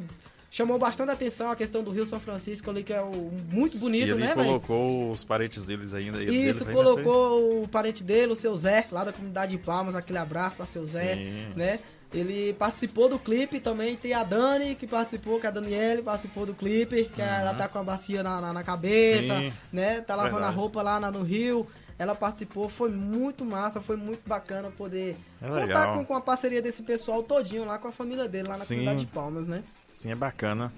chamou 0.52 0.80
bastante 0.80 1.12
atenção 1.12 1.52
a 1.52 1.56
questão 1.56 1.84
do 1.84 1.92
Rio 1.92 2.06
São 2.06 2.20
Francisco 2.20 2.70
ali, 2.70 2.84
que 2.84 2.94
é 2.94 3.02
o, 3.02 3.32
muito 3.52 3.78
bonito, 3.78 4.08
e 4.08 4.12
ele 4.12 4.16
né, 4.16 4.34
colocou 4.34 5.00
véio? 5.00 5.12
os 5.12 5.24
parentes 5.24 5.66
deles 5.66 5.94
ainda. 5.94 6.24
Isso, 6.24 6.66
colocou 6.66 7.64
o 7.64 7.68
parente 7.68 8.04
dele, 8.04 8.32
o 8.32 8.36
seu 8.36 8.56
Zé, 8.58 8.86
lá 8.92 9.04
da 9.04 9.14
comunidade 9.14 9.56
de 9.56 9.64
Palmas, 9.64 9.96
aquele 9.96 10.20
abraço 10.20 10.58
para 10.58 10.66
seu 10.66 10.82
Sim. 10.84 10.88
Zé, 10.88 11.16
né? 11.56 11.80
Ele 12.12 12.54
participou 12.54 13.08
do 13.08 13.20
clipe 13.20 13.60
também, 13.60 13.96
tem 13.96 14.14
a 14.14 14.24
Dani 14.24 14.74
que 14.74 14.88
participou, 14.88 15.40
que 15.40 15.46
é 15.46 15.50
a 15.50 15.52
Daniele 15.52 16.02
participou 16.02 16.44
do 16.44 16.56
clipe, 16.56 17.06
que 17.06 17.22
uhum. 17.22 17.28
ela 17.28 17.54
tá 17.54 17.68
com 17.68 17.78
a 17.78 17.84
bacia 17.84 18.24
na, 18.24 18.42
na, 18.42 18.52
na 18.52 18.64
cabeça, 18.64 19.38
Sim. 19.38 19.54
né? 19.72 20.02
Tá 20.02 20.16
lavando 20.16 20.38
Verdade. 20.38 20.54
a 20.54 20.58
roupa 20.58 20.82
lá 20.82 21.00
na, 21.00 21.12
no 21.12 21.22
Rio 21.22 21.68
ela 22.00 22.16
participou, 22.16 22.70
foi 22.70 22.90
muito 22.90 23.44
massa, 23.44 23.82
foi 23.82 23.98
muito 23.98 24.22
bacana 24.26 24.72
poder 24.72 25.18
é 25.42 25.48
contar 25.48 25.94
com, 25.94 26.06
com, 26.06 26.16
a 26.16 26.22
parceria 26.22 26.62
desse 26.62 26.82
pessoal 26.82 27.22
todinho 27.22 27.66
lá 27.66 27.78
com 27.78 27.90
a 27.90 27.92
família 27.92 28.26
dele, 28.26 28.48
lá 28.48 28.58
na 28.58 28.64
Sim. 28.64 28.76
comunidade 28.76 29.02
de 29.02 29.08
Palmas, 29.08 29.48
né? 29.50 29.62
Sim, 29.92 30.12
é 30.12 30.16
bacana. 30.16 30.72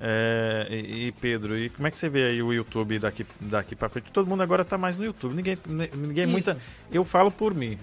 É, 0.00 0.68
e, 0.70 1.08
e, 1.08 1.12
Pedro, 1.12 1.58
e 1.58 1.70
como 1.70 1.88
é 1.88 1.90
que 1.90 1.98
você 1.98 2.08
vê 2.08 2.26
aí 2.26 2.42
o 2.42 2.52
YouTube 2.52 2.98
daqui, 2.98 3.26
daqui 3.40 3.74
para 3.74 3.88
frente? 3.88 4.12
Todo 4.12 4.28
mundo 4.28 4.42
agora 4.42 4.64
tá 4.64 4.78
mais 4.78 4.96
no 4.96 5.04
YouTube. 5.04 5.34
Ninguém, 5.34 5.58
ninguém 5.94 6.26
muita. 6.26 6.56
Eu 6.90 7.04
falo 7.04 7.30
por 7.30 7.54
mim. 7.54 7.78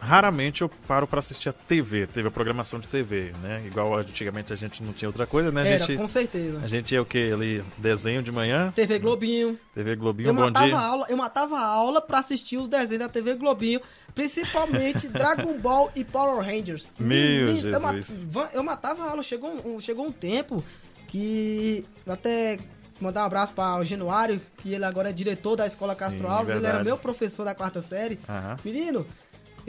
Raramente 0.00 0.62
eu 0.62 0.68
paro 0.88 1.06
para 1.06 1.18
assistir 1.18 1.48
a 1.48 1.52
TV, 1.52 2.06
teve 2.06 2.26
a 2.28 2.30
programação 2.30 2.80
de 2.80 2.88
TV, 2.88 3.32
né? 3.42 3.62
Igual 3.66 3.94
antigamente 3.96 4.52
a 4.52 4.56
gente 4.56 4.82
não 4.82 4.92
tinha 4.92 5.08
outra 5.08 5.26
coisa, 5.26 5.52
né? 5.52 5.62
A 5.62 5.66
Era, 5.66 5.84
gente, 5.86 5.96
com 5.98 6.06
certeza. 6.06 6.58
a 6.62 6.66
gente 6.66 6.92
ia 6.94 7.02
o 7.02 7.04
quê? 7.04 7.30
Ali, 7.32 7.62
desenho 7.78 8.22
de 8.22 8.32
manhã, 8.32 8.72
TV 8.74 8.98
Globinho. 8.98 9.58
TV 9.74 9.94
Globinho, 9.96 10.30
Eu 10.30 10.34
bom 10.34 10.40
matava, 10.46 10.66
dia. 10.66 10.78
aula, 10.78 11.06
eu 11.08 11.16
matava 11.16 11.58
a 11.58 11.64
aula 11.66 12.00
pra 12.00 12.18
assistir 12.18 12.56
os 12.56 12.68
desenhos 12.68 13.04
da 13.04 13.08
TV 13.08 13.34
Globinho, 13.34 13.80
principalmente 14.14 15.06
Dragon 15.12 15.58
Ball 15.58 15.90
e 15.94 16.04
Power 16.04 16.44
Rangers. 16.44 16.88
Meu 16.98 17.56
eu, 17.56 17.80
ma- 17.80 17.92
Jesus. 17.94 18.22
va- 18.24 18.50
eu 18.54 18.62
matava 18.62 19.04
a 19.04 19.10
aula, 19.10 19.22
chegou 19.22 19.50
um, 19.66 19.78
chegou 19.80 20.06
um 20.06 20.12
tempo 20.12 20.64
que 21.08 21.84
eu 22.06 22.12
até 22.12 22.58
mandar 23.00 23.22
um 23.22 23.26
abraço 23.26 23.52
para 23.54 23.80
o 23.80 23.84
Januário, 23.84 24.40
que 24.58 24.74
ele 24.74 24.84
agora 24.84 25.08
é 25.10 25.12
diretor 25.12 25.56
da 25.56 25.66
Escola 25.66 25.94
Sim, 25.94 26.00
Castro 26.00 26.28
Alves, 26.28 26.50
ele 26.50 26.58
era 26.58 26.66
verdade. 26.76 26.84
meu 26.84 26.96
professor 26.98 27.44
da 27.44 27.54
quarta 27.54 27.80
série. 27.80 28.18
Aham. 28.28 28.56
Menino, 28.64 29.06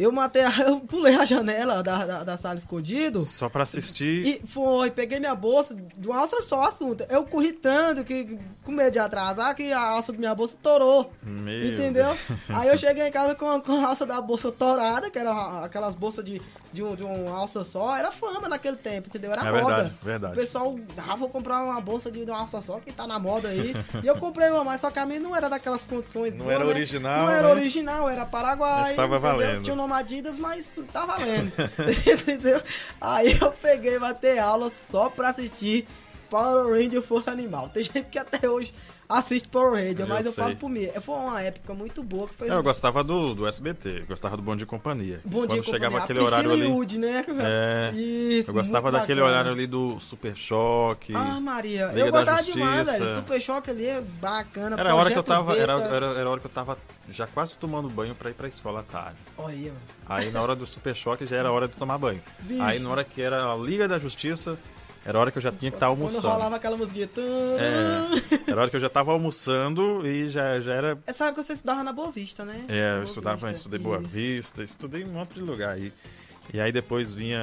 eu 0.04 0.12
matei, 0.12 0.44
a, 0.44 0.50
eu 0.68 0.80
pulei 0.82 1.16
a 1.16 1.26
janela 1.26 1.82
da, 1.84 2.06
da, 2.06 2.24
da 2.24 2.38
sala 2.38 2.56
escondido. 2.56 3.20
Só 3.20 3.50
para 3.50 3.64
assistir. 3.64 4.26
E 4.26 4.48
foi, 4.48 4.92
peguei 4.92 5.20
minha 5.20 5.36
bolsa, 5.36 5.76
de 5.98 6.08
uma 6.08 6.20
alça 6.20 6.42
só, 6.42 6.66
assunto. 6.66 7.06
Eu 7.10 7.24
corri 7.26 7.54
tanto 7.54 8.04
que, 8.04 8.38
com 8.64 8.72
medo 8.72 8.92
de 8.92 9.00
atrasar, 9.00 9.56
que 9.56 9.72
a 9.72 9.80
alça 9.80 10.12
da 10.12 10.18
minha 10.18 10.36
bolsa 10.36 10.58
torou. 10.62 11.12
Meu 11.24 11.74
entendeu? 11.74 12.06
Deus. 12.28 12.40
Aí 12.50 12.68
eu 12.70 12.78
cheguei 12.80 13.08
em 13.08 13.12
casa 13.12 13.36
com 13.36 13.50
a, 13.50 13.62
com 13.62 13.74
a 13.86 13.90
alça 13.90 14.06
da 14.06 14.20
bolsa 14.22 14.52
torada, 14.52 15.10
que 15.10 15.20
era 15.20 15.64
aquelas 15.64 15.96
bolsas 15.96 16.24
de, 16.24 16.42
de, 16.72 16.84
um, 16.84 16.96
de 16.96 17.04
uma 17.04 17.38
alça 17.38 17.64
só. 17.64 17.96
Era 17.96 18.12
fama 18.12 18.48
naquele 18.50 18.78
tempo, 18.78 19.08
entendeu? 19.10 19.32
Era 19.32 19.48
É 19.48 19.52
moda. 19.62 19.76
verdade, 19.76 19.94
verdade. 20.04 20.34
O 20.34 20.36
pessoal, 20.42 20.76
ah, 20.98 21.16
vou 21.16 21.30
comprar 21.30 21.64
uma 21.64 21.80
bolsa 21.82 22.10
de, 22.12 22.24
de 22.26 22.32
uma 22.32 22.40
alça 22.40 22.62
só, 22.62 22.80
que 22.80 22.92
tá 22.92 23.06
na 23.08 23.20
moda 23.20 23.50
aí. 23.50 23.74
e 24.04 24.08
eu 24.08 24.16
comprei 24.18 24.50
uma, 24.50 24.64
mas 24.64 24.82
só 24.82 24.90
que 24.90 25.00
a 25.00 25.06
minha 25.06 25.20
não 25.20 25.36
era 25.36 25.50
daquelas 25.50 25.86
condições 25.86 26.34
Não 26.36 26.46
boas, 26.46 26.56
era 26.56 26.64
né? 26.66 26.70
original, 26.72 27.26
Não 27.26 27.30
era 27.32 27.48
né? 27.48 27.54
original, 27.54 28.10
era 28.10 28.26
Paraguai. 28.26 28.82
Mas 28.82 28.94
tava 28.94 29.18
entendeu? 29.18 29.32
valendo. 29.38 29.62
Tinha 29.64 29.74
o 29.74 29.78
nome 29.78 29.91
Adidas, 29.94 30.40
mas 30.40 30.70
tá 30.92 31.06
valendo. 31.06 31.52
entendeu? 32.12 32.62
Aí 33.00 33.38
eu 33.40 33.52
peguei 33.52 34.00
matei 34.00 34.40
aula 34.40 34.70
só 34.70 35.10
pra 35.10 35.30
assistir 35.30 35.88
Power 36.30 36.74
Ranger 36.74 37.02
Força 37.02 37.32
Animal. 37.32 37.70
Tem 37.70 37.84
gente 37.84 38.04
que 38.04 38.20
até 38.20 38.50
hoje 38.50 38.74
assiste 39.12 39.48
Power 39.48 39.74
Ranger, 39.74 40.02
Eu 40.02 40.08
mas 40.08 40.26
eu 40.26 40.32
sei. 40.32 40.44
falo 40.44 40.56
por 40.56 40.70
mim. 40.70 40.88
Foi 41.02 41.16
uma 41.16 41.42
época 41.42 41.74
muito 41.74 42.04
boa 42.04 42.28
que 42.28 42.34
foi 42.36 42.48
É, 42.50 42.52
Eu 42.54 42.64
gostava 42.64 43.04
do, 43.04 43.34
do 43.36 43.48
SBT, 43.48 44.06
gostava 44.08 44.36
do 44.38 44.44
Bom 44.44 44.56
Dia 44.56 44.66
Companhia. 44.66 45.22
Bom 45.26 45.46
dia, 45.46 45.58
Quando 45.58 45.66
chegava 45.66 46.00
companhia. 46.00 46.04
aquele 46.04 46.20
A 46.20 46.24
horário 46.24 46.52
ali. 46.52 46.68
Yudi, 46.68 46.98
né? 46.98 47.26
É, 47.40 47.92
Isso, 47.96 48.50
eu 48.50 48.54
gostava 48.54 48.92
daquele 48.92 49.20
bacana. 49.22 49.40
horário 49.40 49.52
ali 49.52 49.68
do 49.68 50.00
Super 50.00 50.36
Choque. 50.36 51.14
Ah, 51.16 51.40
Maria, 51.40 51.88
Liga 51.88 52.00
eu 52.00 52.12
gostava 52.12 52.44
demais, 52.44 52.88
velho. 52.90 53.16
Super 53.16 53.42
Choque 53.42 53.70
ali 53.70 53.86
é 53.86 54.02
bacana. 54.02 54.76
Era 54.80 54.92
a 54.92 54.96
hora 54.96 55.12
que 55.12 55.18
eu 55.18 55.24
tava. 55.24 55.58
Era, 55.58 55.74
era, 55.74 56.06
era 56.08 56.24
a 56.28 56.30
hora 56.32 56.40
que 56.40 56.46
eu 56.48 56.52
tava 56.52 56.78
já 57.10 57.28
quase 57.28 57.58
tomando 57.58 57.90
banho 57.90 58.16
pra 58.16 58.30
ir 58.30 58.34
pra 58.34 58.48
escola 58.48 58.80
à 58.80 58.84
tarde. 58.84 59.18
Olha 59.38 59.54
aí, 59.54 59.66
mano. 59.66 59.80
Aí 60.08 60.32
na 60.32 60.42
hora 60.42 60.56
do 60.56 60.66
Super 60.66 60.96
Choque 60.96 61.26
já 61.26 61.38
era 61.38 61.50
a 61.50 61.52
hora 61.52 61.68
de 61.68 61.76
tomar 61.76 61.98
banho. 61.98 62.22
Vixe. 62.40 62.62
Aí 62.62 62.80
na 62.80 62.90
hora 62.90 63.04
que 63.04 63.22
era 63.22 63.52
a 63.52 63.56
Liga 63.56 63.88
da 63.88 63.98
Justiça, 63.98 64.58
era 65.06 65.20
hora 65.20 65.32
que 65.32 65.38
eu 65.38 65.42
já 65.42 65.52
tinha 65.52 65.72
que 65.72 65.78
estar 65.78 65.88
Quando 65.88 66.00
almoçando. 66.04 66.28
rolava 66.28 66.56
aquela 66.56 66.78
musiquinha. 66.78 67.10
É, 67.60 68.52
era 68.52 68.62
hora 68.62 68.70
que 68.70 68.76
eu 68.76 68.80
já 68.80 68.90
tava 68.90 69.12
almoçando 69.12 70.06
e 70.08 70.28
já, 70.30 70.60
já 70.60 70.74
era. 70.74 70.98
Essa 71.08 71.26
época 71.26 71.44
você 71.44 71.54
estudava 71.54 71.84
na 71.84 71.92
Boa 71.94 72.12
Vista, 72.12 72.46
né? 72.46 72.66
É, 72.68 72.90
eu 72.90 72.94
Boa 72.96 73.04
estudava, 73.06 73.36
Vista, 73.38 73.52
estudei 73.52 73.80
Boa 73.80 74.00
isso. 74.00 74.08
Vista, 74.10 74.64
estudei 74.64 75.02
em 75.02 75.06
um 75.06 75.14
monte 75.14 75.34
de 75.36 75.42
lugar 75.42 75.72
aí. 75.72 75.92
E 76.54 76.60
aí 76.60 76.72
depois 76.72 77.14
vinha. 77.14 77.40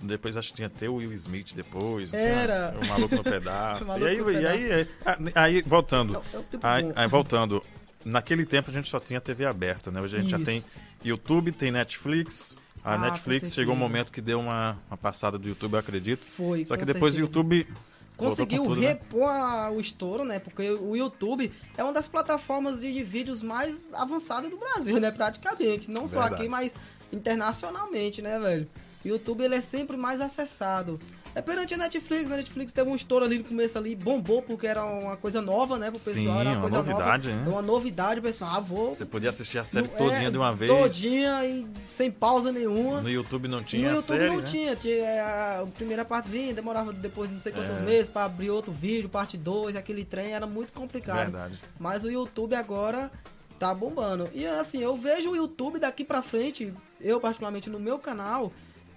Depois 0.00 0.36
acho 0.36 0.50
que 0.50 0.56
tinha 0.56 0.66
até 0.66 0.88
o 0.88 0.96
Will 0.96 1.12
Smith 1.12 1.54
depois. 1.54 2.12
Era. 2.12 2.74
O 2.80 2.86
Maluco 2.86 3.14
no 3.16 3.24
Pedaço. 3.24 3.84
O 3.92 3.96
e 3.96 4.00
Maluco 4.00 4.28
aí, 4.28 4.42
e 4.42 4.46
aí, 4.46 4.70
é, 4.70 4.86
ah, 5.06 5.16
aí, 5.36 5.62
voltando. 5.62 6.14
É 6.14 6.18
o- 6.18 6.22
é 6.34 6.38
o 6.38 6.42
tempo 6.42 6.66
Aí, 6.66 6.92
aí, 6.94 7.08
voltando. 7.08 7.62
Naquele 8.04 8.44
tempo 8.44 8.70
a 8.70 8.74
gente 8.74 8.90
só 8.90 8.98
tinha 8.98 9.20
TV 9.20 9.46
aberta, 9.46 9.90
né? 9.90 10.00
Hoje 10.00 10.16
a 10.16 10.20
gente 10.20 10.30
já 10.30 10.36
Isso. 10.36 10.46
tem 10.46 10.64
YouTube, 11.04 11.52
tem 11.52 11.70
Netflix. 11.70 12.56
A 12.84 12.94
Ah, 12.94 12.98
Netflix 12.98 13.52
chegou 13.54 13.74
um 13.74 13.78
momento 13.78 14.10
que 14.10 14.20
deu 14.20 14.40
uma, 14.40 14.76
uma 14.90 14.96
passada 14.96 15.38
do 15.38 15.48
YouTube, 15.48 15.74
eu 15.74 15.78
acredito. 15.78 16.26
Foi, 16.26 16.66
Só 16.66 16.76
que 16.76 16.84
depois 16.84 17.14
o 17.14 17.16
certeza. 17.16 17.38
YouTube. 17.38 17.64
voltou 17.64 18.28
Conseguiu 18.46 18.62
tudo, 18.64 18.80
né? 18.80 18.88
repor 18.88 19.28
a- 19.28 19.70
o 19.70 19.80
estouro, 19.80 20.24
né? 20.24 20.38
Porque 20.38 20.68
o 20.70 20.96
YouTube 20.96 21.52
é 21.76 21.82
uma 21.84 21.92
das 21.92 22.08
plataformas 22.08 22.80
de, 22.80 22.92
de 22.92 23.02
vídeos 23.04 23.42
mais 23.42 23.88
avançadas 23.94 24.50
do 24.50 24.56
Brasil, 24.56 24.98
né? 25.00 25.10
Praticamente. 25.10 25.90
Não 25.90 26.06
só 26.08 26.20
Verdade. 26.22 26.42
aqui, 26.42 26.48
mas 26.48 26.74
internacionalmente, 27.12 28.20
né, 28.20 28.38
velho? 28.38 28.68
O 29.04 29.08
YouTube 29.08 29.42
ele 29.42 29.54
é 29.56 29.60
sempre 29.60 29.96
mais 29.96 30.20
acessado. 30.20 30.98
É 31.34 31.40
perante 31.40 31.72
a 31.74 31.76
Netflix, 31.78 32.30
a 32.30 32.36
Netflix 32.36 32.72
teve 32.74 32.90
um 32.90 32.94
estouro 32.94 33.24
ali 33.24 33.38
no 33.38 33.44
começo 33.44 33.78
ali, 33.78 33.96
bombou 33.96 34.42
porque 34.42 34.66
era 34.66 34.84
uma 34.84 35.16
coisa 35.16 35.40
nova, 35.40 35.78
né, 35.78 35.90
pro 35.90 35.98
pessoal, 35.98 36.14
Sim, 36.14 36.40
era 36.40 36.50
uma 36.50 36.58
uma 36.66 36.68
novidade, 36.68 37.28
nova. 37.30 37.40
né? 37.42 37.46
É 37.46 37.52
uma 37.54 37.62
novidade, 37.62 38.20
o 38.20 38.22
pessoal, 38.22 38.50
ah, 38.54 38.60
vou... 38.60 38.92
Você 38.94 39.06
podia 39.06 39.30
assistir 39.30 39.58
a 39.58 39.64
série 39.64 39.88
Não- 39.88 39.96
todinha 39.96 40.28
é, 40.28 40.30
de 40.30 40.36
uma 40.36 40.52
vez. 40.54 40.70
Todinha 40.70 41.42
e 41.46 41.66
sem 41.88 42.10
pausa 42.10 42.52
nenhuma. 42.52 43.00
No 43.00 43.08
YouTube 43.08 43.48
não 43.48 43.62
tinha 43.64 43.88
no 43.88 43.88
a 43.88 44.00
YouTube 44.00 44.18
série, 44.18 44.28
não 44.30 44.36
né? 44.36 44.42
tinha, 44.44 44.76
tinha 44.76 45.60
a 45.62 45.66
primeira 45.74 46.04
partezinha, 46.04 46.52
demorava 46.52 46.92
depois 46.92 47.28
de 47.30 47.34
não 47.34 47.40
sei 47.40 47.50
quantos 47.52 47.80
É. 47.80 47.82
meses 47.82 48.10
pra 48.10 48.24
abrir 48.24 48.50
outro 48.50 48.70
vídeo, 48.70 49.08
parte 49.08 49.38
2, 49.38 49.74
aquele 49.74 50.04
trem 50.04 50.32
era 50.34 50.46
muito 50.46 50.72
complicado. 50.74 51.30
Verdade. 51.32 51.58
Mas 51.80 52.04
o 52.04 52.10
YouTube 52.10 52.54
agora 52.54 53.10
tá 53.58 53.72
bombando. 53.72 54.28
E 54.34 54.44
assim, 54.46 54.82
eu 54.82 54.94
vejo 54.96 55.30
o 55.30 55.36
YouTube 55.36 55.78
daqui 55.78 56.04
pra 56.04 56.20
frente, 56.20 56.74
eu 57.00 57.18
particularmente 57.18 57.70
no 57.70 57.80
meu 57.80 57.98
canal, 57.98 58.52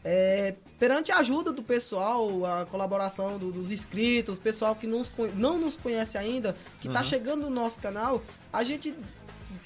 é, 0.07 0.53
perante 0.79 1.11
a 1.11 1.17
ajuda 1.17 1.51
do 1.51 1.63
pessoal, 1.63 2.45
a 2.45 2.65
colaboração 2.67 3.39
do- 3.39 3.51
dos 3.51 3.71
inscritos, 3.71 4.37
pessoal 4.37 4.75
que 4.75 4.85
nos 4.85 5.11
não 5.35 5.57
nos 5.59 5.75
conhece 5.75 6.15
ainda, 6.17 6.55
que 6.79 6.87
Uhum. 6.87 6.93
tá 6.93 7.03
chegando 7.03 7.41
no 7.41 7.49
nosso 7.49 7.79
canal, 7.79 8.21
a 8.53 8.61
gente 8.61 8.93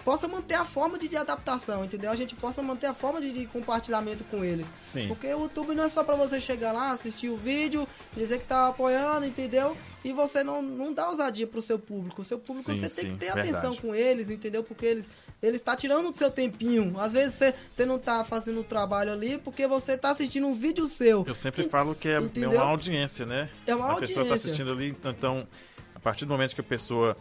possa 0.06 0.30
manter 0.30 0.54
a 0.54 0.64
forma 0.64 0.98
de, 0.98 1.10
de 1.10 1.18
adaptação, 1.18 1.84
entendeu? 1.84 2.10
A 2.10 2.16
gente 2.16 2.34
possa 2.36 2.62
manter 2.64 2.86
a 2.88 2.94
forma 2.94 3.20
de, 3.20 3.34
de 3.34 3.46
compartilhamento 3.48 4.24
com 4.24 4.44
eles. 4.44 4.72
Sim. 4.80 5.10
Porque 5.10 5.28
o 5.28 5.42
YouTube 5.42 5.76
não 5.76 5.84
é 5.84 5.90
só 5.90 6.04
pra 6.06 6.16
você 6.16 6.40
chegar 6.40 6.72
lá, 6.72 6.92
assistir 6.92 7.28
o 7.30 7.36
vídeo, 7.36 7.86
dizer 8.16 8.40
que 8.40 8.46
tá 8.46 8.70
apoiando, 8.70 9.26
entendeu? 9.26 9.76
E 10.04 10.14
você 10.14 10.42
não, 10.42 10.62
não 10.62 10.94
dá 10.94 11.10
ousadia 11.10 11.46
pro 11.46 11.62
seu 11.62 11.78
público. 11.78 12.22
O 12.22 12.24
seu 12.26 12.40
público 12.40 12.72
Sim, 12.74 12.78
você 12.80 12.88
sim, 12.90 13.02
tem 13.02 13.12
que 13.14 13.18
ter 13.20 13.26
verdade. 13.34 13.50
atenção 13.50 13.76
com 13.76 13.94
eles, 13.94 14.30
entendeu? 14.30 14.64
Porque 14.64 14.86
eles 14.86 15.10
eles 15.42 15.62
tá 15.62 15.76
tirando 15.76 16.12
do 16.12 16.18
seu 16.18 16.30
tempinho. 16.30 17.00
Às 17.00 17.14
vezes 17.14 17.36
você, 17.36 17.54
você 17.72 17.86
não 17.86 17.98
tá 18.00 18.24
fazendo 18.24 18.60
o 18.62 18.64
trabalho 18.64 19.12
ali 19.12 19.38
porque 19.38 19.66
você 19.68 19.98
tá 19.98 20.10
assistindo 20.12 20.46
um 20.48 20.54
vídeo 20.54 20.86
seu. 20.88 21.24
Eu 21.28 21.36
sempre 21.36 21.64
E- 21.66 21.70
falo 21.70 21.96
que 21.96 22.10
é, 22.10 22.14
é 22.16 22.48
uma 22.48 22.62
audiência, 22.64 23.26
né? 23.26 23.50
É 23.66 23.74
uma 23.76 23.92
a 23.94 23.96
pessoa 23.96 24.16
tá 24.26 24.32
audiência. 24.32 24.34
assistindo 24.50 24.72
ali, 24.72 24.96
então, 25.06 25.48
a 25.96 26.00
partir 26.00 26.26
do 26.26 26.32
momento 26.32 26.54
que 26.56 26.62
a 26.62 26.64
pessoa 26.64 27.16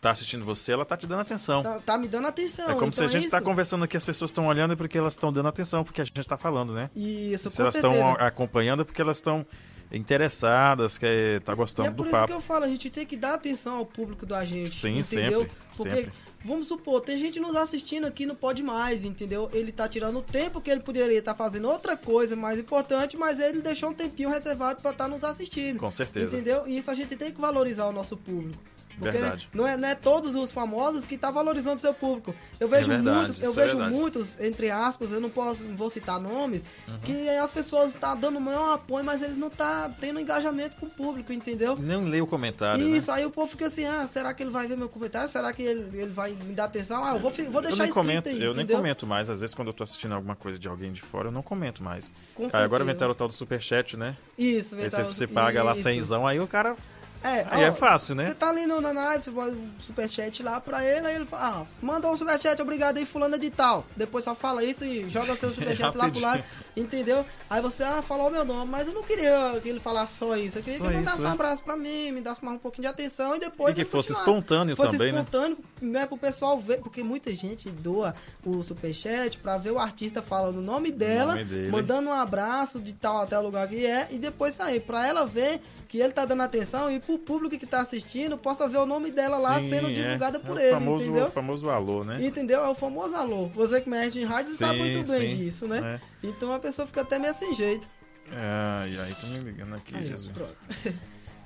tá 0.00 0.10
assistindo 0.10 0.44
você, 0.44 0.72
ela 0.72 0.84
tá 0.84 0.98
te 0.98 1.06
dando 1.06 1.20
atenção. 1.20 1.62
Tá, 1.62 1.80
tá 1.80 1.96
me 1.96 2.06
dando 2.06 2.26
atenção. 2.26 2.68
é 2.68 2.74
como 2.74 2.92
se 2.92 2.98
então 3.00 3.06
a 3.08 3.10
gente 3.10 3.26
é 3.28 3.30
tá 3.30 3.38
isso. 3.38 3.44
conversando 3.46 3.84
aqui, 3.84 3.96
as 3.96 4.04
pessoas 4.04 4.30
estão 4.30 4.46
olhando 4.48 4.74
é 4.74 4.76
porque 4.76 4.98
elas 4.98 5.14
estão 5.14 5.32
dando 5.32 5.48
atenção, 5.48 5.82
porque 5.82 6.02
a 6.02 6.04
gente 6.04 6.22
tá 6.28 6.36
falando, 6.36 6.74
né? 6.74 6.90
Isso, 6.94 7.48
se 7.50 7.56
com 7.56 7.62
elas 7.62 7.74
estão 7.74 8.10
acompanhando 8.16 8.82
é 8.82 8.84
porque 8.84 9.00
elas 9.00 9.16
estão 9.16 9.46
interessadas, 9.90 10.98
que 10.98 11.40
tá 11.44 11.52
E 11.52 11.56
gostando 11.56 11.88
é 11.88 11.92
por 11.92 12.02
do 12.02 12.08
isso 12.08 12.12
papo. 12.12 12.26
que 12.26 12.32
eu 12.34 12.40
falo, 12.40 12.64
a 12.64 12.68
gente 12.68 12.90
tem 12.90 13.06
que 13.06 13.16
dar 13.16 13.34
atenção 13.34 13.76
ao 13.76 13.86
público 13.86 14.26
da 14.26 14.44
gente. 14.44 14.70
Sim, 14.70 14.98
entendeu? 14.98 15.40
sempre, 15.40 15.56
Porque, 15.76 15.96
sempre. 15.96 16.12
Vamos 16.44 16.68
supor, 16.68 17.00
tem 17.00 17.16
gente 17.16 17.40
nos 17.40 17.56
assistindo 17.56 18.06
aqui 18.06 18.26
no 18.26 18.34
Pode 18.34 18.62
Mais, 18.62 19.04
entendeu? 19.04 19.48
Ele 19.52 19.72
tá 19.72 19.88
tirando 19.88 20.18
o 20.18 20.22
tempo 20.22 20.60
que 20.60 20.70
ele 20.70 20.80
poderia 20.80 21.18
estar 21.18 21.34
fazendo 21.34 21.68
outra 21.68 21.96
coisa 21.96 22.36
mais 22.36 22.58
importante, 22.58 23.16
mas 23.16 23.40
ele 23.40 23.60
deixou 23.60 23.90
um 23.90 23.94
tempinho 23.94 24.28
reservado 24.28 24.82
pra 24.82 24.90
estar 24.90 25.08
nos 25.08 25.24
assistindo. 25.24 25.78
Com 25.78 25.90
certeza. 25.90 26.26
Entendeu? 26.26 26.64
E 26.66 26.76
isso 26.76 26.90
a 26.90 26.94
gente 26.94 27.16
tem 27.16 27.32
que 27.32 27.40
valorizar 27.40 27.86
o 27.86 27.92
nosso 27.92 28.16
público. 28.16 28.73
Porque 28.98 29.18
Verdade. 29.18 29.48
não 29.52 29.66
é, 29.66 29.76
não 29.76 29.88
é 29.88 29.94
todos 29.94 30.34
os 30.34 30.52
famosos 30.52 31.04
que 31.04 31.18
tá 31.18 31.30
valorizando 31.30 31.80
seu 31.80 31.92
público. 31.92 32.34
Eu 32.60 32.68
vejo 32.68 32.90
É 32.92 32.96
verdade, 32.96 33.16
muitos, 33.18 33.40
eu 33.42 33.50
isso 33.50 33.60
é 33.60 33.62
vejo 33.64 33.76
verdade. 33.76 33.96
muitos, 33.98 34.40
entre 34.40 34.70
aspas, 34.70 35.12
eu 35.12 35.20
não 35.20 35.30
posso, 35.30 35.64
não 35.64 35.76
vou 35.76 35.90
citar 35.90 36.20
nomes, 36.20 36.64
Uhum. 36.86 36.98
que 37.00 37.28
as 37.28 37.50
pessoas 37.52 37.92
tá 37.92 38.14
dando 38.14 38.40
maior 38.40 38.74
apoio, 38.74 39.04
mas 39.04 39.22
eles 39.22 39.36
não 39.36 39.50
tá 39.50 39.90
tendo 40.00 40.20
engajamento 40.20 40.76
com 40.76 40.86
o 40.86 40.90
público, 40.90 41.32
entendeu? 41.32 41.76
Nem 41.76 42.04
leio 42.08 42.24
o 42.24 42.26
comentário, 42.26 42.86
Isso, 42.86 43.10
né? 43.10 43.18
aí 43.18 43.26
o 43.26 43.30
povo 43.30 43.50
fica 43.50 43.66
assim, 43.66 43.84
ah, 43.84 44.06
será 44.06 44.32
que 44.32 44.42
ele 44.42 44.50
vai 44.50 44.66
ver 44.66 44.76
meu 44.76 44.88
comentário? 44.88 45.28
Será 45.28 45.52
que 45.52 45.62
ele, 45.62 46.00
ele 46.00 46.10
vai 46.12 46.32
me 46.32 46.54
dar 46.54 46.64
atenção? 46.64 47.04
Ah, 47.04 47.14
eu 47.14 47.18
vou, 47.20 47.30
vou 47.30 47.40
Eu 47.40 47.50
deixar 47.62 47.78
nem 47.82 47.88
escrito 47.88 47.94
comento, 47.94 48.28
aí, 48.28 48.34
eu 48.36 48.52
nem 48.52 48.64
entendeu? 48.64 48.76
comento 48.76 49.06
mais. 49.06 49.28
Às 49.28 49.40
vezes 49.40 49.54
quando 49.54 49.68
eu 49.68 49.74
tô 49.74 49.82
assistindo 49.82 50.14
alguma 50.14 50.36
coisa 50.36 50.58
de 50.58 50.68
alguém 50.68 50.92
de 50.92 51.02
fora, 51.02 51.28
eu 51.28 51.32
não 51.32 51.42
comento 51.42 51.82
mais. 51.82 52.12
Com 52.34 52.44
Aí 52.52 52.62
agora 52.62 52.82
inventaram 52.84 53.12
o 53.12 53.14
tal 53.14 53.28
do 53.28 53.34
superchat, 53.34 53.96
né? 53.96 54.16
Isso, 54.38 54.74
Aí 54.74 54.82
você, 54.82 54.96
verdade. 54.96 55.14
você 55.14 55.26
paga 55.26 55.62
lá 55.62 55.72
Isso. 55.72 55.82
cenzão, 55.82 56.26
aí 56.26 56.38
o 56.40 56.46
cara... 56.46 56.76
É, 57.24 57.46
Aí 57.50 57.64
ó, 57.64 57.68
é 57.68 57.72
fácil, 57.72 58.14
Você 58.14 58.22
né? 58.22 58.34
tá 58.34 58.50
ali 58.50 58.66
no, 58.66 58.82
na 58.82 58.92
você 59.18 59.32
faz 59.32 59.54
um 59.54 59.70
superchat 59.78 60.42
lá 60.42 60.60
pra 60.60 60.84
ele, 60.84 61.06
aí 61.06 61.14
ele 61.16 61.24
fala, 61.24 61.62
ah, 61.62 61.66
mandou 61.80 62.12
um 62.12 62.16
superchat, 62.16 62.60
obrigado 62.60 62.98
aí, 62.98 63.06
fulano 63.06 63.38
de 63.38 63.48
tal. 63.48 63.86
Depois 63.96 64.24
só 64.24 64.34
fala 64.34 64.62
isso 64.62 64.84
e 64.84 65.08
joga 65.08 65.34
seu 65.34 65.48
superchat 65.54 65.96
lá 65.96 66.10
pro 66.10 66.20
lado, 66.20 66.44
entendeu? 66.76 67.24
Aí 67.48 67.60
você, 67.60 67.82
ah, 67.82 68.02
falou 68.02 68.28
o 68.28 68.30
meu 68.30 68.44
nome, 68.44 68.70
mas 68.70 68.88
eu 68.88 68.94
não 68.94 69.02
queria 69.02 69.58
que 69.62 69.68
ele 69.68 69.80
falasse 69.80 70.18
só 70.18 70.36
isso. 70.36 70.58
Eu 70.58 70.62
queria 70.62 70.78
Só 70.78 70.84
que 70.84 70.90
ele 70.90 70.96
isso, 71.00 71.04
mandasse 71.04 71.24
um 71.26 71.28
é. 71.30 71.32
abraço 71.32 71.62
pra 71.62 71.76
mim, 71.76 72.12
me 72.12 72.20
desse 72.20 72.44
mais 72.44 72.56
um 72.56 72.60
pouquinho 72.60 72.82
de 72.82 72.88
atenção 72.88 73.36
e 73.36 73.38
depois 73.40 73.76
E 73.76 73.84
que 73.84 73.90
fosse 73.90 74.12
espontâneo 74.12 74.76
fosse 74.76 74.92
também, 74.98 75.12
né? 75.12 75.20
espontâneo, 75.20 75.58
né? 75.80 76.06
Pro 76.06 76.16
pessoal 76.18 76.58
ver, 76.58 76.80
porque 76.80 77.02
muita 77.02 77.32
gente 77.34 77.70
doa 77.70 78.14
o 78.44 78.62
superchat 78.62 79.38
pra 79.38 79.56
ver 79.56 79.70
o 79.70 79.78
artista 79.78 80.22
falando 80.22 80.58
o 80.58 80.62
nome 80.62 80.90
dela, 80.90 81.32
nome 81.32 81.44
dele. 81.44 81.70
mandando 81.70 82.08
um 82.08 82.12
abraço 82.12 82.80
de 82.80 82.92
tal 82.92 83.22
até 83.22 83.38
o 83.38 83.42
lugar 83.42 83.68
que 83.68 83.84
é, 83.86 84.08
e 84.10 84.18
depois 84.18 84.54
sair. 84.54 84.80
Pra 84.80 85.06
ela 85.06 85.24
ver 85.24 85.60
que 85.88 85.98
ele 86.00 86.12
tá 86.12 86.24
dando 86.24 86.42
atenção 86.42 86.90
e 86.90 86.98
pro 86.98 87.18
público 87.18 87.56
que 87.56 87.66
tá 87.66 87.78
assistindo 87.80 88.36
possa 88.36 88.66
ver 88.66 88.78
o 88.78 88.86
nome 88.86 89.12
dela 89.12 89.36
lá 89.36 89.60
Sim, 89.60 89.70
sendo 89.70 89.88
é. 89.88 89.92
divulgada 89.92 90.38
É 90.38 90.40
por 90.40 90.56
o 90.56 90.58
ele, 90.58 90.70
famoso, 90.72 91.04
entendeu? 91.04 91.26
O 91.26 91.30
famoso 91.30 91.70
alô, 91.70 92.02
né? 92.04 92.18
Entendeu? 92.20 92.64
É 92.64 92.68
o 92.68 92.74
famoso 92.74 93.14
alô. 93.14 93.46
Você 93.54 93.80
que 93.80 93.88
mexe 93.88 94.20
em 94.20 94.24
rádio 94.24 94.52
sabe 94.52 94.74
Sim, 94.74 94.78
muito 94.80 95.08
bem 95.08 95.30
sim. 95.30 95.36
disso, 95.36 95.68
né? 95.68 96.00
É. 96.00 96.26
Então 96.26 96.52
a 96.52 96.58
pessoa 96.64 96.86
fica 96.86 97.02
até 97.02 97.18
meio 97.18 97.34
sem 97.34 97.52
jeito. 97.52 97.88
Ah, 98.32 98.86
e 98.88 98.98
aí, 98.98 99.14
tô 99.14 99.26
me 99.26 99.38
ligando 99.38 99.74
aqui, 99.74 99.94
Aí, 99.94 100.04
Jesus. 100.04 100.32
pronto. 100.32 100.56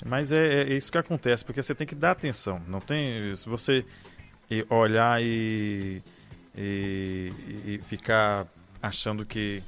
Mas 0.07 0.31
é, 0.31 0.63
é 0.63 0.75
isso 0.75 0.93
que 0.93 0.99
acontece, 0.99 1.45
porque 1.45 1.61
você 1.61 1.75
tem 1.75 1.87
que 1.87 1.95
dar 1.95 2.13
atenção. 2.13 2.63
Não 2.69 2.81
tem. 2.81 3.35
Se 3.35 3.49
você 3.49 3.85
olhar 4.71 5.21
e, 5.21 6.01
e, 6.57 7.33
e 7.67 7.81
ficar 7.87 8.47
achando 8.81 9.27
que. 9.27 9.63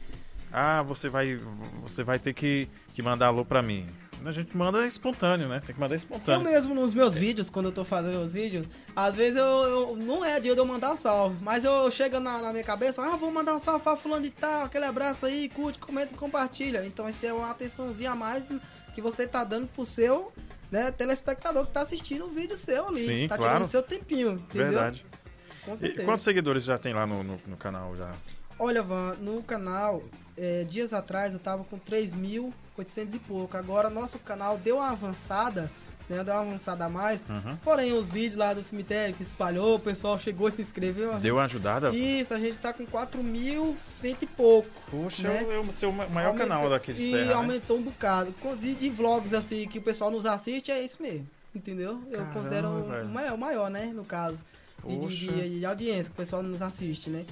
Ah, 0.52 0.82
você 0.82 1.08
vai, 1.08 1.38
você 1.82 2.04
vai 2.04 2.18
ter 2.18 2.32
que, 2.32 2.68
que 2.94 3.02
mandar 3.02 3.26
alô 3.26 3.44
pra 3.44 3.60
mim. 3.60 3.88
A 4.24 4.32
gente 4.32 4.56
manda 4.56 4.86
espontâneo, 4.86 5.48
né? 5.48 5.60
Tem 5.64 5.74
que 5.74 5.80
mandar 5.80 5.94
Eu 5.94 5.96
espontâneo. 5.96 6.42
mesmo 6.42 6.74
nos 6.74 6.92
meus 6.92 7.14
vídeos, 7.14 7.48
quando 7.48 7.66
eu 7.66 7.72
tô 7.72 7.84
fazendo 7.84 8.20
os 8.22 8.32
vídeos, 8.32 8.66
às 8.94 9.14
vezes 9.14 9.36
eu, 9.38 9.44
eu- 9.44 9.96
não 9.96 10.24
é 10.24 10.38
dia 10.38 10.52
de 10.54 10.60
eu 10.60 10.64
mandar 10.64 10.96
salve, 10.96 11.36
mas 11.42 11.64
eu 11.64 11.90
chego 11.90 12.20
na, 12.20 12.38
na 12.42 12.52
minha 12.52 12.64
cabeça, 12.64 13.02
ah, 13.02 13.16
vou 13.16 13.30
mandar 13.30 13.54
um 13.54 13.58
salve 13.58 13.82
pra 13.82 13.96
fulano 13.96 14.22
de 14.22 14.30
tal, 14.30 14.64
aquele 14.64 14.84
abraço 14.84 15.24
aí, 15.26 15.48
curte, 15.48 15.78
comenta 15.78 16.12
e 16.12 16.16
compartilha. 16.16 16.84
Então 16.84 17.08
isso 17.08 17.24
é 17.24 17.32
uma 17.32 17.50
atençãozinha 17.50 18.10
a 18.10 18.14
mais 18.14 18.50
que 18.94 19.00
você 19.00 19.26
tá 19.26 19.42
dando 19.44 19.68
pro 19.68 19.84
seu 19.84 20.32
né, 20.70 20.90
telespectador 20.90 21.66
que 21.66 21.72
tá 21.72 21.80
assistindo 21.80 22.26
o 22.26 22.28
vídeo 22.30 22.56
seu 22.56 22.88
ali. 22.88 22.96
Sim, 22.98 23.26
tá 23.28 23.36
claro. 23.36 23.54
tirando 23.54 23.68
seu 23.68 23.82
tempinho, 23.82 24.32
entendeu? 24.32 24.68
Verdade. 24.68 25.06
Com 25.64 25.74
E 25.84 25.90
quantos 26.04 26.24
seguidores 26.24 26.64
já 26.64 26.76
tem 26.78 26.92
lá 26.92 27.06
no, 27.06 27.22
no, 27.22 27.40
no 27.46 27.56
canal 27.56 27.94
já? 27.96 28.12
Olha, 28.58 28.82
Van, 28.82 29.14
no 29.20 29.42
canal, 29.42 30.02
é, 30.40 30.64
dias 30.64 30.92
atrás 30.94 31.34
eu 31.34 31.38
tava 31.38 31.62
com 31.64 31.78
3.800 31.78 33.14
e 33.14 33.18
pouco. 33.18 33.56
Agora 33.56 33.90
nosso 33.90 34.18
canal 34.18 34.56
deu 34.56 34.76
uma 34.76 34.90
avançada, 34.90 35.70
né? 36.08 36.24
Deu 36.24 36.34
uma 36.34 36.40
avançada 36.40 36.84
a 36.86 36.88
mais. 36.88 37.20
Uhum. 37.28 37.56
Porém, 37.62 37.92
os 37.92 38.10
vídeos 38.10 38.36
lá 38.36 38.52
do 38.54 38.62
cemitério 38.62 39.14
que 39.14 39.22
espalhou, 39.22 39.76
o 39.76 39.80
pessoal 39.80 40.18
chegou 40.18 40.48
e 40.48 40.52
se 40.52 40.62
inscreveu. 40.62 41.14
Deu 41.20 41.36
uma 41.36 41.44
ajudada? 41.44 41.90
Isso, 41.90 42.32
a 42.34 42.38
gente 42.38 42.56
tá 42.58 42.72
com 42.72 42.84
4.100 42.86 44.16
e 44.22 44.26
pouco. 44.26 44.68
Puxa, 44.90 45.28
né? 45.28 45.46
é 45.54 45.58
o 45.58 45.70
seu 45.70 45.92
maior 45.92 46.28
Aumentou- 46.30 46.34
canal 46.48 46.70
daqui 46.70 46.92
de 46.92 47.02
E 47.02 47.10
Serra, 47.10 47.24
né? 47.26 47.34
aumentou 47.34 47.76
um 47.78 47.82
bocado. 47.82 48.30
Inclusive 48.30 48.74
de 48.74 48.88
vlogs 48.90 49.34
assim 49.34 49.68
que 49.68 49.78
o 49.78 49.82
pessoal 49.82 50.10
nos 50.10 50.26
assiste, 50.26 50.70
é 50.72 50.82
isso 50.82 51.00
mesmo. 51.02 51.28
Entendeu? 51.54 52.00
Eu 52.06 52.18
Caramba, 52.18 52.32
considero 52.32 52.68
o 52.68 53.08
maior, 53.08 53.34
o 53.34 53.38
maior, 53.38 53.70
né? 53.70 53.86
No 53.94 54.04
caso. 54.04 54.44
De, 54.86 54.96
de, 54.98 55.26
de- 55.28 55.58
de 55.58 55.66
audiência, 55.66 56.04
que 56.04 56.10
o 56.12 56.14
pessoal 56.16 56.42
nos 56.42 56.62
assiste, 56.62 57.10
né? 57.10 57.26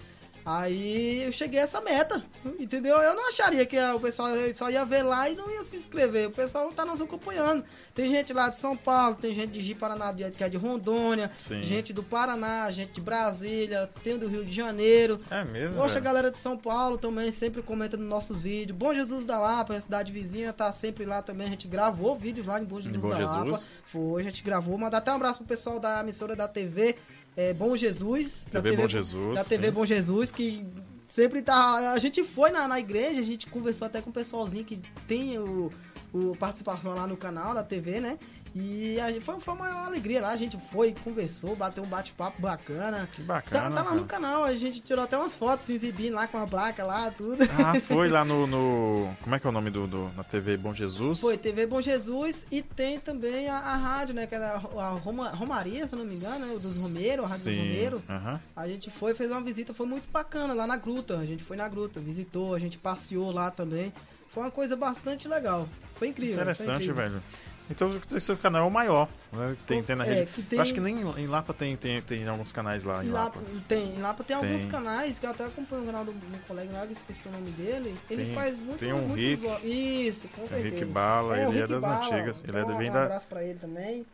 Aí 0.48 1.24
eu 1.24 1.30
cheguei 1.30 1.60
a 1.60 1.64
essa 1.64 1.78
meta, 1.78 2.24
entendeu? 2.58 2.96
Eu 2.96 3.14
não 3.14 3.28
acharia 3.28 3.66
que 3.66 3.78
o 3.78 4.00
pessoal 4.00 4.30
só 4.54 4.70
ia 4.70 4.82
ver 4.82 5.02
lá 5.02 5.28
e 5.28 5.36
não 5.36 5.50
ia 5.50 5.62
se 5.62 5.76
inscrever. 5.76 6.28
O 6.28 6.30
pessoal 6.30 6.72
tá 6.72 6.86
nos 6.86 7.02
acompanhando. 7.02 7.62
Tem 7.94 8.08
gente 8.08 8.32
lá 8.32 8.48
de 8.48 8.56
São 8.56 8.74
Paulo, 8.74 9.16
tem 9.16 9.34
gente 9.34 9.50
de 9.50 9.60
Ji 9.60 9.74
Paraná, 9.74 10.14
que 10.14 10.42
é 10.42 10.48
de 10.48 10.56
Rondônia, 10.56 11.30
Sim. 11.38 11.62
gente 11.62 11.92
do 11.92 12.02
Paraná, 12.02 12.70
gente 12.70 12.92
de 12.92 13.00
Brasília, 13.02 13.90
tem 14.02 14.16
do 14.16 14.26
Rio 14.26 14.42
de 14.42 14.52
Janeiro. 14.52 15.20
É 15.30 15.44
mesmo? 15.44 15.76
Poxa, 15.76 15.98
a 15.98 16.00
galera 16.00 16.30
de 16.30 16.38
São 16.38 16.56
Paulo 16.56 16.96
também 16.96 17.30
sempre 17.30 17.60
comenta 17.60 17.98
nos 17.98 18.08
nossos 18.08 18.40
vídeos. 18.40 18.78
Bom 18.78 18.94
Jesus 18.94 19.26
da 19.26 19.38
Lapa, 19.38 19.74
a 19.74 19.80
cidade 19.82 20.10
vizinha, 20.12 20.50
tá 20.50 20.72
sempre 20.72 21.04
lá 21.04 21.20
também. 21.20 21.46
A 21.46 21.50
gente 21.50 21.68
gravou 21.68 22.16
vídeos 22.16 22.46
lá 22.46 22.58
em 22.58 22.64
Bom 22.64 22.80
Jesus 22.80 23.02
Bom 23.02 23.10
da 23.10 23.16
Jesus. 23.16 23.50
Lapa. 23.50 23.64
Foi, 23.84 24.22
a 24.22 24.24
gente 24.24 24.42
gravou. 24.42 24.78
Mandar 24.78 24.98
até 24.98 25.12
um 25.12 25.16
abraço 25.16 25.40
pro 25.40 25.46
pessoal 25.46 25.78
da 25.78 26.00
emissora 26.00 26.34
da 26.34 26.48
TV 26.48 26.96
é, 27.38 27.54
Bom 27.54 27.76
Jesus. 27.76 28.44
da 28.50 28.60
TV 28.60 28.76
Bom 28.76 28.88
Jesus, 28.88 29.38
Da 29.38 29.44
TV 29.44 29.68
sim. 29.68 29.72
Bom 29.72 29.86
Jesus, 29.86 30.32
que 30.32 30.66
sempre 31.06 31.40
tá. 31.40 31.92
A 31.92 31.98
gente 31.98 32.24
foi 32.24 32.50
na, 32.50 32.66
na 32.66 32.80
igreja, 32.80 33.20
a 33.20 33.24
gente 33.24 33.46
conversou 33.46 33.86
até 33.86 34.02
com 34.02 34.10
o 34.10 34.12
pessoalzinho 34.12 34.64
que 34.64 34.80
tem 35.06 35.38
o, 35.38 35.70
o 36.12 36.34
participação 36.36 36.94
lá 36.94 37.06
no 37.06 37.16
canal 37.16 37.54
da 37.54 37.62
TV, 37.62 38.00
né? 38.00 38.18
E 38.54 38.98
a 38.98 39.20
foi, 39.20 39.38
foi 39.40 39.54
uma 39.54 39.84
alegria 39.86 40.22
lá, 40.22 40.30
a 40.30 40.36
gente 40.36 40.58
foi, 40.72 40.94
conversou, 41.04 41.54
bateu 41.54 41.84
um 41.84 41.86
bate-papo 41.86 42.40
bacana. 42.40 43.06
Que 43.12 43.20
Tá, 43.22 43.34
bacana. 43.34 43.76
tá 43.76 43.82
lá 43.82 43.94
no 43.94 44.04
canal, 44.06 44.42
a 44.42 44.54
gente 44.56 44.80
tirou 44.80 45.04
até 45.04 45.18
umas 45.18 45.36
fotos 45.36 45.66
se 45.66 45.74
exibindo 45.74 46.14
lá 46.14 46.26
com 46.26 46.38
a 46.38 46.46
placa 46.46 46.82
lá, 46.82 47.10
tudo. 47.10 47.36
Ah, 47.44 47.78
foi 47.86 48.08
lá 48.08 48.24
no, 48.24 48.46
no- 48.46 49.14
Como 49.22 49.34
é 49.34 49.38
que 49.38 49.46
é 49.46 49.50
o 49.50 49.52
nome 49.52 49.70
do, 49.70 49.86
do- 49.86 50.10
na 50.16 50.24
TV 50.24 50.56
Bom 50.56 50.72
Jesus? 50.74 51.20
Foi 51.20 51.36
TV 51.36 51.66
Bom 51.66 51.80
Jesus 51.82 52.46
e 52.50 52.62
tem 52.62 52.98
também 52.98 53.48
a, 53.50 53.58
a 53.58 53.76
rádio, 53.76 54.14
né? 54.14 54.26
Que 54.26 54.34
era 54.34 54.54
a, 54.54 54.88
Roma- 54.98 55.28
Romaria, 55.30 55.86
se 55.86 55.94
não 55.94 56.06
me 56.06 56.14
engano, 56.16 56.46
né? 56.46 56.52
O 56.54 56.58
dos 56.58 56.82
Romeiros, 56.82 57.26
a 57.26 57.28
Rádio 57.28 57.44
dos 57.44 57.54
Sim. 57.54 57.60
Romeiros. 57.60 58.00
aham. 58.08 58.40
A 58.56 58.66
gente 58.66 58.90
foi, 58.90 59.12
fez 59.14 59.30
uma 59.30 59.42
visita, 59.42 59.74
foi 59.74 59.86
muito 59.86 60.10
bacana 60.10 60.54
lá 60.54 60.66
na 60.66 60.76
gruta. 60.78 61.18
A 61.18 61.26
gente 61.26 61.44
foi 61.44 61.56
na 61.56 61.68
gruta, 61.68 62.00
visitou, 62.00 62.54
a 62.54 62.58
gente 62.58 62.78
passeou 62.78 63.30
lá 63.30 63.50
também. 63.50 63.92
Foi 64.32 64.42
uma 64.42 64.50
coisa 64.50 64.76
bastante 64.76 65.26
legal. 65.28 65.68
Foi 65.98 66.08
incrível. 66.08 66.34
foi 66.34 66.42
Interessante, 66.42 66.84
incrível. 66.88 66.94
velho. 67.10 67.22
Então 67.70 67.88
o 67.90 68.20
seu 68.20 68.34
canal 68.34 68.64
é 68.64 68.66
o 68.66 68.70
maior, 68.70 69.06
né? 69.30 69.54
que 69.58 69.64
Tem, 69.64 69.82
tem 69.82 69.94
na 69.94 70.06
É, 70.06 70.14
rede. 70.14 70.32
que 70.32 70.42
tem- 70.42 70.56
Eu 70.56 70.62
acho 70.62 70.72
que 70.72 70.80
nem 70.80 71.00
em 71.02 71.26
Lapa 71.26 71.52
tem, 71.52 71.76
tem, 71.76 72.00
tem 72.00 72.26
alguns 72.26 72.50
canais 72.50 72.82
lá 72.82 73.04
em 73.04 73.10
Lapa, 73.10 73.38
Lapa. 73.38 73.50
tem, 73.68 73.94
em 73.94 74.00
Lapa 74.00 74.24
tem, 74.24 74.34
alguns 74.36 74.62
Tem. 74.62 74.70
canais 74.70 75.18
que 75.18 75.26
eu 75.26 75.30
até 75.30 75.44
acompanho 75.44 75.82
o 75.82 75.86
canal 75.86 76.02
do 76.02 76.12
meu 76.14 76.40
colega 76.48 76.72
lá, 76.72 76.84
eu 76.86 76.90
esqueci 76.92 77.28
o 77.28 77.30
nome 77.30 77.50
dele. 77.50 77.94
Ele 78.08 78.24
Tem- 78.24 78.34
faz 78.34 78.56
muito 78.58 78.78
tem 78.78 78.90
um 78.94 79.02
muito 79.08 79.20
Rick. 79.20 79.66
Isso, 79.66 80.28
com 80.28 80.44
O 80.44 80.48
certeza. 80.48 80.66
Henrique 80.68 80.84
Bala, 80.86 81.28
o 81.28 81.34
ele 81.34 81.42
é 81.58 81.60
Rick 81.60 81.72
das 81.74 81.82
Bala. 81.82 81.96
antigas. 82.06 82.42
Ele 82.48 82.56
é 82.56 82.60
Então, 82.62 82.78
bem 82.78 82.88
um 82.88 82.92
da, 82.94 83.02
abraço 83.02 83.26
pra 83.28 83.44
ele 83.44 83.58
também. 83.58 84.06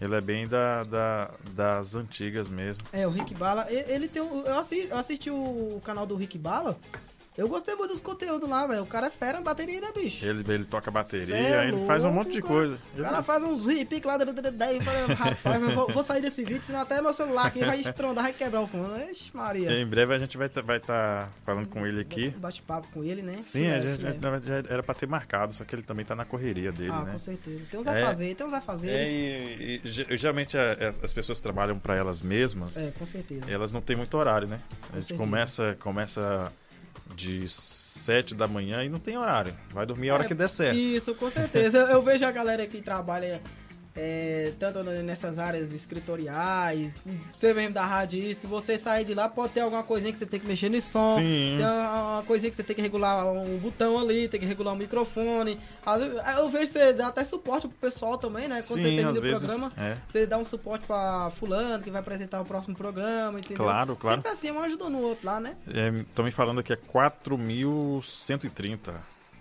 ele 0.00 0.14
é 0.14 0.20
bem 0.20 0.46
da, 0.46 0.84
da- 0.84 1.30
das 1.50 1.96
antigas 1.96 2.48
mesmo. 2.48 2.84
É, 2.92 3.04
o 3.04 3.10
Rick 3.10 3.34
Bala. 3.34 3.66
Ele 3.68 4.06
tem 4.06 4.22
um, 4.22 4.46
eu 4.46 4.60
assisti, 4.60 4.88
eu 4.88 4.96
assisti 4.96 5.28
o 5.28 5.82
canal 5.84 6.06
do 6.06 6.14
Rick 6.14 6.38
Bala. 6.38 6.78
Eu 7.36 7.48
gostei 7.48 7.74
muito 7.74 7.92
dos 7.92 8.00
conteúdos 8.00 8.46
lá, 8.48 8.66
velho. 8.66 8.82
O 8.82 8.86
cara 8.86 9.06
é 9.06 9.10
fera 9.10 9.38
na 9.38 9.44
bateria, 9.44 9.80
né, 9.80 9.88
bicho? 9.96 10.22
Ele, 10.24 10.44
ele 10.52 10.64
toca 10.64 10.90
bateria, 10.90 11.34
é 11.34 11.66
ele 11.68 11.86
faz 11.86 12.04
um 12.04 12.12
monte 12.12 12.30
de 12.32 12.42
coisa. 12.42 12.78
O 12.96 13.02
cara 13.02 13.22
faz 13.22 13.42
uns 13.42 13.66
hip 13.66 14.02
lá, 14.04 14.18
daí 14.18 14.80
falei, 14.82 15.06
rapaz, 15.16 15.74
vou, 15.74 15.88
vou 15.90 16.04
sair 16.04 16.20
desse 16.20 16.44
vídeo, 16.44 16.62
senão 16.62 16.80
até 16.82 17.00
meu 17.00 17.12
celular 17.14 17.46
aqui 17.46 17.64
vai 17.64 17.80
estrondar, 17.80 18.24
vai 18.24 18.32
quebrar 18.34 18.60
o 18.60 18.66
fundo. 18.66 18.94
Ixi, 19.10 19.30
Maria. 19.34 19.72
Em 19.80 19.86
breve 19.86 20.14
a 20.14 20.18
gente 20.18 20.36
vai 20.36 20.46
estar 20.46 20.60
vai 20.62 20.78
tá 20.78 21.26
falando 21.44 21.68
com 21.68 21.86
ele 21.86 22.02
aqui. 22.02 22.28
Bate-papo 22.36 22.88
com 22.92 23.02
ele, 23.02 23.22
né? 23.22 23.40
Sim, 23.40 23.66
a 23.70 23.80
Filé, 23.80 23.96
gente 23.96 24.46
já 24.46 24.56
era 24.68 24.82
pra 24.82 24.94
ter 24.94 25.06
marcado, 25.08 25.54
só 25.54 25.64
que 25.64 25.74
ele 25.74 25.82
também 25.82 26.04
tá 26.04 26.14
na 26.14 26.26
correria 26.26 26.70
dele, 26.70 26.92
Ah, 26.92 27.00
né? 27.02 27.12
com 27.12 27.18
certeza. 27.18 27.62
Tem 27.70 27.80
uns 27.80 27.86
É. 27.86 28.02
afazeres, 28.02 28.36
tem 28.36 28.46
uns 28.46 28.52
É, 28.52 28.56
afazeres. 28.56 29.08
e, 29.10 29.80
e 29.84 29.88
ge- 29.88 30.06
geralmente 30.18 30.58
a- 30.58 30.72
a- 30.72 31.04
as 31.04 31.12
pessoas 31.14 31.40
trabalham 31.40 31.78
pra 31.78 31.96
elas 31.96 32.20
mesmas, 32.20 32.76
É, 32.76 32.90
com 32.90 33.06
certeza. 33.06 33.50
elas 33.50 33.72
não 33.72 33.80
têm 33.80 33.96
muito 33.96 34.14
horário, 34.18 34.46
né? 34.46 34.60
A 34.82 34.86
Com 34.88 34.92
gente 34.94 35.06
certeza. 35.06 35.18
começa, 35.18 35.76
começa 35.80 36.52
de 37.14 37.48
7 37.48 38.34
da 38.34 38.46
manhã 38.46 38.82
e 38.82 38.88
não 38.88 38.98
tem 38.98 39.16
horário. 39.16 39.54
Vai 39.70 39.86
dormir 39.86 40.10
a 40.10 40.14
hora 40.14 40.24
É, 40.24 40.28
que 40.28 40.34
der 40.34 40.48
certo. 40.48 40.76
Isso, 40.76 41.14
com 41.14 41.28
certeza. 41.30 41.78
Eu, 41.78 41.86
eu 41.88 42.02
vejo 42.02 42.24
a 42.24 42.30
galera 42.30 42.66
que 42.66 42.80
trabalha 42.80 43.40
é, 43.94 44.52
tanto 44.58 44.82
nessas 44.82 45.38
áreas 45.38 45.72
escritoriais, 45.72 46.98
você 47.38 47.52
mesmo 47.52 47.74
da 47.74 47.84
rádio, 47.84 48.34
se 48.34 48.46
você 48.46 48.78
sair 48.78 49.04
de 49.04 49.14
lá, 49.14 49.28
pode 49.28 49.52
ter 49.52 49.60
alguma 49.60 49.82
coisinha 49.82 50.12
que 50.12 50.18
você 50.18 50.26
tem 50.26 50.40
que 50.40 50.46
mexer 50.46 50.70
no 50.70 50.80
som, 50.80 51.16
Sim. 51.16 51.56
tem 51.58 51.66
uma, 51.66 52.14
uma 52.16 52.22
coisinha 52.22 52.50
que 52.50 52.56
você 52.56 52.62
tem 52.62 52.74
que 52.76 52.82
regular 52.82 53.26
um 53.26 53.58
botão 53.58 53.98
ali, 53.98 54.28
tem 54.28 54.40
que 54.40 54.46
regular 54.46 54.74
o 54.74 54.76
microfone. 54.76 55.58
Às 55.84 56.00
vezes, 56.00 56.18
Eu 56.38 56.48
vejo 56.48 56.72
que 56.72 56.78
você 56.78 56.92
dá 56.92 57.08
até 57.08 57.24
suporte 57.24 57.68
pro 57.68 57.76
pessoal 57.78 58.16
também, 58.18 58.48
né? 58.48 58.62
Quando 58.62 58.80
você 58.80 58.88
Sim, 58.88 58.96
termina 58.96 59.10
às 59.10 59.18
o 59.18 59.22
vezes. 59.22 59.44
programa, 59.44 59.72
É. 59.76 59.96
você 60.06 60.26
dá 60.26 60.38
um 60.38 60.44
suporte 60.44 60.86
pra 60.86 61.30
fulano 61.38 61.82
que 61.82 61.90
vai 61.90 62.00
apresentar 62.00 62.40
o 62.40 62.44
próximo 62.44 62.74
programa, 62.74 63.38
entendeu? 63.38 63.64
Claro, 63.64 63.96
claro. 63.96 64.16
Sempre 64.16 64.30
assim, 64.32 64.50
um 64.50 64.62
ajudou 64.62 64.88
no 64.88 65.00
outro 65.00 65.26
lá, 65.26 65.40
né? 65.40 65.56
Estão 66.08 66.24
me 66.24 66.30
falando 66.30 66.60
aqui 66.60 66.72
é 66.72 66.76
4.130. 66.76 68.94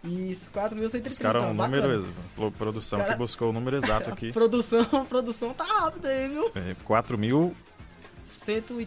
Isso, 0.04 0.50
4.130. 0.52 1.08
Os 1.12 1.18
caras, 1.20 1.44
um 1.44 1.54
bacana. 1.56 1.88
número, 1.88 2.52
produção 2.58 3.00
Cara- 3.00 3.12
que 3.12 3.18
buscou 3.20 3.50
o 3.50 3.54
número 3.54 3.78
exato 3.78 4.10
aqui. 4.10 4.32
Produção, 4.34 4.84
produção 5.06 5.54
tá 5.54 5.64
rápida 5.64 6.10
aí, 6.10 6.28
viu? 6.28 6.52
É, 6.56 6.76
4.130 6.84 7.54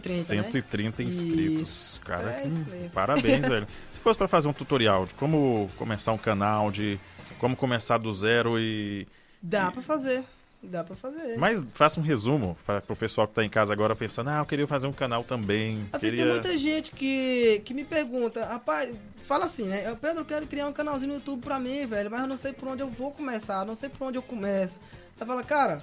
130, 0.09 1.01
né? 1.03 1.07
inscritos. 1.07 2.01
Cara, 2.03 2.31
É 2.31 2.41
que- 2.41 2.47
isso 2.49 2.65
parabéns, 2.93 3.45
velho. 3.47 3.67
Se 3.91 3.99
fosse 3.99 4.17
pra 4.17 4.27
fazer 4.27 4.47
um 4.47 4.53
tutorial 4.53 5.05
de 5.05 5.13
como 5.13 5.69
começar 5.77 6.11
um 6.11 6.17
canal, 6.17 6.69
de 6.69 6.99
como 7.39 7.55
começar 7.55 7.97
do 7.97 8.13
zero 8.13 8.59
e. 8.59 9.07
Dá 9.41 9.71
pra 9.71 9.81
fazer. 9.81 10.23
Dá 10.69 10.83
pra 10.83 10.95
fazer. 10.95 11.37
Mas 11.37 11.63
faça 11.73 11.99
um 11.99 12.03
resumo 12.03 12.57
para 12.65 12.83
o 12.89 12.95
pessoal 12.95 13.27
que 13.27 13.33
tá 13.33 13.43
em 13.43 13.49
casa 13.49 13.71
agora 13.73 13.95
pensando, 13.95 14.29
ah, 14.29 14.39
eu 14.39 14.45
queria 14.45 14.67
fazer 14.67 14.87
um 14.87 14.93
canal 14.93 15.23
também. 15.23 15.87
Assim, 15.93 16.07
queria... 16.07 16.23
tem 16.23 16.33
muita 16.33 16.57
gente 16.57 16.91
que, 16.91 17.61
que 17.65 17.73
me 17.73 17.83
pergunta, 17.85 18.45
rapaz, 18.45 18.95
fala 19.23 19.45
assim, 19.45 19.65
né? 19.65 19.83
Eu, 19.89 19.95
Pedro, 19.95 20.21
eu 20.21 20.25
quero 20.25 20.47
criar 20.47 20.67
um 20.67 20.73
canalzinho 20.73 21.09
no 21.13 21.15
YouTube 21.19 21.41
pra 21.41 21.59
mim, 21.59 21.85
velho, 21.85 22.09
mas 22.11 22.21
eu 22.21 22.27
não 22.27 22.37
sei 22.37 22.53
por 22.53 22.67
onde 22.69 22.81
eu 22.81 22.89
vou 22.89 23.11
começar, 23.11 23.65
não 23.65 23.75
sei 23.75 23.89
por 23.89 24.07
onde 24.07 24.17
eu 24.17 24.21
começo. 24.23 24.79
Aí 25.19 25.25
fala, 25.25 25.43
cara, 25.43 25.81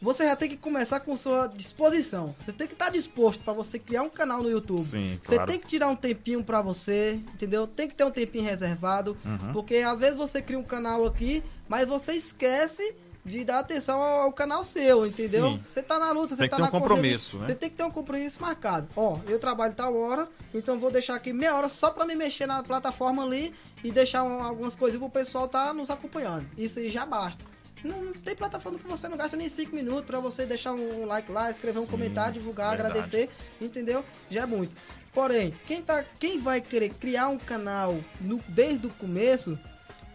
você 0.00 0.24
já 0.24 0.34
tem 0.34 0.48
que 0.48 0.56
começar 0.56 0.98
com 1.00 1.16
sua 1.16 1.46
disposição. 1.46 2.34
Você 2.40 2.52
tem 2.52 2.66
que 2.66 2.72
estar 2.72 2.90
disposto 2.90 3.42
pra 3.44 3.52
você 3.52 3.78
criar 3.78 4.02
um 4.02 4.08
canal 4.10 4.42
no 4.42 4.50
YouTube. 4.50 4.82
Sim, 4.82 5.16
Você 5.22 5.36
claro. 5.36 5.50
tem 5.50 5.60
que 5.60 5.66
tirar 5.68 5.86
um 5.88 5.94
tempinho 5.96 6.42
pra 6.42 6.60
você, 6.60 7.20
entendeu? 7.34 7.68
Tem 7.68 7.86
que 7.88 7.94
ter 7.94 8.02
um 8.04 8.10
tempinho 8.10 8.42
reservado, 8.44 9.16
Uhum. 9.24 9.52
porque 9.52 9.76
às 9.76 10.00
vezes 10.00 10.16
você 10.16 10.42
cria 10.42 10.58
um 10.58 10.64
canal 10.64 11.06
aqui, 11.06 11.42
mas 11.68 11.86
você 11.88 12.12
esquece 12.14 12.94
de 13.24 13.44
dar 13.44 13.60
atenção 13.60 14.02
ao 14.02 14.22
ao 14.22 14.32
canal 14.32 14.64
seu, 14.64 15.04
entendeu? 15.06 15.48
Sim. 15.50 15.62
Você 15.64 15.82
tá 15.82 15.98
na 15.98 16.10
luta, 16.12 16.34
você 16.34 16.48
tá 16.48 16.56
um 16.56 16.60
na 16.60 16.70
correria, 16.70 16.88
compromisso, 16.88 17.38
né? 17.38 17.46
Você 17.46 17.54
tem 17.54 17.70
que 17.70 17.76
ter 17.76 17.84
um 17.84 17.90
compromisso 17.90 18.40
marcado. 18.42 18.88
Ó, 18.96 19.18
eu 19.28 19.38
trabalho 19.38 19.74
tal 19.74 19.94
hora, 19.96 20.28
então 20.52 20.78
vou 20.78 20.90
deixar 20.90 21.14
aqui 21.14 21.32
meia 21.32 21.54
hora 21.54 21.68
só 21.68 21.90
pra 21.90 22.04
me 22.04 22.14
mexer 22.16 22.46
na 22.46 22.62
plataforma 22.62 23.22
ali 23.22 23.54
e 23.84 23.90
deixar 23.92 24.22
um- 24.24 24.42
algumas 24.42 24.74
coisas 24.74 24.98
pro 24.98 25.08
pessoal 25.08 25.46
tá 25.48 25.72
nos 25.72 25.88
acompanhando. 25.90 26.46
Isso 26.58 26.78
aí 26.78 26.88
já 26.90 27.06
basta. 27.06 27.44
Não, 27.84 28.12
tem 28.12 28.36
plataforma 28.36 28.78
que 28.78 28.86
você 28.86 29.08
não 29.08 29.16
gasta 29.16 29.36
nem 29.36 29.48
5 29.48 29.74
minutos 29.74 30.04
pra 30.04 30.20
você 30.20 30.46
deixar 30.46 30.72
um 30.72 31.04
like 31.04 31.30
lá, 31.32 31.50
escrever 31.50 31.80
um 31.80 31.84
Sim, 31.84 31.90
comentário, 31.90 32.34
divulgar, 32.34 32.70
verdade. 32.76 32.90
agradecer, 32.98 33.28
entendeu? 33.60 34.04
Já 34.30 34.42
é 34.42 34.46
muito. 34.46 34.72
Porém, 35.12 35.52
quem, 35.66 35.82
tá, 35.82 36.04
quem 36.18 36.40
vai 36.40 36.60
querer 36.60 36.90
criar 36.90 37.28
um 37.28 37.38
canal 37.38 37.98
no- 38.20 38.40
desde 38.48 38.86
o 38.86 38.90
começo, 38.90 39.58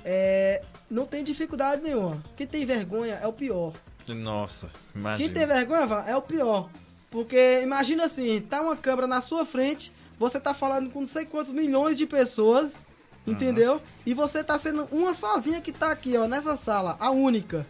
é, 0.10 0.62
não 0.90 1.06
tem 1.06 1.22
dificuldade 1.22 1.82
nenhuma. 1.82 2.24
Quem 2.38 2.48
tem 2.48 2.66
vergonha 2.66 3.16
é 3.22 3.28
o 3.28 3.34
pior. 3.34 3.74
Nossa, 4.08 4.68
Quem 4.94 5.02
imagina. 5.02 5.34
tem 5.34 5.46
vergonha, 5.46 6.04
é 6.08 6.16
o 6.16 6.22
pior. 6.22 6.70
Porque 7.12 7.60
imagina 7.62 8.06
assim, 8.06 8.40
tá 8.40 8.62
uma 8.62 8.78
câmera 8.78 9.06
na 9.06 9.20
sua 9.20 9.46
frente, 9.46 9.92
você 10.18 10.40
tá 10.40 10.54
falando 10.54 10.90
com 10.90 11.02
não 11.02 11.08
sei 11.08 11.26
quantos 11.26 11.52
milhões 11.52 11.98
de 11.98 12.06
pessoas, 12.06 12.80
entendeu? 13.26 13.82
E 14.06 14.14
você 14.14 14.42
tá 14.46 14.58
sendo 14.58 14.88
uma 14.94 15.14
sozinha 15.14 15.60
que 15.60 15.74
tá 15.74 15.92
aqui, 15.92 16.16
ó, 16.16 16.26
nessa 16.26 16.56
sala, 16.56 16.96
a 17.02 17.12
única. 17.12 17.68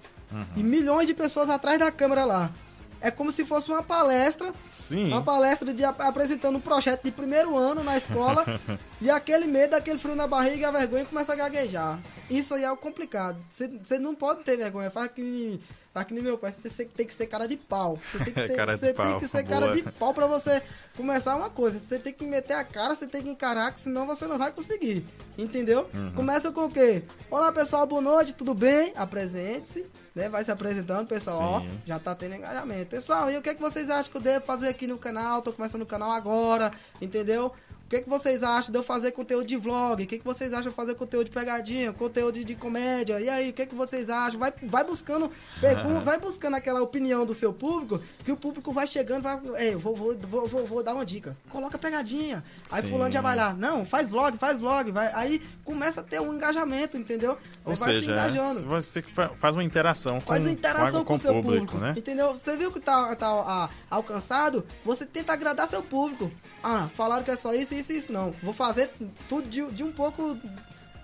E 0.56 0.62
milhões 0.62 1.08
de 1.08 1.16
pessoas 1.16 1.50
atrás 1.50 1.80
da 1.80 1.92
câmera 1.92 2.24
lá. 2.24 2.52
É 3.00 3.12
como 3.12 3.32
se 3.32 3.46
fosse 3.46 3.70
uma 3.72 3.84
palestra, 3.84 4.54
Sim. 4.74 5.08
uma 5.08 5.22
palestra 5.22 5.74
de 5.74 5.84
ap- 5.86 6.02
apresentando 6.02 6.56
um 6.58 6.62
projeto 6.62 7.04
de 7.04 7.12
primeiro 7.12 7.56
ano 7.56 7.84
na 7.84 7.96
escola, 7.98 8.44
e 9.00 9.10
aquele 9.10 9.46
medo, 9.46 9.76
aquele 9.76 10.00
frio 10.00 10.16
na 10.16 10.26
barriga 10.28 10.58
e 10.58 10.66
a 10.66 10.72
vergonha 10.72 11.06
começa 11.06 11.34
a 11.34 11.36
gaguejar. 11.36 12.00
Isso 12.30 12.56
aí 12.56 12.64
é 12.64 12.72
o 12.72 12.76
complicado. 12.78 13.38
Você 13.50 13.98
não 14.00 14.14
pode 14.16 14.44
ter 14.44 14.58
vergonha. 14.58 14.90
Faz 14.92 15.12
que, 15.12 15.60
faz 15.98 16.08
que 16.08 16.14
nem 16.14 16.24
meu 16.24 16.38
pai, 16.38 16.52
você 16.52 16.62
tem, 16.62 16.70
que 16.70 16.76
ser- 16.78 16.86
tem 16.90 17.06
que 17.08 17.14
ser 17.14 17.26
cara 17.28 17.48
de 17.48 17.58
pau. 17.58 18.00
Você 18.12 18.18
tem 18.26 18.34
que, 18.34 18.42
ter- 18.48 18.56
Cara 18.56 18.78
você 18.78 18.94
tem 18.94 19.20
que 19.20 19.28
ser 19.28 19.44
cara 19.44 19.66
boa. 19.68 19.76
de 19.76 19.84
pau 19.84 20.14
pra 20.14 20.28
você 20.28 20.62
começar 20.96 21.36
uma 21.36 21.50
coisa. 21.50 21.80
Você 21.80 21.98
tem 22.00 22.14
que 22.14 22.26
meter 22.26 22.54
a 22.54 22.64
cara, 22.64 22.96
você 22.96 23.08
tem 23.08 23.24
que 23.24 23.30
encarar, 23.30 23.72
que 23.74 23.80
senão 23.80 24.06
você 24.06 24.26
não 24.28 24.38
vai 24.38 24.52
conseguir. 24.52 25.06
Entendeu? 25.38 25.90
Uhum. 25.94 26.12
Começa 26.14 26.52
com 26.52 26.66
o 26.66 26.72
quê? 26.72 27.04
Olá 27.32 27.52
pessoal, 27.52 27.86
boa 27.88 28.02
noite, 28.02 28.34
tudo 28.34 28.54
bem? 28.54 28.94
Apresente-se. 28.96 29.86
Né? 30.16 30.30
Vai 30.30 30.44
se 30.44 30.52
apresentando, 30.52 31.06
pessoal. 31.08 31.62
Ó, 31.64 31.66
já 31.86 32.00
tá 32.00 32.16
tendo 32.16 32.34
engajamento. 32.36 32.90
Pessoal, 32.90 33.30
e 33.30 33.38
o 33.38 33.42
que, 33.42 33.50
é 33.50 33.54
que 33.54 33.62
vocês 33.62 33.88
acham 33.90 34.12
que 34.12 34.18
eu 34.18 34.22
devo 34.22 34.44
fazer 34.46 34.68
aqui 34.68 34.88
no 34.88 34.98
canal? 34.98 35.42
Tô 35.44 35.54
começando 35.54 35.84
o 35.84 35.86
canal 35.86 36.12
agora, 36.12 36.72
entendeu? 37.00 37.54
O 37.88 37.90
que, 37.90 37.96
é 37.96 38.02
que 38.02 38.10
vocês 38.10 38.44
acham 38.44 38.70
de 38.70 38.78
eu 38.78 38.84
fazer 38.84 39.14
conteúdo 39.14 39.46
de 39.46 39.56
vlog? 39.56 40.04
O 40.04 40.06
que, 40.06 40.16
é 40.16 40.18
que 40.18 40.26
vocês 40.26 40.52
acham 40.52 40.64
de 40.64 40.68
eu 40.68 40.74
fazer 40.74 40.94
conteúdo 40.96 41.28
de 41.28 41.32
pegadinha, 41.32 41.94
conteúdo 41.94 42.44
de, 42.44 42.54
comédia? 42.54 43.22
E 43.22 43.30
aí, 43.30 43.50
o 43.50 43.54
que, 43.54 43.62
é 43.62 43.66
que 43.66 43.74
vocês 43.74 44.10
acham? 44.10 44.38
Vai, 44.38 44.54
vai 44.64 44.84
buscando, 44.84 45.32
pergun- 45.62 46.02
vai 46.04 46.20
buscando 46.20 46.56
aquela 46.56 46.82
opinião 46.82 47.26
do 47.26 47.34
seu 47.34 47.54
público, 47.54 48.04
que 48.26 48.32
o 48.32 48.36
público 48.36 48.74
vai 48.74 48.86
chegando, 48.88 49.24
vai. 49.24 49.40
É, 49.56 49.74
eu 49.74 49.80
vou, 49.80 49.96
vou, 49.96 50.18
vou, 50.18 50.48
vou, 50.50 50.66
vou 50.66 50.84
dar 50.84 50.94
uma 50.94 51.06
dica. 51.06 51.38
Coloca 51.50 51.78
pegadinha. 51.78 52.44
Aí 52.70 52.82
Sim. 52.82 52.90
fulano 52.90 53.10
já 53.10 53.22
vai 53.22 53.38
lá. 53.38 53.54
Não, 53.54 53.86
faz 53.86 54.10
vlog, 54.10 54.38
faz 54.38 54.60
vlog. 54.60 54.92
Vai. 54.92 55.10
Aí 55.14 55.42
começa 55.64 56.02
a 56.02 56.04
ter 56.04 56.20
um 56.20 56.34
engajamento, 56.34 56.98
entendeu? 56.98 57.38
Você 57.64 57.70
Ou 57.72 57.78
vai 57.78 57.94
se 57.94 58.00
seja, 58.00 58.12
engajando. 58.12 58.66
você 58.66 59.02
faz 59.40 59.56
uma 59.56 59.64
interação 59.64 60.20
Faz 60.20 60.44
com, 60.44 60.50
uma 60.50 60.54
interação 60.54 61.06
com, 61.06 61.14
o 61.14 61.20
seu 61.20 61.36
público, 61.36 61.68
público, 61.68 61.78
né? 61.78 61.94
entendeu? 61.96 62.36
Você 62.36 62.58
viu 62.58 62.70
que 62.70 62.82
tá, 62.82 63.16
tá 63.16 63.28
ah, 63.30 63.70
alcançado, 63.90 64.66
você 64.84 65.06
tenta 65.06 65.32
agradar 65.32 65.70
seu 65.70 65.82
público. 65.82 66.30
Ah, 66.64 66.90
falaram 66.94 67.24
que 67.24 67.32
é 67.32 67.36
só 67.36 67.54
isso, 67.54 67.74
isso 67.74 67.92
e 67.92 67.98
isso. 67.98 68.12
Não, 68.12 68.34
vou 68.44 68.54
fazer 68.54 68.92
tudo 69.30 69.48
de, 69.48 69.66
de 69.72 69.84
um 69.84 69.92
pouco, 69.92 70.38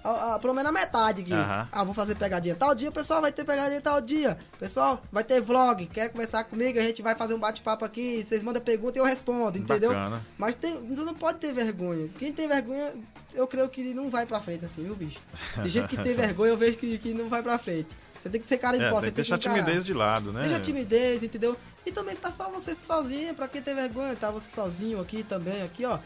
ah, 0.04 0.34
ah, 0.36 0.40
pelo 0.40 0.54
menos 0.54 0.70
a 0.70 0.74
metade 0.74 1.22
aqui. 1.22 1.34
Aham. 1.34 1.68
Ah, 1.72 1.84
vou 1.84 1.94
fazer 1.94 2.16
pegadinha 2.16 2.56
tal 2.56 2.76
dia, 2.76 2.92
pessoal, 2.92 3.22
vai 3.22 3.32
ter 3.32 3.46
pegadinha 3.46 3.80
tal 3.80 4.02
dia. 4.02 4.38
Pessoal, 4.60 5.02
vai 5.12 5.24
ter 5.24 5.42
vlog, 5.42 5.86
quer 5.88 6.10
conversar 6.10 6.44
comigo, 6.44 6.78
a 6.78 6.82
gente 6.82 7.02
vai 7.02 7.16
fazer 7.16 7.34
um 7.34 7.40
bate-papo 7.40 7.86
aqui, 7.86 8.24
vocês 8.24 8.44
mandam 8.44 8.62
pergunta 8.62 8.98
e 8.98 9.02
eu 9.02 9.06
respondo, 9.06 9.58
entendeu? 9.58 9.92
Bacana. 9.92 10.26
Mas 10.38 10.56
tem, 10.56 10.86
você 10.88 11.04
não 11.04 11.14
pode 11.14 11.40
ter 11.40 11.54
vergonha. 11.54 12.10
Quem 12.20 12.34
tem 12.34 12.48
vergonha, 12.48 12.94
eu 13.34 13.48
creio 13.48 13.70
que 13.70 13.94
não 13.94 14.10
vai 14.10 14.26
pra 14.26 14.42
frente 14.42 14.66
assim, 14.66 14.84
viu, 14.84 14.96
bicho? 14.96 15.20
Tem 15.56 15.70
gente 15.70 15.88
que 15.88 15.98
tem 15.98 16.14
vergonha, 16.16 16.52
eu 16.52 16.58
vejo 16.58 16.78
que, 16.78 16.98
que 16.98 17.14
não 17.14 17.30
vai 17.30 17.42
pra 17.42 17.58
frente. 17.58 17.88
Você 18.24 18.30
tem 18.30 18.40
que 18.40 18.48
ser 18.48 18.58
cara 18.58 18.78
de 18.78 18.86
É, 18.86 18.90
pau, 18.90 19.02
tem 19.02 19.10
que 19.10 19.16
deixar 19.18 19.36
a 19.36 19.38
timidez 19.38 19.84
de 19.84 19.94
lado, 19.94 20.32
né? 20.32 20.44
Deixa 20.44 20.56
a 20.56 20.60
timidez, 20.62 21.24
entendeu? 21.24 21.58
E 21.86 21.92
também 21.92 22.16
tá 22.16 22.32
só 22.32 22.50
você 22.50 22.74
sozinho, 22.82 23.36
pra 23.36 23.50
quem 23.50 23.62
tem 23.62 23.76
vergonha, 23.76 24.16
tá 24.16 24.32
você 24.32 24.50
sozinho 24.50 25.02
aqui 25.02 25.24
também, 25.24 25.62
aqui, 25.62 25.84
ó. 25.84 26.00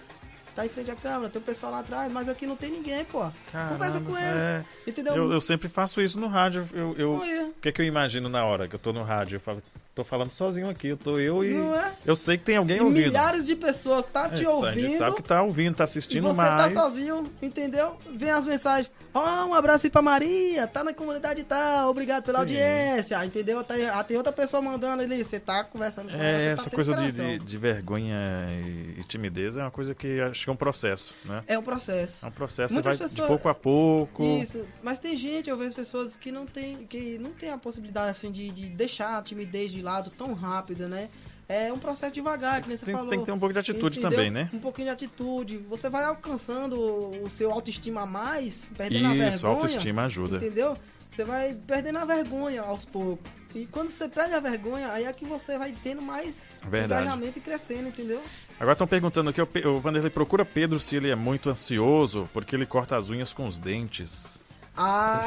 Tá 0.55 0.65
em 0.65 0.69
frente 0.69 0.89
à 0.89 0.95
câmera, 0.95 1.29
tem 1.29 1.39
o 1.39 1.45
pessoal 1.45 1.71
lá 1.71 1.79
atrás, 1.81 2.11
mas 2.11 2.27
aqui 2.27 2.47
não 2.47 2.55
tem 2.55 2.71
ninguém, 2.71 3.05
pô. 3.05 3.29
Conversa 3.69 4.01
com 4.01 4.17
eles, 4.17 4.41
é. 4.41 4.65
entendeu? 4.87 5.15
Eu, 5.15 5.31
eu 5.31 5.39
sempre 5.39 5.69
faço 5.69 6.01
isso 6.01 6.19
no 6.19 6.25
rádio. 6.25 6.67
Eu, 6.73 6.95
eu- 6.97 7.13
o 7.17 7.53
que, 7.61 7.69
é 7.69 7.71
que 7.71 7.79
eu 7.83 7.85
imagino 7.85 8.27
na 8.27 8.43
hora 8.43 8.67
que 8.67 8.73
eu 8.73 8.79
tô 8.79 8.91
no 8.91 9.03
rádio? 9.03 9.35
Eu 9.35 9.39
falo, 9.39 9.61
tô 9.97 10.03
falando 10.03 10.29
sozinho 10.31 10.69
aqui, 10.69 10.87
eu 10.89 10.97
tô 10.97 11.19
eu 11.19 11.43
e. 11.43 11.55
É? 11.55 11.91
Eu 12.05 12.15
sei 12.15 12.37
que 12.37 12.43
tem 12.45 12.57
alguém 12.57 12.77
E 12.77 12.81
ouvindo. 12.81 13.05
milhares 13.05 13.45
de 13.45 13.55
pessoas 13.55 14.05
tá 14.05 14.25
É, 14.27 14.29
te 14.29 14.45
a 14.45 14.49
ouvindo. 14.49 14.79
gente 14.79 14.95
sabe 14.95 15.15
que 15.15 15.23
tá 15.23 15.41
ouvindo, 15.41 15.75
tá 15.75 15.83
E 15.83 15.85
assistindo, 15.85 16.23
você 16.29 16.37
mas. 16.41 16.73
tá 16.73 16.81
sozinho, 16.81 17.31
entendeu? 17.41 17.97
Vem 18.15 18.29
as 18.31 18.45
mensagens. 18.45 18.91
Ó, 19.13 19.45
um 19.47 19.53
abraço 19.55 19.87
aí 19.87 19.89
pra 19.89 20.01
Maria, 20.01 20.67
tá 20.67 20.83
na 20.83 20.93
comunidade 20.93 21.43
tal, 21.43 21.89
obrigado 21.89 22.23
pela 22.23 22.37
Sim. 22.39 22.41
audiência, 22.43 23.25
entendeu? 23.25 23.63
Tem, 23.63 23.87
ah, 23.87 24.03
tem 24.03 24.15
outra 24.15 24.31
pessoa 24.31 24.61
mandando 24.61 25.01
ali, 25.01 25.23
você 25.23 25.39
tá 25.39 25.63
conversando 25.63 26.09
com 26.11 26.15
ela, 26.15 26.23
É, 26.23 26.37
você 26.37 26.45
tá 26.45 26.51
essa 26.51 26.63
tendo 26.65 26.75
coisa 26.75 26.93
de, 26.95 27.11
de, 27.11 27.39
de 27.45 27.57
vergonha 27.57 28.15
e, 28.63 28.99
e 28.99 29.03
timidez 29.07 29.57
é 29.57 29.61
uma 29.61 29.71
coisa 29.71 29.95
que 29.95 30.19
acho 30.21 30.43
que 30.43 30.49
é 30.49 30.53
um 30.53 30.57
processo, 30.57 31.15
né? 31.25 31.43
É 31.47 31.57
um 31.57 31.63
processo. 31.63 32.23
É 32.23 32.29
um 32.29 32.31
processo, 32.31 32.73
Muitas 32.75 32.93
você 32.93 32.97
vai 32.99 33.07
pessoas- 33.09 33.21
de 33.27 33.27
pouco 33.27 33.49
a 33.49 33.55
pouco. 33.55 34.23
Isso, 34.23 34.63
mas 34.83 34.99
tem 34.99 35.15
gente, 35.15 35.49
eu 35.49 35.57
vejo 35.57 35.73
pessoas 35.73 36.15
que 36.15 36.31
não 36.31 36.45
tem, 36.45 36.85
que 36.85 37.17
não 37.17 37.31
tem 37.31 37.49
a 37.49 37.57
possibilidade 37.57 38.11
assim 38.11 38.29
de, 38.31 38.51
de 38.51 38.67
deixar 38.69 39.17
a 39.17 39.21
timidez 39.23 39.71
de 39.71 39.81
lado 39.87 40.11
tão 40.11 40.33
rápida, 40.33 40.87
né? 40.87 41.09
É 41.49 41.71
um 41.71 41.79
processo 41.79 42.13
devagar, 42.13 42.61
que 42.61 42.67
nem 42.67 42.77
você 42.77 42.83
Tem, 42.85 42.93
falou. 42.93 43.09
tem 43.09 43.19
que 43.19 43.25
ter 43.25 43.31
um 43.31 43.39
pouco 43.39 43.53
de 43.53 43.59
atitude 43.59 43.99
Entendeu? 43.99 44.17
também, 44.17 44.29
né? 44.29 44.49
Um 44.53 44.59
pouquinho 44.59 44.87
de 44.87 44.91
atitude. 44.93 45.57
Você 45.69 45.89
vai 45.89 46.03
alcançando 46.03 46.77
o 47.23 47.29
seu 47.29 47.51
autoestima 47.53 48.01
a 48.01 48.05
mais, 48.05 48.69
perdendo 48.77 49.07
a 49.07 49.15
Isso, 49.15 49.31
vergonha. 49.31 49.53
autoestima 49.53 50.03
ajuda. 50.05 50.37
Entendeu? 50.37 50.77
Você 51.07 51.23
vai 51.23 51.53
perdendo 51.65 51.99
a 51.99 52.05
vergonha 52.05 52.61
aos 52.63 52.83
poucos. 52.83 53.31
E 53.55 53.65
quando 53.65 53.89
você 53.89 54.09
perde 54.09 54.33
a 54.35 54.41
vergonha, 54.41 54.91
aí 54.91 55.05
é 55.05 55.13
que 55.13 55.23
você 55.23 55.57
vai 55.57 55.73
tendo 55.81 56.01
mais 56.01 56.49
Verdade. 56.69 57.03
engajamento 57.03 57.39
e 57.39 57.41
crescendo, 57.41 57.87
entendeu? 57.87 58.21
Agora 58.59 58.73
estão 58.73 58.85
perguntando 58.85 59.29
aqui, 59.29 59.41
o 59.41 59.79
Vanderlei 59.79 60.11
procura 60.11 60.43
Pedro 60.43 60.81
se 60.81 60.97
ele 60.97 61.09
é 61.09 61.15
muito 61.15 61.49
ansioso, 61.49 62.29
porque 62.33 62.57
ele 62.57 62.65
corta 62.65 62.97
as 62.97 63.09
unhas 63.09 63.31
com 63.33 63.47
os 63.47 63.57
dentes. 63.57 64.43
Ah! 64.77 65.25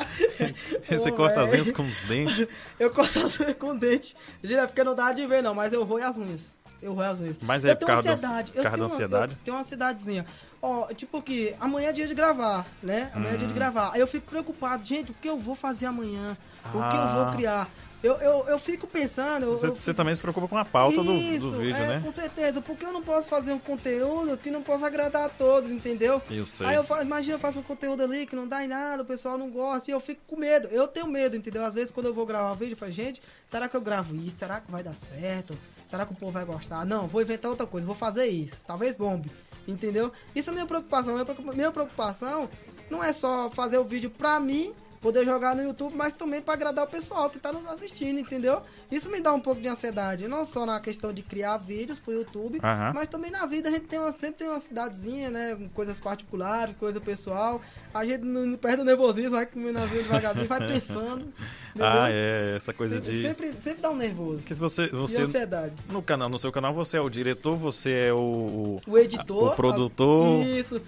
Você 0.88 1.10
Pô, 1.10 1.16
corta 1.16 1.42
as 1.42 1.50
véi. 1.50 1.60
unhas 1.60 1.72
com 1.72 1.86
os 1.86 2.02
dentes? 2.04 2.48
Eu 2.78 2.90
corto 2.90 3.18
as 3.18 3.38
unhas 3.40 3.56
com 3.56 3.76
dente. 3.76 4.16
Gente, 4.42 4.58
é 4.58 4.66
porque 4.66 4.82
não 4.84 4.94
dá 4.94 5.12
de 5.12 5.26
ver, 5.26 5.42
não, 5.42 5.54
mas 5.54 5.72
eu 5.72 5.84
roio 5.84 6.06
as 6.06 6.16
unhas. 6.18 6.56
Eu 6.82 6.94
roio 6.94 7.10
as 7.10 7.20
unhas. 7.20 7.38
Mas 7.42 7.64
eu 7.64 7.72
é 7.72 7.74
por 7.74 7.86
causa 7.86 8.08
da- 8.08 8.14
ansiedade. 8.14 8.52
eu 8.54 8.62
tenho 8.62 8.72
da 8.74 8.78
uma- 8.80 8.86
ansiedade? 8.86 9.32
Eu 9.32 9.38
tenho 9.44 9.56
uma 9.56 9.60
ansiedadezinha. 9.60 10.26
Ó, 10.62 10.86
tipo 10.94 11.20
que 11.22 11.54
amanhã 11.60 11.88
é 11.90 11.92
dia 11.92 12.06
de 12.06 12.14
gravar, 12.14 12.66
né? 12.82 13.10
Amanhã 13.14 13.32
é 13.32 13.34
Hum. 13.34 13.38
dia 13.38 13.48
de 13.48 13.54
gravar. 13.54 13.90
Aí 13.92 14.00
eu 14.00 14.06
fico 14.06 14.26
preocupado, 14.28 14.84
gente, 14.84 15.10
o 15.10 15.14
que 15.14 15.28
eu 15.28 15.38
vou 15.38 15.54
fazer 15.54 15.86
amanhã? 15.86 16.36
O 16.64 16.70
que 16.70 16.76
eu 16.76 16.82
Ah. 16.82 17.14
vou 17.24 17.34
criar? 17.36 17.68
Eu, 18.02 18.14
eu, 18.14 18.48
eu 18.48 18.58
fico 18.58 18.86
pensando. 18.86 19.46
Você, 19.46 19.66
eu 19.66 19.74
você 19.74 19.92
também 19.92 20.14
se 20.14 20.22
preocupa 20.22 20.48
com 20.48 20.56
a 20.56 20.64
pauta 20.64 21.02
do, 21.02 21.12
Isso, 21.12 21.50
do 21.50 21.58
vídeo, 21.58 21.76
é, 21.76 21.86
né? 21.86 22.00
Com 22.02 22.10
certeza, 22.10 22.62
porque 22.62 22.84
eu 22.84 22.92
não 22.92 23.02
posso 23.02 23.28
fazer 23.28 23.52
um 23.52 23.58
conteúdo 23.58 24.38
que 24.38 24.50
não 24.50 24.62
possa 24.62 24.86
agradar 24.86 25.26
a 25.26 25.28
todos, 25.28 25.70
entendeu? 25.70 26.22
Eu 26.30 26.46
sei. 26.46 26.66
Aí 26.66 26.76
eu 26.76 26.84
imagina, 27.02 27.34
eu 27.34 27.38
faço 27.40 27.60
um 27.60 27.62
conteúdo 27.62 28.02
ali 28.02 28.26
que 28.26 28.34
não 28.34 28.48
dá 28.48 28.64
em 28.64 28.68
nada, 28.68 29.02
o 29.02 29.06
pessoal 29.06 29.36
não 29.36 29.50
gosta, 29.50 29.90
e 29.90 29.92
eu 29.94 30.00
fico 30.00 30.22
com 30.26 30.36
medo. 30.36 30.68
Eu 30.68 30.88
tenho 30.88 31.06
medo, 31.06 31.36
entendeu? 31.36 31.64
Às 31.64 31.74
vezes 31.74 31.90
quando 31.90 32.06
eu 32.06 32.14
vou 32.14 32.24
gravar 32.24 32.52
um 32.52 32.56
vídeo, 32.56 32.72
eu 32.72 32.78
falo, 32.78 32.90
gente, 32.90 33.20
será 33.46 33.68
que 33.68 33.76
eu 33.76 33.80
gravo 33.82 34.16
isso? 34.16 34.38
Será 34.38 34.60
que 34.60 34.70
vai 34.70 34.82
dar 34.82 34.94
certo? 34.94 35.56
Será 35.90 36.06
que 36.06 36.12
o 36.12 36.16
povo 36.16 36.32
vai 36.32 36.44
gostar? 36.44 36.86
Não, 36.86 37.06
vou 37.06 37.20
inventar 37.20 37.50
outra 37.50 37.66
coisa, 37.66 37.86
vou 37.86 37.96
fazer 37.96 38.26
isso. 38.28 38.64
Talvez 38.64 38.96
bombe, 38.96 39.30
entendeu? 39.68 40.10
Isso 40.34 40.48
é 40.48 40.52
minha 40.54 40.64
preocupação. 40.66 41.12
Minha 41.14 41.24
preocupa- 41.26 41.52
minha 41.52 41.70
preocupação 41.72 42.48
não 42.88 43.04
é 43.04 43.12
só 43.12 43.50
fazer 43.50 43.76
o 43.78 43.84
vídeo 43.84 44.08
pra 44.08 44.40
mim, 44.40 44.72
poder 45.00 45.24
jogar 45.24 45.56
no 45.56 45.62
YouTube, 45.62 45.94
mas 45.96 46.12
também 46.12 46.42
pra 46.42 46.54
agradar 46.54 46.84
o 46.84 46.88
pessoal 46.88 47.30
que 47.30 47.38
tá 47.38 47.52
nos 47.52 47.66
assistindo, 47.66 48.20
entendeu? 48.20 48.60
Isso 48.90 49.10
me 49.10 49.20
dá 49.20 49.32
um 49.32 49.40
pouco 49.40 49.60
de 49.60 49.68
ansiedade, 49.68 50.28
não 50.28 50.44
só 50.44 50.66
na 50.66 50.78
questão 50.78 51.12
de 51.12 51.22
criar 51.22 51.56
vídeos 51.56 51.98
pro 51.98 52.12
YouTube, 52.12 52.60
Aham. 52.62 52.92
mas 52.94 53.08
também 53.08 53.30
na 53.30 53.46
vida 53.46 53.68
a 53.68 53.72
gente 53.72 53.86
tem 53.86 53.98
uma, 53.98 54.12
sempre 54.12 54.38
tem 54.40 54.48
uma 54.48 54.60
cidadezinha, 54.60 55.30
né? 55.30 55.58
Coisas 55.74 55.98
particulares, 55.98 56.74
coisa 56.76 57.00
pessoal. 57.00 57.60
A 57.94 58.04
gente 58.04 58.22
não, 58.22 58.46
não 58.46 58.58
perde 58.58 58.82
o 58.82 58.84
nervosismo, 58.84 59.30
vai 59.30 59.46
comendo 59.46 59.78
as 59.78 59.90
devagarzinho, 59.90 60.46
vai 60.46 60.66
pensando. 60.68 61.32
Ah, 61.78 62.08
entendeu? 62.08 62.08
é, 62.10 62.56
essa 62.56 62.74
coisa 62.74 62.96
sempre, 62.96 63.10
de... 63.10 63.22
Sempre, 63.22 63.52
sempre 63.62 63.82
dá 63.82 63.90
um 63.90 63.96
nervoso. 63.96 64.38
Porque 64.38 64.54
se 64.54 64.60
você, 64.60 64.88
você 64.88 65.22
ansiedade. 65.22 65.74
no 65.88 66.02
canal, 66.02 66.28
no 66.28 66.38
seu 66.38 66.52
canal, 66.52 66.74
você 66.74 66.98
é 66.98 67.00
o 67.00 67.08
diretor, 67.08 67.56
você 67.56 67.90
é 67.90 68.12
o, 68.12 68.80
O 68.86 68.98
editor. 68.98 69.52
o 69.52 69.56
produtor, 69.56 70.46
isso. 70.46 70.80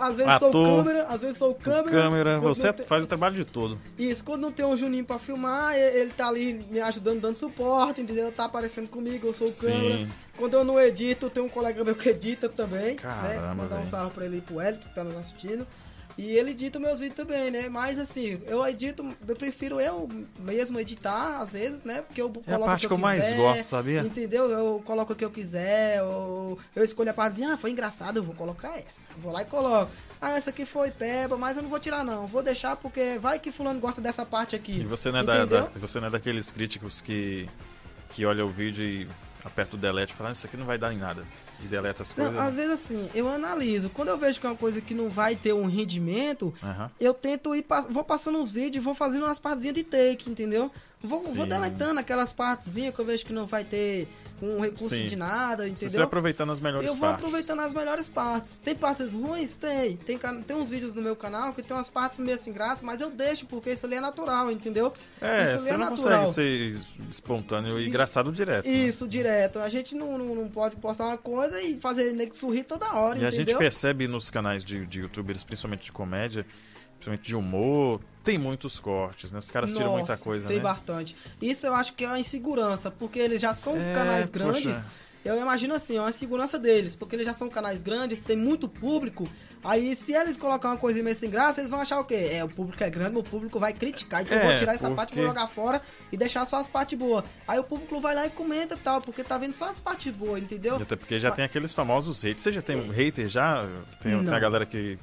Às 0.00 0.16
vezes 0.16 0.38
sou 0.38 0.48
ator, 0.48 0.76
câmera, 0.84 1.06
às 1.08 1.20
vezes 1.20 1.36
sou 1.38 1.54
câmera. 1.54 1.90
câmera, 1.90 2.38
você 2.40 2.72
tem- 2.72 2.86
faz 2.86 3.04
o 3.04 3.06
trabalho 3.06 3.34
de 3.36 3.44
todo. 3.44 3.78
Isso, 3.98 4.24
quando 4.24 4.40
não 4.40 4.52
tem 4.52 4.64
um 4.64 4.76
Juninho 4.76 5.04
pra 5.04 5.18
filmar, 5.18 5.74
ele 5.76 6.10
tá 6.10 6.26
ali 6.28 6.54
me 6.70 6.80
ajudando, 6.80 7.20
dando 7.20 7.34
suporte, 7.34 8.00
entendeu? 8.00 8.32
Tá 8.32 8.44
aparecendo 8.46 8.88
comigo, 8.88 9.26
eu 9.26 9.32
sou 9.32 9.48
Sim. 9.48 9.66
câmera. 9.66 10.08
Quando 10.36 10.54
eu 10.54 10.64
não 10.64 10.80
edito, 10.80 11.28
tem 11.28 11.42
um 11.42 11.48
colega 11.48 11.84
meu 11.84 11.94
que 11.94 12.08
edita 12.08 12.48
também. 12.48 12.94
né? 12.94 12.94
Caramba, 12.94 13.54
Mandar 13.54 13.80
um 13.80 13.84
salve 13.84 14.14
pra 14.14 14.24
ele 14.24 14.38
e 14.38 14.40
pro 14.40 14.60
Hélio, 14.60 14.78
que 14.80 14.88
tá 14.94 15.04
nos 15.04 15.16
assistindo. 15.16 15.66
E 16.18 16.32
ele 16.36 16.50
edita 16.50 16.80
meus 16.80 16.98
vídeos 16.98 17.14
também, 17.16 17.48
né? 17.48 17.68
Mas 17.68 17.96
assim, 17.96 18.42
eu 18.46 18.66
edito, 18.66 19.06
eu 19.26 19.36
prefiro 19.36 19.80
eu 19.80 20.08
mesmo 20.36 20.80
editar, 20.80 21.40
às 21.40 21.52
vezes, 21.52 21.84
né? 21.84 22.02
Porque 22.02 22.20
eu 22.20 22.28
coloco 22.28 22.50
É 22.50 22.54
a 22.54 22.58
parte 22.58 22.86
o 22.86 22.88
que 22.88 22.94
eu 22.94 22.98
mais 22.98 23.22
quiser, 23.24 23.36
gosto, 23.36 23.62
sabia? 23.62 24.00
Entendeu? 24.00 24.50
Eu 24.50 24.82
coloco 24.84 25.12
o 25.12 25.16
que 25.16 25.24
eu 25.24 25.30
quiser, 25.30 25.98
eu, 25.98 26.58
eu 26.74 26.82
escolho 26.82 27.10
a 27.10 27.14
partezinha, 27.14 27.54
ah, 27.54 27.56
foi 27.56 27.70
engraçado, 27.70 28.16
eu 28.16 28.24
vou 28.24 28.34
colocar 28.34 28.76
essa. 28.76 29.06
Vou 29.18 29.30
lá 29.32 29.42
e 29.42 29.44
coloco. 29.44 29.92
Ah, 30.20 30.32
essa 30.36 30.50
aqui 30.50 30.66
foi 30.66 30.90
peba, 30.90 31.38
mas 31.38 31.56
eu 31.56 31.62
não 31.62 31.70
vou 31.70 31.78
tirar 31.78 32.02
não. 32.02 32.26
Vou 32.26 32.42
deixar 32.42 32.74
porque 32.74 33.16
vai 33.18 33.38
que 33.38 33.52
fulano 33.52 33.78
gosta 33.78 34.00
dessa 34.00 34.26
parte 34.26 34.56
aqui. 34.56 34.80
E 34.80 34.84
você 34.84 35.12
não 35.12 35.20
é, 35.20 35.24
da, 35.24 35.44
da- 35.44 35.68
você 35.76 36.00
não 36.00 36.08
é 36.08 36.10
daqueles 36.10 36.50
críticos 36.50 37.00
que, 37.00 37.48
que 38.10 38.26
olha 38.26 38.44
o 38.44 38.48
vídeo 38.48 38.84
e 38.84 39.08
aperta 39.44 39.76
o 39.76 39.78
delete 39.78 40.10
e 40.10 40.14
fala, 40.14 40.30
"Ah, 40.30 40.32
isso 40.32 40.46
aqui 40.46 40.56
não 40.56 40.66
vai 40.66 40.78
dar 40.78 40.92
em 40.92 40.98
nada. 40.98 41.24
E 41.62 41.66
deleta 41.66 42.02
as 42.02 42.12
coisas. 42.12 42.32
Não, 42.32 42.40
às 42.40 42.54
vezes 42.54 42.72
assim, 42.72 43.08
eu 43.14 43.28
analiso. 43.28 43.90
Quando 43.90 44.08
eu 44.08 44.18
vejo 44.18 44.40
que 44.40 44.46
é 44.46 44.50
uma 44.50 44.56
coisa 44.56 44.80
que 44.80 44.94
não 44.94 45.08
vai 45.08 45.34
ter 45.34 45.52
um 45.52 45.66
rendimento, 45.66 46.54
Aham. 46.62 46.90
eu 47.00 47.12
tento 47.12 47.54
ir, 47.54 47.64
vou 47.90 48.04
passando 48.04 48.38
uns 48.38 48.50
vídeos, 48.50 48.84
vou 48.84 48.94
fazendo 48.94 49.24
umas 49.24 49.38
partezinhas 49.38 49.74
de 49.74 49.84
take, 49.84 50.30
entendeu? 50.30 50.70
Vou, 51.02 51.20
vou 51.34 51.46
deletando 51.46 52.00
aquelas 52.00 52.32
partezinhas 52.32 52.94
que 52.94 53.00
eu 53.00 53.04
vejo 53.04 53.24
que 53.24 53.32
não 53.32 53.46
vai 53.46 53.64
ter 53.64 54.08
um 54.40 54.60
recurso 54.60 54.88
Sim. 54.94 55.06
de 55.06 55.16
nada, 55.16 55.64
Você 55.64 55.68
vai 55.68 55.68
entendeu? 55.70 56.02
aproveitando 56.04 56.52
as 56.52 56.60
melhores 56.60 56.86
Eu 56.88 56.94
vou 56.94 57.08
partes. 57.08 57.24
aproveitando 57.24 57.60
as 57.60 57.72
melhores 57.72 58.08
partes. 58.08 58.58
Tem 58.58 58.74
partes 58.74 59.12
ruins? 59.12 59.56
Tem. 59.56 59.96
Tem, 59.96 60.18
tem 60.18 60.56
uns 60.56 60.70
vídeos 60.70 60.94
no 60.94 61.02
meu 61.02 61.16
canal 61.16 61.52
que 61.52 61.62
tem 61.62 61.76
umas 61.76 61.88
partes 61.90 62.20
meio 62.20 62.38
sem 62.38 62.52
graça, 62.52 62.84
mas 62.84 63.00
eu 63.00 63.10
deixo 63.10 63.46
porque 63.46 63.70
isso 63.70 63.86
ali 63.86 63.96
é 63.96 64.00
natural, 64.00 64.50
entendeu? 64.50 64.92
É, 65.20 65.54
isso 65.54 65.60
você 65.64 65.70
é 65.70 65.76
não 65.76 65.90
natural. 65.90 66.24
consegue 66.26 66.74
ser 66.76 66.98
espontâneo 67.08 67.78
e 67.78 67.84
E- 67.84 67.88
engraçado 67.88 68.30
direto. 68.32 68.66
né? 68.66 68.72
Isso, 68.72 69.06
direto. 69.08 69.58
A 69.58 69.68
gente 69.68 69.94
não, 69.94 70.16
não, 70.18 70.34
não 70.34 70.48
pode 70.48 70.76
postar 70.76 71.06
uma 71.06 71.18
coisa 71.18 71.60
e 71.62 71.78
fazer 71.78 72.12
nego 72.12 72.34
sorrir 72.34 72.64
toda 72.64 72.86
hora, 72.94 73.18
E 73.18 73.24
a 73.24 73.28
entendeu? 73.28 73.46
gente 73.46 73.56
percebe 73.58 74.06
nos 74.06 74.30
canais 74.30 74.64
de, 74.64 74.86
de 74.86 75.00
youtubers, 75.00 75.42
principalmente 75.44 75.84
de 75.84 75.92
comédia, 75.92 76.46
principalmente 76.96 77.26
de 77.26 77.36
humor, 77.36 78.00
tem 78.28 78.36
muitos 78.38 78.78
cortes, 78.78 79.32
né? 79.32 79.38
Os 79.38 79.50
caras 79.50 79.72
tiram 79.72 79.92
muita 79.92 80.12
Nossa, 80.12 80.22
coisa, 80.22 80.46
Tem 80.46 80.58
né? 80.58 80.62
bastante. 80.62 81.16
Isso 81.40 81.66
eu 81.66 81.74
acho 81.74 81.94
que 81.94 82.04
é 82.04 82.08
uma 82.08 82.18
insegurança, 82.20 82.90
porque 82.90 83.18
eles 83.18 83.40
já 83.40 83.54
são 83.54 83.74
É, 83.76 83.92
canais 83.94 84.28
poxa. 84.28 84.44
grandes. 84.44 84.84
Eu 85.24 85.36
imagino 85.40 85.74
assim, 85.74 85.96
é 85.96 86.00
uma 86.00 86.10
insegurança 86.10 86.58
deles, 86.58 86.94
porque 86.94 87.16
eles 87.16 87.26
já 87.26 87.34
são 87.34 87.48
canais 87.48 87.80
grandes, 87.82 88.22
tem 88.22 88.36
muito 88.36 88.68
público. 88.68 89.28
Aí, 89.64 89.96
se 89.96 90.12
eles 90.12 90.36
colocar 90.36 90.68
uma 90.68 90.76
coisa 90.76 91.02
meio 91.02 91.16
sem 91.16 91.28
graça, 91.28 91.60
eles 91.60 91.70
vão 91.70 91.80
achar 91.80 91.98
o 91.98 92.04
quê? 92.04 92.28
É, 92.32 92.44
o 92.44 92.48
público 92.48 92.82
é 92.84 92.88
grande, 92.88 93.16
o 93.18 93.22
público 93.22 93.58
vai 93.58 93.72
criticar. 93.72 94.22
Então 94.22 94.36
eu 94.36 94.42
É, 94.44 94.46
vou 94.48 94.56
tirar 94.56 94.74
essa 94.74 94.90
parte, 94.90 95.08
porque- 95.10 95.20
vou 95.20 95.28
jogar 95.30 95.48
fora 95.48 95.82
e 96.12 96.16
deixar 96.16 96.44
só 96.46 96.58
as 96.60 96.68
partes 96.68 96.96
boas. 96.98 97.24
Aí 97.46 97.58
o 97.58 97.64
público 97.64 97.98
vai 97.98 98.14
lá 98.14 98.26
e 98.26 98.30
comenta 98.30 98.74
e 98.74 98.78
tal, 98.78 99.00
porque 99.00 99.24
tá 99.24 99.36
vendo 99.36 99.52
só 99.54 99.68
as 99.70 99.78
partes 99.78 100.14
boas, 100.14 100.40
entendeu? 100.42 100.78
E 100.78 100.82
Até 100.82 100.94
porque 100.96 101.18
já 101.18 101.30
tem 101.32 101.44
aqueles 101.44 101.74
famosos 101.74 102.22
haters. 102.22 102.42
Você 102.42 102.52
já 102.52 102.62
tem 102.62 102.76
um 102.76 102.90
hater 102.90 103.26
já? 103.26 103.66
Tem, 104.00 104.24
tem 104.24 104.34
a 104.34 104.38
galera 104.38 104.64
que, 104.64 104.96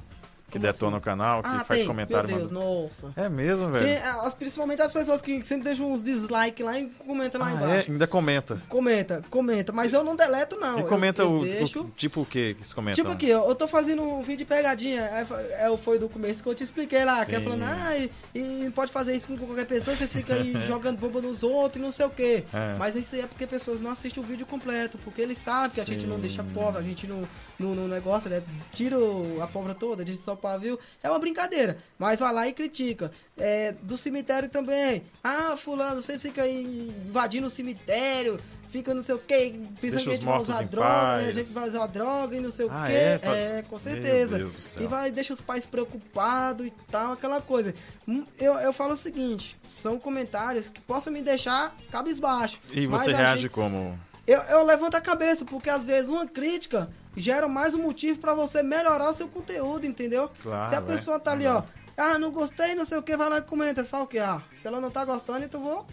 que 0.50 0.58
detona 0.58 0.92
assim? 0.96 0.98
o 0.98 1.00
canal, 1.00 1.42
que 1.42 1.48
Ah, 1.48 1.64
faz 1.64 1.80
tem. 1.80 1.88
comentário. 1.88 2.28
Meu 2.28 2.38
Deus, 2.38 2.50
manda- 2.52 2.64
nossa. 2.64 3.12
É 3.16 3.28
mesmo, 3.28 3.70
velho? 3.70 3.84
Tem, 3.84 3.96
as, 3.98 4.34
principalmente 4.34 4.80
as 4.82 4.92
pessoas 4.92 5.20
que 5.20 5.44
sempre 5.44 5.64
deixam 5.64 5.92
uns 5.92 6.02
dislike 6.02 6.62
lá 6.62 6.78
e 6.78 6.86
comentam 7.06 7.40
lá 7.40 7.48
Ah, 7.48 7.50
é? 7.50 7.54
embaixo. 7.54 7.90
Ainda 7.92 8.06
comenta. 8.06 8.62
Comenta, 8.68 9.22
comenta, 9.28 9.72
mas 9.72 9.92
eu 9.92 10.04
não 10.04 10.14
deleto 10.16 10.56
não. 10.56 10.78
E 10.78 10.80
Eu- 10.82 10.86
comenta 10.86 11.22
eu 11.22 11.32
o, 11.36 11.40
deixo... 11.40 11.80
o- 11.82 11.90
Tipo 11.96 12.20
o 12.22 12.26
que 12.26 12.54
que 12.54 12.66
se 12.66 12.74
comenta? 12.74 12.94
Tipo 12.96 13.10
aqui, 13.10 13.32
ó, 13.32 13.48
eu 13.48 13.54
tô 13.54 13.66
fazendo 13.66 14.02
um 14.02 14.22
vídeo 14.22 14.38
de 14.38 14.44
pegadinha, 14.44 15.00
é, 15.02 15.26
é, 15.66 15.76
foi 15.76 15.98
do 15.98 16.08
começo 16.08 16.42
que 16.42 16.48
eu 16.48 16.54
te 16.54 16.62
expliquei 16.62 17.04
lá, 17.04 17.24
que 17.26 17.34
é 17.34 17.38
Sim. 17.38 17.44
falando, 17.44 17.64
ah, 17.64 17.96
e, 17.96 18.10
e 18.34 18.70
pode 18.70 18.92
fazer 18.92 19.14
isso 19.16 19.28
com 19.28 19.36
qualquer 19.38 19.66
pessoa, 19.66 19.96
vocês 19.96 20.12
ficam 20.12 20.36
aí 20.36 20.52
jogando 20.66 20.98
bomba 20.98 21.20
nos 21.20 21.42
outros 21.42 21.80
e 21.80 21.84
não 21.84 21.90
sei 21.90 22.06
o 22.06 22.10
quê. 22.10 22.44
É. 22.52 22.76
Mas 22.78 22.94
isso 22.96 23.14
aí 23.14 23.22
é 23.22 23.26
porque 23.26 23.46
pessoas 23.46 23.80
não 23.80 23.90
assistem 23.90 24.22
o 24.22 24.26
vídeo 24.26 24.46
completo, 24.46 24.98
porque 25.04 25.20
eles 25.20 25.38
sabem 25.38 25.70
que 25.70 25.80
a 25.80 25.84
gente 25.84 26.06
não 26.06 26.16
Sim. 26.16 26.22
deixa 26.22 26.44
pobre, 26.44 26.78
a 26.78 26.82
gente 26.82 27.06
não, 27.06 27.22
no, 27.58 27.74
no 27.74 27.88
negócio, 27.88 28.28
né, 28.30 28.42
tira 28.72 28.98
o- 28.98 29.42
a 29.42 29.46
pobre 29.46 29.74
toda, 29.74 30.04
deixa 30.04 30.20
só 30.22 30.34
o 30.34 30.36
pavio, 30.36 30.78
é 31.02 31.08
uma 31.10 31.18
brincadeira, 31.18 31.78
mas 31.98 32.18
vai 32.20 32.32
lá 32.32 32.46
e 32.48 32.52
critica. 32.52 33.10
É, 33.36 33.72
do 33.82 33.96
cemitério 33.96 34.48
também, 34.48 35.02
ah, 35.22 35.56
fulano, 35.56 36.00
vocês 36.02 36.20
ficam 36.22 36.44
aí 36.44 36.92
invadindo 37.06 37.46
o 37.46 37.50
cemitério, 37.50 38.38
fica 38.68 38.92
não 38.92 39.02
sei 39.02 39.14
o 39.14 39.18
quê, 39.18 39.54
pensando 39.80 40.02
que 40.04 40.08
a 40.10 40.12
gente 40.14 40.24
vai 40.24 40.38
usar 40.40 40.62
droga, 40.64 41.14
a 41.16 41.32
gente 41.32 41.52
vai 41.52 41.68
usar 41.68 41.86
droga 41.86 42.36
e 42.36 42.40
não 42.40 42.50
sei 42.50 42.66
o 42.66 42.70
Ah, 42.70 42.84
quê. 42.86 42.92
é? 42.92 43.20
É, 43.22 43.62
com 43.62 43.70
Meu 43.76 43.78
certeza. 43.78 44.38
Deus 44.38 44.52
do 44.52 44.60
céu. 44.60 44.82
E 44.82 44.86
vai 44.86 45.10
deixa 45.10 45.32
os 45.32 45.40
pais 45.40 45.64
preocupados 45.64 46.66
e 46.66 46.72
tal, 46.90 47.12
aquela 47.12 47.40
coisa. 47.40 47.74
Hum, 48.06 48.24
Eu, 48.38 48.54
eu 48.58 48.72
falo 48.72 48.92
o 48.92 48.96
seguinte, 48.96 49.56
são 49.62 49.98
comentários 49.98 50.68
que 50.68 50.80
possam 50.80 51.12
me 51.12 51.22
deixar 51.22 51.74
cabisbaixo. 51.90 52.58
E 52.72 52.86
você 52.86 53.12
reage 53.12 53.42
gente- 53.42 53.50
como? 53.52 53.98
eu, 54.26 54.40
eu 54.42 54.64
levanto 54.64 54.94
a 54.96 55.00
cabeça, 55.00 55.44
porque 55.44 55.70
às 55.70 55.84
vezes 55.84 56.10
uma 56.10 56.26
crítica 56.26 56.90
gera 57.16 57.48
mais 57.48 57.74
um 57.74 57.82
motivo 57.82 58.18
pra 58.18 58.34
você 58.34 58.62
melhorar 58.62 59.08
o 59.10 59.12
seu 59.12 59.28
conteúdo, 59.28 59.86
entendeu? 59.86 60.30
Claro, 60.42 60.68
Se 60.68 60.74
a 60.74 60.78
é. 60.78 60.82
pessoa 60.82 61.18
tá 61.18 61.32
ali, 61.32 61.46
ó, 61.46 61.62
ah, 61.96 62.18
não 62.18 62.30
gostei, 62.30 62.74
não 62.74 62.84
sei 62.84 62.98
o 62.98 63.02
que, 63.02 63.16
vai 63.16 63.28
lá 63.28 63.38
e 63.38 63.42
comenta. 63.42 63.82
Você 63.82 63.88
fala 63.88 64.04
o 64.04 64.06
quê? 64.06 64.18
Ah, 64.18 64.42
se 64.54 64.66
ela 64.66 64.80
não 64.80 64.90
tá 64.90 65.04
gostando, 65.04 65.44
então 65.44 65.62
vou, 65.62 65.86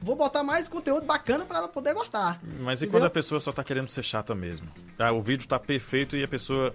vou 0.00 0.14
botar 0.14 0.42
mais 0.44 0.68
conteúdo 0.68 1.04
bacana 1.04 1.44
pra 1.44 1.58
ela 1.58 1.68
poder 1.68 1.94
gostar. 1.94 2.38
Mas 2.60 2.80
e 2.80 2.84
Entendeu? 2.84 3.00
quando 3.00 3.06
a 3.06 3.10
pessoa 3.10 3.40
só 3.40 3.52
tá 3.52 3.64
querendo 3.64 3.88
ser 3.88 4.02
chata 4.04 4.34
mesmo? 4.34 4.68
Ah, 4.98 5.10
o 5.12 5.20
vídeo 5.20 5.48
tá 5.48 5.58
perfeito 5.58 6.16
e 6.16 6.22
a 6.22 6.28
pessoa 6.28 6.72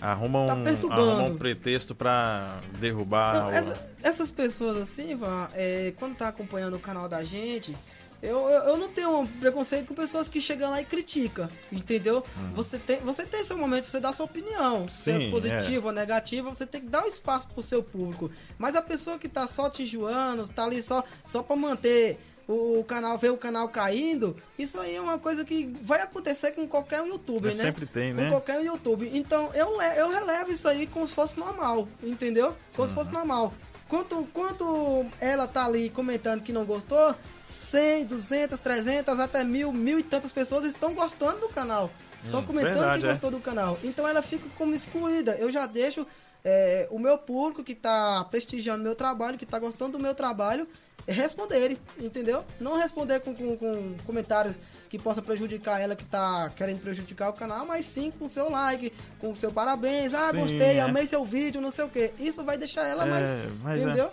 arruma 0.00 0.46
Tá 0.46 0.54
um, 0.54 0.92
arruma 0.92 1.22
um 1.24 1.36
pretexto 1.36 1.94
pra 1.94 2.58
derrubar. 2.78 3.34
Não, 3.34 3.46
o- 3.48 3.50
essa- 3.50 3.88
essas 4.02 4.30
pessoas 4.32 4.76
assim, 4.78 5.12
Ivan, 5.12 5.46
é, 5.54 5.92
quando 5.98 6.16
tá 6.16 6.28
acompanhando 6.28 6.74
o 6.74 6.80
canal 6.80 7.08
da 7.08 7.22
gente, 7.22 7.76
eu, 8.22 8.48
eu, 8.48 8.62
eu 8.68 8.76
não 8.76 8.88
tenho 8.88 9.20
um 9.20 9.26
preconceito 9.26 9.88
com 9.88 9.94
pessoas 9.94 10.28
que 10.28 10.40
chegam 10.40 10.70
lá 10.70 10.80
e 10.80 10.84
criticam, 10.84 11.48
entendeu? 11.72 12.24
Você, 12.52 12.78
tem, 12.78 13.00
você 13.00 13.26
tem 13.26 13.42
seu 13.42 13.58
momento, 13.58 13.90
você 13.90 13.98
dá 13.98 14.12
sua 14.12 14.26
opinião, 14.26 14.88
se 14.88 15.10
Uhum. 15.10 15.18
Sim, 15.18 15.26
é 15.26 15.30
positiva 15.30 15.86
ou 15.88 15.92
negativa, 15.92 16.48
você 16.54 16.64
tem 16.66 16.80
que 16.80 16.86
dar 16.88 17.04
o 17.04 17.08
espaço 17.08 17.48
pro 17.48 17.62
seu 17.62 17.82
público. 17.82 18.30
Mas 18.56 18.76
a 18.76 18.82
pessoa 18.82 19.18
que 19.18 19.28
tá 19.28 19.46
só 19.48 19.68
te 19.68 19.82
enjoando, 19.82 20.46
tá 20.48 20.64
ali 20.64 20.80
só, 20.80 21.02
só 21.24 21.42
pra 21.42 21.56
manter 21.56 22.18
o 22.48 22.82
canal, 22.84 23.16
ver 23.16 23.30
o 23.30 23.36
canal 23.36 23.68
caindo, 23.68 24.36
isso 24.58 24.78
aí 24.80 24.96
é 24.96 25.00
uma 25.00 25.18
coisa 25.18 25.44
que 25.44 25.64
vai 25.82 26.00
acontecer 26.02 26.50
com 26.52 26.66
qualquer 26.66 27.04
youtuber, 27.06 27.52
É, 27.52 27.54
né? 27.56 27.62
sempre 27.64 27.86
tem, 27.86 28.14
com 28.14 28.20
né? 28.20 28.28
qualquer 28.30 28.62
YouTube. 28.64 29.08
Então 29.12 29.50
eu, 29.54 29.80
eu 29.80 30.10
relevo 30.10 30.50
isso 30.50 30.68
aí 30.68 30.86
como 30.86 31.06
se 31.06 31.14
fosse 31.14 31.38
normal, 31.38 31.88
entendeu? 32.02 32.54
Como 32.74 32.86
se 32.88 32.94
fosse 32.94 33.10
Uhum. 33.10 33.16
normal. 33.18 33.54
Quanto, 33.92 34.26
quanto 34.32 35.04
ela 35.20 35.46
tá 35.46 35.66
ali 35.66 35.90
comentando 35.90 36.40
que 36.42 36.50
não 36.50 36.64
gostou, 36.64 37.14
100, 37.44 38.06
200, 38.06 38.58
300, 38.58 39.20
até 39.20 39.44
mil, 39.44 39.70
mil 39.70 39.98
e 39.98 40.02
tantas 40.02 40.32
pessoas 40.32 40.64
estão 40.64 40.94
gostando 40.94 41.40
do 41.40 41.50
canal. 41.50 41.90
Estão 42.24 42.40
Hum, 42.40 42.46
comentando 42.46 42.72
verdade, 42.72 43.00
que 43.00 43.06
é. 43.06 43.10
gostou 43.10 43.30
do 43.30 43.38
canal. 43.38 43.78
Então 43.84 44.08
ela 44.08 44.22
fica 44.22 44.48
como 44.56 44.74
excluída. 44.74 45.36
Eu 45.36 45.52
já 45.52 45.66
deixo 45.66 46.06
é, 46.42 46.88
o 46.90 46.98
meu 46.98 47.18
público 47.18 47.62
que 47.62 47.74
tá 47.74 48.24
prestigiando 48.30 48.82
meu 48.82 48.94
trabalho, 48.94 49.36
que 49.36 49.44
tá 49.44 49.58
gostando 49.58 49.98
do 49.98 50.02
meu 50.02 50.14
trabalho, 50.14 50.66
responderem, 51.06 51.76
entendeu? 51.98 52.46
Não 52.58 52.78
responder 52.78 53.20
com, 53.20 53.34
com, 53.34 53.58
com 53.58 53.94
comentários 54.06 54.58
que 54.92 54.98
possa 54.98 55.22
prejudicar 55.22 55.80
ela 55.80 55.96
que 55.96 56.04
tá 56.04 56.52
querendo 56.54 56.82
prejudicar 56.82 57.30
o 57.30 57.32
canal, 57.32 57.64
mas 57.64 57.86
sim 57.86 58.10
com 58.10 58.26
o 58.26 58.28
seu 58.28 58.50
like, 58.50 58.92
com 59.18 59.30
o 59.30 59.34
seu 59.34 59.50
parabéns, 59.50 60.12
ah, 60.12 60.30
Sim, 60.32 60.40
gostei, 60.40 60.76
é. 60.76 60.80
amei 60.82 61.06
seu 61.06 61.24
vídeo, 61.24 61.62
não 61.62 61.70
sei 61.70 61.86
o 61.86 61.88
que. 61.88 62.12
Isso 62.18 62.44
vai 62.44 62.58
deixar 62.58 62.86
ela 62.86 63.06
É, 63.06 63.08
mais, 63.10 63.28
mas 63.62 63.78
é. 63.78 63.82
entendeu? 63.84 64.10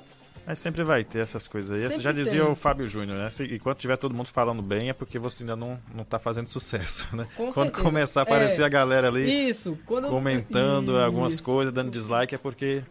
Mas 0.48 0.58
sempre 0.60 0.82
vai 0.86 1.04
ter 1.04 1.20
essas 1.20 1.48
coisas 1.48 1.70
aí. 1.72 1.86
Sempre 1.90 2.04
já 2.04 2.14
dizia 2.14 2.44
tem. 2.44 2.50
o 2.52 2.56
Fábio 2.56 2.88
Júnior, 2.88 3.18
né? 3.20 3.30
Se, 3.30 3.44
enquanto 3.54 3.80
tiver 3.80 3.98
todo 3.98 4.16
mundo 4.16 4.28
falando 4.30 4.62
bem, 4.62 4.90
é 4.90 4.94
porque 4.94 5.20
você 5.20 5.44
ainda 5.44 5.58
não, 5.58 5.78
não 5.94 6.06
tá 6.06 6.18
fazendo 6.18 6.48
sucesso, 6.48 7.06
né? 7.14 7.28
Com 7.36 7.52
Quando 7.52 7.68
certeza. 7.68 7.84
começar 7.84 8.22
a 8.22 8.24
aparecer 8.24 8.62
É. 8.62 8.66
a 8.66 8.70
galera 8.70 9.10
ali 9.10 9.50
Isso, 9.50 9.78
quando 9.86 10.08
comentando 10.08 10.94
Isso. 10.94 11.02
algumas 11.04 11.42
coisas, 11.42 11.74
dando 11.74 11.92
dislike, 11.92 12.34
é 12.34 12.38
porque. 12.38 12.84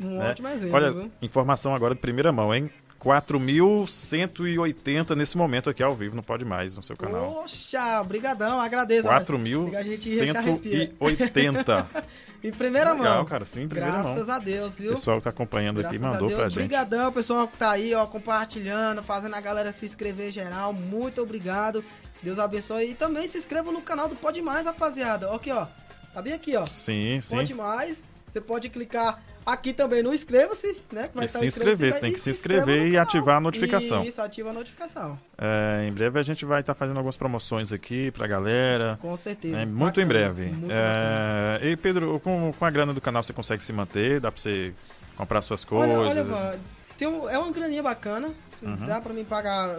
Um 0.00 0.18
né? 0.18 0.30
ótimo 0.30 0.48
exemplo, 0.48 0.74
Olha, 0.74 0.90
viu? 0.92 1.12
informação 1.22 1.76
agora 1.76 1.94
de 1.94 2.00
primeira 2.00 2.32
mão, 2.32 2.52
hein? 2.52 2.68
4.180 3.06 5.14
nesse 5.14 5.36
momento 5.36 5.70
aqui 5.70 5.82
ao 5.82 5.94
vivo, 5.94 6.16
não 6.16 6.22
pode 6.22 6.44
mais 6.44 6.76
no 6.76 6.82
seu 6.82 6.96
canal. 6.96 7.32
Poxa, 7.34 8.02
brigadão, 8.04 8.60
agradeço. 8.60 9.08
olha. 9.08 9.78
A 9.78 9.82
gente 9.82 9.96
se 9.96 10.36
arrepia. 10.36 10.92
4.180. 11.00 11.86
Em 12.44 12.52
primeira 12.52 12.92
Legal, 12.92 13.16
mão. 13.16 13.24
cara, 13.24 13.44
sim, 13.44 13.62
em 13.62 13.68
primeira 13.68 13.96
Graças 14.02 14.26
mão. 14.28 14.36
a 14.36 14.38
Deus, 14.38 14.78
O 14.78 14.82
viu? 14.82 14.90
pessoal 14.92 15.16
que 15.18 15.24
tá 15.24 15.30
acompanhando 15.30 15.80
aqui 15.80 15.98
Graças 15.98 16.00
mandou 16.00 16.26
a 16.26 16.28
Deus. 16.28 16.40
pra 16.40 16.48
gente. 16.48 16.58
Obrigadão, 16.58 17.12
pessoal 17.12 17.48
que 17.48 17.56
tá 17.56 17.70
aí, 17.72 17.92
ó, 17.94 18.06
compartilhando, 18.06 19.02
fazendo 19.02 19.34
a 19.34 19.40
galera 19.40 19.72
se 19.72 19.84
inscrever 19.84 20.30
geral. 20.30 20.72
Muito 20.72 21.20
obrigado. 21.20 21.84
Deus 22.22 22.38
abençoe. 22.38 22.90
E 22.90 22.94
também 22.94 23.26
se 23.26 23.38
inscrevam 23.38 23.72
no 23.72 23.80
canal 23.80 24.08
do 24.08 24.14
Pode 24.14 24.40
Mais, 24.42 24.64
rapaziada. 24.64 25.34
Aqui, 25.34 25.50
ó. 25.50 25.66
Tá 26.14 26.22
bem 26.22 26.34
aqui, 26.34 26.54
ó. 26.54 26.64
Sim, 26.66 27.18
sim. 27.20 27.34
Pode 27.36 27.54
Mais. 27.54 28.04
Você 28.28 28.40
pode 28.40 28.68
clicar 28.68 29.20
aqui 29.46 29.72
também 29.72 30.02
no 30.02 30.12
inscreva-se, 30.12 30.76
né? 30.92 31.08
vai 31.14 31.24
E 31.24 31.26
estar 31.26 31.38
se 31.38 31.44
o 31.44 31.48
inscreva-se 31.48 31.74
inscrever, 31.84 32.00
tem 32.00 32.10
e 32.10 32.12
que 32.12 32.20
se 32.20 32.30
inscrever 32.30 32.88
e 32.88 32.98
ativar 32.98 33.36
a 33.36 33.40
notificação. 33.40 34.04
Isso, 34.04 34.20
ativa 34.20 34.50
a 34.50 34.52
notificação. 34.52 35.18
É, 35.38 35.86
em 35.88 35.92
breve 35.92 36.18
a 36.18 36.22
gente 36.22 36.44
vai 36.44 36.60
estar 36.60 36.74
fazendo 36.74 36.96
algumas 36.96 37.16
promoções 37.16 37.72
aqui 37.72 38.10
pra 38.10 38.26
galera. 38.26 38.98
Com 39.00 39.16
certeza. 39.16 39.56
É, 39.58 39.64
muito 39.64 40.00
em 40.00 40.04
Bacana, 40.06 40.32
breve. 40.34 40.50
Muito. 40.50 40.70
É, 40.72 41.60
e 41.62 41.76
Pedro, 41.76 42.18
com, 42.20 42.52
com 42.58 42.64
a 42.64 42.70
grana 42.70 42.92
do 42.92 43.00
canal 43.00 43.22
você 43.22 43.32
consegue 43.32 43.62
se 43.62 43.72
manter? 43.72 44.20
Dá 44.20 44.32
pra 44.32 44.40
você 44.40 44.74
comprar 45.16 45.40
suas 45.42 45.66
Olha, 45.70 45.94
coisas? 45.94 46.16
olha, 46.16 46.24
Van, 46.52 46.58
tem 46.98 47.06
um- 47.08 47.28
é 47.28 47.38
uma 47.38 47.52
graninha 47.52 47.82
bacana. 47.82 48.34
Uhum. 48.62 48.86
Dá 48.86 49.00
pra 49.00 49.12
mim 49.14 49.24
pagar 49.24 49.78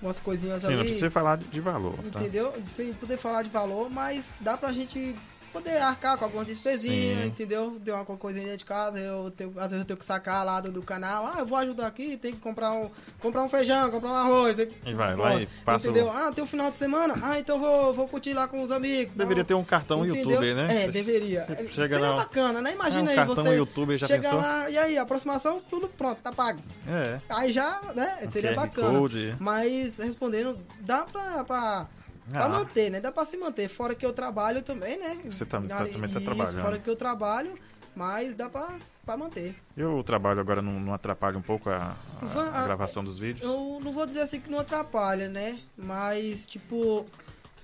umas 0.00 0.18
coisinhas 0.20 0.60
Sim, 0.60 0.68
ali. 0.68 0.76
não 0.76 0.84
precisa 0.84 1.10
falar 1.10 1.36
de, 1.36 1.60
valor. 1.60 1.94
Tá? 2.12 2.20
Entendeu? 2.20 2.54
Sem 2.72 2.92
poder 2.94 3.16
falar 3.18 3.42
de 3.42 3.50
valor, 3.50 3.90
mas 3.90 4.34
dá 4.40 4.56
pra 4.56 4.72
gente 4.72 5.14
poder 5.52 5.78
arcar 5.82 6.16
com 6.16 6.24
algumas 6.24 6.46
despesinhas, 6.46 7.18
Sim. 7.20 7.26
entendeu? 7.26 7.76
Deu 7.80 7.94
uma 7.96 8.04
coisinha 8.04 8.44
dentro 8.44 8.58
de 8.58 8.64
casa, 8.64 8.98
eu 8.98 9.30
tenho, 9.30 9.50
às 9.56 9.70
vezes 9.70 9.78
eu 9.80 9.84
tenho 9.84 9.98
que 9.98 10.04
sacar 10.04 10.44
lá 10.44 10.60
do, 10.60 10.70
do 10.72 10.82
canal, 10.82 11.26
ah, 11.26 11.40
eu 11.40 11.46
vou 11.46 11.58
ajudar 11.58 11.86
aqui, 11.86 12.16
tem 12.16 12.32
que 12.32 12.38
comprar 12.40 12.72
um, 12.72 12.90
comprar 13.20 13.42
um 13.42 13.48
feijão, 13.48 13.90
comprar 13.90 14.10
um 14.10 14.14
arroz. 14.14 14.56
Que, 14.56 14.70
E 14.86 14.94
vai 14.94 15.16
lá 15.16 15.40
e 15.40 15.46
passa 15.64 15.88
o- 15.88 15.90
Entendeu? 15.90 16.10
Ah, 16.10 16.30
tem 16.32 16.42
um 16.44 16.46
final 16.46 16.70
de 16.70 16.76
semana, 16.76 17.14
ah, 17.22 17.38
então 17.38 17.58
vou, 17.58 17.92
vou 17.92 18.06
curtir 18.08 18.32
lá 18.32 18.46
com 18.48 18.62
os 18.62 18.70
amigos. 18.70 19.14
Deveria 19.14 19.44
ter 19.44 19.54
um 19.54 19.64
cartão 19.64 20.04
Entendeu? 20.04 20.30
YouTube, 20.30 20.54
né? 20.54 20.66
É, 20.70 20.86
Você- 20.86 20.92
deveria. 20.92 21.44
você 21.44 21.52
É, 21.52 21.56
chega 21.68 21.88
Seria 21.88 21.98
lá, 22.10 22.16
bacana, 22.16 22.60
né? 22.60 22.72
Imagina 22.72 23.02
É, 23.02 23.04
um 23.04 23.08
aí 23.10 23.16
cartão 23.16 23.34
você 23.44 23.56
YouTube, 23.56 23.98
já 23.98 24.06
chegar 24.06 24.22
pensou? 24.22 24.38
lá, 24.40 24.70
e 24.70 24.78
aí, 24.78 24.98
aproximação, 24.98 25.60
tudo 25.68 25.88
pronto, 25.88 26.20
tá 26.22 26.30
pago. 26.32 26.60
É. 26.86 27.20
Aí 27.28 27.50
já, 27.52 27.80
né, 27.94 28.18
seria 28.28 28.50
QR 28.50 28.56
bacana. 28.56 28.98
Code. 28.98 29.36
Mas 29.38 29.98
respondendo, 29.98 30.58
dá 30.80 31.04
pra, 31.10 31.44
pra, 31.44 31.86
pra 32.30 32.44
Ah. 32.44 32.48
manter, 32.48 32.90
né? 32.90 33.00
Dá 33.00 33.10
pra 33.12 33.24
se 33.24 33.36
manter. 33.36 33.68
Fora 33.68 33.94
que 33.94 34.04
eu 34.04 34.12
trabalho 34.12 34.62
também, 34.62 34.98
né? 34.98 35.18
Você 35.24 35.44
tá- 35.44 35.60
tá- 35.60 35.86
também 35.86 36.10
tá 36.10 36.18
isso, 36.18 36.24
trabalhando. 36.24 36.62
Fora 36.62 36.78
que 36.78 36.88
eu 36.90 36.96
trabalho, 36.96 37.54
mas 37.94 38.34
dá 38.34 38.48
pra, 38.48 38.78
pra 39.04 39.16
manter. 39.16 39.54
Eu 39.76 40.02
trabalho 40.02 40.40
agora, 40.40 40.60
não, 40.62 40.78
não 40.80 40.94
atrapalha 40.94 41.36
um 41.38 41.42
pouco 41.42 41.68
a, 41.70 41.96
a- 42.22 42.60
a 42.60 42.64
gravação 42.64 43.02
dos 43.04 43.18
vídeos? 43.18 43.42
Eu 43.44 43.80
não 43.82 43.92
vou 43.92 44.06
dizer 44.06 44.20
assim 44.20 44.40
que 44.40 44.50
não 44.50 44.58
atrapalha, 44.60 45.28
né? 45.28 45.58
Mas, 45.76 46.46
tipo, 46.46 47.06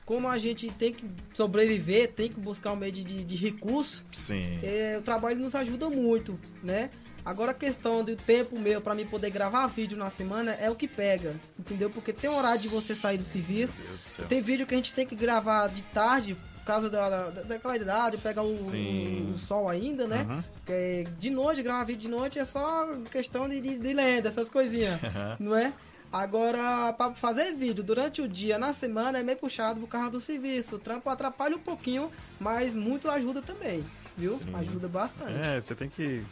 como 0.05 0.29
a 0.29 0.39
gente 0.39 0.71
tem 0.71 0.93
que 0.93 1.09
sobreviver, 1.35 2.13
tem 2.13 2.31
que 2.31 2.39
buscar 2.41 2.73
um 2.73 2.77
meio 2.77 2.93
de, 2.93 3.03
de, 3.05 3.25
de 3.25 3.35
recurso, 3.37 4.05
Sim. 4.13 4.59
é, 4.63 4.97
o 4.99 5.03
trabalho 5.03 5.39
nos 5.39 5.55
ajuda 5.55 5.89
muito, 5.91 6.39
né? 6.63 6.91
Agora 7.27 7.51
a 7.51 7.55
questão 7.55 8.05
do 8.05 8.15
tempo 8.15 8.57
meu 8.59 8.81
pra 8.81 8.95
mim 8.95 9.05
poder 9.05 9.31
gravar 9.31 9.67
vídeo 9.67 9.99
na 9.99 10.09
semana 10.09 10.53
é 10.53 10.71
o 10.71 10.77
que 10.77 10.87
pega, 10.87 11.35
entendeu? 11.59 11.91
Porque 11.91 12.13
tem 12.13 12.31
um 12.31 12.37
horário 12.39 12.61
de 12.61 12.69
você 12.69 12.95
sair 12.95 13.19
do 13.19 13.25
serviço, 13.25 13.75
do 14.23 14.29
tem 14.29 14.41
vídeo 14.41 14.65
que 14.65 14.75
a 14.75 14.77
gente 14.79 14.95
tem 14.95 15.05
que 15.05 15.17
gravar 15.17 15.69
de 15.69 15.83
tarde 15.83 16.37
por 16.59 16.65
causa 16.65 16.89
da, 16.89 17.09
da, 17.31 17.43
da 17.43 17.59
claridade, 17.59 18.19
pegar 18.19 18.43
o, 18.43 18.47
o- 18.47 19.31
o 19.35 19.39
sol 19.39 19.69
ainda, 19.69 20.07
né? 20.07 20.25
Uhum. 20.29 20.43
Porque 20.55 21.07
de 21.19 21.31
noite, 21.31 21.63
gravar 21.63 21.83
vídeo 21.85 22.03
de 22.03 22.09
noite 22.09 22.39
é 22.39 22.45
só 22.45 22.89
questão 23.11 23.49
de, 23.49 23.61
de, 23.61 23.77
de 23.77 23.93
lenda, 23.93 24.29
essas 24.29 24.49
coisinhas, 24.49 25.01
não 25.41 25.55
é? 25.57 25.73
Agora, 26.13 26.93
pra 26.93 27.13
fazer 27.15 27.53
vídeo 27.55 27.83
durante 27.85 28.23
o 28.23 28.29
dia, 28.29 28.57
na 28.59 28.73
semana, 28.73 29.19
é 29.19 29.23
meio 29.23 29.37
puxado 29.37 29.81
por 29.81 29.89
causa 29.89 30.11
do 30.11 30.21
serviço. 30.21 30.77
O 30.77 30.79
trampo 30.79 31.11
atrapalha 31.11 31.57
um 31.57 31.61
pouquinho, 31.61 32.11
mas 32.41 32.75
muito 32.75 33.11
ajuda 33.11 33.43
também, 33.43 33.85
viu? 34.17 34.33
Sim. 34.33 34.55
Ajuda 34.55 34.89
bastante. 34.89 35.33
É, 35.35 35.61
você 35.61 35.75
tem 35.75 35.89
que. 35.91 36.25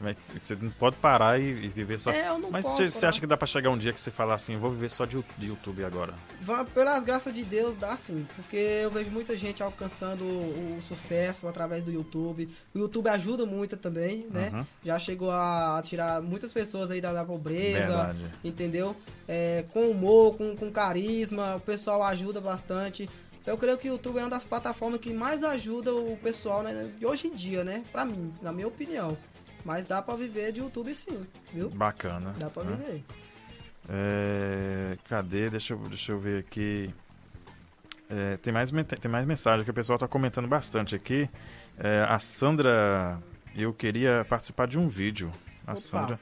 Como 0.00 0.08
é 0.08 0.14
que- 0.14 0.40
Você 0.40 0.56
não 0.56 0.70
pode 0.70 0.96
parar 0.96 1.38
e, 1.38 1.44
e 1.66 1.68
viver 1.68 2.00
só. 2.00 2.10
É, 2.10 2.28
eu 2.28 2.38
não 2.38 2.50
Mas 2.50 2.64
posso 2.64 2.78
você, 2.82 2.90
parar. 2.90 3.08
acha 3.10 3.20
que 3.20 3.26
dá 3.26 3.36
pra 3.36 3.46
chegar 3.46 3.68
um 3.68 3.76
dia 3.76 3.92
que 3.92 4.00
você 4.00 4.10
falar 4.10 4.34
assim, 4.34 4.56
vou 4.56 4.70
viver 4.70 4.90
só 4.90 5.04
de, 5.04 5.22
de 5.36 5.46
YouTube 5.48 5.84
agora? 5.84 6.14
Pelas 6.72 7.04
graças 7.04 7.32
de 7.34 7.44
Deus, 7.44 7.76
dá 7.76 7.94
sim. 7.96 8.26
Porque 8.34 8.56
eu 8.56 8.90
vejo 8.90 9.10
muita 9.10 9.36
gente 9.36 9.62
alcançando 9.62 10.24
o, 10.24 10.78
o 10.78 10.82
sucesso 10.82 11.46
através 11.46 11.84
do 11.84 11.92
YouTube. 11.92 12.48
O 12.74 12.78
YouTube 12.78 13.08
ajuda 13.08 13.44
muito 13.44 13.76
também, 13.76 14.26
né? 14.30 14.50
Uhum. 14.54 14.66
Já 14.82 14.98
chegou 14.98 15.30
a 15.30 15.82
tirar 15.84 16.22
muitas 16.22 16.50
pessoas 16.50 16.90
aí 16.90 17.00
da, 17.02 17.12
da 17.12 17.24
pobreza, 17.24 17.86
Verdade. 17.88 18.24
entendeu? 18.42 18.96
É, 19.28 19.66
com 19.72 19.90
humor, 19.90 20.36
com, 20.38 20.56
com 20.56 20.72
carisma, 20.72 21.56
o 21.56 21.60
pessoal 21.60 22.02
ajuda 22.04 22.40
bastante. 22.40 23.06
Eu 23.46 23.56
creio 23.56 23.76
que 23.78 23.88
o 23.88 23.92
YouTube 23.94 24.18
é 24.18 24.22
uma 24.22 24.28
das 24.30 24.44
plataformas 24.44 25.00
que 25.00 25.12
mais 25.12 25.42
ajuda 25.42 25.94
o 25.94 26.16
pessoal 26.22 26.62
né, 26.62 26.90
de 26.98 27.06
hoje 27.06 27.26
em 27.26 27.34
dia, 27.34 27.64
né? 27.64 27.82
Pra 27.90 28.04
mim, 28.04 28.32
na 28.42 28.52
minha 28.52 28.68
opinião. 28.68 29.16
Mas 29.64 29.84
dá 29.84 30.00
pra 30.00 30.14
viver 30.16 30.52
de 30.52 30.60
YouTube 30.60 30.94
sim, 30.94 31.26
viu? 31.52 31.70
Bacana. 31.70 32.34
Dá 32.38 32.48
pra 32.48 32.64
né? 32.64 32.76
viver. 32.76 33.04
É, 33.88 34.96
cadê? 35.08 35.50
Deixa 35.50 35.74
eu, 35.74 35.78
deixa 35.88 36.12
eu 36.12 36.18
ver 36.18 36.40
aqui. 36.40 36.94
É, 38.08 38.36
tem, 38.38 38.52
mais, 38.52 38.70
tem 38.70 39.10
mais 39.10 39.24
mensagem 39.24 39.64
que 39.64 39.70
o 39.70 39.74
pessoal 39.74 39.96
está 39.96 40.08
comentando 40.08 40.48
bastante 40.48 40.94
aqui. 40.94 41.28
É, 41.78 42.04
a 42.08 42.18
Sandra, 42.18 43.18
eu 43.54 43.72
queria 43.72 44.24
participar 44.28 44.66
de 44.66 44.78
um 44.78 44.88
vídeo. 44.88 45.30
A 45.66 45.72
Opa. 45.72 45.80
Sandra. 45.80 46.20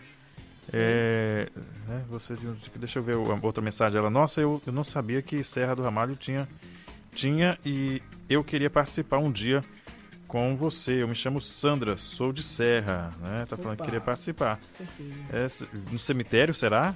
É, 0.75 1.49
né, 1.87 2.05
você, 2.09 2.37
deixa 2.77 2.99
eu 2.99 3.03
ver 3.03 3.17
outra 3.17 3.63
mensagem. 3.63 3.99
Ela, 3.99 4.11
nossa, 4.11 4.41
eu, 4.41 4.61
eu 4.67 4.73
não 4.73 4.85
sabia 4.85 5.23
que 5.23 5.43
Serra 5.43 5.75
do 5.75 5.83
Ramalho 5.83 6.15
tinha, 6.15 6.47
tinha 7.13 7.59
e 7.65 8.03
eu 8.29 8.45
queria 8.45 8.69
participar 8.69 9.19
um 9.19 9.33
dia 9.33 9.65
com 10.29 10.55
você. 10.55 11.03
Eu 11.03 11.09
me 11.09 11.15
chamo 11.15 11.41
Sandra, 11.41 11.97
sou 11.97 12.33
de 12.33 12.43
Serra, 12.43 13.13
né? 13.21 13.45
Tá 13.49 13.57
falando 13.57 13.79
que 13.79 13.83
Opa. 13.83 13.85
queria 13.87 14.01
participar. 14.01 14.61
É, 15.33 15.47
no 15.91 15.99
cemitério, 15.99 16.55
será? 16.55 16.95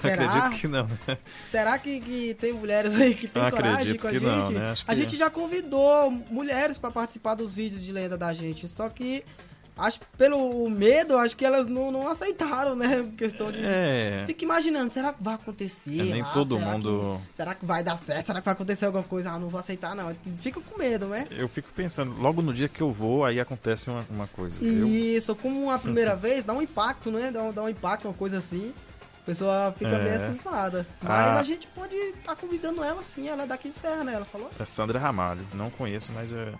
Será? 0.00 0.24
Acredito 0.24 0.60
que 0.60 0.68
não. 0.68 0.86
né? 1.06 1.18
Será 1.50 1.78
que, 1.78 2.00
que 2.00 2.34
tem 2.34 2.52
mulheres 2.52 2.94
aí 2.96 3.14
que 3.14 3.28
tem 3.28 3.50
coragem 3.50 3.96
com 3.96 4.08
a 4.08 4.10
que 4.10 4.18
gente? 4.18 4.26
não, 4.26 4.50
né? 4.50 4.74
A 4.86 4.94
gente 4.94 5.16
já 5.16 5.30
convidou 5.30 6.10
mulheres 6.10 6.78
pra 6.78 6.90
participar 6.90 7.34
dos 7.34 7.54
vídeos 7.54 7.82
de 7.82 7.92
lenda 7.92 8.18
da 8.18 8.32
gente, 8.32 8.66
só 8.66 8.88
que 8.88 9.24
acho 9.76 10.00
pelo 10.18 10.68
medo, 10.68 11.16
acho 11.16 11.36
que 11.36 11.44
elas 11.44 11.66
não, 11.66 11.90
não 11.90 12.08
aceitaram, 12.08 12.76
né? 12.76 13.10
Questão 13.16 13.50
de 13.50 13.58
É. 13.64 14.24
Fica 14.26 14.44
imaginando, 14.44 14.90
será 14.90 15.12
que 15.12 15.22
vai 15.22 15.34
acontecer? 15.34 16.00
É, 16.00 16.04
nem 16.12 16.22
lá? 16.22 16.30
todo 16.32 16.58
Será 16.58 16.70
mundo- 16.72 17.20
que- 17.30 17.36
será 17.36 17.54
que 17.54 17.64
vai 17.64 17.82
dar 17.82 17.96
certo? 17.98 18.26
Será 18.26 18.40
que 18.40 18.44
vai 18.44 18.54
acontecer 18.54 18.86
alguma 18.86 19.04
coisa? 19.04 19.30
Ah, 19.30 19.38
não 19.38 19.48
vou 19.48 19.58
aceitar, 19.60 19.94
não. 19.94 20.14
Fica 20.38 20.60
com 20.60 20.78
medo, 20.78 21.06
né? 21.06 21.26
Eu 21.30 21.48
fico 21.48 21.68
pensando, 21.74 22.12
logo 22.20 22.42
no 22.42 22.52
dia 22.52 22.68
que 22.68 22.80
eu 22.80 22.92
vou, 22.92 23.24
aí 23.24 23.40
acontece 23.40 23.88
uma, 23.90 24.04
uma 24.10 24.26
coisa. 24.26 24.56
Isso, 24.64 25.34
como 25.36 25.70
a 25.70 25.78
primeira 25.78 26.14
vez, 26.16 26.44
dá 26.44 26.52
um 26.52 26.62
impacto, 26.62 27.10
né? 27.10 27.30
Dá 27.30 27.42
um, 27.42 27.52
dá 27.52 27.62
um 27.62 27.68
impacto, 27.68 28.06
uma 28.08 28.14
coisa 28.14 28.38
assim. 28.38 28.72
A 29.22 29.24
pessoa 29.24 29.72
fica 29.78 29.90
É. 29.92 30.02
meio 30.18 30.32
cismada. 30.32 30.84
Mas 31.00 31.10
Ah. 31.36 31.38
a 31.38 31.42
gente 31.44 31.66
pode 31.68 31.94
estar 31.94 32.34
convidando 32.34 32.82
ela 32.82 33.02
sim, 33.04 33.28
ela 33.28 33.44
é 33.44 33.46
daqui 33.46 33.68
de 33.68 33.76
Serra, 33.78 34.02
né? 34.02 34.14
Ela 34.14 34.24
falou. 34.24 34.50
É 34.58 34.64
Sandra 34.64 34.98
Ramalho, 34.98 35.46
não 35.54 35.70
conheço, 35.70 36.10
mas 36.12 36.32
é. 36.32 36.52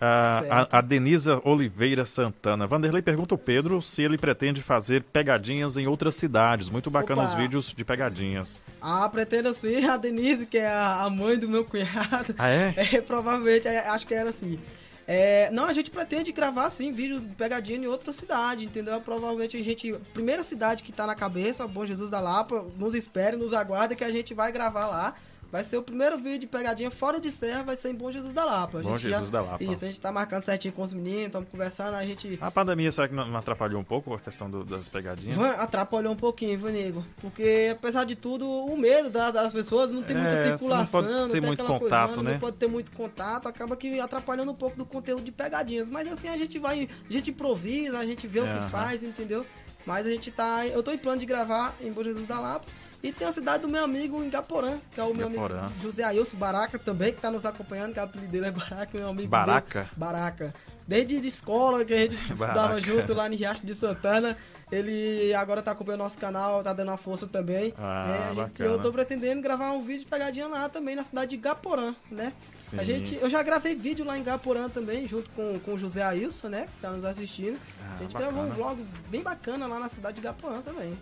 A, 0.00 0.42
a, 0.50 0.78
a 0.78 0.80
Denisa 0.80 1.40
Oliveira 1.44 2.04
Santana. 2.04 2.66
Vanderlei 2.66 3.00
pergunta 3.00 3.34
ao 3.34 3.38
Pedro 3.38 3.80
se 3.80 4.02
ele 4.02 4.18
pretende 4.18 4.62
fazer 4.62 5.02
pegadinhas 5.04 5.76
em 5.76 5.86
outras 5.86 6.16
cidades. 6.16 6.68
Muito 6.68 6.90
bacana 6.90 7.22
Opa. 7.22 7.30
os 7.30 7.36
vídeos 7.36 7.72
de 7.74 7.84
pegadinhas. 7.84 8.60
Ah, 8.80 9.08
pretendo 9.08 9.52
sim, 9.54 9.86
a 9.86 9.96
Denise, 9.96 10.46
que 10.46 10.58
é 10.58 10.66
a 10.66 11.06
a 11.06 11.10
mãe 11.10 11.38
do 11.38 11.48
meu 11.48 11.64
cunhado. 11.64 12.34
Ah, 12.38 12.48
é? 12.48 12.74
É, 12.96 13.00
provavelmente, 13.00 13.66
é, 13.66 13.88
acho 13.88 14.06
que 14.06 14.14
era 14.14 14.30
assim. 14.30 14.58
É, 15.06 15.48
não, 15.50 15.66
a 15.66 15.72
gente 15.72 15.90
pretende 15.90 16.32
gravar 16.32 16.68
sim 16.68 16.92
vídeo 16.92 17.20
de 17.20 17.34
pegadinha 17.34 17.78
em 17.78 17.86
outra 17.86 18.12
cidade, 18.12 18.64
entendeu? 18.64 19.00
Provavelmente 19.00 19.56
a 19.56 19.62
gente. 19.62 19.92
Primeira 20.12 20.42
cidade 20.42 20.82
que 20.82 20.92
tá 20.92 21.06
na 21.06 21.14
cabeça, 21.14 21.66
Bom 21.66 21.86
Jesus 21.86 22.10
da 22.10 22.20
Lapa, 22.20 22.66
nos 22.76 22.94
espere, 22.94 23.36
nos 23.36 23.52
aguarda 23.52 23.94
que 23.94 24.04
a 24.04 24.10
gente 24.10 24.34
vai 24.34 24.50
gravar 24.50 24.86
lá. 24.86 25.14
Vai 25.50 25.62
ser 25.62 25.76
o 25.78 25.82
primeiro 25.82 26.18
vídeo 26.18 26.40
de 26.40 26.46
pegadinha 26.46 26.90
fora 26.90 27.20
de 27.20 27.30
serra, 27.30 27.62
vai 27.62 27.76
ser 27.76 27.90
em 27.90 27.94
Bom 27.94 28.10
Jesus 28.10 28.34
da 28.34 28.44
Lapa. 28.44 28.80
Bom 28.80 28.96
Jesus 28.98 29.30
da 29.30 29.40
Lapa. 29.40 29.62
Isso, 29.62 29.84
a 29.84 29.88
gente 29.88 30.00
tá 30.00 30.10
marcando 30.10 30.42
certinho 30.42 30.74
com 30.74 30.82
os 30.82 30.92
meninos, 30.92 31.26
estamos 31.26 31.48
conversando, 31.48 31.94
a 31.94 32.04
gente. 32.04 32.36
A 32.40 32.50
pandemia, 32.50 32.90
será 32.90 33.08
que 33.08 33.14
não 33.14 33.26
não 33.28 33.38
atrapalhou 33.38 33.80
um 33.80 33.84
pouco 33.84 34.12
a 34.14 34.18
questão 34.18 34.50
do- 34.50 34.64
das 34.64 34.88
pegadinhas? 34.88 35.38
Atrapalhou 35.58 36.12
um 36.12 36.16
pouquinho, 36.16 36.58
viu, 36.58 36.70
nego? 36.70 37.04
Porque, 37.20 37.70
apesar 37.72 38.04
de 38.04 38.16
tudo, 38.16 38.46
o 38.48 38.76
medo 38.76 39.08
da- 39.08 39.30
das 39.30 39.52
pessoas 39.52 39.92
não 39.92 40.02
tem 40.02 40.16
muita 40.16 40.34
É, 40.34 40.50
não 40.50 40.58
circulação, 40.58 41.02
não, 41.02 41.28
ter 41.28 41.32
tem 41.32 41.40
muito 41.40 41.62
aquela 41.62 41.78
contato, 41.78 42.06
coisona, 42.08 42.28
né? 42.28 42.32
Não 42.34 42.40
pode 42.40 42.56
ter 42.56 42.66
muito 42.68 42.90
contato, 42.92 43.48
acaba 43.48 43.76
que 43.76 43.98
atrapalhando 44.00 44.50
um 44.50 44.54
pouco 44.54 44.76
do 44.76 44.84
conteúdo 44.84 45.22
de 45.22 45.32
pegadinhas. 45.32 45.88
Mas 45.88 46.10
assim, 46.10 46.28
a 46.28 46.36
gente 46.36 46.58
vai, 46.58 46.88
a 47.08 47.12
gente 47.12 47.30
improvisa, 47.30 47.98
a 47.98 48.04
gente 48.04 48.26
vê 48.26 48.40
o 48.40 48.44
Aham. 48.44 48.64
que 48.64 48.70
faz, 48.70 49.04
entendeu? 49.04 49.46
Mas 49.86 50.04
a 50.06 50.10
gente 50.10 50.30
tá. 50.32 50.66
Eu 50.66 50.82
tô 50.82 50.90
em 50.90 50.98
plano 50.98 51.20
de 51.20 51.26
gravar 51.26 51.74
em 51.80 51.92
Bom 51.92 52.02
Jesus 52.02 52.26
da 52.26 52.40
Lapa. 52.40 52.66
E 53.02 53.12
tem 53.12 53.26
a 53.28 53.32
cidade 53.32 53.62
do 53.62 53.68
meu 53.68 53.84
amigo 53.84 54.22
em 54.22 54.28
Gaporã, 54.30 54.78
que 54.92 54.98
é 55.00 55.04
o 55.04 55.14
meu 55.14 55.28
Gaporã. 55.30 55.60
amigo 55.66 55.80
José 55.82 56.02
Ailson 56.02 56.36
Baraca 56.36 56.78
também, 56.78 57.12
que 57.12 57.20
tá 57.20 57.30
nos 57.30 57.46
acompanhando, 57.46 57.92
que 57.92 57.98
é 57.98 58.02
o 58.02 58.04
apelido 58.06 58.32
dele 58.32 58.46
é 58.46 58.50
Baraca, 58.50 58.98
meu 58.98 59.08
amigo. 59.08 59.28
Baraca? 59.28 59.80
dele. 59.80 59.90
Baraca. 59.96 60.54
Desde 60.88 61.20
de 61.20 61.28
escola, 61.28 61.84
que 61.84 61.92
a 61.94 61.98
gente 61.98 62.14
estudava 62.30 62.54
Baraca. 62.68 62.80
junto 62.80 63.12
lá 63.14 63.28
em 63.28 63.34
Riacho 63.36 63.64
de 63.66 63.74
Santana. 63.74 64.36
Ele 64.70 65.32
agora 65.32 65.62
tá 65.62 65.70
acompanhando 65.70 66.00
nosso 66.00 66.18
canal, 66.18 66.60
tá 66.60 66.72
dando 66.72 66.88
uma 66.88 66.96
força 66.96 67.24
também. 67.24 67.72
Ah, 67.78 68.06
né? 68.08 68.28
A 68.30 68.34
gente- 68.46 68.62
eu 68.62 68.80
tô 68.82 68.90
pretendendo 68.90 69.40
gravar 69.40 69.70
um 69.70 69.80
vídeo 69.82 70.00
de 70.00 70.06
pegadinha 70.06 70.48
lá 70.48 70.68
também, 70.68 70.96
na 70.96 71.04
cidade 71.04 71.30
de 71.30 71.36
Gaporã, 71.36 71.94
né? 72.10 72.32
Sim. 72.58 72.76
A 72.80 72.82
gente, 72.82 73.14
eu 73.14 73.30
já 73.30 73.40
gravei 73.44 73.76
vídeo 73.76 74.04
lá 74.04 74.18
em 74.18 74.24
Gaporã 74.24 74.68
também, 74.68 75.06
junto 75.06 75.30
com, 75.30 75.56
com 75.60 75.74
o 75.74 75.78
José 75.78 76.02
Ailson, 76.02 76.48
né? 76.48 76.66
Que 76.74 76.80
tá 76.82 76.90
nos 76.90 77.04
assistindo. 77.04 77.56
Ah, 77.80 77.94
a 77.94 78.02
gente 78.02 78.12
bacana. 78.14 78.32
gravou 78.32 78.50
um 78.50 78.54
vlog 78.54 78.84
bem 79.08 79.22
bacana 79.22 79.68
lá 79.68 79.78
na 79.78 79.88
cidade 79.88 80.16
de 80.16 80.20
Gaporã 80.22 80.60
também. 80.60 80.98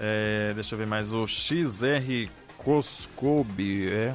É, 0.00 0.52
deixa 0.54 0.74
eu 0.74 0.78
ver 0.78 0.86
mais 0.86 1.12
o 1.12 1.26
XR 1.26 2.28
Coscobi. 2.58 3.88
É, 3.88 4.14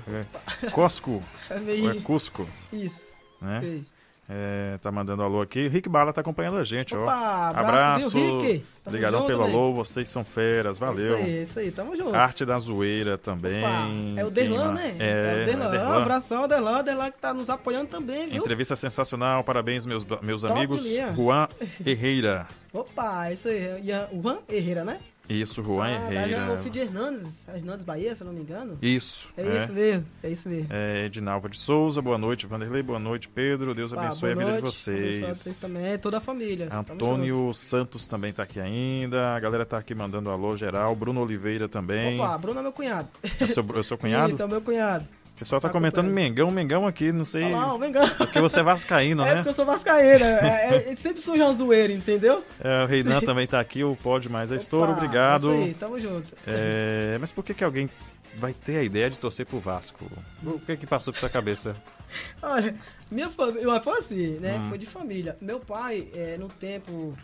é. 0.66 0.70
Cosco. 0.70 1.24
É 1.50 1.56
é. 1.56 2.02
Cusco, 2.02 2.48
Isso. 2.72 3.14
né? 3.42 3.84
É, 4.30 4.78
tá 4.82 4.90
mandando 4.90 5.22
alô 5.22 5.42
aqui. 5.42 5.68
Rick 5.68 5.90
Bala 5.90 6.14
tá 6.14 6.22
acompanhando 6.22 6.58
a 6.58 6.64
gente, 6.64 6.96
ó. 6.96 7.04
Opa, 7.04 7.50
abraço, 7.50 8.10
viu, 8.12 8.64
Obrigadão 8.86 9.20
junto, 9.20 9.28
pelo 9.30 9.46
nego. 9.46 9.58
alô, 9.58 9.74
vocês 9.74 10.08
são 10.08 10.24
feras, 10.24 10.78
valeu. 10.78 11.16
Isso 11.18 11.26
aí, 11.26 11.42
isso 11.42 11.60
aí, 11.60 11.72
tamo 11.72 11.96
junto. 11.96 12.16
Arte 12.16 12.46
da 12.46 12.58
Zoeira 12.58 13.18
também. 13.18 13.60
Opa, 13.60 14.22
é 14.22 14.26
o 14.26 14.32
Derlan, 14.32 14.74
né? 14.74 14.96
É, 14.98 15.44
o 15.44 15.46
Derlan. 15.46 15.66
é 15.68 15.72
Derlan. 15.72 15.98
Abração, 16.02 16.48
Derlan. 16.48 16.84
Derlan 16.84 17.12
que 17.12 17.20
tá 17.20 17.34
nos 17.34 17.50
apoiando 17.50 17.88
também, 17.88 18.30
viu? 18.30 18.40
Entrevista 18.42 18.78
sensacional, 18.78 19.44
parabéns 19.44 19.86
meus, 19.86 20.06
meus 20.22 20.42
Top 20.42 20.54
amigos. 20.54 20.86
linha. 20.86 21.14
Juan 21.14 21.48
Herreira. 21.86 22.48
Opa, 22.72 23.30
isso 23.30 23.50
aí. 23.50 23.82
Juan 24.14 24.40
Herrera, 24.50 24.86
né? 24.86 25.00
Isso, 25.30 25.64
Juan 25.64 25.88
Ah. 26.10 26.28
Jean- 26.28 26.52
o 26.54 26.58
filho 26.58 26.70
de 26.72 26.80
Hernandes, 26.82 27.48
Hernandes 27.48 27.86
Bahia, 27.86 28.14
se 28.14 28.24
não 28.26 28.34
me 28.34 28.42
engano. 28.42 28.78
Isso. 28.82 29.34
É, 29.38 29.64
isso 29.64 29.72
mesmo, 29.72 30.06
é 30.22 30.30
isso 30.30 30.50
mesmo. 30.50 30.68
É, 30.70 31.06
Edinalva 31.06 31.48
de 31.48 31.58
Souza, 31.58 32.02
boa 32.02 32.18
noite. 32.18 32.46
Vanderlei, 32.46 32.84
boa 32.84 33.00
noite. 33.00 33.30
Pedro, 33.30 33.74
Deus 33.74 33.94
abençoe 33.94 34.32
a 34.32 34.36
vida 34.36 34.46
noite, 34.52 34.66
de 34.66 34.72
vocês. 34.72 35.16
abençoe 35.24 35.36
vocês 35.36 35.60
também, 35.62 35.98
toda 35.98 36.18
a 36.18 36.20
família. 36.20 36.68
Antônio 36.72 37.54
Santos 37.54 38.06
também 38.06 38.34
tá 38.34 38.44
aqui 38.44 38.60
ainda. 38.60 39.34
A 39.34 39.40
galera 39.40 39.66
tá 39.66 39.78
aqui 39.78 39.96
mandando 39.96 40.30
alô 40.30 40.58
geral. 40.58 40.94
Bruno 40.94 41.22
Oliveira 41.22 41.70
também. 41.70 42.20
Opa, 42.20 42.38
Bruno 42.38 42.60
é 42.60 42.64
meu 42.64 42.74
cunhado. 42.74 43.08
Eu 43.40 43.48
sou, 43.48 43.66
eu 43.76 43.84
sou 43.84 43.98
cunhado. 43.98 44.34
Isso, 44.34 44.42
é 44.42 44.46
o 44.46 44.50
meu 44.50 44.62
cunhado. 44.62 45.06
O 45.44 45.46
pessoal 45.46 45.62
tá 45.62 45.68
tá 45.68 45.74
comentando. 45.74 46.08
Mengão, 46.08 46.50
Mengão 46.50 46.88
aqui, 46.88 47.12
não 47.12 47.26
sei. 47.26 47.54
Ó, 47.54 47.78
vem 47.78 47.92
cá. 47.92 48.08
Porque 48.18 48.40
você 48.40 48.62
é 48.62 48.64
vascaíno, 48.64 49.24
É 49.24 49.26
né? 49.26 49.36
porque 49.36 49.50
eu 49.50 49.54
sou 49.54 49.66
vascaína. 49.66 50.26
É, 50.26 50.92
é, 50.92 50.96
sempre 50.96 51.22
surge 51.22 51.44
uma 51.44 51.54
zoeira, 51.54 51.92
entendeu? 51.92 52.44
É, 52.60 52.84
o 52.84 52.88
Reinan 52.88 53.20
também 53.20 53.46
tá 53.46 53.60
aqui, 53.60 53.84
o 53.84 53.96
Pode 53.96 54.30
Mais 54.30 54.52
a 54.52 54.56
Estouro, 54.56 54.92
Opa, 54.92 55.02
obrigado. 55.02 55.54
Isso 55.54 55.64
aí, 55.64 55.74
tamo 55.74 56.00
junto. 56.00 56.30
É, 56.48 57.18
mas 57.20 57.32
por 57.32 57.44
que, 57.44 57.54
que 57.54 57.64
alguém 57.64 57.90
vai 58.38 58.54
ter 58.54 58.78
a 58.78 58.84
ideia 58.84 59.10
de 59.10 59.20
torcer 59.20 59.46
pro 59.46 59.60
Vasco? 59.60 60.06
O 60.46 60.60
que 60.60 60.78
que 60.78 60.88
passou 60.88 61.12
por 61.12 61.20
sua 61.20 61.30
cabeça? 61.30 61.76
Olha, 62.42 62.74
minha 63.12 63.30
família, 63.30 63.82
foi 63.82 63.98
assim, 63.98 64.38
né? 64.40 64.58
Hum. 64.60 64.70
Foi 64.70 64.78
de 64.78 64.86
família. 64.86 65.36
Meu 65.42 65.60
pai, 65.60 66.08
é, 66.14 66.38
no 66.40 66.48
tempo 66.48 67.18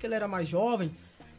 que 0.00 0.06
ele 0.06 0.14
era 0.14 0.26
mais 0.26 0.48
jovem, 0.48 0.90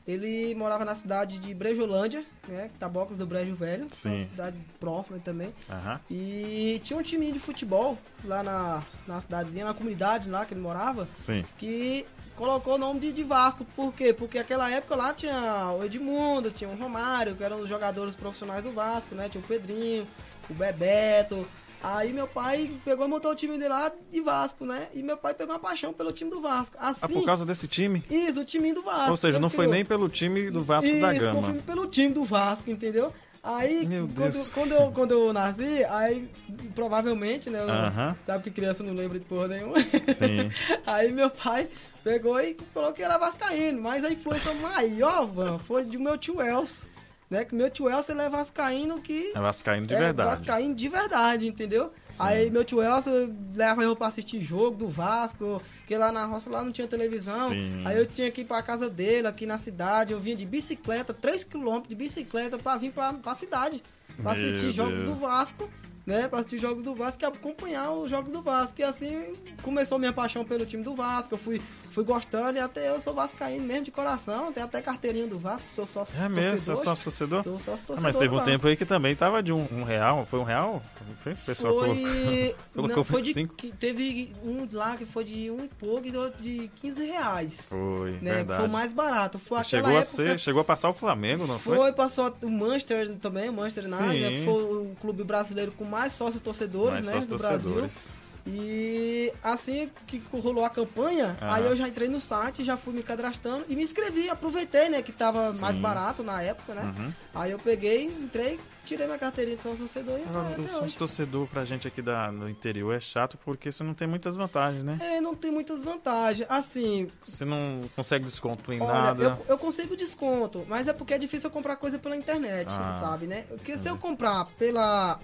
ele 0.08 0.56
morava 0.56 0.86
na 0.86 0.96
cidade 0.96 1.38
de 1.38 1.54
Brejolândia, 1.54 2.24
né? 2.48 2.70
Tabocas 2.80 3.18
do 3.18 3.28
Brejo 3.28 3.54
Velho. 3.54 3.88
Sim. 3.92 4.12
Uma 4.12 4.20
cidade 4.20 4.58
próxima 4.80 5.20
também. 5.20 5.54
Aham. 5.70 6.00
E 6.10 6.80
tinha 6.82 6.98
um 6.98 7.04
time 7.04 7.30
de 7.32 7.40
futebol 7.40 7.98
lá 8.24 8.42
na, 8.42 8.84
na 9.06 9.20
cidadezinha, 9.20 9.66
na 9.66 9.74
comunidade 9.74 10.30
lá 10.30 10.46
que 10.46 10.54
ele 10.54 10.62
morava, 10.62 11.10
Sim. 11.14 11.44
que 11.58 12.06
colocou 12.38 12.76
o 12.76 12.78
nome 12.78 13.02
de, 13.02 13.12
de 13.12 13.24
Vasco. 13.24 13.66
Por 13.76 13.94
quê? 13.94 14.14
Porque 14.14 14.40
aquela 14.40 14.72
época 14.72 14.96
lá 14.96 15.14
tinha 15.14 15.74
o 15.78 15.84
Edmundo, 15.84 16.52
tinha 16.52 16.70
o 16.70 16.78
Romário, 16.78 17.36
que 17.36 17.44
eram 17.44 17.60
os 17.60 17.68
jogadores 17.68 18.16
profissionais 18.16 18.64
do 18.64 18.72
Vasco, 18.72 19.14
né? 19.14 19.28
Tinha 19.28 19.44
o 19.44 19.48
Pedrinho, 19.48 20.08
o 20.50 20.54
Bebeto. 20.54 21.46
Aí 21.84 22.12
meu 22.12 22.28
pai 22.28 22.72
pegou 22.84 23.06
e 23.06 23.10
montou 23.10 23.32
o 23.32 23.36
time 23.36 23.54
dele 23.58 23.70
lá 23.70 23.92
de 24.12 24.22
Vasco, 24.22 24.66
né? 24.66 24.88
E 24.94 25.04
meu 25.04 25.16
pai 25.16 25.34
pegou 25.34 25.54
uma 25.54 25.60
paixão 25.60 25.94
pelo 25.94 26.12
time 26.12 26.30
do 26.32 26.42
Vasco. 26.42 26.76
Ah, 26.80 26.90
Assim, 26.90 27.14
por 27.14 27.26
causa 27.26 27.46
desse 27.46 27.68
time? 27.68 28.04
isso, 28.10 28.42
o 28.42 28.46
time 28.46 28.74
do 28.74 28.82
Vasco. 28.82 29.12
Ou 29.12 29.18
seja, 29.18 29.40
não 29.40 29.50
foi 29.50 29.68
nem 29.68 29.86
pelo 29.86 30.10
time 30.10 30.50
do 30.50 30.64
Vasco 30.64 30.92
da 31.00 31.14
Isso, 31.14 31.26
Gama. 31.28 31.36
confirmo 31.42 31.62
pelo 31.64 31.86
time 31.88 32.14
do 32.14 32.24
Vasco, 32.26 32.70
entendeu? 32.70 33.14
Aí, 33.44 33.86
Meu 33.86 34.08
quando, 34.08 34.34
Deus. 34.34 34.48
quando, 34.50 34.72
eu, 34.74 34.92
quando 34.92 35.12
eu 35.12 35.32
nasci, 35.32 35.84
aí 35.90 36.30
provavelmente, 36.76 37.50
né? 37.50 37.60
eu- 37.62 37.70
Aham. 37.70 38.16
Sabe 38.24 38.44
que 38.44 38.52
criança 38.52 38.84
não 38.84 38.94
lembra 38.94 39.18
de 39.20 39.26
porra 39.26 39.48
nenhuma. 39.48 39.76
Sim. 40.14 40.52
aí 40.86 41.12
meu 41.12 41.30
pai 41.30 41.70
pegou 42.04 42.40
e 42.40 42.58
falou 42.74 42.92
que 42.92 43.02
era 43.04 43.18
vascaíno, 43.18 43.82
mas 43.82 44.04
a 44.04 44.12
influência 44.12 44.54
maior, 44.56 45.34
mano, 45.34 45.60
foi 45.60 45.86
do 45.86 46.00
meu 46.00 46.18
tio 46.18 46.42
Elcio. 46.42 46.84
Né? 47.30 47.44
Que 47.44 47.54
meu 47.54 47.70
tio 47.70 47.90
Elcio 47.90 48.14
ele 48.14 48.22
é 48.22 48.30
vascaíno 48.30 49.02
que... 49.02 49.34
É 49.36 49.40
Vascaíno 49.40 49.86
de 49.86 49.94
é 49.94 50.00
verdade. 50.00 50.30
vascaíno 50.30 50.74
de 50.74 50.88
verdade, 50.88 51.48
entendeu? 51.48 51.92
Sim. 52.10 52.24
Aí 52.24 52.50
meu 52.50 52.64
tio 52.64 52.82
Elcio 52.82 53.36
leva 53.54 53.84
eu 53.84 53.96
pra 53.98 54.08
assistir 54.08 54.40
jogo 54.42 54.78
do 54.78 54.88
Vasco, 54.88 55.62
porque 55.80 55.98
lá 55.98 56.10
na 56.10 56.26
roça 56.26 56.50
lá 56.50 56.64
não 56.64 56.72
tinha 56.72 56.88
televisão. 56.88 57.50
Sim. 57.50 57.84
Aí 57.86 57.98
eu 57.98 58.06
tinha 58.06 58.32
que 58.32 58.42
ir 58.42 58.46
pra 58.46 58.62
casa 58.64 58.90
dele, 58.90 59.28
aqui 59.28 59.46
na 59.46 59.58
cidade. 59.58 60.14
Eu 60.14 60.20
vinha 60.22 60.38
de 60.38 60.46
bicicleta, 60.46 61.14
3km 61.14 61.86
de 61.88 61.96
bicicleta 61.96 62.58
pra 62.58 62.78
vir 62.78 62.94
pra, 62.94 63.14
pra 63.16 63.36
cidade. 63.36 63.84
Pra 64.16 64.34
Meu 64.34 64.48
assistir 64.48 64.72
jogos 64.72 65.04
Deus. 65.04 65.10
do 65.10 65.16
Vasco, 65.16 65.70
né? 66.06 66.30
Pra 66.30 66.40
assistir 66.40 66.60
jogos 66.60 66.82
do 66.84 66.96
Vasco 66.96 67.22
e 67.22 67.26
acompanhar 67.26 67.92
os 67.92 68.10
jogos 68.10 68.32
do 68.32 68.42
Vasco. 68.42 68.80
E 68.80 68.86
assim 68.86 69.34
começou 69.62 70.00
minha 70.00 70.14
paixão 70.14 70.46
pelo 70.46 70.66
time 70.66 70.82
do 70.82 70.96
Vasco. 70.96 71.34
Eu 71.34 71.38
fui, 71.38 71.62
fui 71.98 72.04
gostando 72.04 72.60
e 72.60 72.62
até 72.62 72.90
eu 72.92 73.00
sou 73.02 73.12
vascaíno 73.12 73.66
mesmo 73.66 73.86
de 73.86 73.90
coração. 73.92 74.54
Tenho 74.54 74.68
até 74.68 74.80
carteirinha 74.84 75.26
do 75.26 75.40
Vasco, 75.40 75.68
sou 75.68 75.84
sócio 75.84 76.16
É 76.22 76.30
mesmo? 76.30 76.60
Você 76.60 76.70
é 76.72 76.74
torcedor. 76.76 76.84
sócio 76.84 77.04
torcedor? 77.04 77.44
Sou 77.44 77.58
sócio 77.58 77.72
Ah, 77.74 77.88
torcedor 77.88 78.04
mas 78.04 78.18
teve 78.18 78.30
do 78.36 78.40
um 78.40 78.44
tempo 78.44 78.68
aí 78.68 78.76
que 78.76 78.86
também 78.86 79.16
tava 79.16 79.42
de 79.42 79.52
um, 79.52 79.66
um 79.72 79.82
real. 79.84 80.24
Foi 80.28 80.40
um 80.40 80.44
real? 80.44 80.84
Foi? 81.24 81.34
O 81.34 81.38
pessoal 81.38 81.74
colocou- 81.80 81.96
Foi. 81.96 82.56
colocou 82.76 82.98
não, 82.98 83.04
foi 83.04 83.22
de, 83.24 83.28
25? 83.34 83.56
que 83.56 83.72
teve 83.72 84.32
um 84.44 84.68
lá 84.72 84.96
que 84.96 85.06
foi 85.06 85.24
de 85.24 85.50
um 85.50 85.64
e 85.66 85.68
pouco 85.68 86.06
e 86.08 86.12
do 86.12 86.20
outro 86.20 86.40
de 86.40 86.70
15 86.76 87.04
reais. 87.08 87.70
Foi, 87.70 88.12
né? 88.22 88.36
verdade. 88.36 88.60
Foi 88.60 88.70
o 88.70 88.72
mais 88.72 88.94
barato. 88.94 89.40
Foi 89.40 89.64
chegou 89.64 89.90
a 89.90 89.94
época. 89.94 90.06
ser, 90.06 90.40
chegou 90.40 90.62
a 90.62 90.66
passar 90.66 90.90
o 90.90 90.94
Flamengo, 90.94 91.48
não 91.48 91.58
foi? 91.58 91.78
Foi, 91.78 91.94
passou 91.94 92.32
o 92.44 92.50
Manchester 92.52 93.12
também, 93.16 93.50
o 93.50 93.54
Manchester. 93.54 93.86
United, 93.86 94.46
foi 94.46 94.64
o 94.64 94.96
clube 95.02 95.24
brasileiro 95.24 95.72
com 95.72 95.84
mais 95.84 96.14
sócios 96.14 96.44
torcedores, 96.44 96.94
Mais 96.94 97.06
né, 97.08 97.12
sócios 97.14 97.26
do 97.28 97.38
torcedores. 97.38 97.74
Brasil. 97.74 98.27
E 98.50 99.34
assim 99.44 99.90
que 100.08 100.22
rolou 100.32 100.64
a 100.64 100.70
campanha, 100.70 101.38
Aham. 101.42 101.54
aí 101.54 101.66
eu 101.66 101.76
já 101.76 101.88
entrei 101.88 102.08
no 102.08 102.20
site, 102.20 102.64
já 102.64 102.78
fui 102.78 102.94
me 102.94 103.04
cadastrando 103.04 103.66
e 103.68 103.76
me 103.76 103.84
inscrevi, 103.84 104.30
aproveitei, 104.30 104.88
né, 104.90 105.02
que 105.02 105.12
tava 105.12 105.52
Sim. 105.52 105.60
mais 105.60 105.78
barato 105.78 106.24
na 106.24 106.42
época, 106.42 106.74
né? 106.74 106.94
Uhum. 106.98 107.14
Aí 107.36 107.52
eu 107.52 107.60
peguei, 107.60 108.06
entrei, 108.06 108.58
tirei 108.86 109.06
minha 109.06 109.20
carteirinha 109.20 109.58
de 109.58 109.62
sócio 109.64 109.80
torcedor 109.80 110.18
e 110.18 110.22
entrei 110.22 110.66
o 110.66 110.70
sócio 110.70 110.98
torcedor 110.98 111.48
pra 111.48 111.66
gente 111.66 111.88
aqui 111.88 112.02
da, 112.02 112.32
no 112.32 112.50
interior 112.50 112.94
é 112.96 113.00
chato 113.00 113.38
porque 113.44 113.70
você 113.72 113.84
não 113.84 113.94
tem 113.94 114.08
muitas 114.08 114.36
vantagens, 114.38 114.84
né? 114.84 114.98
É, 115.02 115.20
não 115.20 115.36
tem 115.36 115.52
muitas 115.52 115.84
vantagens. 115.84 116.50
Assim, 116.50 117.10
Você 117.26 117.44
não 117.44 117.90
consegue 117.96 118.24
desconto 118.24 118.72
em 118.72 118.82
Olha, 118.82 118.94
nada. 118.94 119.24
eu, 119.24 119.46
eu 119.50 119.58
consigo 119.58 119.96
desconto, 119.98 120.66
mas 120.70 120.88
é 120.88 120.94
porque 120.94 121.14
é 121.14 121.18
difícil 121.18 121.48
eu 121.50 121.52
comprar 121.54 121.76
coisa 121.76 122.00
pela 122.00 122.16
internet, 122.16 122.68
Ah. 122.72 122.98
sabe, 123.00 123.28
né? 123.28 123.44
Porque 123.50 123.78
se 123.78 123.90
eu 123.90 123.98
comprar 123.98 124.46
pela, 124.58 125.20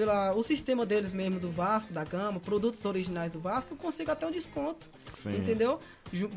pela 0.00 0.32
o 0.32 0.42
sistema 0.42 0.86
deles 0.86 1.12
mesmo 1.12 1.38
do 1.38 1.50
Vasco, 1.50 1.92
da 1.92 2.02
Gama, 2.04 2.40
produtos 2.40 2.82
originais 2.86 3.30
do 3.30 3.38
Vasco, 3.38 3.74
eu 3.74 3.76
consigo 3.76 4.10
até 4.10 4.26
um 4.26 4.30
desconto, 4.30 4.88
Sim. 5.12 5.36
entendeu? 5.36 5.78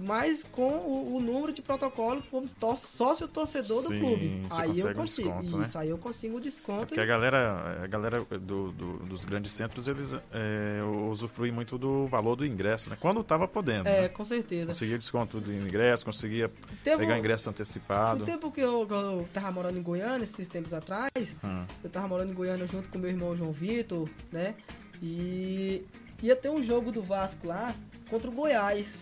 Mas 0.01 0.43
com 0.43 0.69
o, 0.69 1.15
o 1.15 1.19
número 1.21 1.51
de 1.53 1.61
protocolo 1.61 2.21
como 2.29 2.45
sócio 2.77 3.27
torcedor 3.27 3.81
do 3.81 3.87
clube. 3.87 4.41
você 4.49 4.61
Aí 4.61 4.79
eu 4.79 4.87
um 4.89 4.93
consigo. 4.93 5.29
desconto, 5.29 5.57
né? 5.57 5.63
Isso, 5.65 5.77
aí 5.79 5.89
eu 5.89 5.97
consigo 5.97 6.35
o 6.35 6.39
É 6.39 6.41
desconto. 6.41 6.87
porque 6.87 6.99
a 6.99 7.05
galera, 7.05 7.81
a 7.83 7.87
galera 7.87 8.19
do, 8.39 8.71
do- 8.73 8.99
dos 8.99 9.23
grandes 9.25 9.51
centros, 9.53 9.87
eles 9.87 10.13
é, 10.31 10.79
usufruem 11.09 11.51
muito 11.51 11.77
do 11.77 12.05
valor 12.07 12.35
do 12.35 12.45
ingresso, 12.45 12.89
né? 12.89 12.97
Quando 12.99 13.23
tava 13.23 13.47
podendo. 13.47 13.87
É, 13.87 14.01
né? 14.01 14.09
com 14.09 14.23
certeza. 14.25 14.67
Conseguia 14.67 14.97
desconto 14.97 15.39
de 15.41 15.53
ingresso, 15.53 16.03
conseguia 16.05 16.51
Teve 16.83 16.97
pegar 16.97 17.15
um- 17.15 17.19
ingresso 17.19 17.49
antecipado. 17.49 18.19
No 18.19 18.25
tempo 18.25 18.51
que 18.51 18.59
eu, 18.61 18.85
eu 18.87 19.27
tava 19.33 19.51
morando 19.51 19.79
em 19.79 19.81
Goiânia, 19.81 20.23
esses 20.23 20.47
tempos 20.49 20.73
atrás, 20.73 21.09
Hum. 21.43 21.65
eu 21.83 21.89
tava 21.89 22.07
morando 22.09 22.31
em 22.31 22.35
Goiânia 22.35 22.67
junto 22.67 22.89
com 22.89 22.97
meu 22.99 23.09
irmão 23.09 23.35
João 23.35 23.52
Vitor, 23.53 24.09
né? 24.31 24.55
E 25.01 25.85
ia 26.21 26.35
ter 26.35 26.49
um 26.49 26.61
jogo 26.61 26.91
do 26.91 27.01
Vasco 27.01 27.47
lá 27.47 27.73
contra 28.09 28.29
o 28.29 28.33
Goiás. 28.33 28.95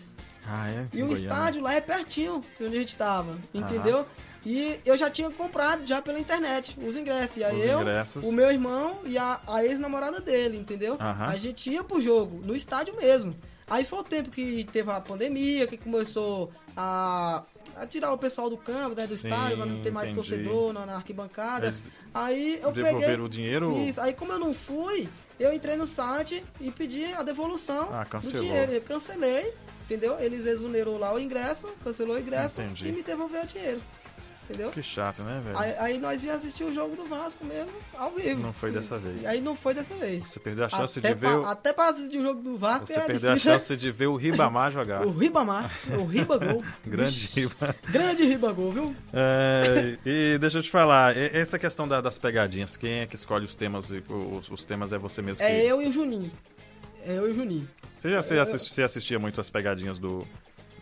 Ah, 0.46 0.68
é? 0.68 0.86
E 0.92 1.02
o 1.02 1.06
Goiânia. 1.06 1.22
estádio 1.22 1.62
lá 1.62 1.74
é 1.74 1.80
pertinho 1.80 2.42
de 2.58 2.66
onde 2.66 2.76
a 2.76 2.80
gente 2.80 2.96
tava, 2.96 3.38
entendeu? 3.54 4.06
E 4.44 4.80
eu 4.84 4.96
já 4.96 5.08
tinha 5.08 5.30
comprado 5.30 5.86
já 5.86 6.02
pela 6.02 6.18
internet 6.18 6.76
os 6.84 6.96
ingressos. 6.96 7.36
E 7.36 7.44
aí 7.44 7.56
Os 7.60 7.66
eu, 7.66 7.80
ingressos. 7.80 8.24
o 8.26 8.32
meu 8.32 8.50
irmão 8.50 8.98
e 9.04 9.16
a, 9.16 9.40
a 9.46 9.64
ex-namorada 9.64 10.20
dele, 10.20 10.58
entendeu? 10.58 10.96
Aham. 11.00 11.26
A 11.26 11.36
gente 11.36 11.70
ia 11.70 11.84
pro 11.84 12.00
jogo, 12.00 12.40
no 12.44 12.56
estádio 12.56 12.96
mesmo. 12.96 13.36
Aí 13.70 13.84
foi 13.84 14.00
o 14.00 14.04
tempo 14.04 14.30
que 14.30 14.64
teve 14.72 14.90
a 14.90 15.00
pandemia, 15.00 15.66
que 15.68 15.76
começou 15.76 16.50
a, 16.76 17.44
a 17.76 17.86
tirar 17.86 18.12
o 18.12 18.18
pessoal 18.18 18.48
do 18.50 18.56
campo, 18.56 18.94
né, 18.96 19.02
do 19.06 19.14
Sim, 19.16 19.28
estádio, 19.28 19.56
pra 19.56 19.66
não 19.66 19.80
ter 19.82 19.90
mais 19.90 20.10
entendi. 20.10 20.28
torcedor 20.28 20.72
na, 20.72 20.86
na 20.86 20.94
arquibancada. 20.96 21.66
Eles 21.66 21.84
Aí 22.14 22.58
eu 22.62 22.72
peguei. 22.72 23.14
o 23.20 23.28
dinheiro? 23.28 23.76
Isso, 23.78 24.00
aí 24.00 24.12
como 24.12 24.32
eu 24.32 24.38
não 24.38 24.52
fui, 24.54 25.08
eu 25.40 25.52
entrei 25.52 25.76
no 25.76 25.86
site 25.86 26.44
e 26.60 26.70
pedi 26.70 27.04
a 27.14 27.22
devolução 27.22 27.88
Ah, 27.92 28.04
do 28.04 28.32
dinheiro. 28.40 28.72
Eu 28.72 28.80
cancelei, 28.82 29.54
entendeu? 29.84 30.18
Eles 30.20 30.44
exonerou 30.46 30.98
lá 30.98 31.12
o 31.14 31.18
ingresso, 31.18 31.68
cancelou 31.82 32.16
o 32.16 32.18
ingresso 32.20 32.60
Entendi. 32.62 32.88
e 32.88 32.92
me 32.92 33.02
devolveu 33.02 33.42
o 33.42 33.46
dinheiro. 33.46 33.80
Entendeu? 34.52 34.70
Que 34.70 34.82
chato, 34.82 35.22
né, 35.22 35.40
velho? 35.44 35.58
Aí, 35.58 35.74
aí 35.78 35.98
nós 35.98 36.24
ia 36.24 36.34
assistir 36.34 36.64
o 36.64 36.72
jogo 36.72 36.94
do 36.96 37.04
Vasco 37.06 37.44
mesmo, 37.44 37.70
ao 37.98 38.10
vivo. 38.12 38.40
Não 38.42 38.52
foi 38.52 38.70
dessa 38.70 38.98
vez. 38.98 39.24
E 39.24 39.26
aí 39.26 39.40
não 39.40 39.56
foi 39.56 39.74
dessa 39.74 39.94
vez. 39.94 40.28
Você 40.28 40.38
perdeu 40.40 40.64
a 40.64 40.68
chance 40.68 40.98
até 40.98 41.14
de 41.14 41.20
ver. 41.20 41.26
o- 41.28 41.40
pra, 41.42 41.50
Até 41.50 41.72
pra 41.72 41.88
assistir 41.90 42.18
o 42.18 42.22
jogo 42.22 42.40
do 42.42 42.56
Vasco 42.56 42.86
Você 42.86 42.98
é 42.98 43.00
perdeu 43.04 43.30
a 43.30 43.34
difícil. 43.34 43.52
chance 43.52 43.76
de 43.76 43.90
ver 43.90 44.06
o 44.06 44.16
Ribamar 44.16 44.70
jogar. 44.72 45.06
O 45.06 45.10
Ribamar, 45.10 45.70
o 45.98 46.04
Ribagol. 46.04 46.62
Grande 46.86 47.26
Riba. 47.34 47.76
Grande 47.90 48.24
Ribagol, 48.24 48.72
viu? 48.72 48.96
É, 49.12 49.98
e 50.04 50.38
deixa 50.38 50.58
eu 50.58 50.62
te 50.62 50.70
falar, 50.70 51.16
essa 51.16 51.58
questão 51.58 51.86
da- 51.88 52.00
das 52.00 52.18
pegadinhas, 52.18 52.76
quem 52.76 53.00
é 53.00 53.06
que 53.06 53.14
escolhe 53.16 53.44
os 53.44 53.54
temas? 53.56 53.90
Os, 53.90 54.50
os 54.50 54.64
temas 54.64 54.92
é 54.92 54.98
você 54.98 55.22
mesmo 55.22 55.44
que. 55.44 55.50
É 55.50 55.64
eu 55.64 55.80
e 55.82 55.88
o 55.88 55.92
Juninho. 55.92 56.30
É 57.04 57.16
eu 57.18 57.28
e 57.28 57.32
o 57.32 57.34
Juninho. 57.34 57.68
Você 57.96 58.10
já 58.10 58.20
você 58.22 58.38
assisti- 58.38 58.74
você 58.74 58.82
assistia 58.82 59.18
muito 59.18 59.40
as 59.40 59.48
pegadinhas 59.48 59.98
do, 59.98 60.26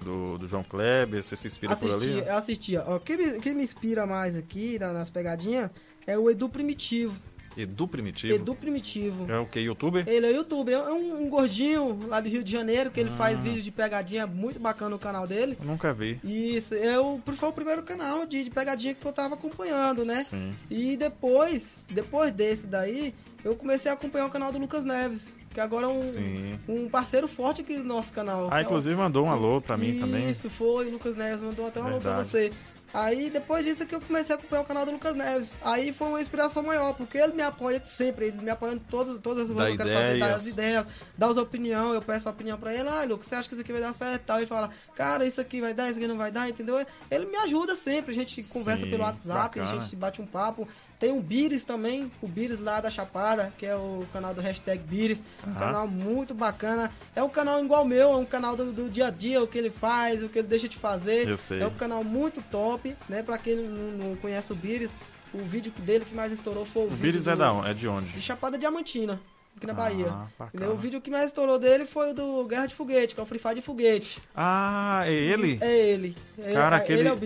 do, 0.04 0.38
do 0.38 0.46
João 0.48 0.62
Kleber? 0.62 1.22
Você 1.22 1.36
se 1.36 1.46
inspira 1.46 1.76
por 1.76 1.90
ali? 1.90 2.18
eu 2.18 2.34
assistia. 2.36 2.82
Ó, 2.86 2.98
quem, 2.98 3.16
me, 3.16 3.40
quem 3.40 3.54
me 3.54 3.62
inspira 3.62 4.06
mais 4.06 4.36
aqui 4.36 4.78
na- 4.78 4.92
nas 4.92 5.10
pegadinhas 5.10 5.70
é 6.06 6.18
o 6.18 6.30
Edu 6.30 6.48
Primitivo. 6.48 7.20
Edu 7.56 7.86
Primitivo? 7.88 8.34
Edu 8.36 8.54
Primitivo. 8.54 9.30
É 9.30 9.36
o 9.36 9.44
que? 9.44 9.58
Youtuber? 9.58 10.08
Ele 10.08 10.24
é 10.24 10.32
youtuber, 10.32 10.72
é 10.72 10.92
um, 10.92 11.24
um 11.24 11.28
gordinho 11.28 12.06
lá 12.06 12.20
do 12.20 12.28
Rio 12.28 12.44
de 12.44 12.50
Janeiro, 12.52 12.92
que 12.92 13.00
ele 13.00 13.10
Ah. 13.12 13.16
faz 13.16 13.40
vídeo 13.40 13.60
de 13.60 13.70
pegadinha 13.72 14.24
muito 14.26 14.60
bacana 14.60 14.90
no 14.90 14.98
canal 15.00 15.26
dele. 15.26 15.56
Eu 15.60 15.66
nunca 15.66 15.92
vi. 15.92 16.20
Isso, 16.22 16.74
é 16.76 16.98
o, 16.98 17.20
foi 17.34 17.48
o 17.48 17.52
primeiro 17.52 17.82
canal 17.82 18.24
de, 18.24 18.44
de 18.44 18.50
pegadinha 18.50 18.94
que 18.94 19.04
eu 19.04 19.12
tava 19.12 19.34
acompanhando, 19.34 20.04
né? 20.04 20.24
Sim. 20.24 20.54
E 20.70 20.96
depois, 20.96 21.82
depois 21.90 22.32
desse 22.32 22.68
daí, 22.68 23.12
eu 23.44 23.56
comecei 23.56 23.90
a 23.90 23.94
acompanhar 23.94 24.26
o 24.26 24.30
canal 24.30 24.52
do 24.52 24.58
Lucas 24.58 24.84
Neves, 24.84 25.34
que 25.52 25.60
agora 25.60 25.86
é 25.86 25.88
um, 25.88 25.96
Sim. 25.96 26.58
um 26.68 26.88
parceiro 26.88 27.26
forte 27.26 27.60
aqui 27.60 27.76
do 27.76 27.84
nosso 27.84 28.12
canal. 28.12 28.48
Ah, 28.50 28.62
inclusive 28.62 28.94
mandou 28.94 29.26
um 29.26 29.30
alô 29.30 29.60
pra 29.60 29.76
mim 29.76 29.90
Isso, 29.90 30.00
também. 30.04 30.30
Isso, 30.30 30.48
foi, 30.48 30.86
o 30.86 30.90
Lucas 30.92 31.16
Neves 31.16 31.42
mandou 31.42 31.66
até 31.66 31.80
um 31.80 31.86
alô 31.86 31.98
pra 32.00 32.22
Verdade. 32.22 32.28
você. 32.28 32.52
Aí 32.92 33.30
depois 33.30 33.64
disso 33.64 33.86
que 33.86 33.94
eu 33.94 34.00
comecei 34.00 34.34
a 34.34 34.38
acompanhar 34.38 34.62
o 34.62 34.64
canal 34.64 34.84
do 34.84 34.90
Lucas 34.90 35.14
Neves. 35.14 35.54
Aí 35.62 35.92
foi 35.92 36.08
uma 36.08 36.20
inspiração 36.20 36.62
maior, 36.62 36.92
porque 36.94 37.18
ele 37.18 37.32
me 37.32 37.42
apoia 37.42 37.80
sempre, 37.84 38.26
ele 38.26 38.42
me 38.42 38.50
apoia 38.50 38.74
em 38.74 38.78
todas, 38.78 39.16
todas 39.20 39.48
as 39.48 39.56
coisas 39.56 39.76
que 39.76 39.82
eu 39.82 39.86
quero 39.86 39.98
fazer, 40.00 40.18
dá 40.18 40.34
as 40.34 40.46
ideias, 40.46 40.88
dá 41.16 41.26
as 41.28 41.36
opiniões, 41.36 41.94
eu 41.94 42.02
peço 42.02 42.28
a 42.28 42.32
opinião 42.32 42.58
pra 42.58 42.74
ele, 42.74 42.88
ah, 42.88 43.04
Lucas, 43.04 43.28
você 43.28 43.36
acha 43.36 43.48
que 43.48 43.54
isso 43.54 43.62
aqui 43.62 43.72
vai 43.72 43.80
dar 43.80 43.92
certo? 43.92 44.22
Tal, 44.24 44.38
ele 44.38 44.46
fala, 44.46 44.70
cara, 44.96 45.24
isso 45.24 45.40
aqui 45.40 45.60
vai 45.60 45.72
dar, 45.72 45.88
isso 45.88 45.98
aqui 46.00 46.08
não 46.08 46.16
vai 46.16 46.32
dar, 46.32 46.48
entendeu? 46.48 46.84
Ele 47.08 47.26
me 47.26 47.36
ajuda 47.36 47.76
sempre, 47.76 48.10
a 48.10 48.14
gente 48.14 48.42
conversa 48.44 48.84
Sim, 48.84 48.90
pelo 48.90 49.04
WhatsApp, 49.04 49.60
bacana. 49.60 49.78
a 49.78 49.80
gente 49.80 49.94
bate 49.94 50.20
um 50.20 50.26
papo. 50.26 50.66
Tem 51.00 51.10
o 51.12 51.20
Bires 51.22 51.64
também, 51.64 52.12
o 52.20 52.28
Bires 52.28 52.60
lá 52.60 52.78
da 52.78 52.90
Chapada, 52.90 53.50
que 53.56 53.64
é 53.64 53.74
o 53.74 54.06
canal 54.12 54.34
do 54.34 54.42
hashtag 54.42 54.82
Bires. 54.84 55.22
Um 55.46 55.54
canal 55.54 55.88
muito 55.88 56.34
bacana. 56.34 56.92
É 57.16 57.22
um 57.22 57.28
canal 57.30 57.64
igual 57.64 57.86
meu, 57.86 58.12
é 58.12 58.16
um 58.16 58.26
canal 58.26 58.54
do, 58.54 58.70
do, 58.70 58.90
dia 58.90 59.06
a 59.06 59.10
dia, 59.10 59.42
o 59.42 59.46
que 59.46 59.56
ele 59.56 59.70
faz, 59.70 60.22
o 60.22 60.28
que 60.28 60.40
ele 60.40 60.46
deixa 60.48 60.68
de 60.68 60.76
fazer. 60.76 61.26
Eu 61.26 61.38
sei. 61.38 61.62
É 61.62 61.66
um 61.66 61.74
canal 61.74 62.04
muito 62.04 62.42
top, 62.42 62.94
né? 63.08 63.22
Pra 63.22 63.38
quem 63.38 63.56
não, 63.56 64.08
não 64.08 64.16
conhece 64.16 64.52
o 64.52 64.54
Bires, 64.54 64.94
o 65.32 65.38
vídeo 65.38 65.72
dele 65.78 66.04
que 66.04 66.14
mais 66.14 66.32
estourou 66.32 66.66
foi 66.66 66.82
o, 66.82 66.92
o 66.92 66.96
Bires 66.96 67.26
é, 67.26 67.34
da, 67.34 67.50
é 67.66 67.72
de 67.72 67.88
onde? 67.88 68.12
De 68.12 68.20
Chapada 68.20 68.58
Diamantina 68.58 69.18
aqui 69.56 69.66
na 69.66 69.74
Bahia. 69.74 70.06
Ah, 70.38 70.48
o 70.72 70.76
vídeo 70.76 71.00
que 71.00 71.10
mais 71.10 71.26
estourou 71.26 71.58
dele 71.58 71.84
foi 71.84 72.10
o 72.10 72.14
do 72.14 72.44
Guerra 72.44 72.66
de 72.66 72.74
Foguete, 72.74 73.14
que 73.14 73.20
é 73.20 73.22
o 73.22 73.26
Free 73.26 73.38
Fire 73.38 73.54
de 73.54 73.62
foguete. 73.62 74.20
Ah, 74.34 75.02
é 75.04 75.12
ele? 75.12 75.58
É 75.60 75.78
ele. 75.78 76.16
É, 76.44 76.52
Cara, 76.52 76.76
é, 76.76 76.78
aquele, 76.78 77.00
ele 77.00 77.08
é 77.08 77.12
o. 77.12 77.18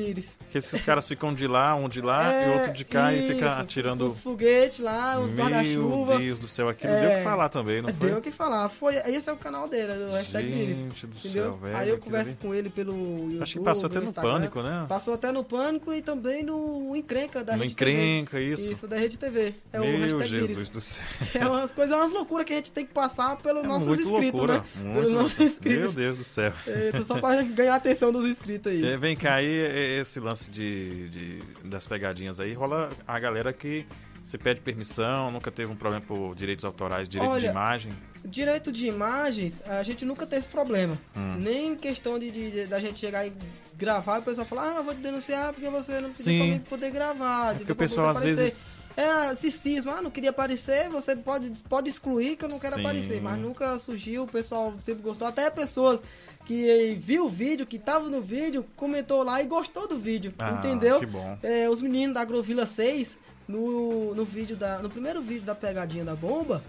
Que 0.51 0.59
esses 0.59 0.85
caras 0.85 1.07
ficam 1.09 1.35
de 1.35 1.47
lá, 1.47 1.75
um 1.75 1.89
de 1.89 2.01
lá 2.01 2.33
é, 2.33 2.47
e 2.47 2.51
outro 2.53 2.73
de 2.73 2.85
cá 2.85 3.13
isso, 3.13 3.33
e 3.33 3.35
fica 3.35 3.57
atirando... 3.57 4.05
Os 4.05 4.19
foguetes 4.21 4.79
lá, 4.79 5.19
os 5.19 5.35
guarda-chuva. 5.35 6.13
Meu 6.15 6.19
Deus 6.19 6.39
do 6.39 6.49
céu, 6.49 6.69
aquilo 6.69 6.93
é, 6.93 7.01
deu 7.01 7.11
o 7.11 7.17
que 7.17 7.25
falar 7.25 7.49
também, 7.49 7.83
não 7.83 7.93
foi? 7.93 8.09
Deu 8.09 8.19
o 8.19 8.23
que 8.23 8.31
falar. 8.31 8.69
Foi, 8.69 8.97
esse 8.97 9.29
é 9.29 9.33
o 9.33 9.37
canal 9.37 9.69
dele, 9.69 9.93
do 9.95 10.13
hashtag. 10.13 10.49
Gente 10.49 11.07
do 11.07 11.17
entendeu? 11.17 11.45
céu, 11.45 11.57
velho. 11.57 11.77
Aí 11.77 11.89
eu 11.89 11.99
converso 11.99 12.31
ali. 12.31 12.39
com 12.41 12.55
ele 12.55 12.71
pelo 12.71 12.95
YouTube, 12.95 13.43
Acho 13.43 13.53
que 13.55 13.65
passou 13.65 13.87
até 13.87 14.01
no 14.01 14.13
Pânico, 14.13 14.63
né? 14.63 14.87
Passou 14.89 15.15
até 15.15 15.33
no 15.33 15.45
Pânico 15.45 15.93
e 15.93 16.03
também 16.03 16.43
no 16.43 16.95
Encrenca 16.95 17.43
da 17.43 17.57
no 17.57 17.63
Rede 17.63 17.73
Encrenca, 17.73 18.37
TV. 18.39 18.53
isso. 18.53 18.73
Isso, 18.73 18.87
da 18.89 18.97
Rede 18.97 19.19
TV. 19.19 19.55
É 19.73 19.79
Meu 19.79 19.99
o 19.99 20.01
hashtag 20.01 20.29
Jesus 20.29 20.71
do 20.71 20.81
céu. 20.81 21.05
É 21.35 21.47
umas 21.47 21.73
coisas, 21.73 21.95
umas 21.95 22.13
loucuras 22.13 22.47
que 22.47 22.53
a 22.53 22.57
gente 22.57 22.71
tem 22.71 22.87
que 22.87 22.93
passar 22.93 23.37
pelos 23.37 23.65
é 23.65 23.67
nossos 23.67 23.99
inscritos, 23.99 24.23
loucura, 24.23 24.59
né? 24.59 24.65
Muito 24.77 24.95
pelos 24.95 25.13
nossos 25.13 25.41
inscritos. 25.41 25.81
Meu 25.81 25.93
Deus 25.93 26.19
do 26.19 26.25
céu. 26.25 26.53
É, 26.67 26.93
só 27.07 27.21
pra 27.21 27.43
ganhar 27.43 27.75
a 27.75 27.77
atenção 27.77 28.13
dos 28.13 28.25
inscritos 28.27 28.71
aí. 28.71 28.85
É, 28.85 28.97
vem 29.05 29.15
cá, 29.15 29.35
aí 29.35 30.01
esse 30.01 30.19
lance 30.19 30.51
de, 30.51 31.11
de, 31.11 31.43
das 31.63 31.87
pegadinhas 31.87 32.41
aí, 32.41 32.55
rola 32.55 32.91
a 33.07 33.19
galera 33.21 33.53
que 33.53 33.87
você 34.25 34.39
pede 34.39 34.63
permissão, 34.63 35.31
nunca 35.31 35.51
teve 35.51 35.71
um 35.71 35.77
problema 35.77 36.03
por 36.03 36.35
direitos 36.35 36.65
autorais, 36.65 37.07
direito 37.07 37.31
Olha, 37.31 37.41
de 37.41 37.47
imagem? 37.47 37.93
Direito 38.25 38.73
de 38.73 38.87
imagens, 38.87 39.63
a 39.69 39.83
gente 39.83 40.07
nunca 40.07 40.27
teve 40.27 40.49
problema. 40.49 40.99
Hum. 41.15 41.37
Nem 41.39 41.77
questão 41.77 42.19
de, 42.19 42.31
de, 42.31 42.65
da 42.65 42.79
gente 42.79 42.99
chegar 42.99 43.27
e 43.27 43.35
gravar 43.77 44.17
e 44.17 44.21
o 44.21 44.23
pessoal 44.23 44.47
falar, 44.47 44.79
ah, 44.79 44.81
vou 44.81 44.95
te 44.95 45.01
denunciar 45.01 45.53
porque 45.53 45.69
você 45.69 46.01
não 46.01 46.09
pediu 46.09 46.25
Sim. 46.25 46.39
pra 46.39 46.47
mim 46.47 46.59
poder 46.61 46.91
gravar. 46.91 47.53
É 47.53 47.59
porque 47.59 47.73
o 47.73 47.77
pessoal 47.77 48.09
às 48.09 48.23
vezes 48.23 48.65
é, 48.97 49.35
se 49.35 49.51
cisma, 49.51 49.97
ah, 49.99 50.03
não 50.03 50.11
queria 50.11 50.31
aparecer, 50.31 50.89
você 50.89 51.15
pode, 51.15 51.51
pode 51.69 51.91
excluir 51.91 52.37
que 52.37 52.47
eu 52.47 52.49
não 52.49 52.59
quero 52.59 52.77
Sim. 52.77 52.81
aparecer. 52.81 53.21
Mas 53.21 53.39
nunca 53.39 53.79
surgiu, 53.79 54.23
o 54.23 54.27
pessoal 54.27 54.73
sempre 54.83 55.03
gostou. 55.03 55.29
Até 55.29 55.51
pessoas 55.51 56.03
que 56.45 56.99
viu 57.03 57.27
o 57.27 57.29
vídeo, 57.29 57.67
que 57.67 57.79
tava 57.79 58.09
no 58.09 58.21
vídeo, 58.21 58.65
comentou 58.77 59.23
lá 59.23 59.41
e 59.43 59.47
gostou 59.47 59.89
do 59.89 59.97
vídeo, 59.99 60.33
Ah, 60.39 60.51
entendeu? 60.53 60.99
que 60.99 61.07
bom. 61.07 61.39
É, 61.43 61.69
os 61.69 61.81
meninos 61.81 62.15
da 62.15 62.21
Agrovila 62.21 62.67
6, 62.67 63.19
no, 63.49 64.15
no 64.15 64.25
vídeo 64.25 64.57
da. 64.57 64.79
No 64.79 64.89
primeiro 64.91 65.21
vídeo 65.23 65.43
da 65.43 65.55
pegadinha 65.55 66.05
da 66.05 66.15
bomba, 66.15 66.63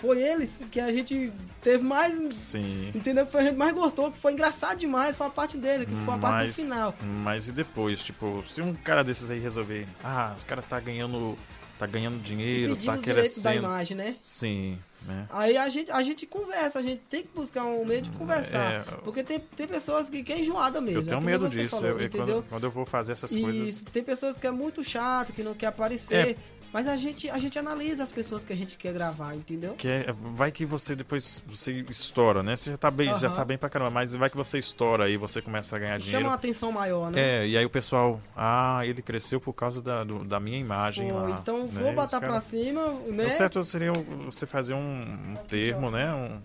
foi 0.00 0.20
eles 0.22 0.62
que 0.70 0.78
a 0.80 0.92
gente 0.92 1.32
teve 1.62 1.82
mais. 1.82 2.34
Sim. 2.34 2.90
Entendeu? 2.94 3.24
Que 3.26 3.32
foi 3.32 3.40
a 3.40 3.44
gente 3.44 3.56
mais 3.56 3.72
gostou, 3.74 4.12
que 4.12 4.18
foi 4.18 4.32
engraçado 4.32 4.78
demais, 4.78 5.16
foi 5.16 5.26
a 5.26 5.30
parte 5.30 5.56
dele, 5.56 5.86
que 5.86 5.94
foi 6.04 6.14
a 6.14 6.18
parte 6.18 6.38
do 6.42 6.46
Mas, 6.46 6.56
final. 6.56 6.94
mas 7.02 7.48
e 7.48 7.52
depois, 7.52 8.02
tipo, 8.02 8.42
se 8.46 8.60
um 8.60 8.74
cara 8.74 9.02
desses 9.02 9.30
aí 9.30 9.38
resolver, 9.40 9.86
ah, 10.04 10.34
os 10.36 10.44
caras 10.44 10.64
tá 10.66 10.78
ganhando, 10.80 11.36
tá 11.78 11.86
ganhando 11.86 12.20
dinheiro, 12.22 12.76
tá 12.76 12.96
direitos 12.96 13.42
da 13.42 13.54
imagem, 13.54 13.96
né? 13.96 14.16
Sim, 14.22 14.78
né? 15.06 15.26
Aí 15.30 15.56
a 15.56 15.68
gente, 15.68 15.90
a 15.90 16.02
gente 16.02 16.26
conversa, 16.26 16.78
a 16.78 16.82
gente 16.82 17.00
tem 17.08 17.22
que 17.22 17.28
buscar 17.34 17.64
um 17.64 17.84
meio 17.84 18.02
de 18.02 18.10
conversar. 18.10 18.72
É, 18.72 18.80
porque 19.04 19.22
tem, 19.22 19.38
tem 19.38 19.66
pessoas 19.66 20.10
que, 20.10 20.22
que 20.22 20.32
é 20.32 20.40
enjoada 20.40 20.80
mesmo. 20.80 21.00
Eu 21.00 21.04
tenho 21.04 21.16
é 21.16 21.20
nem 21.20 21.26
medo 21.26 21.48
disso, 21.48 21.68
falou, 21.76 21.86
eu- 21.90 22.00
eu- 22.00 22.06
entendeu? 22.06 22.26
quando, 22.42 22.48
quando 22.48 22.64
eu 22.64 22.70
vou 22.70 22.84
fazer 22.84 23.12
essas 23.12 23.30
Isso, 23.30 23.40
coisas. 23.42 23.84
tem 23.92 24.02
pessoas 24.02 24.36
que 24.36 24.46
é 24.46 24.50
muito 24.50 24.82
chato, 24.82 25.32
que 25.32 25.42
não 25.42 25.54
quer 25.54 25.66
aparecer. 25.66 26.36
Mas 26.72 26.86
a 26.88 26.96
gente, 26.96 27.30
a 27.30 27.38
gente 27.38 27.58
analisa 27.58 28.02
as 28.04 28.12
pessoas 28.12 28.44
que 28.44 28.52
a 28.52 28.56
gente 28.56 28.76
quer 28.76 28.92
gravar, 28.92 29.34
entendeu? 29.34 29.74
Que 29.74 29.88
é- 29.88 30.12
vai 30.12 30.52
que 30.52 30.66
você 30.66 30.94
depois 30.94 31.42
você 31.46 31.84
estoura, 31.88 32.42
né? 32.42 32.54
Você 32.56 32.70
já 32.72 32.76
tá 32.76 32.90
bem, 32.90 33.06
já 33.18 33.28
Aham. 33.28 33.36
tá 33.36 33.44
bem 33.44 33.56
pra 33.56 33.70
caramba, 33.70 33.90
mas 33.90 34.12
vai 34.14 34.28
que 34.28 34.36
você 34.36 34.58
estoura 34.58 35.04
aí, 35.04 35.16
você 35.16 35.40
começa 35.40 35.74
a 35.74 35.78
ganhar 35.78 35.92
Chama 35.98 36.04
dinheiro. 36.04 36.28
uma 36.28 36.34
atenção 36.34 36.70
maior, 36.70 37.10
né? 37.10 37.20
É, 37.42 37.46
e 37.48 37.56
aí 37.56 37.64
o 37.64 37.70
pessoal, 37.70 38.20
ah, 38.36 38.80
ele 38.84 39.00
cresceu 39.00 39.40
por 39.40 39.54
causa 39.54 39.80
da, 39.80 40.04
do- 40.04 40.24
da 40.24 40.38
minha 40.38 40.58
imagem 40.58 41.08
Pô, 41.10 41.18
lá. 41.18 41.38
então 41.40 41.64
né? 41.64 41.70
vou 41.72 41.94
botar 41.94 42.18
os 42.18 42.24
pra 42.24 42.40
cima, 42.40 42.90
né? 43.08 43.26
O 43.26 43.32
certo 43.32 43.62
seria 43.64 43.92
você 44.24 44.46
fazer 44.46 44.74
um, 44.74 45.02
um 45.02 45.36
termo, 45.48 45.90
né? 45.90 46.12
Um, 46.14 46.40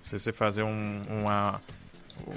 você 0.00 0.32
fazer 0.32 0.62
um, 0.62 1.02
uma, 1.08 1.60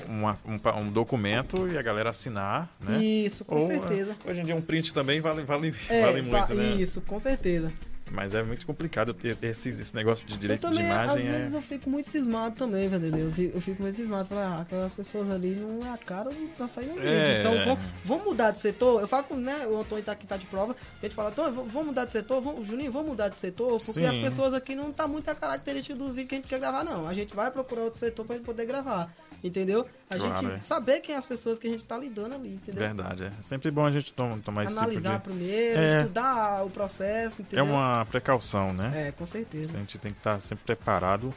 uma- 0.07 0.37
um, 0.45 0.79
um 0.81 0.89
documento 0.89 1.67
e 1.67 1.77
a 1.77 1.81
galera 1.81 2.09
assinar, 2.09 2.69
né? 2.79 3.03
Isso, 3.03 3.43
com 3.45 3.55
Ou, 3.59 3.67
certeza. 3.67 4.15
Hoje 4.25 4.41
em 4.41 4.45
dia 4.45 4.55
um 4.55 4.61
print 4.61 4.93
também 4.93 5.19
vale, 5.21 5.43
vale, 5.43 5.73
É, 5.89 6.01
vale 6.05 6.21
va- 6.21 6.37
muito, 6.39 6.53
né? 6.55 6.71
Isso, 6.75 7.01
com 7.01 7.19
certeza. 7.19 7.71
Mas 8.13 8.33
é 8.35 8.43
muito 8.43 8.65
complicado 8.65 9.13
ter, 9.13 9.37
ter 9.37 9.47
esse, 9.47 9.69
esse 9.69 9.95
negócio 9.95 10.27
de 10.27 10.35
direito 10.37 10.59
também, 10.63 10.79
de 10.83 10.91
às 10.91 11.03
imagem. 11.05 11.27
é- 11.27 11.31
vezes, 11.31 11.53
eu 11.53 11.61
fico 11.61 11.89
muito 11.89 12.09
cismado 12.09 12.57
também, 12.57 12.87
entendeu? 12.87 13.27
Eu 13.27 13.31
fico, 13.31 13.55
eu 13.57 13.61
fico 13.61 13.81
muito 13.81 13.95
cismado. 13.95 14.27
Ah, 14.33 14.59
aquelas 14.63 14.93
pessoas 14.93 15.29
ali 15.29 15.51
não 15.55 15.87
é 15.87 15.93
a 15.93 15.97
cara 15.97 16.29
da 16.59 16.67
sair 16.67 16.87
no 16.87 16.95
vídeo. 16.95 17.07
É. 17.07 17.39
Então, 17.39 17.53
vamos, 17.63 17.79
vamos 18.03 18.25
mudar 18.25 18.51
de 18.51 18.59
setor. 18.59 18.99
Eu 18.99 19.07
falo 19.07 19.23
com 19.23 19.37
né, 19.37 19.65
o 19.65 19.79
Antônio 19.79 20.03
tá 20.03 20.11
aqui, 20.11 20.27
tá 20.27 20.35
de 20.35 20.45
prova. 20.45 20.75
A 21.01 21.05
gente 21.05 21.15
fala, 21.15 21.29
v- 21.31 21.63
vamos 21.71 21.85
mudar 21.85 22.03
de 22.03 22.11
setor? 22.11 22.41
Vamos, 22.41 22.67
Juninho, 22.67 22.91
vamos 22.91 23.07
mudar 23.11 23.29
de 23.29 23.37
setor? 23.37 23.77
Porque 23.77 24.01
Sim. 24.01 24.05
as 24.05 24.17
pessoas 24.17 24.53
aqui 24.53 24.75
não 24.75 24.91
tá 24.91 25.07
muito 25.07 25.29
a 25.31 25.35
característica 25.35 25.95
dos 25.95 26.09
vídeos 26.09 26.27
que 26.27 26.35
a 26.35 26.37
gente 26.39 26.47
quer 26.49 26.59
gravar, 26.59 26.83
não. 26.83 27.07
A 27.07 27.13
gente 27.13 27.33
vai 27.33 27.49
procurar 27.49 27.83
outro 27.83 27.97
setor 27.97 28.25
pra 28.25 28.35
gente 28.35 28.43
poder 28.43 28.65
gravar. 28.65 29.09
Entendeu? 29.43 29.85
A 30.09 30.17
Claro, 30.17 30.37
gente 30.37 30.53
é. 30.53 30.61
saber 30.61 30.99
quem 30.99 31.15
é 31.15 31.17
as 31.17 31.25
pessoas 31.25 31.57
que 31.57 31.65
a 31.67 31.69
gente 31.71 31.83
tá 31.83 31.97
lidando 31.97 32.35
ali, 32.35 32.49
entendeu? 32.53 32.79
Verdade, 32.81 33.23
é 33.25 33.31
sempre 33.41 33.71
bom 33.71 33.85
a 33.85 33.91
gente 33.91 34.13
tom- 34.13 34.37
tomar 34.39 34.65
esse 34.65 34.77
Analisar 34.77 35.19
tipo 35.19 35.31
de... 35.31 35.37
primeiro, 35.37 35.79
É. 35.79 35.97
estudar 35.97 36.63
o 36.65 36.69
processo, 36.69 37.41
É 37.41 37.43
entendeu? 37.43 37.65
uma 37.65 38.05
precaução, 38.05 38.71
né? 38.71 39.07
É, 39.07 39.11
com 39.11 39.25
certeza. 39.25 39.75
A 39.75 39.79
gente 39.79 39.97
tem 39.97 40.11
que 40.11 40.19
estar 40.19 40.39
sempre 40.39 40.63
preparado 40.65 41.33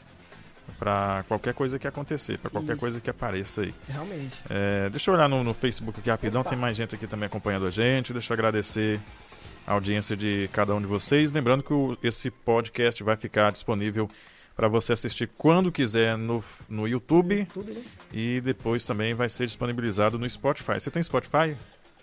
para 0.79 1.25
qualquer 1.29 1.55
coisa 1.55 1.79
que 1.79 1.87
acontecer, 1.87 2.39
para 2.39 2.51
qualquer 2.51 2.73
Isso. 2.73 2.81
coisa 2.81 3.01
que 3.01 3.09
apareça 3.11 3.63
aí. 3.63 3.75
Realmente. 3.89 4.35
É, 4.51 4.89
deixa 4.91 5.11
eu 5.11 5.15
olhar 5.15 5.29
no, 5.29 5.45
no 5.45 5.55
Facebook 5.55 6.01
aqui 6.01 6.11
rapidão, 6.11 6.41
Opa. 6.41 6.51
tem 6.51 6.59
mais 6.59 6.77
gente 6.77 6.95
aqui 6.95 7.07
também 7.07 7.27
acompanhando 7.27 7.67
a 7.67 7.71
gente. 7.71 8.13
Deixa 8.13 8.33
eu 8.33 8.35
agradecer 8.35 9.01
a 9.67 9.73
audiência 9.73 10.17
de 10.17 10.49
cada 10.53 10.75
um 10.75 10.81
de 10.81 10.87
vocês. 10.87 11.33
Lembrando 11.33 11.63
que 11.63 11.73
o- 11.73 11.97
esse 12.03 12.31
podcast 12.31 13.03
vai 13.03 13.17
ficar 13.17 13.51
disponível 13.53 14.11
para 14.57 14.69
você 14.69 14.93
assistir 14.93 15.29
quando 15.37 15.73
quiser 15.73 16.17
no, 16.17 16.43
no 16.69 16.87
YouTube 16.87 17.47
Tudo, 17.53 17.73
né? 17.73 17.83
e 18.13 18.41
depois 18.41 18.85
também 18.85 19.13
vai 19.15 19.29
ser 19.29 19.47
disponibilizado 19.47 20.19
no 20.19 20.29
Spotify. 20.29 20.75
Você 20.81 20.91
tem 20.91 21.03
Spotify? 21.03 21.57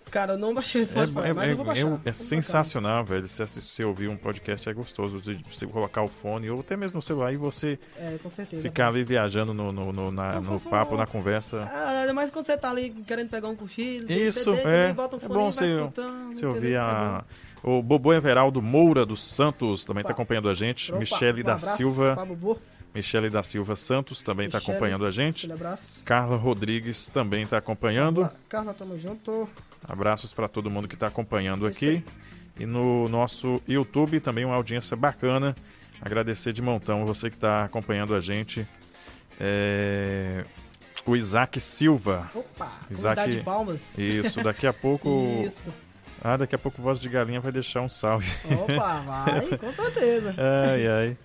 Cara, 0.09 0.33
eu 0.33 0.37
não 0.37 0.53
baixei 0.53 0.81
o 0.81 0.85
Spotify, 0.85 1.19
é, 1.19 1.33
mas 1.33 1.47
é- 1.47 1.51
eu 1.53 1.55
vou 1.55 1.65
baixar. 1.65 1.87
é- 2.03 2.09
é 2.09 2.11
sensacional, 2.11 3.05
velho. 3.05 3.25
Se 3.29 3.47
se 3.47 3.81
ouvir 3.85 4.09
um 4.09 4.17
podcast 4.17 4.67
é 4.67 4.73
gostoso. 4.73 5.21
De 5.21 5.41
você 5.49 5.65
colocar 5.65 6.01
o 6.03 6.09
fone 6.09 6.49
ou 6.49 6.59
até 6.59 6.75
mesmo 6.75 6.97
no 6.97 7.01
celular 7.01 7.31
e 7.31 7.37
você. 7.37 7.79
É, 7.97 8.17
ficar 8.61 8.89
ali 8.89 9.05
viajando 9.05 9.53
no, 9.53 9.71
no, 9.71 9.93
no- 9.93 10.11
na- 10.11 10.41
Não 10.41 10.53
no 10.53 10.59
papo, 10.59 10.97
na 10.97 11.07
conversa. 11.07 11.61
Ah, 11.61 12.01
ainda 12.01 12.13
mais 12.13 12.29
quando 12.29 12.43
você 12.43 12.57
tá 12.57 12.69
ali 12.69 12.89
querendo 13.07 13.29
pegar 13.29 13.47
um 13.47 13.55
cochilo. 13.55 14.11
Isso, 14.11 14.53
CD, 14.53 14.69
é. 14.69 14.91
bota 14.93 15.15
um 15.15 15.19
É 15.19 15.21
fone 15.21 15.33
bom 15.33 15.47
e 15.49 15.51
vai 15.53 15.69
você- 15.69 16.33
Você 16.33 16.45
ouvir 16.45 16.73
É 16.73 16.77
a. 16.77 17.23
O 17.63 17.81
Bobo 17.81 18.11
Everaldo 18.13 18.61
Moura 18.61 19.05
dos 19.05 19.23
Santos 19.23 19.85
também 19.85 20.01
está 20.01 20.13
acompanhando 20.13 20.49
a 20.49 20.53
gente. 20.53 20.91
Opa, 20.91 20.99
Michele 20.99 21.41
um 21.41 21.45
da 21.45 21.59
Silva. 21.59 22.15
Bubu. 22.25 22.59
Michele 22.93 23.29
da 23.29 23.41
Silva 23.43 23.75
Santos 23.75 24.21
também 24.21 24.47
está 24.47 24.57
acompanhando 24.57 25.05
a 25.05 25.11
gente. 25.11 25.45
Aquele 25.45 25.53
abraço. 25.53 26.01
Carla 26.03 26.35
Rodrigues 26.35 27.07
também 27.09 27.43
está 27.43 27.57
acompanhando. 27.57 28.21
Carla, 28.21 28.35
Carla, 28.49 28.73
tamo 28.73 28.97
junto. 28.99 29.47
Abraços 29.87 30.33
para 30.33 30.47
todo 30.49 30.69
mundo 30.69 30.87
que 30.87 30.95
está 30.95 31.07
acompanhando 31.07 31.69
Isso 31.69 31.85
aqui. 31.85 32.03
E 32.59 32.65
no 32.65 33.07
nosso 33.07 33.61
YouTube 33.67 34.19
também 34.19 34.43
uma 34.43 34.55
audiência 34.55 34.97
bacana. 34.97 35.55
Agradecer 36.01 36.51
de 36.51 36.61
montão 36.61 37.05
você 37.05 37.29
que 37.29 37.35
está 37.37 37.63
acompanhando 37.63 38.13
a 38.15 38.19
gente. 38.19 38.67
É, 39.39 40.43
O 41.05 41.15
Isaac 41.15 41.59
Silva. 41.59 42.29
Opa, 42.35 42.71
Isaac- 42.89 43.29
de 43.29 43.39
Palmas. 43.41 43.97
Isso, 43.97 44.43
daqui 44.43 44.67
a 44.67 44.73
pouco. 44.73 45.41
Isso. 45.45 45.71
Ah, 46.23 46.37
daqui 46.37 46.53
a 46.53 46.57
pouco 46.57 46.81
Voz 46.81 46.99
de 46.99 47.09
Galinha 47.09 47.39
vai 47.39 47.51
deixar 47.51 47.81
um 47.81 47.89
salve. 47.89 48.31
Opa, 48.45 49.01
vai, 49.01 49.57
com 49.57 49.71
certeza. 49.73 50.35
Ai, 50.37 50.87
ai. 50.87 51.17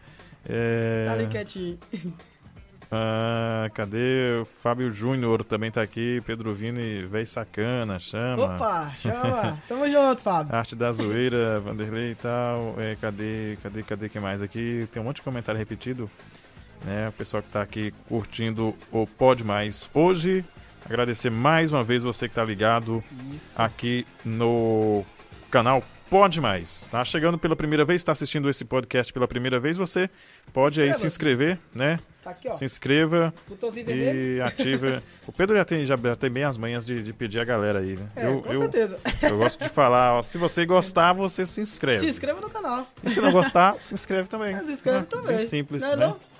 É... 0.48 1.04
Tá 1.06 1.12
ali 1.12 1.26
quietinho. 1.26 1.78
Ah, 2.90 3.68
cadê? 3.74 4.38
O 4.40 4.44
Fábio 4.44 4.92
Júnior 4.92 5.42
também 5.42 5.70
tá 5.72 5.82
aqui. 5.82 6.22
Pedro 6.24 6.54
Vini, 6.54 7.04
véi 7.04 7.26
sacana, 7.26 7.98
chama. 7.98 8.54
Opa, 8.54 8.90
chama. 8.90 9.58
Tamo 9.68 9.88
junto, 9.88 10.22
Fábio. 10.22 10.54
Arte 10.54 10.76
da 10.76 10.92
zoeira, 10.92 11.58
Vanderlei 11.58 12.12
e 12.12 12.14
tal. 12.14 12.76
É, 12.78 12.94
cadê, 12.94 13.58
cadê, 13.60 13.82
cadê 13.82 14.08
que 14.08 14.20
mais 14.20 14.40
aqui? 14.40 14.88
Tem 14.92 15.02
um 15.02 15.04
monte 15.04 15.16
de 15.16 15.22
comentário 15.22 15.58
repetido. 15.58 16.08
Né? 16.84 17.08
O 17.08 17.12
pessoal 17.12 17.42
que 17.42 17.48
tá 17.48 17.60
aqui 17.60 17.92
curtindo 18.08 18.72
o 18.92 19.04
Pode 19.06 19.42
Mais. 19.42 19.90
Hoje 19.92 20.44
Agradecer 20.86 21.30
mais 21.30 21.70
uma 21.72 21.82
vez 21.82 22.02
você 22.02 22.28
que 22.28 22.32
está 22.32 22.44
ligado 22.44 23.02
Isso. 23.34 23.60
aqui 23.60 24.06
no 24.24 25.04
canal 25.50 25.82
Pode 26.08 26.40
Mais. 26.40 26.86
Tá 26.88 27.02
chegando 27.04 27.36
pela 27.36 27.56
primeira 27.56 27.84
vez, 27.84 28.00
está 28.00 28.12
assistindo 28.12 28.48
esse 28.48 28.64
podcast 28.64 29.12
pela 29.12 29.26
primeira 29.26 29.58
vez, 29.58 29.76
você 29.76 30.08
pode 30.52 30.80
aí 30.80 30.94
se 30.94 31.04
inscrever, 31.04 31.58
né? 31.74 31.98
Tá 32.22 32.30
aqui, 32.30 32.48
ó. 32.48 32.52
Se 32.52 32.64
inscreva 32.64 33.34
Botãozinho 33.48 33.90
e 33.90 34.40
ativa. 34.40 35.02
o 35.26 35.32
Pedro 35.32 35.56
já 35.56 35.64
tem, 35.64 35.84
já 35.84 35.96
tem 36.16 36.30
bem 36.30 36.44
as 36.44 36.56
manhas 36.56 36.84
de, 36.84 37.02
de 37.02 37.12
pedir 37.12 37.40
a 37.40 37.44
galera 37.44 37.80
aí, 37.80 37.96
né? 37.96 38.08
É, 38.14 38.26
eu, 38.26 38.40
com 38.40 38.52
eu, 38.52 38.60
certeza. 38.60 38.98
eu 39.22 39.38
gosto 39.38 39.60
de 39.60 39.68
falar, 39.68 40.14
ó, 40.14 40.22
se 40.22 40.38
você 40.38 40.64
gostar, 40.64 41.12
você 41.12 41.44
se 41.44 41.60
inscreve. 41.60 41.98
Se 41.98 42.06
inscreva 42.06 42.40
no 42.40 42.50
canal. 42.50 42.86
E 43.02 43.10
se 43.10 43.20
não 43.20 43.32
gostar, 43.32 43.76
se 43.80 43.92
inscreve 43.92 44.28
também. 44.28 44.56
Se 44.62 44.72
inscreve 44.72 44.98
Ah, 44.98 45.04
também. 45.06 45.38
Bem 45.38 45.46
simples, 45.46 45.82
não 45.82 45.92
é 45.92 45.96
né? 45.96 46.06
não? 46.06 46.35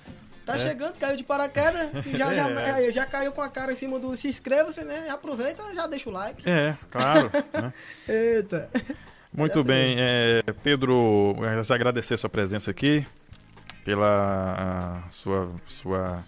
Tá 0.46 0.54
É. 0.54 0.58
chegando, 0.58 0.94
caiu 0.94 1.16
de 1.16 1.24
paraquedas, 1.24 1.90
e 2.06 2.16
já, 2.16 2.32
já, 2.32 2.48
É. 2.48 2.92
já 2.92 3.04
caiu 3.04 3.32
com 3.32 3.42
a 3.42 3.48
cara 3.50 3.72
em 3.72 3.74
cima 3.74 3.98
do 3.98 4.14
se 4.16 4.28
inscreva-se, 4.28 4.82
né? 4.84 5.08
Aproveita, 5.10 5.62
já 5.74 5.86
deixa 5.88 6.08
o 6.08 6.12
like. 6.12 6.48
É, 6.48 6.76
claro. 6.88 7.30
né? 7.52 7.72
Eita. 8.08 8.70
Muito 9.32 9.64
bem, 9.64 9.96
é, 9.98 10.42
Pedro, 10.62 11.34
eu 11.40 11.62
já 11.64 11.74
agradecer 11.74 12.14
a 12.14 12.18
sua 12.18 12.30
presença 12.30 12.70
aqui, 12.70 13.04
pela 13.84 15.02
sua, 15.10 15.50
sua, 15.68 16.24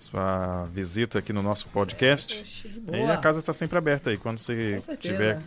sua 0.00 0.66
visita 0.72 1.18
aqui 1.20 1.32
no 1.32 1.42
nosso 1.42 1.68
podcast. 1.68 2.68
E 2.92 3.02
a 3.10 3.16
casa 3.16 3.38
está 3.38 3.52
sempre 3.52 3.78
aberta 3.78 4.10
aí, 4.10 4.18
quando 4.18 4.38
você 4.38 4.76
estiver 4.76 5.38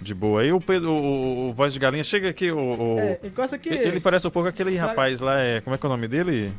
de 0.00 0.14
boa. 0.14 0.42
aí. 0.42 0.52
o 0.52 0.60
Pedro, 0.60 0.90
o, 0.90 1.50
o 1.50 1.54
Voz 1.54 1.72
de 1.72 1.78
Galinha, 1.78 2.04
chega 2.04 2.28
aqui, 2.28 2.50
o, 2.50 2.58
o- 2.58 2.98
É, 2.98 3.20
aqui. 3.54 3.68
ele 3.68 4.00
parece 4.00 4.26
um 4.26 4.30
pouco 4.30 4.48
aquele 4.48 4.76
rapaz 4.76 5.20
lá, 5.20 5.38
é, 5.40 5.60
como 5.60 5.74
é 5.74 5.78
que 5.78 5.86
é 5.86 5.88
o 5.88 5.90
nome 5.92 6.08
dele? 6.08 6.52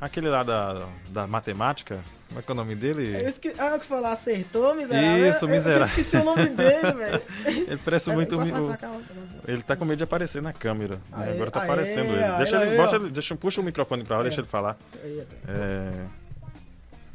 Aquele 0.00 0.28
lá 0.28 0.42
da, 0.42 0.86
da 1.08 1.26
matemática, 1.26 2.00
como 2.28 2.40
é 2.40 2.42
que 2.42 2.50
é 2.50 2.52
o 2.52 2.56
nome 2.56 2.74
dele? 2.74 3.14
Eu 3.22 3.28
esque... 3.28 3.54
Ah, 3.58 3.78
que 3.78 3.86
falar, 3.86 4.12
acertou, 4.12 4.74
miserável. 4.74 5.28
Isso, 5.28 5.44
Eu- 5.44 5.48
eu 5.48 5.54
miserável. 5.54 5.86
esqueci 5.86 6.16
o 6.16 6.24
nome 6.24 6.48
dele, 6.50 6.92
velho. 6.92 7.22
Ele 7.46 7.80
parece 7.84 8.12
muito... 8.12 8.36
o- 8.38 8.76
cá. 8.76 8.90
Ele 9.46 9.62
tá 9.62 9.76
com 9.76 9.84
medo 9.84 9.98
de 9.98 10.04
aparecer 10.04 10.42
na 10.42 10.52
câmera. 10.52 10.96
né? 10.96 11.24
Aê, 11.26 11.32
Agora 11.34 11.50
tá 11.50 11.60
aê, 11.60 11.64
aparecendo 11.64 12.12
ele. 12.12 12.22
aê, 12.24 12.36
Deixa 12.38 12.56
ele, 12.62 12.70
aê, 12.72 12.76
bota 12.76 12.98
deixa, 12.98 13.34
puxa 13.36 13.60
o 13.60 13.64
microfone 13.64 14.04
pra 14.04 14.18
lá, 14.18 14.22
deixa 14.24 14.40
ele 14.40 14.48
falar. 14.48 14.76
É, 15.48 16.04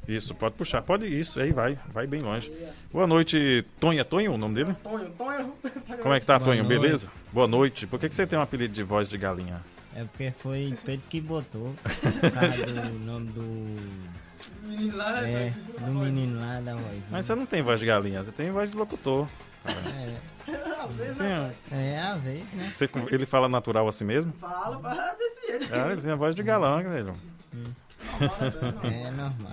Isso, 0.08 0.34
pode 0.34 0.56
puxar. 0.56 0.82
Pode 0.82 1.06
isso, 1.06 1.40
aí 1.40 1.52
vai. 1.52 1.78
Vai 1.94 2.08
bem 2.08 2.22
longe. 2.22 2.52
Boa 2.92 3.06
noite, 3.06 3.64
Tonho. 3.80 4.00
É 4.00 4.04
Tonho 4.04 4.34
o 4.34 4.38
nome 4.38 4.56
dele? 4.56 4.76
Tonho, 4.84 5.10
Tonho. 5.18 5.54
Como 6.02 6.14
é 6.16 6.20
que 6.20 6.26
tá, 6.26 6.40
Boa 6.40 6.52
Tonho? 6.52 6.64
noite. 6.64 6.80
Beleza? 6.82 7.08
Boa 7.32 7.46
noite. 7.48 7.86
Por 7.86 8.00
que, 8.00 8.10
que 8.10 8.16
você 8.16 8.26
tem 8.26 8.40
um 8.40 8.42
apelido 8.42 8.74
de 8.74 8.82
voz 8.82 9.08
de 9.10 9.18
galinha? 9.20 9.62
É 10.00 10.04
porque 10.06 10.32
foi 10.40 10.78
Pedro 10.86 11.06
que 11.10 11.20
botou. 11.20 11.76
Por 11.84 12.32
causa 12.32 12.66
do 12.66 13.00
nome 13.00 13.32
do. 13.34 14.00
Menino 14.64 14.96
lá, 14.98 15.22
né? 15.22 15.48
É, 15.78 15.82
do 15.82 15.92
menino 15.92 16.40
lá 16.40 16.62
da 16.62 16.76
voz. 16.76 17.04
Mas 17.12 17.26
você 17.26 17.36
não 17.36 17.46
tem 17.46 17.62
voz 17.62 17.80
de 17.82 17.86
galinha, 17.86 18.24
você 18.24 18.32
tem 18.32 18.50
voz 18.52 18.72
de 18.72 18.78
locutor. 18.78 19.28
É, 19.66 20.16
Às 20.82 20.92
vezes, 20.96 21.18
Tem- 21.18 21.78
é 21.78 22.00
a 22.02 22.16
vez, 22.16 22.44
né? 22.54 22.70
você- 22.72 22.90
ele 23.12 23.26
fala 23.26 23.50
natural 23.50 23.88
assim 23.90 24.06
mesmo? 24.06 24.32
Fala, 24.40 24.80
fala 24.80 25.14
desse 25.16 25.46
jeito. 25.48 25.74
Ah, 25.76 25.92
ele 25.92 26.02
tem 26.02 26.12
a 26.12 26.16
voz 26.16 26.34
de 26.34 26.42
galã, 26.44 26.82
velho. 26.82 27.14
É 28.84 29.12
normal. 29.12 29.52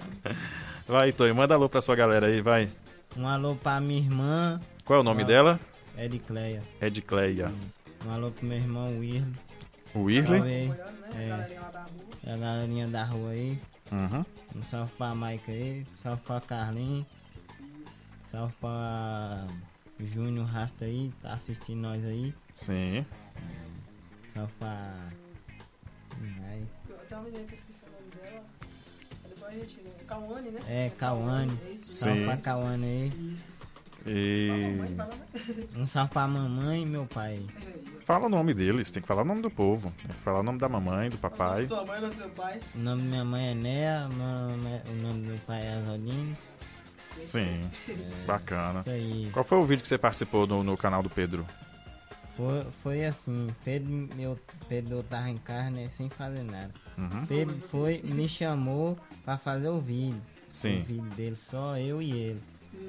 Vai, 0.87 1.13
Tonho, 1.13 1.35
manda 1.35 1.55
alô 1.55 1.69
pra 1.69 1.83
sua 1.83 1.97
galera 1.97 2.29
aí, 2.29 2.41
vai. 2.41 2.71
Um 3.17 3.27
alô 3.27 3.57
pra 3.57 3.81
minha 3.81 4.01
irmã, 4.01 4.61
Qual 4.85 4.99
é 4.99 5.01
o 5.01 5.05
nome 5.05 5.25
dela? 5.25 5.59
Edicleia. 5.99 6.63
Edcleia. 6.81 7.53
Um 8.07 8.11
alô 8.13 8.31
pro 8.31 8.47
meu 8.47 8.57
irmão 8.57 8.99
Wirley. 8.99 9.25
O 9.97 10.09
aí. 10.09 10.19
É. 10.19 10.23
É. 11.15 11.29
Galerinha 11.29 11.61
lá 11.61 11.71
da 11.71 11.83
rua. 11.83 12.35
A 12.35 12.37
galerinha 12.37 12.89
da 12.89 13.05
rua 13.05 13.31
aí. 13.31 13.61
Uhum. 13.93 14.25
Um 14.57 14.63
salve 14.63 14.93
pra 14.99 15.15
Maica 15.15 15.53
aí. 15.53 15.87
Salve 16.03 16.21
pra 16.23 16.41
Carlinhos. 16.41 17.07
Salve 18.25 18.53
pra 18.61 19.47
Júnior 20.01 20.47
Rasta 20.47 20.85
aí, 20.85 21.13
tá 21.23 21.35
assistindo 21.35 21.81
nós 21.81 22.05
aí. 22.05 22.35
Sim. 22.55 23.07
Salve 24.35 24.53
pra. 24.59 24.93
Mas- 26.21 26.69
Tem 27.09 27.17
uma 27.19 27.25
menina 27.25 27.45
que 27.45 27.53
eu 27.55 27.59
esqueci 27.59 27.85
o 27.85 27.91
nome 27.93 28.11
dela. 28.31 28.45
Aí 29.25 29.31
Depois 29.31 29.55
a 29.55 29.59
gente. 29.59 29.81
né? 29.83 29.91
Cauane, 30.07 30.51
né? 30.51 30.61
É, 30.69 30.91
Cauane. 30.91 31.59
É. 31.73 31.77
Salve 31.77 32.19
Sim. 32.21 32.25
pra 32.27 32.37
Cauane 32.39 32.85
aí. 32.85 33.33
Isso. 33.33 33.57
E. 34.07 34.51
Um 35.77 35.87
salve 35.87 36.13
pra 36.13 36.27
mamãe 36.27 36.83
e 36.83 36.87
meu 36.87 37.07
pai. 37.07 37.47
Fala 38.07 38.27
o 38.27 38.29
nome 38.29 38.55
deles, 38.55 38.93
tem 38.93 39.03
que 39.03 39.09
falar 39.09 39.23
o 39.23 39.25
nome 39.25 39.43
do 39.43 39.51
povo. 39.51 39.93
Tem 39.99 40.07
que 40.07 40.23
falar 40.23 40.39
o 40.39 40.43
nome 40.45 40.59
da 40.61 40.69
mamãe, 40.69 41.11
do 41.11 41.19
papai. 41.19 41.67
Sua 41.67 41.85
mãe, 41.85 42.01
não 42.01 42.13
seu 42.13 42.29
pai. 42.31 42.61
O 42.73 42.79
nome 42.79 43.03
da 43.03 43.09
minha 43.09 43.25
mãe 43.25 43.49
é 43.51 43.55
nome- 44.07 44.81
o 44.89 45.03
nome 45.03 45.21
do 45.23 45.27
meu 45.31 45.39
pai 45.45 45.63
é 45.67 45.73
Azolino. 45.75 46.37
Sim, 47.19 47.69
bacana. 48.25 48.79
Isso 48.81 48.91
aí. 48.91 49.29
Qual 49.33 49.45
foi 49.45 49.59
o 49.59 49.65
vídeo 49.65 49.83
que 49.83 49.89
você 49.89 49.99
participou 49.99 50.47
no, 50.47 50.63
no 50.63 50.77
canal 50.77 51.03
do 51.03 51.11
Pedro? 51.11 51.45
Foi, 52.37 52.67
foi 52.81 53.05
assim, 53.05 53.49
Pedro, 53.65 54.09
eu, 54.21 54.39
Pedro 54.69 55.03
tava 55.03 55.29
em 55.29 55.39
casa, 55.39 55.71
né, 55.71 55.89
sem 55.89 56.09
fazer 56.09 56.45
nada. 56.45 56.71
Uhum. 56.97 57.27
Pedro 57.27 57.59
foi, 57.59 58.01
me 58.05 58.29
chamou 58.29 58.97
pra 59.25 59.37
fazer 59.37 59.69
o 59.71 59.81
vídeo. 59.81 60.21
O 60.49 60.53
Sim. 60.53 60.79
vídeo 60.87 61.11
dele, 61.17 61.35
só 61.35 61.77
eu 61.77 62.01
e 62.01 62.13
ele. 62.13 62.43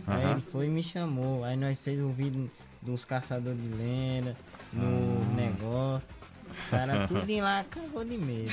Aí 0.05 0.21
Aham. 0.23 0.31
ele 0.33 0.41
foi 0.41 0.65
e 0.67 0.69
me 0.69 0.83
chamou. 0.83 1.43
Aí 1.43 1.55
nós 1.55 1.79
fez 1.79 1.99
o 2.01 2.09
vídeo 2.09 2.51
dos 2.81 3.03
caçadores 3.05 3.59
de 3.63 3.69
lenda, 3.69 4.35
no 4.73 4.85
Hum. 4.85 5.33
negócio. 5.35 6.07
Os 6.49 6.69
caras 6.69 7.07
tudo 7.07 7.29
em 7.29 7.41
lá 7.41 7.63
cagou 7.69 8.03
de 8.05 8.17
medo. 8.17 8.51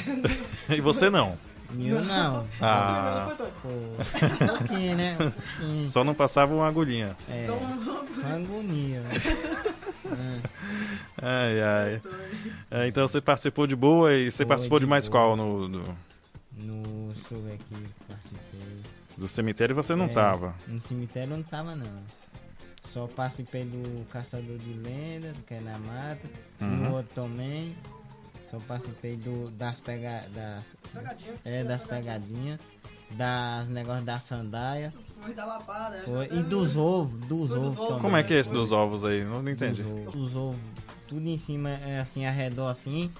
E 0.68 0.80
você 0.80 1.08
não? 1.10 1.36
Eu 1.78 2.04
não. 2.04 2.46
Ah, 2.60 3.34
Pô, 3.62 3.68
um 3.68 4.58
pouquinho, 4.58 4.96
né? 4.96 5.14
Um 5.20 5.30
pouquinho. 5.30 5.86
só 5.86 6.04
não 6.04 6.14
passava 6.14 6.54
uma 6.54 6.68
agulhinha. 6.68 7.16
É, 7.28 7.46
só 8.20 8.26
agonia. 8.28 9.00
né? 9.00 9.10
Ai, 11.20 11.60
ai. 11.62 12.02
É, 12.70 12.86
então 12.86 13.08
você 13.08 13.20
participou 13.20 13.66
de 13.66 13.74
boa 13.74 14.12
e 14.12 14.30
você 14.30 14.38
Foi 14.38 14.46
participou 14.46 14.78
de 14.78 14.84
de 14.84 14.90
mais 14.90 15.08
boa. 15.08 15.20
qual 15.22 15.36
no, 15.36 15.66
no- 15.68 15.98
No 16.56 17.12
ver 17.30 17.54
aqui, 17.54 17.86
participei. 18.06 18.82
do 19.16 19.26
cemitério 19.28 19.74
você 19.74 19.94
não 19.96 20.04
É, 20.06 20.08
tava. 20.08 20.54
No 20.68 20.78
cemitério 20.78 21.32
eu 21.32 21.36
não 21.38 21.42
tava 21.44 21.74
não. 21.74 21.86
Só 22.94 23.08
participei 23.08 23.64
do 23.64 24.06
Caçador 24.06 24.56
de 24.56 24.72
Lenda, 24.72 25.32
que 25.44 25.54
é 25.54 25.60
na 25.60 25.76
mata. 25.80 26.30
Uhum. 26.60 26.68
No 26.68 26.94
outro 26.94 27.12
também. 27.12 27.74
Só 28.48 28.60
participei 28.68 29.16
do, 29.16 29.50
das 29.50 29.80
pega, 29.80 30.24
da, 30.32 30.62
Pegadinha. 30.92 31.32
é, 31.44 31.64
das 31.64 31.82
pegadinhas. 31.82 32.60
Das 33.10 33.68
negócios 33.68 34.04
da 34.04 34.20
sandália. 34.20 34.94
Foi 35.20 35.34
da 35.34 35.44
lapada. 35.44 36.02
Foi, 36.04 36.26
e 36.26 36.42
dos 36.44 36.76
ovos, 36.76 37.18
dos 37.26 37.50
Foi 37.50 37.58
ovos 37.58 37.76
também. 37.76 37.98
Como 37.98 38.16
é 38.16 38.22
que 38.22 38.32
é 38.32 38.38
esse 38.38 38.52
dos 38.52 38.70
ovos 38.70 39.04
aí? 39.04 39.24
Não, 39.24 39.42
não 39.42 39.50
entendi. 39.50 39.82
Dos 39.82 39.90
ovos. 40.06 40.14
Os 40.14 40.36
ovos, 40.36 40.60
tudo 41.08 41.28
em 41.28 41.36
cima, 41.36 41.70
é 41.70 41.98
assim, 41.98 42.24
arredor 42.26 42.70
assim. 42.70 43.10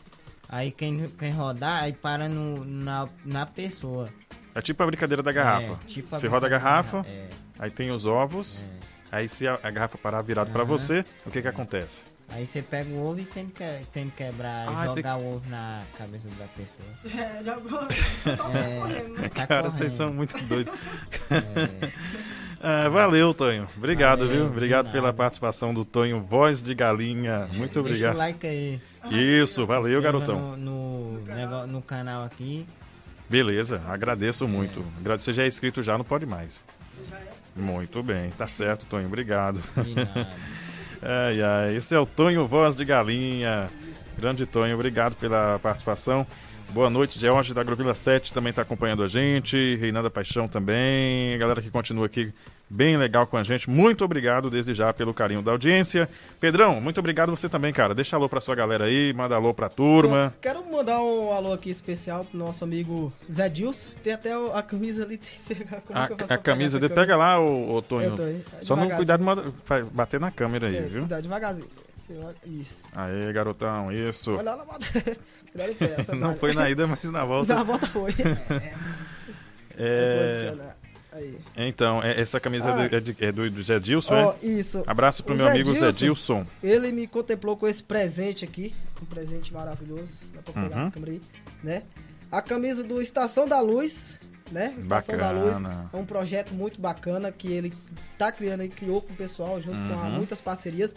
Aí 0.49 0.71
quem, 0.71 1.09
quem 1.09 1.33
rodar, 1.33 1.83
aí 1.83 1.93
para 1.93 2.29
no, 2.29 2.65
na, 2.65 3.09
na 3.25 3.45
pessoa. 3.45 4.09
É 4.55 4.63
tipo 4.63 4.81
a 4.85 4.87
brincadeira 4.87 5.21
da 5.21 5.33
garrafa. 5.33 5.73
É, 5.83 5.87
tipo 5.89 6.15
a 6.15 6.21
você 6.21 6.29
roda 6.29 6.47
a 6.47 6.49
garrafa, 6.49 7.03
garrafa, 7.03 7.29
aí 7.59 7.71
tem 7.73 7.91
os 7.91 8.05
ovos, 8.07 8.63
É, 8.63 8.65
é. 8.65 8.74
Aí 9.15 9.29
se 9.29 9.47
a, 9.47 9.59
a 9.63 9.71
garrafa 9.71 9.97
parar 9.99 10.23
virado 10.23 10.51
pra 10.51 10.63
Aham. 10.63 10.69
você, 10.71 11.05
o 11.27 11.31
que 11.31 11.41
que 11.43 11.49
acontece? 11.49 12.03
Aí 12.31 12.47
você 12.47 12.63
pega 12.63 12.89
o 12.91 13.07
ovo 13.07 13.21
e 13.21 13.25
tem 13.27 13.47
que, 13.47 13.65
tem 13.93 14.09
que 14.09 14.25
quebrar, 14.25 14.67
Ah, 14.69 14.87
tem 14.87 14.97
jogar 14.97 15.17
o 15.19 15.35
ovo 15.35 15.49
na 15.51 15.83
cabeça 15.97 16.27
da 16.39 16.47
pessoa. 16.47 16.89
É, 17.41 17.45
já 17.45 17.55
pessoal 17.57 18.51
tá 18.51 18.59
É. 18.59 18.81
correndo, 18.81 19.09
né? 19.15 19.29
Tá 19.29 19.47
Cara, 19.47 19.63
correndo. 19.65 19.73
vocês 19.79 19.93
são 19.93 20.13
muito 20.13 20.37
doidos. 20.47 20.73
É, 21.31 21.91
Ah, 22.67 22.89
valeu, 22.89 23.35
Tonho. 23.35 23.69
Obrigado, 23.77 24.21
Valeu, 24.21 24.35
viu? 24.37 24.47
Obrigado 24.47 24.91
pela 24.91 25.13
participação 25.13 25.75
do 25.75 25.85
Tonho, 25.85 26.23
voz 26.23 26.63
de 26.63 26.75
galinha. 26.75 27.41
Muito 27.53 27.59
Deixa 27.75 27.79
o 27.79 27.83
obrigado. 27.83 28.17
like 28.17 28.47
aí. 28.47 28.81
Isso, 29.11 29.67
valeu, 29.67 29.99
Inscreva 30.01 30.19
garotão. 30.19 30.57
No, 30.57 31.19
no, 31.19 31.67
no 31.67 31.83
canal 31.83 32.25
aqui. 32.25 32.67
Beleza, 33.29 33.83
agradeço 33.87 34.49
muito. 34.49 34.83
Agradeço, 34.99 35.25
você 35.25 35.33
já 35.35 35.43
é 35.45 35.47
inscrito 35.47 35.83
já, 35.83 35.99
não 35.99 36.05
pode 36.07 36.25
mais. 36.25 36.59
Já 37.11 37.17
é. 37.19 37.34
Muito 37.57 38.03
bem, 38.03 38.31
tá 38.31 38.47
certo, 38.49 38.87
Tonho, 38.87 39.07
obrigado. 39.07 39.61
Ai, 41.07 41.43
ai, 41.43 41.77
esse 41.77 41.95
é 41.95 41.99
o 41.99 42.07
Tonho 42.07 42.47
Voz 42.47 42.75
de 42.75 42.83
Galinha. 42.83 43.69
Grande 44.17 44.47
Tonho, 44.47 44.75
obrigado 44.75 45.15
pela 45.17 45.59
participação. 45.59 46.27
Boa 46.75 46.91
noite, 46.91 47.21
George 47.21 47.55
da 47.55 47.61
Agrovila 47.61 47.95
7 47.95 48.35
também 48.35 48.51
está 48.51 48.63
acompanhando 48.63 49.05
a 49.05 49.07
gente. 49.07 49.77
Reinanda 49.77 50.11
Paixão 50.11 50.49
também. 50.49 51.33
A 51.33 51.39
galera 51.39 51.63
que 51.63 51.71
continua 51.71 52.07
aqui 52.07 52.35
bem 52.69 52.97
legal 52.97 53.29
com 53.29 53.37
a 53.37 53.45
gente. 53.45 53.71
Muito 53.71 54.05
obrigado 54.05 54.51
desde 54.51 54.75
já 54.75 54.93
pelo 54.93 55.15
carinho 55.15 55.41
da 55.41 55.53
audiência. 55.53 56.09
Pedrão, 56.41 56.81
muito 56.81 56.99
obrigado 56.99 57.31
você 57.31 57.49
também, 57.49 57.73
cara. 57.73 57.95
Deixa 57.95 58.17
alô 58.17 58.29
pra 58.29 58.41
sua 58.41 58.57
galera 58.57 58.87
aí, 58.87 59.13
manda 59.13 59.37
alô 59.37 59.55
pra 59.55 59.69
turma. 59.69 60.35
Quero 60.43 60.69
mandar 60.69 61.01
um 61.01 61.33
alô 61.33 61.53
aqui 61.53 61.71
especial 61.71 62.25
pro 62.25 62.37
nosso 62.37 62.65
amigo 62.65 63.13
Zé 63.31 63.49
Dilson. 63.49 63.91
Tem 64.03 64.13
até 64.13 64.33
a 64.33 64.61
camisa 64.61 65.05
ali, 65.05 65.19
tem 65.47 65.57
que 65.57 65.65
pegar. 65.65 65.81
Como 65.81 65.97
A, 65.97 66.09
que 66.09 66.25
eu 66.25 66.27
a 66.29 66.39
camisa 66.39 66.81
dele, 66.81 66.93
pega 66.93 67.17
lá, 67.17 67.39
ô, 67.39 67.77
ô 67.77 67.83
Tonho. 67.83 68.17
Eu. 68.19 68.43
Só 68.63 68.75
não 68.75 68.91
cuidado 68.91 69.23
de 69.23 69.85
bater 69.93 70.19
na 70.19 70.33
câmera 70.33 70.67
aí, 70.67 70.77
É, 70.77 70.81
viu? 70.81 71.03
Cuidado 71.03 71.23
devagarzinho. 71.23 71.84
Olha- 72.11 72.35
Isso. 72.45 72.83
Aê, 72.93 73.33
garotão, 73.33 73.91
isso. 73.93 74.33
Olha 74.33 74.43
lá 74.55 74.57
na 74.59 74.65
volta. 74.65 74.87
Não 76.17 76.37
foi 76.37 76.53
na 76.53 76.69
ida, 76.69 76.87
mas 76.87 77.03
na 77.05 77.25
volta. 77.25 77.55
Na 77.55 77.63
volta 77.63 77.87
foi. 77.87 78.13
É, 79.77 80.45
Posicionar. 80.45 80.77
Aí. 81.13 81.39
Então, 81.57 82.03
é- 82.03 82.21
essa 82.21 82.41
camisa 82.41 82.73
Ah. 82.75 82.85
é, 82.85 82.89
de- 82.89 82.95
é 82.97 83.01
de- 83.01 83.25
é 83.27 83.33
do, 83.33 83.51
do 83.51 83.63
Zé 83.63 83.79
Dilson, 83.79 84.15
Ó, 84.15 84.35
é? 84.43 84.47
isso. 84.47 84.83
Abraço 84.87 85.23
pro 85.25 85.35
O 85.35 85.37
meu 85.37 85.47
Zé 85.47 85.53
amigo 85.53 85.75
Zé 85.75 85.91
Dilson. 85.93 86.45
Dilson. 86.45 86.47
Ele 86.63 86.93
me 86.93 87.07
contemplou 87.07 87.57
com 87.57 87.67
esse 87.67 87.83
presente 87.83 88.45
aqui. 88.45 88.75
Um 89.01 89.05
presente 89.07 89.53
maravilhoso. 89.53 90.11
Dá 90.35 90.43
pra 90.43 90.63
pegar 90.63 90.77
Uhum. 90.83 90.87
a 90.87 90.91
câmera 90.91 91.13
aí, 91.13 91.21
né? 91.63 91.83
A 92.31 92.43
camisa 92.43 92.83
do 92.83 93.01
Estação 93.01 93.47
da 93.49 93.61
Luz, 93.61 94.19
né? 94.51 94.75
Estação 94.79 95.17
da 95.17 95.31
Luz 95.31 95.59
Bacana. 95.59 95.91
é 95.93 95.97
um 95.97 96.05
projeto 96.07 96.53
muito 96.55 96.81
bacana 96.81 97.31
que 97.31 97.49
ele 97.49 97.73
tá 98.19 98.33
criando 98.33 98.65
e 98.65 98.69
criou 98.69 99.01
com 99.01 99.13
o 99.13 99.17
pessoal, 99.17 99.61
junto 99.61 99.77
com 99.77 99.95
Uhum. 99.95 100.11
muitas 100.11 100.41
parcerias. 100.41 100.95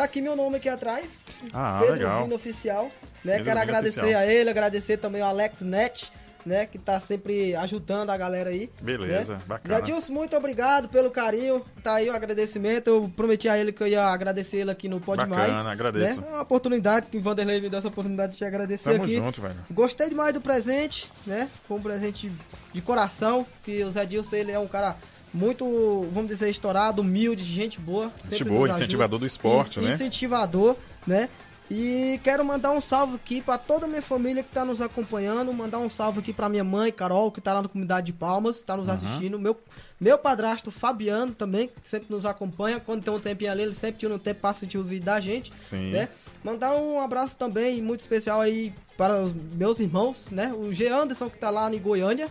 Tá 0.00 0.04
aqui 0.04 0.22
meu 0.22 0.34
nome 0.34 0.56
aqui 0.56 0.66
atrás. 0.70 1.26
Ah, 1.52 1.76
Pedro 1.78 1.96
legal. 1.96 2.22
Vino 2.22 2.34
Oficial. 2.34 2.84
Né? 3.22 3.32
Pedro 3.32 3.44
Quero 3.44 3.60
Vino 3.60 3.60
agradecer 3.60 4.00
Oficial. 4.00 4.20
a 4.22 4.26
ele, 4.26 4.48
agradecer 4.48 4.96
também 4.96 5.20
ao 5.20 5.28
Alex 5.28 5.60
Net, 5.60 6.10
né? 6.46 6.64
Que 6.64 6.78
tá 6.78 6.98
sempre 6.98 7.54
ajudando 7.54 8.08
a 8.08 8.16
galera 8.16 8.48
aí. 8.48 8.70
Beleza, 8.80 9.34
né? 9.34 9.42
bacana. 9.46 9.74
Zé 9.74 9.82
Dilson, 9.82 10.14
muito 10.14 10.34
obrigado 10.34 10.88
pelo 10.88 11.10
carinho. 11.10 11.62
Tá 11.82 11.96
aí 11.96 12.08
o 12.08 12.14
agradecimento. 12.14 12.88
Eu 12.88 13.12
prometi 13.14 13.46
a 13.46 13.58
ele 13.58 13.72
que 13.72 13.82
eu 13.82 13.88
ia 13.88 14.02
agradecer 14.02 14.60
ele 14.60 14.70
aqui 14.70 14.88
no 14.88 15.00
Pode 15.02 15.26
Bacana, 15.26 15.52
Mais. 15.52 15.66
agradeço. 15.66 16.22
Né? 16.22 16.28
É 16.28 16.30
uma 16.32 16.42
oportunidade 16.44 17.08
que 17.08 17.18
o 17.18 17.20
Vanderlei 17.20 17.60
me 17.60 17.68
deu 17.68 17.78
essa 17.78 17.88
oportunidade 17.88 18.32
de 18.32 18.38
te 18.38 18.44
agradecer 18.46 18.92
Tamo 18.92 19.04
aqui. 19.04 19.16
junto, 19.16 19.42
velho. 19.42 19.56
Gostei 19.70 20.08
demais 20.08 20.32
do 20.32 20.40
presente, 20.40 21.12
né? 21.26 21.46
Foi 21.68 21.76
um 21.76 21.82
presente 21.82 22.32
de 22.72 22.80
coração, 22.80 23.44
que 23.62 23.84
o 23.84 23.90
Zé 23.90 24.06
Dilson, 24.06 24.36
ele 24.36 24.52
é 24.52 24.58
um 24.58 24.66
cara 24.66 24.96
muito, 25.32 25.64
vamos 26.12 26.28
dizer, 26.28 26.50
estourado, 26.50 27.02
humilde, 27.02 27.44
gente 27.44 27.80
boa. 27.80 28.12
Gente 28.28 28.44
boa, 28.44 28.60
nos 28.60 28.70
ajuda. 28.70 28.84
incentivador 28.84 29.18
do 29.18 29.26
esporte, 29.26 29.80
né? 29.80 29.92
Incentivador, 29.94 30.76
né? 31.06 31.28
E 31.72 32.18
quero 32.24 32.44
mandar 32.44 32.72
um 32.72 32.80
salve 32.80 33.14
aqui 33.14 33.40
pra 33.40 33.56
toda 33.56 33.86
a 33.86 33.88
minha 33.88 34.02
família 34.02 34.42
que 34.42 34.50
tá 34.50 34.64
nos 34.64 34.82
acompanhando, 34.82 35.52
mandar 35.52 35.78
um 35.78 35.88
salve 35.88 36.18
aqui 36.18 36.32
pra 36.32 36.48
minha 36.48 36.64
mãe, 36.64 36.90
Carol, 36.90 37.30
que 37.30 37.40
tá 37.40 37.54
lá 37.54 37.62
na 37.62 37.68
comunidade 37.68 38.06
de 38.06 38.12
Palmas, 38.12 38.60
tá 38.60 38.76
nos 38.76 38.88
Uhum. 38.88 38.94
assistindo, 38.94 39.38
meu, 39.38 39.56
meu 40.00 40.18
padrasto 40.18 40.72
Fabiano 40.72 41.32
também, 41.32 41.68
que 41.68 41.88
sempre 41.88 42.08
nos 42.12 42.26
acompanha, 42.26 42.80
quando 42.80 43.04
tem 43.04 43.14
um 43.14 43.20
tempinho 43.20 43.52
ali, 43.52 43.62
ele 43.62 43.74
sempre 43.74 44.00
tira 44.00 44.12
um 44.12 44.18
tempo 44.18 44.40
pra 44.40 44.50
assistir 44.50 44.78
os 44.78 44.88
vídeos 44.88 45.04
da 45.06 45.20
gente 45.20 45.52
Sim. 45.60 45.92
né? 45.92 46.08
Mandar 46.42 46.74
um 46.74 47.00
abraço 47.00 47.36
também 47.36 47.80
muito 47.80 48.00
especial 48.00 48.40
aí 48.40 48.74
para 48.96 49.22
os 49.22 49.32
meus 49.32 49.78
irmãos, 49.78 50.26
né? 50.28 50.52
O 50.52 50.72
G. 50.72 50.88
Anderson 50.88 51.30
que 51.30 51.38
tá 51.38 51.50
lá 51.50 51.72
em 51.72 51.78
Goiânia, 51.78 52.28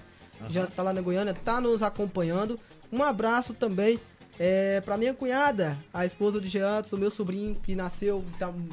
já 0.49 0.65
está 0.65 0.83
lá 0.83 0.91
na 0.91 0.99
Goiânia, 0.99 1.33
tá 1.33 1.61
nos 1.61 1.81
acompanhando. 1.81 2.59
Um 2.91 3.03
abraço 3.03 3.53
também 3.53 3.99
é, 4.39 4.79
para 4.81 4.97
minha 4.97 5.13
cunhada, 5.13 5.77
a 5.93 6.05
esposa 6.05 6.39
de 6.39 6.47
G. 6.47 6.59
Anderson, 6.59 6.95
meu 6.95 7.11
sobrinho 7.11 7.55
que 7.55 7.75
nasceu, 7.75 8.23
tá 8.39 8.47
hum, 8.47 8.69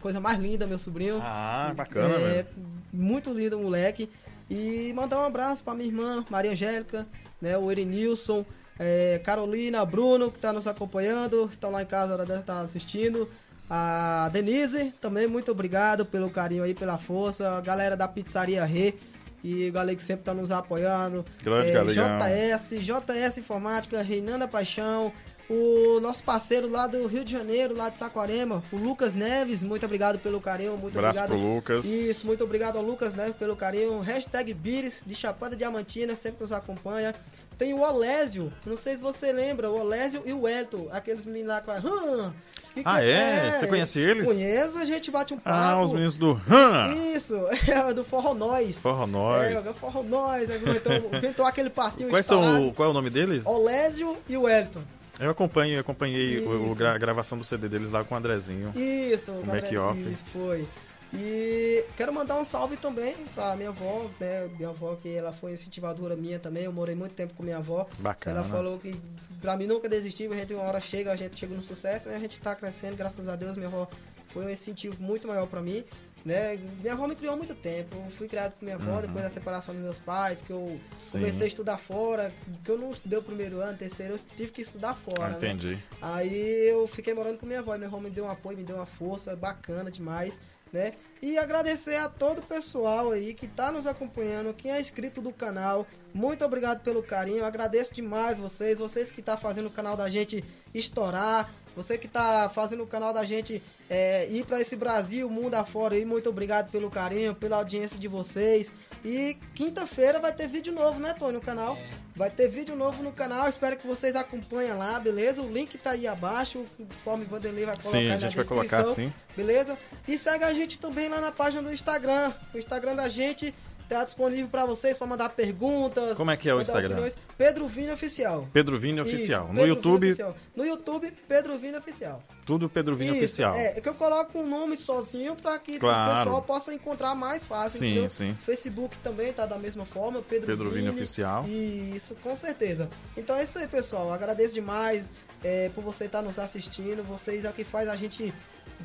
coisa 0.00 0.18
mais 0.18 0.38
linda, 0.38 0.66
meu 0.66 0.78
sobrinho. 0.78 1.20
Ah, 1.22 1.72
bacana, 1.76 2.14
É, 2.14 2.46
muito 2.90 3.30
lindo 3.32 3.58
o 3.58 3.62
moleque. 3.62 4.08
E 4.48 4.92
mandar 4.94 5.20
um 5.20 5.24
abraço 5.24 5.62
pra 5.62 5.74
minha 5.74 5.86
irmã, 5.86 6.24
Maria 6.28 6.50
Angélica, 6.52 7.06
né? 7.40 7.56
O 7.56 7.70
Erenilson, 7.70 8.44
é, 8.78 9.20
Carolina, 9.22 9.84
Bruno, 9.84 10.30
que 10.30 10.38
tá 10.38 10.52
nos 10.52 10.66
acompanhando, 10.66 11.48
estão 11.52 11.70
lá 11.70 11.82
em 11.82 11.86
casa, 11.86 12.14
ela 12.14 12.24
deve 12.24 12.40
estar 12.40 12.60
assistindo. 12.60 13.28
A 13.68 14.28
Denise, 14.32 14.92
também 15.00 15.28
muito 15.28 15.52
obrigado 15.52 16.04
pelo 16.04 16.30
carinho 16.30 16.64
aí, 16.64 16.74
pela 16.74 16.98
força. 16.98 17.58
A 17.58 17.60
galera 17.60 17.96
da 17.96 18.08
Pizzaria 18.08 18.64
Rê. 18.64 18.94
E 19.42 19.70
o 19.70 19.72
que 19.96 20.02
sempre 20.02 20.24
tá 20.24 20.34
nos 20.34 20.50
apoiando. 20.50 21.24
Grande 21.42 21.70
É, 21.70 21.72
galegão. 21.72 22.18
JS, 22.18 22.70
JS 22.80 23.38
Informática, 23.38 24.02
Reinanda 24.02 24.46
Paixão. 24.46 25.12
O 25.52 25.98
nosso 25.98 26.22
parceiro 26.22 26.70
lá 26.70 26.86
do 26.86 27.04
Rio 27.08 27.24
de 27.24 27.32
Janeiro, 27.32 27.76
lá 27.76 27.88
de 27.88 27.96
Saquarema, 27.96 28.62
o 28.70 28.76
Lucas 28.76 29.14
Neves, 29.16 29.64
muito 29.64 29.84
obrigado 29.84 30.16
pelo 30.20 30.40
carinho, 30.40 30.76
muito 30.76 30.96
Abraço 30.96 31.18
obrigado. 31.18 31.40
pro 31.40 31.54
Lucas. 31.54 31.84
Isso, 31.86 32.24
muito 32.24 32.44
obrigado 32.44 32.76
ao 32.76 32.82
Lucas 32.84 33.14
Neves 33.14 33.34
pelo 33.34 33.56
carinho. 33.56 33.98
Hashtag 33.98 34.54
Bires, 34.54 35.02
de 35.04 35.12
Chapada 35.12 35.56
Diamantina, 35.56 36.14
sempre 36.14 36.42
nos 36.42 36.52
acompanha. 36.52 37.16
Tem 37.60 37.74
o 37.74 37.80
Olésio, 37.82 38.50
não 38.64 38.74
sei 38.74 38.96
se 38.96 39.02
você 39.02 39.32
lembra, 39.34 39.70
o 39.70 39.78
Olésio 39.78 40.22
e 40.24 40.32
o 40.32 40.48
Elton, 40.48 40.88
aqueles 40.90 41.26
meninos 41.26 41.48
lá 41.48 41.60
com 41.60 41.70
a... 41.72 41.76
Hum, 41.76 42.32
que 42.72 42.82
que 42.82 42.88
Ah, 42.88 43.04
é? 43.04 43.52
Você 43.52 43.66
conhece 43.66 43.98
eles? 44.00 44.26
Conheço, 44.26 44.78
a 44.78 44.84
gente 44.86 45.10
bate 45.10 45.34
um 45.34 45.38
papo. 45.38 45.54
Ah, 45.56 45.82
os 45.82 45.92
meninos 45.92 46.16
do 46.16 46.40
Han. 46.50 46.94
Isso, 47.14 47.36
é 47.70 47.92
do 47.92 48.02
Forró 48.02 48.32
Nós. 48.32 48.76
Forró 48.76 49.02
É, 49.04 49.06
Nós. 49.52 49.66
o 49.66 49.74
Forró 49.74 50.02
Nós, 50.02 50.48
né, 50.48 50.56
inventou, 50.56 50.92
inventou 51.12 51.44
aquele 51.44 51.68
passinho 51.68 52.08
Quais 52.08 52.24
são 52.24 52.68
o, 52.68 52.72
qual 52.72 52.88
é 52.88 52.90
o 52.90 52.94
nome 52.94 53.10
deles? 53.10 53.44
Olésio 53.46 54.16
e 54.26 54.38
o 54.38 54.48
Elton. 54.48 54.80
Eu 55.20 55.30
acompanho, 55.30 55.74
eu 55.74 55.80
acompanhei 55.80 56.38
o, 56.38 56.70
o 56.70 56.74
gra- 56.74 56.94
a 56.94 56.98
gravação 56.98 57.36
do 57.36 57.44
CD 57.44 57.68
deles 57.68 57.90
lá 57.90 58.02
com 58.02 58.14
o 58.14 58.16
Andrezinho. 58.16 58.72
Isso, 58.74 59.32
O 59.32 59.42
galera, 59.44 59.60
make-off. 59.60 60.00
Isso, 60.00 60.24
foi. 60.32 60.66
E 61.12 61.84
quero 61.96 62.12
mandar 62.12 62.36
um 62.36 62.44
salve 62.44 62.76
também 62.76 63.16
pra 63.34 63.56
minha 63.56 63.70
avó, 63.70 64.08
né? 64.20 64.48
Minha 64.56 64.68
avó 64.68 64.94
que 64.94 65.08
ela 65.12 65.32
foi 65.32 65.52
incentivadora 65.52 66.14
minha 66.14 66.38
também. 66.38 66.64
Eu 66.64 66.72
morei 66.72 66.94
muito 66.94 67.14
tempo 67.14 67.34
com 67.34 67.42
minha 67.42 67.56
avó. 67.56 67.88
Bacana. 67.98 68.38
Ela 68.40 68.48
falou 68.48 68.78
que 68.78 68.94
pra 69.40 69.56
mim 69.56 69.66
nunca 69.66 69.88
desistiu, 69.88 70.32
a 70.32 70.36
gente 70.36 70.54
uma 70.54 70.62
hora 70.62 70.80
chega, 70.80 71.10
a 71.10 71.16
gente 71.16 71.38
chega 71.38 71.54
no 71.54 71.62
sucesso 71.62 72.08
e 72.08 72.14
a 72.14 72.18
gente 72.18 72.40
tá 72.40 72.54
crescendo, 72.54 72.96
graças 72.96 73.28
a 73.28 73.34
Deus. 73.34 73.56
Minha 73.56 73.68
avó 73.68 73.88
foi 74.28 74.44
um 74.46 74.50
incentivo 74.50 74.96
muito 75.02 75.26
maior 75.26 75.46
pra 75.48 75.60
mim. 75.60 75.84
Né? 76.22 76.58
Minha 76.82 76.92
avó 76.92 77.08
me 77.08 77.16
criou 77.16 77.32
há 77.32 77.36
muito 77.36 77.54
tempo. 77.54 77.96
Eu 77.96 78.10
fui 78.12 78.28
criado 78.28 78.52
com 78.52 78.64
minha 78.64 78.76
avó 78.76 79.00
depois 79.00 79.24
da 79.24 79.30
separação 79.30 79.74
dos 79.74 79.82
meus 79.82 79.98
pais, 79.98 80.42
que 80.42 80.52
eu 80.52 80.58
Uhum. 80.58 80.80
Sim. 80.98 81.12
comecei 81.18 81.44
a 81.44 81.46
estudar 81.48 81.78
fora, 81.78 82.30
que 82.62 82.70
eu 82.70 82.76
não 82.78 82.90
estudei 82.92 83.18
o 83.18 83.22
primeiro 83.22 83.58
ano, 83.60 83.76
terceiro, 83.78 84.12
eu 84.14 84.20
tive 84.36 84.52
que 84.52 84.60
estudar 84.60 84.94
fora. 84.94 85.30
Né? 85.30 85.36
entendi. 85.38 85.78
Aí 86.00 86.68
eu 86.68 86.86
fiquei 86.86 87.14
morando 87.14 87.38
com 87.38 87.46
minha 87.46 87.60
avó, 87.60 87.74
minha 87.76 87.88
avó 87.88 87.98
me 87.98 88.10
deu 88.10 88.26
um 88.26 88.30
apoio, 88.30 88.58
me 88.58 88.62
deu 88.64 88.76
uma 88.76 88.84
força 88.84 89.34
bacana 89.34 89.90
demais, 89.90 90.38
né? 90.72 90.94
E 91.22 91.36
agradecer 91.38 91.96
a 91.96 92.08
todo 92.08 92.38
o 92.38 92.42
pessoal 92.42 93.10
aí 93.10 93.34
que 93.34 93.46
tá 93.46 93.70
nos 93.70 93.86
acompanhando, 93.86 94.54
quem 94.54 94.72
é 94.72 94.80
inscrito 94.80 95.20
do 95.20 95.32
canal. 95.32 95.86
Muito 96.14 96.44
obrigado 96.44 96.82
pelo 96.82 97.02
carinho, 97.02 97.44
agradeço 97.44 97.94
demais 97.94 98.38
vocês, 98.38 98.78
vocês 98.78 99.10
que 99.10 99.22
tá 99.22 99.36
fazendo 99.36 99.66
o 99.66 99.70
canal 99.70 99.96
da 99.96 100.08
gente 100.08 100.44
estourar, 100.74 101.52
você 101.74 101.96
que 101.96 102.08
tá 102.08 102.50
fazendo 102.52 102.82
o 102.82 102.86
canal 102.86 103.12
da 103.12 103.24
gente 103.24 103.62
é, 103.88 104.28
ir 104.30 104.44
para 104.44 104.60
esse 104.60 104.76
Brasil, 104.76 105.28
mundo 105.28 105.54
afora 105.54 105.94
aí. 105.94 106.04
Muito 106.04 106.28
obrigado 106.28 106.70
pelo 106.70 106.90
carinho, 106.90 107.34
pela 107.34 107.56
audiência 107.56 107.98
de 107.98 108.08
vocês. 108.08 108.70
E 109.04 109.36
quinta-feira 109.54 110.18
vai 110.18 110.32
ter 110.32 110.46
vídeo 110.48 110.72
novo, 110.72 111.00
né, 111.00 111.14
Tony, 111.18 111.32
no 111.32 111.40
canal? 111.40 111.78
Vai 112.14 112.28
ter 112.28 112.48
vídeo 112.48 112.76
novo 112.76 113.02
no 113.02 113.12
canal, 113.12 113.48
espero 113.48 113.76
que 113.76 113.86
vocês 113.86 114.14
acompanhem 114.14 114.74
lá, 114.74 115.00
beleza? 115.00 115.40
O 115.40 115.50
link 115.50 115.78
tá 115.78 115.92
aí 115.92 116.06
abaixo, 116.06 116.64
conforme 116.76 117.24
o 117.24 117.28
Vanderlei 117.28 117.64
vai 117.64 117.76
colocar 117.76 117.98
Sim, 117.98 118.10
a 118.10 118.16
gente 118.18 118.36
vai 118.36 118.44
colocar 118.44 118.84
sim. 118.84 119.12
Beleza? 119.34 119.78
E 120.06 120.18
segue 120.18 120.44
a 120.44 120.52
gente 120.52 120.78
também 120.78 121.08
lá 121.08 121.20
na 121.20 121.32
página 121.32 121.62
do 121.62 121.72
Instagram. 121.72 122.32
O 122.52 122.58
Instagram 122.58 122.94
da 122.94 123.08
gente 123.08 123.54
tá 123.94 124.04
disponível 124.04 124.48
pra 124.48 124.64
vocês, 124.64 124.96
pra 124.96 125.06
mandar 125.06 125.28
perguntas. 125.30 126.16
Como 126.16 126.30
é 126.30 126.36
que 126.36 126.48
é 126.48 126.54
o 126.54 126.60
Instagram? 126.60 126.90
opiniões. 126.90 127.16
Pedro 127.36 127.66
Vini 127.66 127.90
Oficial. 127.90 128.48
Pedro 128.52 128.78
Vini 128.78 129.00
Isso, 129.00 129.08
Oficial. 129.08 129.48
no 129.48 129.54
Pedro 129.54 129.66
YouTube, 129.68 130.06
Oficial. 130.06 130.36
No 130.54 130.64
YouTube, 130.64 131.12
Pedro 131.28 131.58
Vini 131.58 131.76
Oficial. 131.76 132.22
tudo 132.46 132.68
Pedro 132.68 132.94
Vini 132.96 133.10
Isso, 133.10 133.18
Oficial. 133.18 133.54
É, 133.54 133.78
é 133.78 133.80
que 133.80 133.88
eu 133.88 133.94
coloco 133.94 134.38
um 134.38 134.46
nome 134.48 134.76
sozinho 134.76 135.34
pra 135.36 135.58
que 135.58 135.78
Claro. 135.78 136.12
o 136.12 136.24
pessoal 136.24 136.42
possa 136.42 136.72
encontrar 136.74 137.14
mais 137.14 137.46
fácil. 137.46 137.80
Sim, 137.80 137.90
entendeu? 137.90 138.10
sim. 138.10 138.36
Facebook 138.44 138.96
também 138.98 139.32
tá 139.32 139.46
da 139.46 139.58
mesma 139.58 139.84
forma, 139.84 140.22
Pedro, 140.22 140.46
Pedro 140.46 140.70
Vini 140.70 140.86
Vini 140.86 140.94
Oficial. 140.96 141.44
Isso, 141.48 142.14
com 142.22 142.34
certeza. 142.36 142.88
Então 143.16 143.36
é 143.36 143.42
isso 143.42 143.58
aí, 143.58 143.66
pessoal. 143.66 144.12
Agradeço 144.12 144.54
demais 144.54 145.12
é, 145.42 145.68
por 145.74 145.82
você 145.82 146.04
estar 146.04 146.22
nos 146.22 146.38
assistindo. 146.38 147.02
Vocês 147.02 147.44
é 147.44 147.50
o 147.50 147.52
que 147.52 147.64
faz 147.64 147.88
a 147.88 147.96
gente 147.96 148.32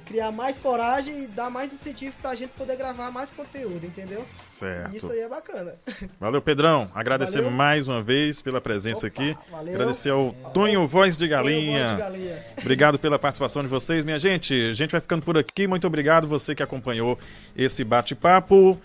criar 0.06 0.32
mais 0.32 0.58
coragem 0.58 1.24
e 1.24 1.28
dar 1.28 1.50
mais 1.50 1.74
incentivo 1.74 2.16
pra 2.22 2.36
gente 2.36 2.52
poder 2.52 2.76
gravar 2.76 3.12
mais 3.12 3.32
conteúdo, 3.32 3.86
entendeu? 3.86 4.26
Certo. 4.38 4.96
Isso 4.96 5.12
aí 5.12 5.20
é 5.20 5.30
bacana. 5.30 5.76
Valeu, 6.20 6.42
Pedrão. 6.42 6.90
Agradecer 6.94 7.42
Valeu. 7.42 7.52
mais 7.52 7.88
uma 7.88 8.02
vez 8.02 8.42
pela 8.42 8.60
presença 8.62 9.08
Opa, 9.08 9.08
aqui. 9.08 9.38
valeu. 9.50 9.74
Agradecer 9.74 10.10
ao 10.10 10.34
Tonho 10.54 10.88
Voz 10.88 11.16
de 11.16 11.16
Voz 11.16 11.18
de 11.18 11.28
Galinha. 11.28 11.96
galinha. 11.98 12.46
Obrigado 12.60 13.00
pela 13.00 13.20
participação 13.20 13.62
de 13.62 13.68
vocês, 13.68 14.04
minha 14.04 14.20
gente. 14.20 14.70
A 14.70 14.74
gente 14.74 14.92
vai 14.92 15.02
ficando 15.02 15.24
por 15.24 15.38
aqui. 15.38 15.68
Muito 15.68 15.88
obrigado 15.88 16.28
você 16.28 16.54
que 16.54 16.64
acompanhou 16.64 17.18
esse 17.56 17.84
bate-papo. 17.84 18.80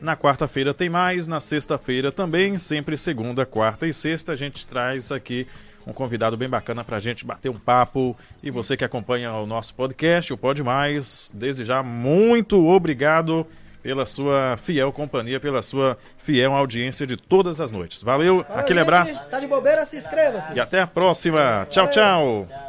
Na 0.00 0.16
quarta-feira 0.16 0.72
tem 0.72 0.88
mais, 0.88 1.26
na 1.26 1.40
sexta-feira 1.40 2.12
também, 2.12 2.56
sempre 2.56 2.96
segunda, 2.96 3.44
quarta 3.44 3.86
e 3.86 3.92
sexta 3.92 4.32
a 4.32 4.36
gente 4.36 4.66
traz 4.66 5.10
aqui 5.10 5.46
um 5.88 5.92
convidado 5.92 6.36
bem 6.36 6.48
bacana 6.48 6.84
pra 6.84 6.98
gente 6.98 7.24
bater 7.24 7.48
um 7.48 7.58
papo. 7.58 8.16
E 8.42 8.50
você 8.50 8.76
que 8.76 8.84
acompanha 8.84 9.32
o 9.32 9.46
nosso 9.46 9.74
podcast, 9.74 10.32
o 10.32 10.36
Pode 10.36 10.62
Mais, 10.62 11.30
desde 11.32 11.64
já 11.64 11.82
muito 11.82 12.64
obrigado 12.66 13.46
pela 13.82 14.04
sua 14.04 14.56
fiel 14.58 14.92
companhia, 14.92 15.40
pela 15.40 15.62
sua 15.62 15.96
fiel 16.18 16.52
audiência 16.54 17.06
de 17.06 17.16
todas 17.16 17.60
as 17.60 17.72
noites. 17.72 18.02
Valeu, 18.02 18.42
Valeu, 18.42 18.60
aquele 18.60 18.80
gente. 18.80 18.88
abraço 18.88 19.20
Tá 19.30 19.40
de 19.40 19.46
bobeira? 19.46 19.86
Se 19.86 19.96
inscreva-se. 19.96 20.52
e 20.52 20.60
até 20.60 20.80
a 20.80 20.86
próxima. 20.86 21.66
Tchau, 21.70 21.88
tchau. 21.88 22.46
Tchau. 22.48 22.67